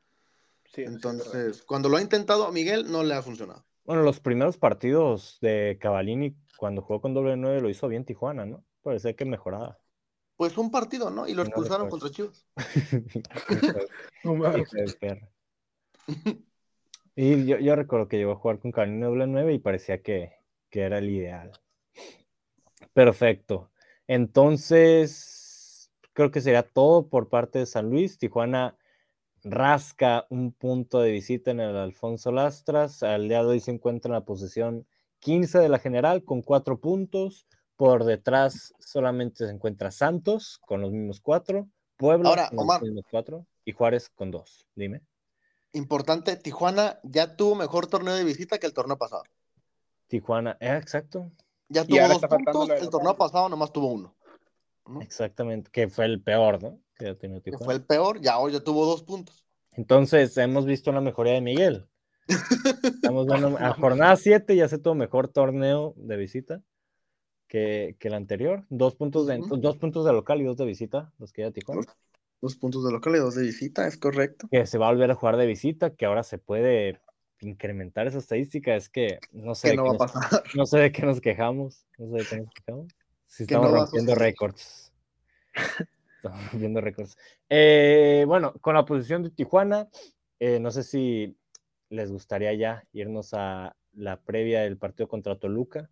Sí, 0.74 0.82
Entonces, 0.84 1.62
cuando 1.62 1.88
lo 1.88 1.98
ha 1.98 2.02
intentado 2.02 2.50
Miguel, 2.50 2.90
no 2.90 3.02
le 3.02 3.14
ha 3.14 3.22
funcionado. 3.22 3.64
Bueno, 3.84 4.02
los 4.02 4.20
primeros 4.20 4.56
partidos 4.56 5.38
de 5.42 5.76
Cavalini, 5.80 6.34
cuando 6.56 6.82
jugó 6.82 7.00
con 7.02 7.12
doble 7.12 7.36
9, 7.36 7.60
lo 7.60 7.68
hizo 7.68 7.88
bien 7.88 8.04
Tijuana, 8.04 8.46
¿no? 8.46 8.64
Parece 8.82 9.14
que 9.14 9.24
mejoraba. 9.24 9.78
Pues 10.36 10.56
un 10.56 10.70
partido, 10.70 11.10
¿no? 11.10 11.28
Y 11.28 11.34
lo 11.34 11.42
expulsaron 11.42 11.90
contra 11.90 12.10
Chivas. 12.10 12.46
y 17.16 17.44
yo, 17.44 17.58
yo, 17.58 17.76
recuerdo 17.76 18.08
que 18.08 18.16
llegó 18.16 18.32
a 18.32 18.36
jugar 18.36 18.58
con 18.58 18.72
Cavalini 18.72 19.02
doble 19.02 19.26
9 19.26 19.52
y 19.52 19.58
parecía 19.58 20.00
que, 20.02 20.32
que 20.70 20.80
era 20.80 20.98
el 20.98 21.10
ideal. 21.10 21.52
Perfecto. 22.94 23.70
Entonces, 24.06 25.92
creo 26.12 26.30
que 26.30 26.40
sería 26.40 26.62
todo 26.62 27.08
por 27.08 27.28
parte 27.28 27.58
de 27.58 27.66
San 27.66 27.90
Luis. 27.90 28.18
Tijuana 28.18 28.76
rasca 29.44 30.26
un 30.30 30.52
punto 30.52 31.00
de 31.00 31.10
visita 31.10 31.50
en 31.50 31.60
el 31.60 31.76
Alfonso 31.76 32.32
Lastras. 32.32 33.02
Al 33.02 33.28
día 33.28 33.42
de 33.42 33.48
hoy 33.48 33.60
se 33.60 33.70
encuentra 33.70 34.08
en 34.08 34.14
la 34.14 34.24
posición 34.24 34.86
15 35.20 35.58
de 35.58 35.68
la 35.68 35.78
general 35.78 36.24
con 36.24 36.42
cuatro 36.42 36.80
puntos. 36.80 37.46
Por 37.76 38.04
detrás 38.04 38.74
solamente 38.78 39.46
se 39.46 39.52
encuentra 39.52 39.90
Santos 39.90 40.58
con 40.66 40.80
los 40.80 40.92
mismos 40.92 41.20
cuatro. 41.20 41.68
Puebla 41.96 42.50
con 42.54 42.66
los 42.66 42.82
mismos 42.82 43.04
cuatro. 43.10 43.46
Y 43.64 43.72
Juárez 43.72 44.08
con 44.10 44.30
dos. 44.30 44.66
Dime. 44.74 45.02
Importante, 45.72 46.36
Tijuana 46.36 46.98
ya 47.02 47.36
tuvo 47.36 47.54
mejor 47.54 47.86
torneo 47.86 48.14
de 48.14 48.24
visita 48.24 48.58
que 48.58 48.66
el 48.66 48.74
torneo 48.74 48.98
pasado. 48.98 49.22
Tijuana, 50.06 50.56
eh, 50.60 50.76
exacto. 50.76 51.30
Ya 51.68 51.84
tuvo 51.86 52.06
dos 52.08 52.20
puntos, 52.20 52.70
el 52.70 52.90
torneo 52.90 53.16
pasado 53.16 53.48
nomás 53.48 53.72
tuvo 53.72 53.86
uno. 53.86 54.14
Exactamente, 55.00 55.70
que 55.70 55.88
fue 55.88 56.04
el 56.04 56.20
peor, 56.20 56.62
¿no? 56.62 56.78
Que, 57.02 57.52
fue 57.58 57.74
el 57.74 57.84
peor, 57.84 58.20
ya 58.20 58.38
hoy 58.38 58.52
ya 58.52 58.60
tuvo 58.60 58.86
dos 58.86 59.02
puntos. 59.02 59.44
Entonces, 59.72 60.36
hemos 60.36 60.66
visto 60.66 60.90
una 60.90 61.00
mejoría 61.00 61.32
de 61.32 61.40
Miguel. 61.40 61.86
Estamos 62.84 63.26
viendo, 63.26 63.58
a 63.58 63.72
jornada 63.74 64.16
7 64.16 64.54
ya 64.54 64.68
se 64.68 64.78
tuvo 64.78 64.94
mejor 64.94 65.28
torneo 65.28 65.94
de 65.96 66.16
visita 66.16 66.62
que, 67.48 67.96
que 67.98 68.08
el 68.08 68.14
anterior. 68.14 68.64
Dos 68.68 68.94
puntos, 68.94 69.26
de, 69.26 69.40
dos 69.58 69.76
puntos 69.78 70.04
de 70.04 70.12
local 70.12 70.40
y 70.40 70.44
dos 70.44 70.56
de 70.56 70.64
visita, 70.64 71.12
los 71.18 71.32
que 71.32 71.42
ya 71.42 71.50
Tijuana. 71.50 71.82
dos 72.40 72.56
puntos 72.56 72.84
de 72.84 72.92
local 72.92 73.16
y 73.16 73.18
dos 73.18 73.34
de 73.34 73.42
visita, 73.42 73.86
es 73.88 73.96
correcto. 73.96 74.48
Que 74.50 74.66
se 74.66 74.78
va 74.78 74.88
a 74.88 74.92
volver 74.92 75.10
a 75.10 75.14
jugar 75.14 75.36
de 75.36 75.46
visita, 75.46 75.94
que 75.94 76.06
ahora 76.06 76.22
se 76.22 76.38
puede 76.38 77.00
incrementar 77.40 78.06
esa 78.06 78.18
estadística 78.18 78.76
es 78.76 78.88
que 78.88 79.18
no 79.32 79.56
sé, 79.56 79.74
no, 79.74 79.96
no 80.54 80.66
sé 80.66 80.78
de 80.78 80.92
qué 80.92 81.02
nos 81.02 81.20
quejamos, 81.20 81.84
no 81.98 82.06
sé 82.06 82.18
de 82.18 82.26
qué 82.26 82.36
nos 82.38 82.54
quejamos. 82.54 82.86
Si 83.32 83.44
estamos 83.44 83.70
rompiendo 83.70 84.14
récords. 84.14 84.92
estamos 86.22 86.38
rompiendo 86.52 86.80
récords. 86.80 87.16
Eh, 87.48 88.24
bueno, 88.26 88.52
con 88.60 88.74
la 88.74 88.84
posición 88.84 89.22
de 89.22 89.30
Tijuana, 89.30 89.88
eh, 90.38 90.60
no 90.60 90.70
sé 90.70 90.84
si 90.84 91.36
les 91.88 92.10
gustaría 92.10 92.54
ya 92.54 92.84
irnos 92.92 93.34
a 93.34 93.76
la 93.92 94.20
previa 94.20 94.62
del 94.62 94.78
partido 94.78 95.08
contra 95.08 95.38
Toluca 95.38 95.90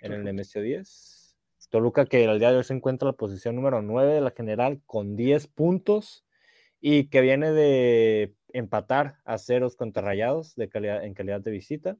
en 0.00 0.12
el 0.12 0.22
Nemesio 0.22 0.62
10. 0.62 1.36
Toluca 1.70 2.06
que 2.06 2.24
al 2.26 2.38
día 2.38 2.50
de 2.50 2.58
hoy 2.58 2.64
se 2.64 2.72
encuentra 2.72 3.06
en 3.06 3.12
la 3.12 3.16
posición 3.16 3.56
número 3.56 3.82
9 3.82 4.14
de 4.14 4.20
la 4.20 4.30
general 4.30 4.80
con 4.86 5.16
10 5.16 5.48
puntos 5.48 6.24
y 6.80 7.08
que 7.08 7.20
viene 7.20 7.50
de 7.52 8.34
empatar 8.52 9.18
a 9.24 9.36
ceros 9.36 9.76
contra 9.76 10.02
Rayados 10.02 10.54
de 10.54 10.68
calidad, 10.68 11.04
en 11.04 11.14
calidad 11.14 11.40
de 11.40 11.50
visita. 11.50 11.96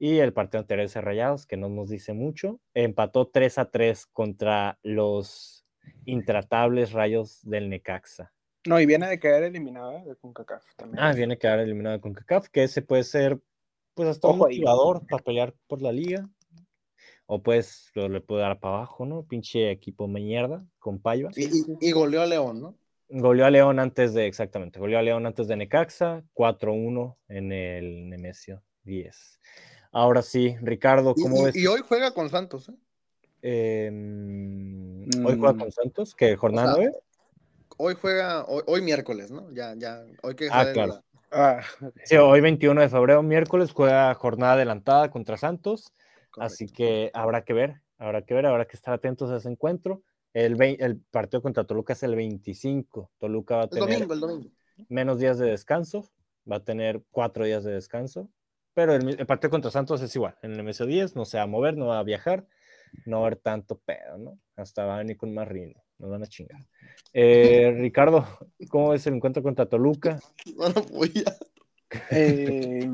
Y 0.00 0.18
el 0.18 0.32
partido 0.32 0.60
anterior 0.60 0.88
de 0.88 1.00
Rayados, 1.00 1.46
que 1.46 1.56
no 1.56 1.68
nos 1.68 1.90
dice 1.90 2.12
mucho, 2.12 2.60
empató 2.72 3.28
3 3.28 3.58
a 3.58 3.70
3 3.70 4.06
contra 4.06 4.78
los 4.82 5.67
intratables 6.04 6.92
Rayos 6.92 7.40
del 7.42 7.68
Necaxa. 7.68 8.32
No, 8.66 8.80
y 8.80 8.86
viene 8.86 9.08
de 9.08 9.18
quedar 9.18 9.42
eliminada 9.44 10.04
de 10.04 10.16
CONCACAF 10.16 10.64
también. 10.76 11.02
Ah, 11.02 11.12
viene 11.12 11.34
a 11.34 11.38
quedar 11.38 11.58
eliminado 11.60 11.96
de 11.96 12.00
CONCACAF, 12.00 12.48
que 12.48 12.64
ese 12.64 12.82
puede 12.82 13.04
ser, 13.04 13.40
pues, 13.94 14.08
hasta 14.08 14.28
un 14.28 14.34
ahí. 14.34 14.38
motivador 14.38 15.06
para 15.06 15.22
pelear 15.22 15.54
por 15.66 15.80
la 15.80 15.92
liga. 15.92 16.28
O 17.30 17.42
pues 17.42 17.90
lo 17.94 18.08
le 18.08 18.20
puede 18.22 18.40
dar 18.42 18.58
para 18.58 18.76
abajo, 18.76 19.04
¿no? 19.04 19.22
Pinche 19.22 19.70
equipo 19.70 20.08
mierda 20.08 20.64
con 20.78 20.98
Paiva. 20.98 21.30
Y, 21.36 21.44
y- 21.44 21.88
y 21.88 21.92
goleó 21.92 22.22
a 22.22 22.26
León, 22.26 22.60
¿no? 22.60 22.78
Goleó 23.10 23.44
a 23.46 23.50
León 23.50 23.78
antes 23.78 24.14
de, 24.14 24.26
exactamente, 24.26 24.78
goleó 24.80 24.98
a 24.98 25.02
León 25.02 25.26
antes 25.26 25.46
de 25.46 25.56
Necaxa, 25.56 26.24
4-1 26.34 27.18
en 27.28 27.52
el 27.52 28.08
Nemesio 28.08 28.62
10. 28.82 29.40
Ahora 29.92 30.22
sí, 30.22 30.56
Ricardo, 30.62 31.14
¿cómo 31.14 31.40
y- 31.42 31.44
ves? 31.44 31.56
y 31.56 31.66
hoy 31.66 31.80
juega 31.86 32.12
con 32.12 32.28
Santos, 32.30 32.68
¿eh? 32.70 32.74
Em, 33.42 35.02
hoy 35.24 35.36
juega 35.38 35.52
Mm. 35.54 35.58
con 35.58 35.72
Santos, 35.72 36.14
que 36.14 36.36
jornada 36.36 36.72
O 36.72 36.76
sea, 36.76 36.84
9. 36.84 36.98
Hoy 37.76 37.94
juega, 38.00 38.44
hoy, 38.46 38.62
hoy 38.66 38.82
miércoles, 38.82 39.30
¿no? 39.30 39.52
Ya, 39.52 39.74
ya, 39.76 40.04
hoy 40.22 40.34
que 40.34 40.46
Ah, 40.48 40.62
sale 40.62 40.72
claro. 40.72 40.92
la- 40.94 41.04
Ah, 41.30 41.60
Sí, 42.04 42.16
hoy 42.16 42.40
21 42.40 42.80
de 42.80 42.88
febrero, 42.88 43.22
miércoles, 43.22 43.72
juega 43.72 44.14
jornada 44.14 44.54
adelantada 44.54 45.10
contra 45.10 45.36
Santos. 45.36 45.92
Así 46.38 46.64
correcto. 46.66 46.74
que 46.76 47.10
habrá 47.12 47.42
que 47.44 47.52
ver, 47.52 47.82
habrá 47.98 48.22
que 48.22 48.32
ver, 48.34 48.46
habrá 48.46 48.64
que 48.66 48.76
estar 48.76 48.94
atentos 48.94 49.30
a 49.30 49.36
ese 49.36 49.48
encuentro. 49.50 50.02
El, 50.32 50.56
vei- 50.56 50.76
el 50.80 50.96
partido 50.98 51.42
contra 51.42 51.64
Toluca 51.64 51.92
es 51.92 52.02
el 52.02 52.14
25. 52.16 53.10
Toluca 53.18 53.56
va 53.56 53.62
a 53.62 53.64
El 53.64 53.70
tener 53.70 53.88
domingo, 53.90 54.14
el 54.14 54.20
domingo. 54.20 54.50
menos 54.88 55.18
días 55.18 55.38
de 55.38 55.50
descanso, 55.50 56.10
va 56.50 56.56
a 56.56 56.64
tener 56.64 57.02
cuatro 57.10 57.44
días 57.44 57.62
de 57.64 57.72
descanso, 57.72 58.30
pero 58.72 58.94
el, 58.94 59.08
el 59.20 59.26
partido 59.26 59.50
contra 59.50 59.70
Santos 59.70 60.00
es 60.00 60.14
igual. 60.16 60.36
En 60.42 60.52
el 60.52 60.60
MS10 60.60 61.14
no 61.14 61.24
se 61.26 61.36
va 61.36 61.42
a 61.42 61.46
mover, 61.46 61.76
no 61.76 61.88
va 61.88 61.98
a 61.98 62.02
viajar, 62.04 62.46
no 63.06 63.18
va 63.18 63.24
a 63.24 63.26
haber 63.26 63.38
tanto 63.38 63.78
pedo, 63.78 64.18
¿no? 64.18 64.38
Hasta 64.56 64.84
va 64.84 64.96
a 64.96 64.98
venir 64.98 65.16
con 65.16 65.32
más 65.34 65.48
nos 65.98 66.10
van 66.10 66.22
a 66.22 66.26
chingar. 66.26 66.64
Eh, 67.12 67.74
Ricardo, 67.76 68.26
¿cómo 68.68 68.90
ves 68.90 69.06
el 69.06 69.14
encuentro 69.14 69.42
contra 69.42 69.66
Toluca? 69.66 70.20
Bueno, 70.56 70.82
voy 70.92 71.12
a... 71.26 71.36
eh, 72.10 72.88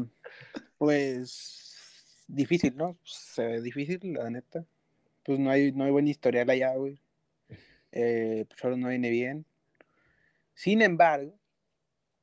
pues 0.78 2.24
difícil, 2.26 2.76
¿no? 2.76 2.98
Se 3.04 3.44
ve 3.44 3.60
difícil, 3.60 4.14
la 4.14 4.30
neta. 4.30 4.64
Pues 5.22 5.38
no 5.38 5.50
hay, 5.50 5.72
no 5.72 5.84
hay 5.84 5.90
buen 5.90 6.08
historial 6.08 6.48
allá, 6.48 6.74
güey. 6.76 7.00
Eh, 7.92 8.44
pues 8.48 8.60
solo 8.60 8.76
no 8.76 8.88
viene 8.88 9.10
bien. 9.10 9.46
Sin 10.54 10.82
embargo, 10.82 11.38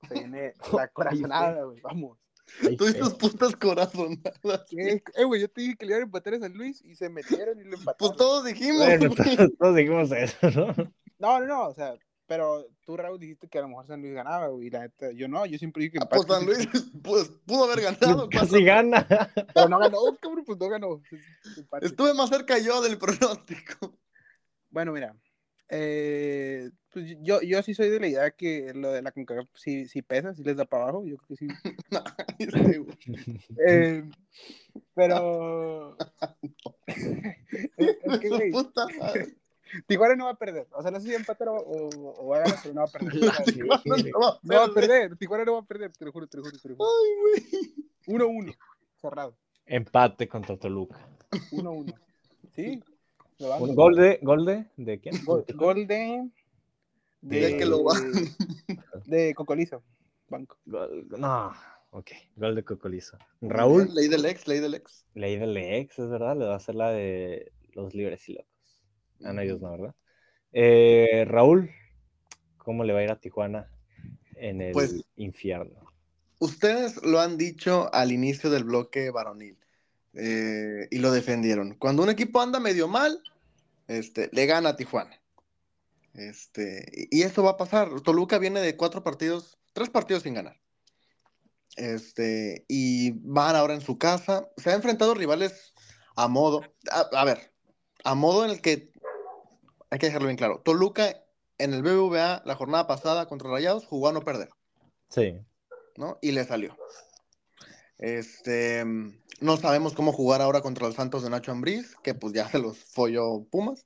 se 0.07 0.15
viene 0.15 0.53
la 0.73 0.87
corazonada, 0.87 1.63
güey. 1.63 1.81
Vamos. 1.81 2.17
Fe. 2.59 2.75
tus 2.75 3.13
putas 3.15 3.55
corazonadas. 3.55 4.65
Eh, 4.71 5.23
güey, 5.25 5.41
yo 5.41 5.49
te 5.49 5.61
dije 5.61 5.75
que 5.77 5.85
le 5.85 5.91
iban 5.93 6.01
a 6.01 6.05
empatar 6.05 6.33
a 6.35 6.39
San 6.39 6.53
Luis 6.53 6.81
y 6.83 6.95
se 6.95 7.09
metieron 7.09 7.59
y 7.59 7.63
lo 7.63 7.77
empataron. 7.77 7.95
Pues 7.97 8.15
todos 8.17 8.45
dijimos. 8.45 8.85
Bueno, 8.85 9.09
todos, 9.59 9.75
dijimos 9.75 10.11
eso, 10.11 10.51
¿no? 10.51 10.67
No, 11.19 11.39
no, 11.39 11.45
no, 11.45 11.67
o 11.67 11.73
sea, 11.73 11.95
pero 12.27 12.65
tú, 12.85 12.95
Raúl, 12.95 13.19
dijiste 13.19 13.47
que 13.47 13.57
a 13.59 13.61
lo 13.61 13.67
mejor 13.67 13.87
San 13.87 14.01
Luis 14.01 14.13
ganaba, 14.13 14.47
güey. 14.47 14.67
y 14.67 14.69
La 14.69 14.81
neta, 14.81 15.11
yo 15.11 15.27
no, 15.27 15.45
yo 15.45 15.57
siempre 15.57 15.83
dije 15.83 15.93
que 15.93 15.99
Ah, 16.01 16.09
Pues. 16.09 16.25
San 16.27 16.45
Luis 16.45 16.67
pues, 17.03 17.29
pudo 17.45 17.65
haber 17.65 17.81
ganado. 17.81 18.29
Casi 18.29 18.63
gana. 18.63 19.05
Pero 19.53 19.69
no 19.69 19.79
ganó, 19.79 19.97
cabrón, 20.21 20.45
pues 20.45 20.57
no 20.57 20.69
ganó. 20.69 21.01
Empate. 21.57 21.85
Estuve 21.85 22.13
más 22.13 22.29
cerca 22.29 22.57
yo 22.57 22.81
del 22.81 22.97
pronóstico. 22.97 23.97
Bueno, 24.69 24.93
mira, 24.93 25.15
eh, 25.73 26.69
pues 26.91 27.15
yo, 27.21 27.41
yo 27.41 27.63
sí 27.63 27.73
soy 27.73 27.89
de 27.89 28.01
la 28.01 28.07
idea 28.07 28.31
que 28.31 28.73
lo 28.75 28.91
de 28.91 29.01
la 29.01 29.13
CONCACAF 29.13 29.47
sí, 29.53 29.87
sí 29.87 30.01
pesa, 30.01 30.33
sí 30.33 30.43
les 30.43 30.57
da 30.57 30.65
para 30.65 30.83
abajo, 30.83 31.05
yo 31.05 31.15
creo 31.15 31.27
que 31.29 31.35
sí. 31.37 31.47
Este. 32.39 33.97
Eh, 33.97 34.03
pero... 34.93 35.97
es 36.87 38.19
que, 38.19 38.29
güey. 38.29 38.51
Tijuana 39.87 40.15
no 40.17 40.25
va 40.25 40.31
a 40.31 40.37
perder, 40.37 40.67
o 40.73 40.81
sea, 40.81 40.91
no 40.91 40.99
sé 40.99 41.07
si 41.07 41.15
empate 41.15 41.45
o, 41.45 41.53
o, 41.53 42.25
o 42.25 42.27
va 42.27 42.39
a 42.39 42.39
ganar, 42.41 42.59
pero 42.61 42.73
no 42.73 42.81
va 42.81 42.87
a 42.87 42.91
perder. 42.91 43.15
No 43.15 43.67
va 43.69 43.75
a 43.75 44.39
no 44.43 44.55
va 44.57 44.65
a 44.65 44.73
perder. 44.73 44.73
perder, 44.73 45.17
Tijuana 45.17 45.45
no 45.45 45.53
va 45.53 45.59
a 45.59 45.65
perder, 45.65 45.93
te 45.93 46.03
lo 46.03 46.11
juro, 46.11 46.27
te 46.27 46.35
lo 46.35 46.43
juro, 46.43 46.57
te 46.59 46.67
lo 46.67 46.75
juro. 46.75 46.89
Ay, 46.89 47.39
güey. 48.05 48.19
1-1, 48.19 48.57
cerrado, 48.99 49.37
Empate 49.65 50.27
contra 50.27 50.57
Toluca. 50.57 50.99
1-1. 51.51 51.95
¿Sí? 52.53 52.83
Un 53.59 53.75
gol 53.75 53.95
de, 53.95 54.19
gol 54.21 54.45
de, 54.45 54.65
¿de 54.77 54.99
quién? 54.99 55.15
Gol, 55.25 55.45
gol 55.55 55.87
de... 55.87 56.29
De 57.21 57.57
que 57.57 57.65
lo 57.65 57.83
va. 57.83 57.93
De 59.05 59.33
Cocolizo, 59.35 59.83
banco. 60.27 60.57
Gol- 60.65 61.07
no, 61.19 61.51
ok, 61.91 62.09
gol 62.35 62.55
de 62.55 62.63
Cocolizo. 62.63 63.17
Raúl, 63.41 63.93
Ley 63.93 64.07
del 64.07 64.25
ex, 64.25 64.47
ley 64.47 64.59
del 64.59 64.73
ex. 64.75 65.05
ley 65.13 65.37
del 65.37 65.55
ex, 65.57 65.99
es 65.99 66.09
verdad, 66.09 66.35
le 66.37 66.45
va 66.45 66.53
a 66.53 66.57
hacer 66.57 66.75
la 66.75 66.91
de 66.91 67.51
los 67.73 67.93
libres 67.93 68.27
y 68.29 68.33
locos. 68.33 68.81
Ah, 69.23 69.33
no, 69.33 69.41
ellos 69.41 69.61
no, 69.61 69.71
¿verdad? 69.71 69.95
Eh, 70.51 71.25
Raúl, 71.27 71.69
¿cómo 72.57 72.83
le 72.83 72.93
va 72.93 72.99
a 72.99 73.03
ir 73.03 73.11
a 73.11 73.19
Tijuana 73.19 73.69
en 74.35 74.61
el 74.61 74.71
Pues- 74.73 75.03
infierno? 75.15 75.79
Ustedes 76.39 77.03
lo 77.03 77.19
han 77.19 77.37
dicho 77.37 77.93
al 77.93 78.11
inicio 78.11 78.49
del 78.49 78.63
bloque 78.63 79.11
varonil 79.11 79.59
eh, 80.13 80.87
y 80.89 80.99
lo 80.99 81.11
defendieron. 81.11 81.75
Cuando 81.75 82.03
un 82.03 82.09
equipo 82.09 82.41
anda 82.41 82.59
medio 82.59 82.87
mal, 82.87 83.21
este, 83.87 84.29
le 84.31 84.45
gana 84.45 84.69
a 84.69 84.75
Tijuana. 84.75 85.21
Este, 86.13 87.07
y 87.09 87.21
eso 87.21 87.43
va 87.43 87.51
a 87.51 87.57
pasar. 87.57 88.01
Toluca 88.01 88.37
viene 88.37 88.59
de 88.59 88.75
cuatro 88.75 89.03
partidos, 89.03 89.57
tres 89.73 89.89
partidos 89.89 90.23
sin 90.23 90.33
ganar. 90.33 90.59
Este, 91.77 92.65
y 92.67 93.11
van 93.11 93.55
ahora 93.55 93.73
en 93.73 93.81
su 93.81 93.97
casa. 93.97 94.49
Se 94.57 94.71
ha 94.71 94.75
enfrentado 94.75 95.13
rivales 95.13 95.73
a 96.15 96.27
modo. 96.27 96.61
A, 96.91 97.07
a 97.13 97.25
ver, 97.25 97.53
a 98.03 98.15
modo 98.15 98.43
en 98.43 98.51
el 98.51 98.61
que 98.61 98.91
hay 99.89 99.99
que 99.99 100.07
dejarlo 100.07 100.27
bien 100.27 100.37
claro. 100.37 100.61
Toluca 100.63 101.23
en 101.57 101.73
el 101.73 101.83
BBVA 101.83 102.41
la 102.45 102.55
jornada 102.55 102.87
pasada 102.87 103.27
contra 103.27 103.49
Rayados 103.49 103.85
jugó 103.85 104.09
a 104.09 104.13
no 104.13 104.21
perder. 104.21 104.49
Sí, 105.09 105.39
¿no? 105.97 106.17
Y 106.21 106.31
le 106.31 106.43
salió. 106.43 106.75
Este, 107.97 108.83
no 109.41 109.57
sabemos 109.57 109.93
cómo 109.93 110.13
jugar 110.13 110.41
ahora 110.41 110.61
contra 110.61 110.87
los 110.87 110.95
Santos 110.95 111.23
de 111.23 111.29
Nacho 111.29 111.51
Ambriz, 111.51 111.95
que 112.03 112.13
pues 112.13 112.33
ya 112.33 112.47
se 112.47 112.59
los 112.59 112.77
folló 112.77 113.43
Pumas. 113.43 113.85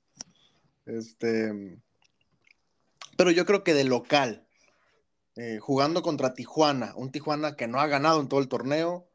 Este, 0.85 1.79
pero 3.17 3.31
yo 3.31 3.45
creo 3.45 3.63
que 3.63 3.73
de 3.73 3.85
local, 3.85 4.45
eh, 5.37 5.57
jugando 5.59 6.01
contra 6.01 6.33
Tijuana, 6.33 6.93
un 6.95 7.11
Tijuana 7.11 7.55
que 7.55 7.67
no 7.67 7.79
ha 7.79 7.87
ganado 7.87 8.19
en 8.19 8.27
todo 8.27 8.41
el 8.41 8.49
torneo, 8.49 9.07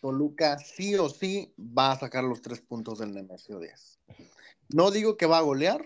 Toluca 0.00 0.58
sí 0.58 0.94
o 0.96 1.08
sí 1.08 1.54
va 1.58 1.92
a 1.92 1.98
sacar 1.98 2.24
los 2.24 2.40
tres 2.40 2.60
puntos 2.60 2.98
del 2.98 3.12
Nemesio 3.12 3.58
10. 3.58 3.98
No 4.70 4.90
digo 4.90 5.16
que 5.16 5.26
va 5.26 5.38
a 5.38 5.42
golear, 5.42 5.84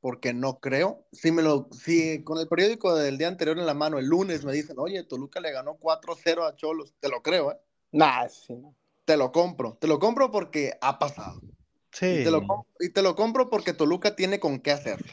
porque 0.00 0.32
no 0.32 0.60
creo. 0.60 1.04
Si, 1.12 1.32
me 1.32 1.42
lo, 1.42 1.68
si 1.72 2.22
con 2.22 2.38
el 2.38 2.48
periódico 2.48 2.94
del 2.94 3.18
día 3.18 3.28
anterior 3.28 3.58
en 3.58 3.66
la 3.66 3.74
mano, 3.74 3.98
el 3.98 4.06
lunes 4.06 4.44
me 4.44 4.52
dicen, 4.52 4.78
oye, 4.78 5.02
Toluca 5.04 5.40
le 5.40 5.52
ganó 5.52 5.76
4-0 5.76 6.46
a 6.46 6.54
Cholos, 6.54 6.94
te 7.00 7.08
lo 7.08 7.22
creo, 7.22 7.52
¿eh? 7.52 7.56
Nah, 7.92 8.28
sí, 8.28 8.54
no. 8.54 8.74
Te 9.10 9.16
lo 9.16 9.32
compro. 9.32 9.76
Te 9.80 9.88
lo 9.88 9.98
compro 9.98 10.30
porque 10.30 10.78
ha 10.80 11.00
pasado. 11.00 11.42
sí, 11.90 12.06
Y, 12.06 12.22
te 12.22 12.30
lo, 12.30 12.46
com- 12.46 12.62
y 12.78 12.90
te 12.90 13.02
lo 13.02 13.16
compro 13.16 13.50
porque 13.50 13.72
Toluca 13.72 14.14
tiene 14.14 14.38
con 14.38 14.60
qué 14.60 14.70
hacerlo. 14.70 15.12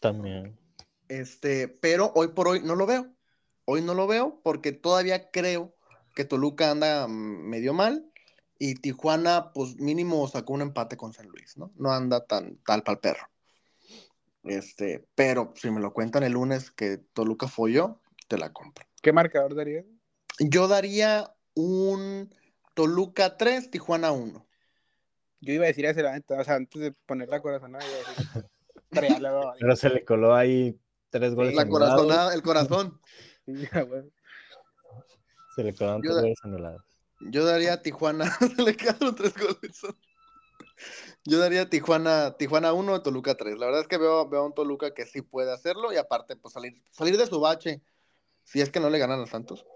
también. 0.00 0.58
Este, 1.06 1.68
pero 1.68 2.10
hoy 2.16 2.28
por 2.34 2.48
hoy 2.48 2.62
no 2.64 2.74
lo 2.74 2.86
veo. 2.86 3.06
Hoy 3.64 3.80
no 3.80 3.94
lo 3.94 4.08
veo 4.08 4.40
porque 4.42 4.72
todavía 4.72 5.30
creo 5.30 5.72
que 6.16 6.24
Toluca 6.24 6.72
anda 6.72 7.06
medio 7.06 7.74
mal 7.74 8.10
y 8.58 8.74
Tijuana, 8.74 9.52
pues 9.52 9.76
mínimo 9.76 10.26
sacó 10.26 10.52
un 10.54 10.62
empate 10.62 10.96
con 10.96 11.12
San 11.12 11.28
Luis, 11.28 11.56
¿no? 11.56 11.70
No 11.76 11.92
anda 11.92 12.26
tan 12.26 12.56
tal 12.66 12.82
pal 12.82 12.98
perro. 12.98 13.28
Este, 14.42 15.06
pero 15.14 15.52
si 15.54 15.70
me 15.70 15.80
lo 15.80 15.92
cuentan 15.92 16.24
el 16.24 16.32
lunes 16.32 16.72
que 16.72 16.98
Toluca 16.98 17.46
folló, 17.46 18.00
te 18.26 18.36
la 18.36 18.52
compro. 18.52 18.84
¿Qué 19.00 19.12
marcador 19.12 19.54
daría? 19.54 19.84
Yo 20.40 20.66
daría 20.66 21.32
un 21.54 22.34
Toluca 22.84 23.36
3, 23.36 23.70
Tijuana 23.70 24.10
1. 24.10 24.46
Yo 25.42 25.52
iba 25.52 25.64
a 25.64 25.68
decir 25.68 25.84
ese, 25.84 26.02
la 26.02 26.12
neta, 26.12 26.40
o 26.40 26.44
sea, 26.44 26.54
antes 26.54 26.80
de 26.80 26.92
poner 26.92 27.28
la 27.28 27.42
corazonada, 27.42 27.84
iba 27.86 27.94
a 27.94 27.98
decir. 27.98 28.50
Pero 29.60 29.76
se 29.76 29.90
le 29.90 30.02
coló 30.04 30.34
ahí 30.34 30.80
tres 31.10 31.34
goles 31.34 31.54
La 31.54 31.62
anulados. 31.62 31.90
corazonada, 31.90 32.34
el 32.34 32.42
corazón. 32.42 33.00
Ya. 33.46 33.86
Se 35.54 35.62
le 35.62 35.72
Yo 35.72 35.98
tres 36.00 36.14
da- 36.14 36.20
goles 36.22 36.38
anulados. 36.42 36.82
Yo 37.20 37.44
daría 37.44 37.74
a 37.74 37.82
Tijuana, 37.82 38.24
se 38.56 38.62
le 38.62 38.74
quedaron 38.74 39.14
tres 39.14 39.34
goles. 39.36 39.82
Yo 41.24 41.38
daría 41.38 41.62
a 41.62 41.68
Tijuana, 41.68 42.34
Tijuana 42.38 42.72
1, 42.72 43.02
Toluca 43.02 43.34
3. 43.34 43.58
La 43.58 43.66
verdad 43.66 43.82
es 43.82 43.88
que 43.88 43.98
veo, 43.98 44.26
veo 44.26 44.40
a 44.40 44.46
un 44.46 44.54
Toluca 44.54 44.94
que 44.94 45.04
sí 45.04 45.20
puede 45.20 45.52
hacerlo 45.52 45.92
y 45.92 45.98
aparte, 45.98 46.34
pues 46.36 46.54
salir, 46.54 46.82
salir 46.90 47.18
de 47.18 47.26
su 47.26 47.40
bache, 47.40 47.82
si 48.44 48.62
es 48.62 48.70
que 48.70 48.80
no 48.80 48.88
le 48.88 48.98
ganan 48.98 49.20
a 49.20 49.26
Santos. 49.26 49.66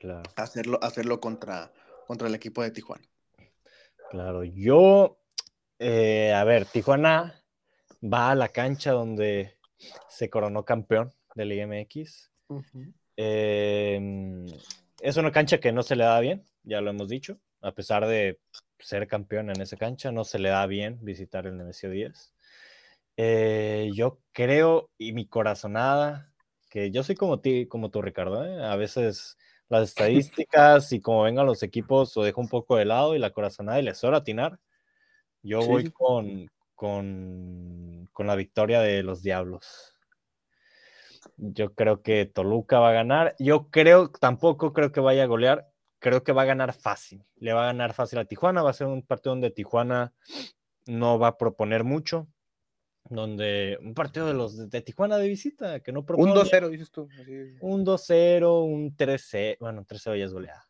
Claro. 0.00 0.22
hacerlo, 0.34 0.80
hacerlo 0.82 1.20
contra, 1.20 1.72
contra 2.06 2.28
el 2.28 2.34
equipo 2.34 2.62
de 2.62 2.70
Tijuana. 2.70 3.04
Claro, 4.10 4.44
yo, 4.44 5.18
eh, 5.78 6.32
a 6.32 6.44
ver, 6.44 6.66
Tijuana 6.66 7.34
va 8.02 8.30
a 8.30 8.34
la 8.34 8.48
cancha 8.48 8.92
donde 8.92 9.56
se 10.08 10.28
coronó 10.28 10.64
campeón 10.64 11.12
de 11.34 11.44
Liga 11.44 11.66
MX. 11.66 12.30
Eh, 13.16 14.46
es 15.00 15.16
una 15.16 15.32
cancha 15.32 15.58
que 15.58 15.72
no 15.72 15.82
se 15.82 15.96
le 15.96 16.04
da 16.04 16.20
bien, 16.20 16.44
ya 16.62 16.80
lo 16.80 16.90
hemos 16.90 17.08
dicho, 17.08 17.38
a 17.60 17.72
pesar 17.72 18.06
de 18.06 18.38
ser 18.78 19.06
campeón 19.06 19.50
en 19.50 19.60
esa 19.60 19.76
cancha, 19.76 20.12
no 20.12 20.24
se 20.24 20.38
le 20.38 20.50
da 20.50 20.66
bien 20.66 20.98
visitar 21.02 21.46
el 21.46 21.56
Nemesio 21.56 21.90
10. 21.90 22.34
Eh, 23.16 23.90
yo 23.94 24.20
creo, 24.32 24.90
y 24.98 25.12
mi 25.12 25.26
corazonada, 25.26 26.32
que 26.70 26.90
yo 26.90 27.02
soy 27.02 27.14
como 27.14 27.40
ti, 27.40 27.66
como 27.66 27.90
tú, 27.90 28.02
Ricardo, 28.02 28.44
¿eh? 28.44 28.64
a 28.64 28.76
veces 28.76 29.36
las 29.72 29.88
estadísticas 29.88 30.92
y 30.92 31.00
como 31.00 31.22
vengan 31.22 31.46
los 31.46 31.62
equipos 31.62 32.14
lo 32.14 32.22
dejo 32.24 32.40
un 32.42 32.48
poco 32.48 32.76
de 32.76 32.84
lado 32.84 33.16
y 33.16 33.18
la 33.18 33.30
corazonada 33.30 33.80
y 33.80 33.82
les 33.82 33.96
suelo 33.96 34.18
atinar. 34.18 34.60
Yo 35.42 35.62
Sí, 35.62 35.66
voy 35.66 35.90
con, 35.90 36.50
con, 36.74 38.08
con 38.12 38.26
la 38.26 38.36
victoria 38.36 38.80
de 38.80 39.02
los 39.02 39.22
Diablos. 39.22 39.96
Yo 41.36 41.74
creo 41.74 42.02
que 42.02 42.26
Toluca 42.26 42.80
va 42.80 42.90
a 42.90 42.92
ganar. 42.92 43.34
Yo 43.38 43.70
creo, 43.70 44.10
tampoco 44.10 44.72
creo 44.72 44.92
que 44.92 45.00
vaya 45.00 45.24
a 45.24 45.26
golear. 45.26 45.68
Creo 45.98 46.22
que 46.22 46.32
va 46.32 46.42
a 46.42 46.46
ganar 46.46 46.74
fácil. 46.74 47.24
Le 47.36 47.52
va 47.52 47.62
a 47.62 47.66
ganar 47.66 47.94
fácil 47.94 48.18
a 48.18 48.24
Tijuana. 48.24 48.62
Va 48.62 48.70
a 48.70 48.74
ser 48.74 48.88
un 48.88 49.02
partido 49.02 49.32
donde 49.32 49.50
Tijuana 49.50 50.12
no 50.86 51.18
va 51.18 51.28
a 51.28 51.38
proponer 51.38 51.82
mucho. 51.82 52.28
Donde 53.14 53.78
un 53.82 53.92
partido 53.92 54.26
de 54.26 54.32
los 54.32 54.70
de, 54.70 54.80
Tijuana 54.80 55.18
de 55.18 55.28
visita 55.28 55.80
que 55.80 55.92
no 55.92 56.00
Un 56.00 56.06
propone. 56.06 56.32
2-0, 56.32 56.70
dices 56.70 56.90
tú. 56.90 57.08
así. 57.20 57.32
Un 57.60 57.84
2-0, 57.84 58.64
un 58.64 58.96
3-0. 58.96 59.56
Bueno, 59.60 59.84
3-0 59.84 60.16
ya 60.18 60.24
es 60.24 60.32
goleada. 60.32 60.64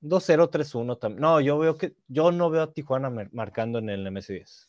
2-0, 0.00 0.48
3-1 0.50 0.98
también. 0.98 1.20
No, 1.20 1.40
yo 1.40 1.58
veo 1.58 1.76
que 1.76 1.94
yo 2.06 2.30
no 2.30 2.48
veo 2.50 2.62
a 2.62 2.72
Tijuana 2.72 3.10
mar- 3.10 3.28
marcando 3.32 3.80
en 3.80 3.88
el 3.88 4.06
MS10. 4.06 4.68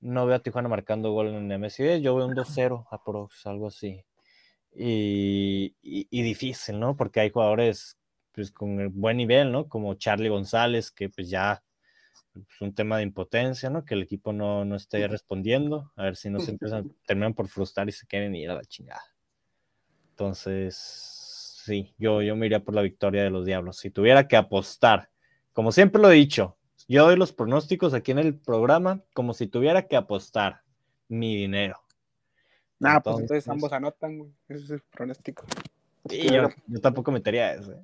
No 0.00 0.26
veo 0.26 0.36
a 0.36 0.40
Tijuana 0.42 0.68
marcando 0.68 1.12
gol 1.12 1.28
en 1.28 1.50
el 1.50 1.60
MS10. 1.60 2.00
Yo 2.02 2.14
veo 2.14 2.26
un 2.26 2.34
2-0 2.34 2.86
aprox, 2.90 3.46
algo 3.46 3.68
así. 3.68 4.04
Y, 4.74 5.74
y- 5.80 6.06
y 6.10 6.22
difícil, 6.22 6.78
¿no? 6.78 6.94
Porque 6.96 7.20
hay 7.20 7.30
jugadores 7.30 7.96
pues, 8.32 8.50
con 8.52 8.78
el 8.80 8.88
buen 8.90 9.16
nivel, 9.16 9.50
¿no? 9.50 9.66
Como 9.68 9.94
Charlie 9.94 10.28
González, 10.28 10.90
que 10.90 11.08
pues 11.08 11.30
ya 11.30 11.62
es 12.36 12.60
un 12.60 12.74
tema 12.74 12.96
de 12.98 13.02
impotencia, 13.04 13.70
¿no? 13.70 13.84
Que 13.84 13.94
el 13.94 14.02
equipo 14.02 14.32
no, 14.32 14.64
no 14.64 14.76
esté 14.76 15.06
respondiendo. 15.08 15.92
A 15.96 16.04
ver 16.04 16.16
si 16.16 16.30
no 16.30 16.40
se 16.40 16.50
empiezan, 16.52 16.92
terminan 17.06 17.34
por 17.34 17.48
frustrar 17.48 17.88
y 17.88 17.92
se 17.92 18.06
quieren 18.06 18.34
ir 18.34 18.50
a 18.50 18.54
la 18.54 18.64
chingada. 18.64 19.02
Entonces, 20.10 21.60
sí, 21.64 21.94
yo, 21.98 22.22
yo 22.22 22.36
me 22.36 22.46
iría 22.46 22.64
por 22.64 22.74
la 22.74 22.82
victoria 22.82 23.22
de 23.22 23.30
los 23.30 23.44
Diablos. 23.44 23.76
Si 23.78 23.90
tuviera 23.90 24.26
que 24.28 24.36
apostar, 24.36 25.10
como 25.52 25.72
siempre 25.72 26.00
lo 26.00 26.10
he 26.10 26.14
dicho, 26.14 26.56
yo 26.88 27.04
doy 27.04 27.16
los 27.16 27.32
pronósticos 27.32 27.94
aquí 27.94 28.12
en 28.12 28.18
el 28.18 28.38
programa 28.38 29.02
como 29.12 29.34
si 29.34 29.46
tuviera 29.46 29.86
que 29.86 29.96
apostar 29.96 30.62
mi 31.08 31.36
dinero. 31.36 31.80
Nah, 32.78 33.00
pues 33.00 33.14
entonces 33.18 33.46
Entonces- 33.46 33.48
ambos 33.48 33.72
anotan, 33.72 34.18
güey. 34.18 34.30
Ese 34.48 34.64
es 34.64 34.70
el 34.70 34.80
pronóstico. 34.82 35.44
Sí, 36.08 36.28
yo, 36.30 36.48
yo 36.66 36.80
tampoco 36.80 37.10
metería 37.10 37.54
eso. 37.54 37.72
¿eh? 37.72 37.82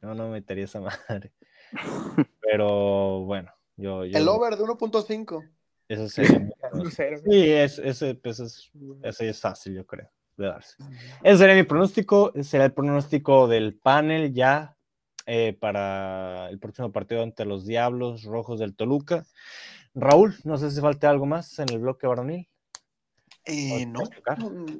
Yo 0.00 0.14
no 0.14 0.28
metería 0.28 0.64
esa 0.64 0.80
madre. 1.08 1.32
Pero 2.40 3.20
bueno, 3.24 3.52
yo. 3.76 4.04
yo 4.04 4.18
El 4.18 4.28
over 4.28 4.56
de 4.56 4.64
1.5. 4.64 5.48
Eso 5.88 6.08
sería. 6.08 6.48
Sí, 7.24 7.50
es, 7.50 7.78
ese, 7.78 8.14
pues, 8.14 8.40
es, 8.40 8.70
ese 9.02 9.28
es 9.28 9.40
fácil, 9.40 9.74
yo 9.74 9.86
creo, 9.86 10.08
de 10.36 10.46
darse. 10.46 10.76
Ese 11.22 11.38
sería 11.38 11.54
mi 11.54 11.64
pronóstico. 11.64 12.32
ese 12.34 12.50
Será 12.50 12.64
el 12.64 12.72
pronóstico 12.72 13.46
del 13.48 13.74
panel 13.78 14.32
ya 14.32 14.76
eh, 15.26 15.56
para 15.58 16.48
el 16.50 16.58
próximo 16.58 16.90
partido 16.92 17.22
ante 17.22 17.44
los 17.44 17.66
Diablos 17.66 18.24
Rojos 18.24 18.58
del 18.58 18.74
Toluca. 18.74 19.26
Raúl, 19.94 20.34
no 20.44 20.56
sé 20.56 20.70
si 20.70 20.80
falta 20.80 21.10
algo 21.10 21.26
más 21.26 21.58
en 21.58 21.68
el 21.70 21.78
bloque 21.80 22.06
varonil. 22.06 22.48
Eh, 23.44 23.84
¿O 23.84 23.86
no, 23.86 24.00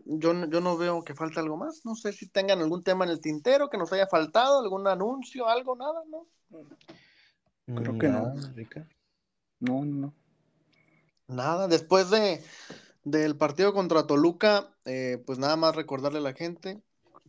yo, 0.06 0.32
no- 0.32 0.46
yo 0.48 0.60
no 0.60 0.76
veo 0.76 1.02
que 1.02 1.14
falte 1.14 1.40
algo 1.40 1.56
más. 1.56 1.84
No 1.84 1.94
sé 1.94 2.12
si 2.12 2.28
tengan 2.28 2.60
algún 2.60 2.82
tema 2.82 3.04
en 3.04 3.10
el 3.10 3.20
tintero 3.20 3.68
que 3.68 3.76
nos 3.76 3.92
haya 3.92 4.06
faltado, 4.06 4.60
algún 4.60 4.86
anuncio, 4.86 5.48
algo, 5.48 5.76
nada, 5.76 6.00
¿no? 6.10 6.26
Creo 7.66 7.98
que 7.98 8.08
no. 8.08 8.34
Rica. 8.54 8.88
No, 9.60 9.84
no. 9.84 10.14
Nada. 11.28 11.68
Después 11.68 12.10
de 12.10 12.42
del 13.04 13.36
partido 13.36 13.72
contra 13.72 14.06
Toluca, 14.06 14.76
eh, 14.84 15.22
pues 15.26 15.38
nada 15.38 15.56
más 15.56 15.74
recordarle 15.74 16.18
a 16.18 16.22
la 16.22 16.34
gente 16.34 16.80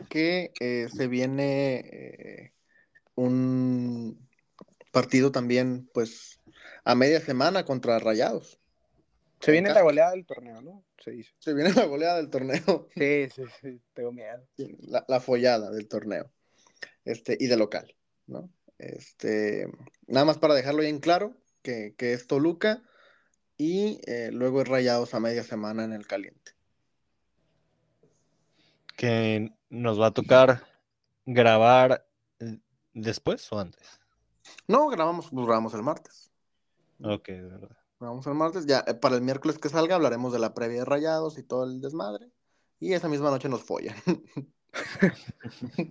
que 0.09 0.51
eh, 0.59 0.87
se 0.95 1.07
viene 1.07 1.79
eh, 1.79 2.53
un 3.15 4.27
partido 4.91 5.31
también, 5.31 5.89
pues, 5.93 6.39
a 6.83 6.95
media 6.95 7.19
semana 7.19 7.65
contra 7.65 7.99
Rayados. 7.99 8.59
Se 9.39 9.51
viene 9.51 9.73
la 9.73 9.81
goleada 9.81 10.11
del 10.11 10.25
torneo, 10.25 10.61
¿no? 10.61 10.85
Se 11.03 11.11
dice. 11.11 11.33
Se 11.39 11.53
viene 11.53 11.73
la 11.73 11.85
goleada 11.85 12.17
del 12.17 12.29
torneo. 12.29 12.87
Sí, 12.95 13.27
sí, 13.29 13.43
sí. 13.61 13.81
Tengo 13.93 14.11
miedo. 14.11 14.47
la, 14.57 15.03
la 15.07 15.19
follada 15.19 15.69
del 15.71 15.87
torneo 15.87 16.31
este, 17.03 17.35
y 17.39 17.47
de 17.47 17.57
local, 17.57 17.93
¿no? 18.27 18.49
Este, 18.83 19.71
nada 20.07 20.25
más 20.25 20.37
para 20.37 20.53
dejarlo 20.53 20.81
bien 20.81 20.99
claro, 20.99 21.35
que, 21.61 21.95
que 21.97 22.13
es 22.13 22.27
Toluca 22.27 22.83
y 23.57 24.01
eh, 24.07 24.29
luego 24.31 24.61
es 24.61 24.67
Rayados 24.67 25.13
a 25.13 25.19
media 25.19 25.43
semana 25.43 25.85
en 25.85 25.93
el 25.93 26.05
caliente. 26.05 26.51
Que 28.97 29.53
nos 29.69 29.99
va 29.99 30.07
a 30.07 30.13
tocar 30.13 30.63
grabar 31.25 32.05
eh, 32.39 32.59
después 32.93 33.51
o 33.51 33.59
antes. 33.59 33.99
No, 34.67 34.87
grabamos, 34.89 35.29
pues, 35.31 35.45
grabamos 35.45 35.73
el 35.73 35.83
martes. 35.83 36.31
Ok, 37.01 37.27
de 37.27 37.41
verdad. 37.41 37.77
Grabamos 37.99 38.27
el 38.27 38.33
martes, 38.33 38.65
ya 38.65 38.83
eh, 38.85 38.93
para 38.95 39.15
el 39.15 39.21
miércoles 39.21 39.57
que 39.57 39.69
salga 39.69 39.95
hablaremos 39.95 40.33
de 40.33 40.39
la 40.39 40.53
previa 40.53 40.79
de 40.79 40.85
Rayados 40.85 41.37
y 41.37 41.43
todo 41.43 41.63
el 41.63 41.79
desmadre. 41.79 42.29
Y 42.79 42.93
esa 42.93 43.07
misma 43.07 43.29
noche 43.29 43.47
nos 43.47 43.63
follan. 43.63 43.95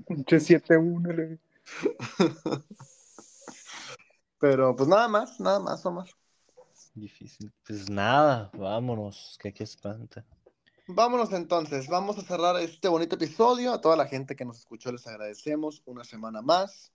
Pinche 0.06 0.36
7-1, 0.36 1.14
güey. 1.14 1.52
Pero 4.39 4.74
pues 4.74 4.89
nada 4.89 5.09
más, 5.09 5.39
nada 5.40 5.60
más, 5.60 5.84
Omar. 5.86 6.09
Difícil. 6.94 7.52
Pues 7.66 7.89
nada, 7.89 8.51
vámonos, 8.55 9.39
que 9.40 9.48
aquí 9.48 9.62
espanta. 9.62 10.26
Vámonos 10.89 11.32
entonces, 11.32 11.86
vamos 11.89 12.18
a 12.18 12.22
cerrar 12.22 12.56
este 12.56 12.89
bonito 12.89 13.14
episodio. 13.14 13.72
A 13.72 13.80
toda 13.80 13.97
la 13.97 14.06
gente 14.06 14.34
que 14.34 14.44
nos 14.44 14.59
escuchó 14.59 14.90
les 14.93 15.06
agradecemos 15.06 15.82
una 15.86 16.05
semana 16.05 16.43
más. 16.43 16.93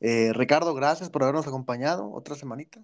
Eh, 0.00 0.32
Ricardo, 0.32 0.74
gracias 0.74 1.10
por 1.10 1.22
habernos 1.22 1.46
acompañado 1.46 2.10
otra 2.10 2.34
semanita. 2.34 2.82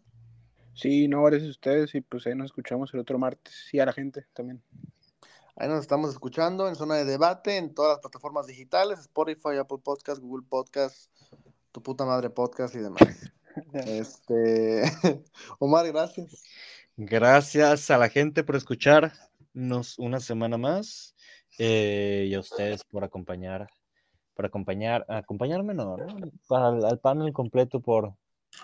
Sí, 0.75 1.09
no, 1.09 1.23
gracias 1.25 1.49
a 1.49 1.53
ustedes 1.53 1.95
y 1.95 2.03
pues 2.03 2.27
ahí 2.27 2.35
nos 2.35 2.47
escuchamos 2.47 2.93
el 2.93 3.01
otro 3.01 3.19
martes. 3.19 3.55
Y 3.73 3.81
a 3.81 3.87
la 3.87 3.93
gente 3.93 4.27
también. 4.35 4.63
Ahí 5.57 5.69
nos 5.69 5.81
estamos 5.81 6.11
escuchando 6.11 6.69
en 6.69 6.75
zona 6.77 6.97
de 6.97 7.07
debate, 7.07 7.57
en 7.57 7.75
todas 7.75 7.93
las 7.93 8.01
plataformas 8.01 8.47
digitales, 8.47 8.99
Spotify, 9.01 9.57
Apple 9.59 9.79
Podcast, 9.83 10.21
Google 10.21 10.47
Podcast, 10.49 11.11
tu 11.73 11.83
puta 11.83 12.05
madre 12.05 12.31
podcast 12.31 12.75
y 12.75 12.79
demás. 12.81 13.03
Este, 13.73 14.83
Omar, 15.59 15.87
gracias. 15.91 16.43
Gracias 16.95 17.91
a 17.91 17.97
la 17.97 18.11
gente 18.11 18.45
por 18.45 18.55
escucharnos 18.55 19.99
una 19.99 20.21
semana 20.21 20.59
más 20.59 21.15
eh, 21.59 22.27
y 22.29 22.35
a 22.35 22.41
ustedes 22.41 22.85
por 22.85 23.03
acompañar, 23.03 23.71
por 24.35 24.45
acompañar, 24.45 25.07
acompañarme 25.09 25.73
no, 25.73 25.97
¿no? 25.97 26.07
Para 26.47 26.69
el- 26.69 26.85
al 26.85 26.99
panel 26.99 27.33
completo 27.33 27.81
por, 27.81 28.15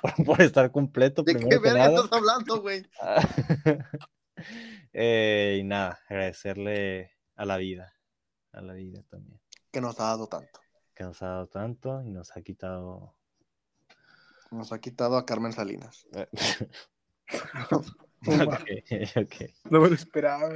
por, 0.02 0.12
por 0.26 0.42
estar 0.42 0.70
completo. 0.70 1.22
¿De 1.22 1.36
qué 1.36 1.58
verga 1.58 1.86
estás 1.86 2.12
hablando, 2.12 2.60
güey? 2.60 2.84
Eh, 4.92 5.58
y 5.60 5.64
nada, 5.64 6.00
agradecerle 6.08 7.12
a 7.36 7.44
la 7.44 7.56
vida, 7.56 7.94
a 8.52 8.60
la 8.60 8.74
vida 8.74 9.02
también, 9.10 9.40
Que 9.70 9.80
nos 9.80 9.98
ha 10.00 10.04
dado 10.04 10.26
tanto. 10.28 10.60
que 10.94 11.04
nos 11.04 11.22
ha 11.22 11.26
dado 11.28 11.46
tanto 11.48 12.02
y 12.02 12.10
nos 12.10 12.36
ha 12.36 12.42
quitado. 12.42 13.14
Nos 14.50 14.72
ha 14.72 14.78
quitado 14.80 15.16
a 15.16 15.24
Carmen 15.26 15.52
Salinas. 15.52 16.06
ok, 18.26 18.70
ok. 19.16 19.34
No 19.70 19.80
me 19.80 19.88
lo 19.88 19.94
esperaba. 19.94 20.50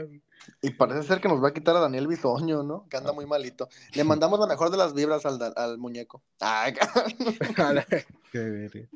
Y 0.61 0.71
parece 0.71 1.03
ser 1.03 1.21
que 1.21 1.29
nos 1.29 1.43
va 1.43 1.49
a 1.49 1.53
quitar 1.55 1.75
a 1.77 1.81
Daniel 1.81 2.07
Bisoño, 2.07 2.63
¿no? 2.63 2.87
Que 2.89 2.99
anda 2.99 3.13
muy 3.13 3.27
malito. 3.27 3.69
Le 3.95 4.05
mandamos 4.05 4.39
la 4.39 4.47
mejor 4.47 4.71
de 4.71 4.77
las 4.77 4.93
vibras 4.95 5.25
al, 5.27 5.39
al 5.57 5.79
muñeco. 5.79 6.23
Ay, 6.41 6.75
Qué 8.33 8.39
verga. 8.39 8.89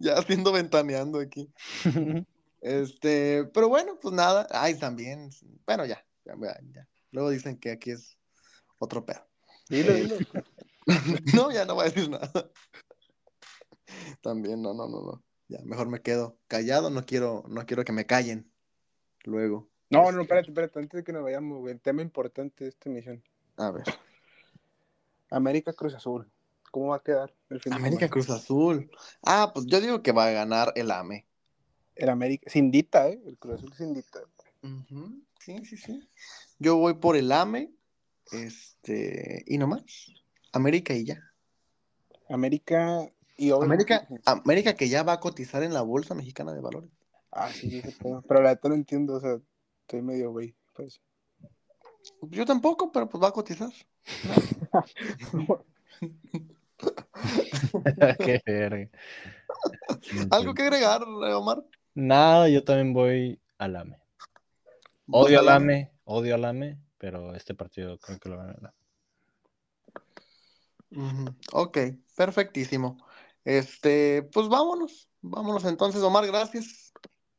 ya 0.00 0.14
haciendo 0.18 0.50
ventaneando 0.52 1.20
aquí. 1.20 1.52
Este, 2.60 3.44
pero 3.54 3.68
bueno, 3.68 3.98
pues 4.00 4.14
nada. 4.14 4.46
Ay, 4.50 4.78
también. 4.78 5.30
Bueno, 5.66 5.86
ya, 5.86 6.04
ya, 6.24 6.34
ya. 6.72 6.88
Luego 7.10 7.30
dicen 7.30 7.58
que 7.58 7.70
aquí 7.70 7.90
es 7.92 8.18
otro 8.78 9.04
pedo. 9.04 9.26
Dilo, 9.68 9.94
dilo. 9.94 10.16
No, 11.34 11.50
ya 11.50 11.66
no 11.66 11.74
voy 11.74 11.86
a 11.86 11.90
decir 11.90 12.08
nada. 12.08 12.50
También, 14.22 14.62
no, 14.62 14.72
no, 14.72 14.88
no, 14.88 15.02
no. 15.02 15.22
Ya, 15.48 15.58
mejor 15.64 15.88
me 15.88 16.00
quedo 16.00 16.38
callado, 16.46 16.88
no 16.88 17.04
quiero, 17.04 17.44
no 17.48 17.66
quiero 17.66 17.84
que 17.84 17.92
me 17.92 18.06
callen. 18.06 18.50
Luego. 19.24 19.68
No, 19.90 20.10
no, 20.12 20.22
espérate, 20.22 20.48
espérate. 20.48 20.78
Antes 20.78 20.98
de 20.98 21.04
que 21.04 21.12
nos 21.12 21.22
vayamos, 21.22 21.58
güey. 21.58 21.74
El 21.74 21.80
tema 21.80 22.00
importante 22.00 22.64
de 22.64 22.70
esta 22.70 22.88
emisión. 22.88 23.22
A 23.56 23.70
ver. 23.70 23.84
América 25.30 25.72
Cruz 25.74 25.94
Azul. 25.94 26.30
¿Cómo 26.70 26.88
va 26.88 26.96
a 26.96 27.02
quedar 27.02 27.34
el 27.50 27.60
fin 27.60 27.70
de 27.70 27.76
América 27.76 28.06
semana? 28.06 28.12
Cruz 28.12 28.30
Azul. 28.30 28.90
Ah, 29.22 29.50
pues 29.54 29.66
yo 29.66 29.80
digo 29.80 30.02
que 30.02 30.12
va 30.12 30.26
a 30.26 30.30
ganar 30.30 30.72
el 30.74 30.90
AME. 30.90 31.27
El 31.98 32.08
América, 32.08 32.50
Cindita, 32.50 33.08
¿eh? 33.08 33.20
El 33.26 33.36
Cruz 33.38 33.56
Azul 33.56 33.74
Cindita. 33.74 34.20
Ujú, 34.62 35.20
Sí, 35.40 35.64
sí, 35.64 35.76
sí. 35.76 36.08
Yo 36.58 36.76
voy 36.76 36.94
por 36.94 37.16
el 37.16 37.30
AME. 37.32 37.70
Este, 38.32 39.44
y 39.46 39.58
no 39.58 39.66
más. 39.66 39.82
América 40.52 40.94
y 40.94 41.04
ya. 41.04 41.22
América 42.28 43.10
y 43.36 43.50
obviamente- 43.50 43.94
América, 43.94 44.22
América 44.26 44.74
que 44.74 44.88
ya 44.88 45.02
va 45.02 45.14
a 45.14 45.20
cotizar 45.20 45.62
en 45.62 45.72
la 45.74 45.82
Bolsa 45.82 46.14
Mexicana 46.14 46.52
de 46.52 46.60
Valores. 46.60 46.90
Ah, 47.32 47.50
sí, 47.52 47.82
sí. 47.82 47.96
Pero 48.28 48.42
la 48.42 48.50
neta 48.50 48.68
no 48.68 48.74
entiendo, 48.74 49.14
o 49.14 49.20
sea, 49.20 49.38
estoy 49.82 50.02
medio 50.02 50.30
güey. 50.30 50.54
Pues. 50.74 51.00
Yo 52.22 52.44
tampoco, 52.44 52.92
pero 52.92 53.08
pues 53.08 53.22
va 53.22 53.28
a 53.28 53.32
cotizar. 53.32 53.70
Qué 58.18 58.42
verga. 58.46 58.88
¿Algo 60.30 60.54
que 60.54 60.62
agregar, 60.62 61.02
Omar? 61.02 61.64
Nada, 61.98 62.48
yo 62.48 62.62
también 62.62 62.92
voy 62.92 63.40
al 63.58 63.74
AME. 63.74 63.98
¿Vas 65.08 65.24
Odio 65.24 65.40
al 65.40 65.48
AME? 65.48 65.74
AME, 65.74 65.92
odio 66.04 66.34
al 66.36 66.44
AME, 66.44 66.78
pero 66.96 67.34
este 67.34 67.54
partido 67.54 67.98
creo 67.98 68.20
que 68.20 68.28
lo 68.28 68.36
van 68.36 68.50
a 68.50 68.52
ganar. 68.52 68.74
Ok, 71.52 71.78
perfectísimo. 72.16 73.04
Este, 73.44 74.22
pues 74.32 74.48
vámonos. 74.48 75.08
Vámonos 75.22 75.64
entonces, 75.64 76.00
Omar, 76.02 76.24
gracias. 76.28 76.92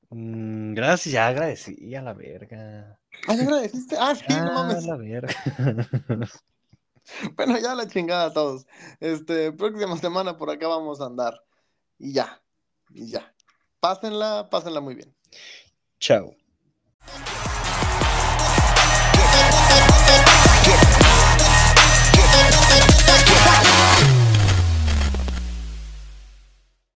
Mm, 0.09 0.73
gracias, 0.73 1.13
ya 1.13 1.27
agradecí 1.29 1.95
a 1.95 2.01
la 2.01 2.13
verga. 2.13 2.99
Ah, 3.29 3.35
¿ya 3.35 3.43
agradeciste? 3.43 3.95
Ah, 3.97 4.13
sí, 4.13 4.23
no 4.27 4.51
Ah, 4.55 4.63
mames. 4.65 4.85
la 4.85 4.97
verga. 4.97 5.33
Bueno, 7.35 7.57
ya 7.57 7.73
la 7.73 7.87
chingada 7.87 8.25
a 8.25 8.33
todos. 8.33 8.67
Este, 8.99 9.51
próxima 9.51 9.97
semana 9.97 10.37
por 10.37 10.51
acá 10.51 10.67
vamos 10.67 11.01
a 11.01 11.05
andar. 11.05 11.41
Y 11.97 12.13
ya, 12.13 12.39
y 12.93 13.07
ya. 13.07 13.33
Pásenla, 13.79 14.49
pásenla 14.49 14.81
muy 14.81 14.95
bien. 14.95 15.15
Chao. 15.99 16.35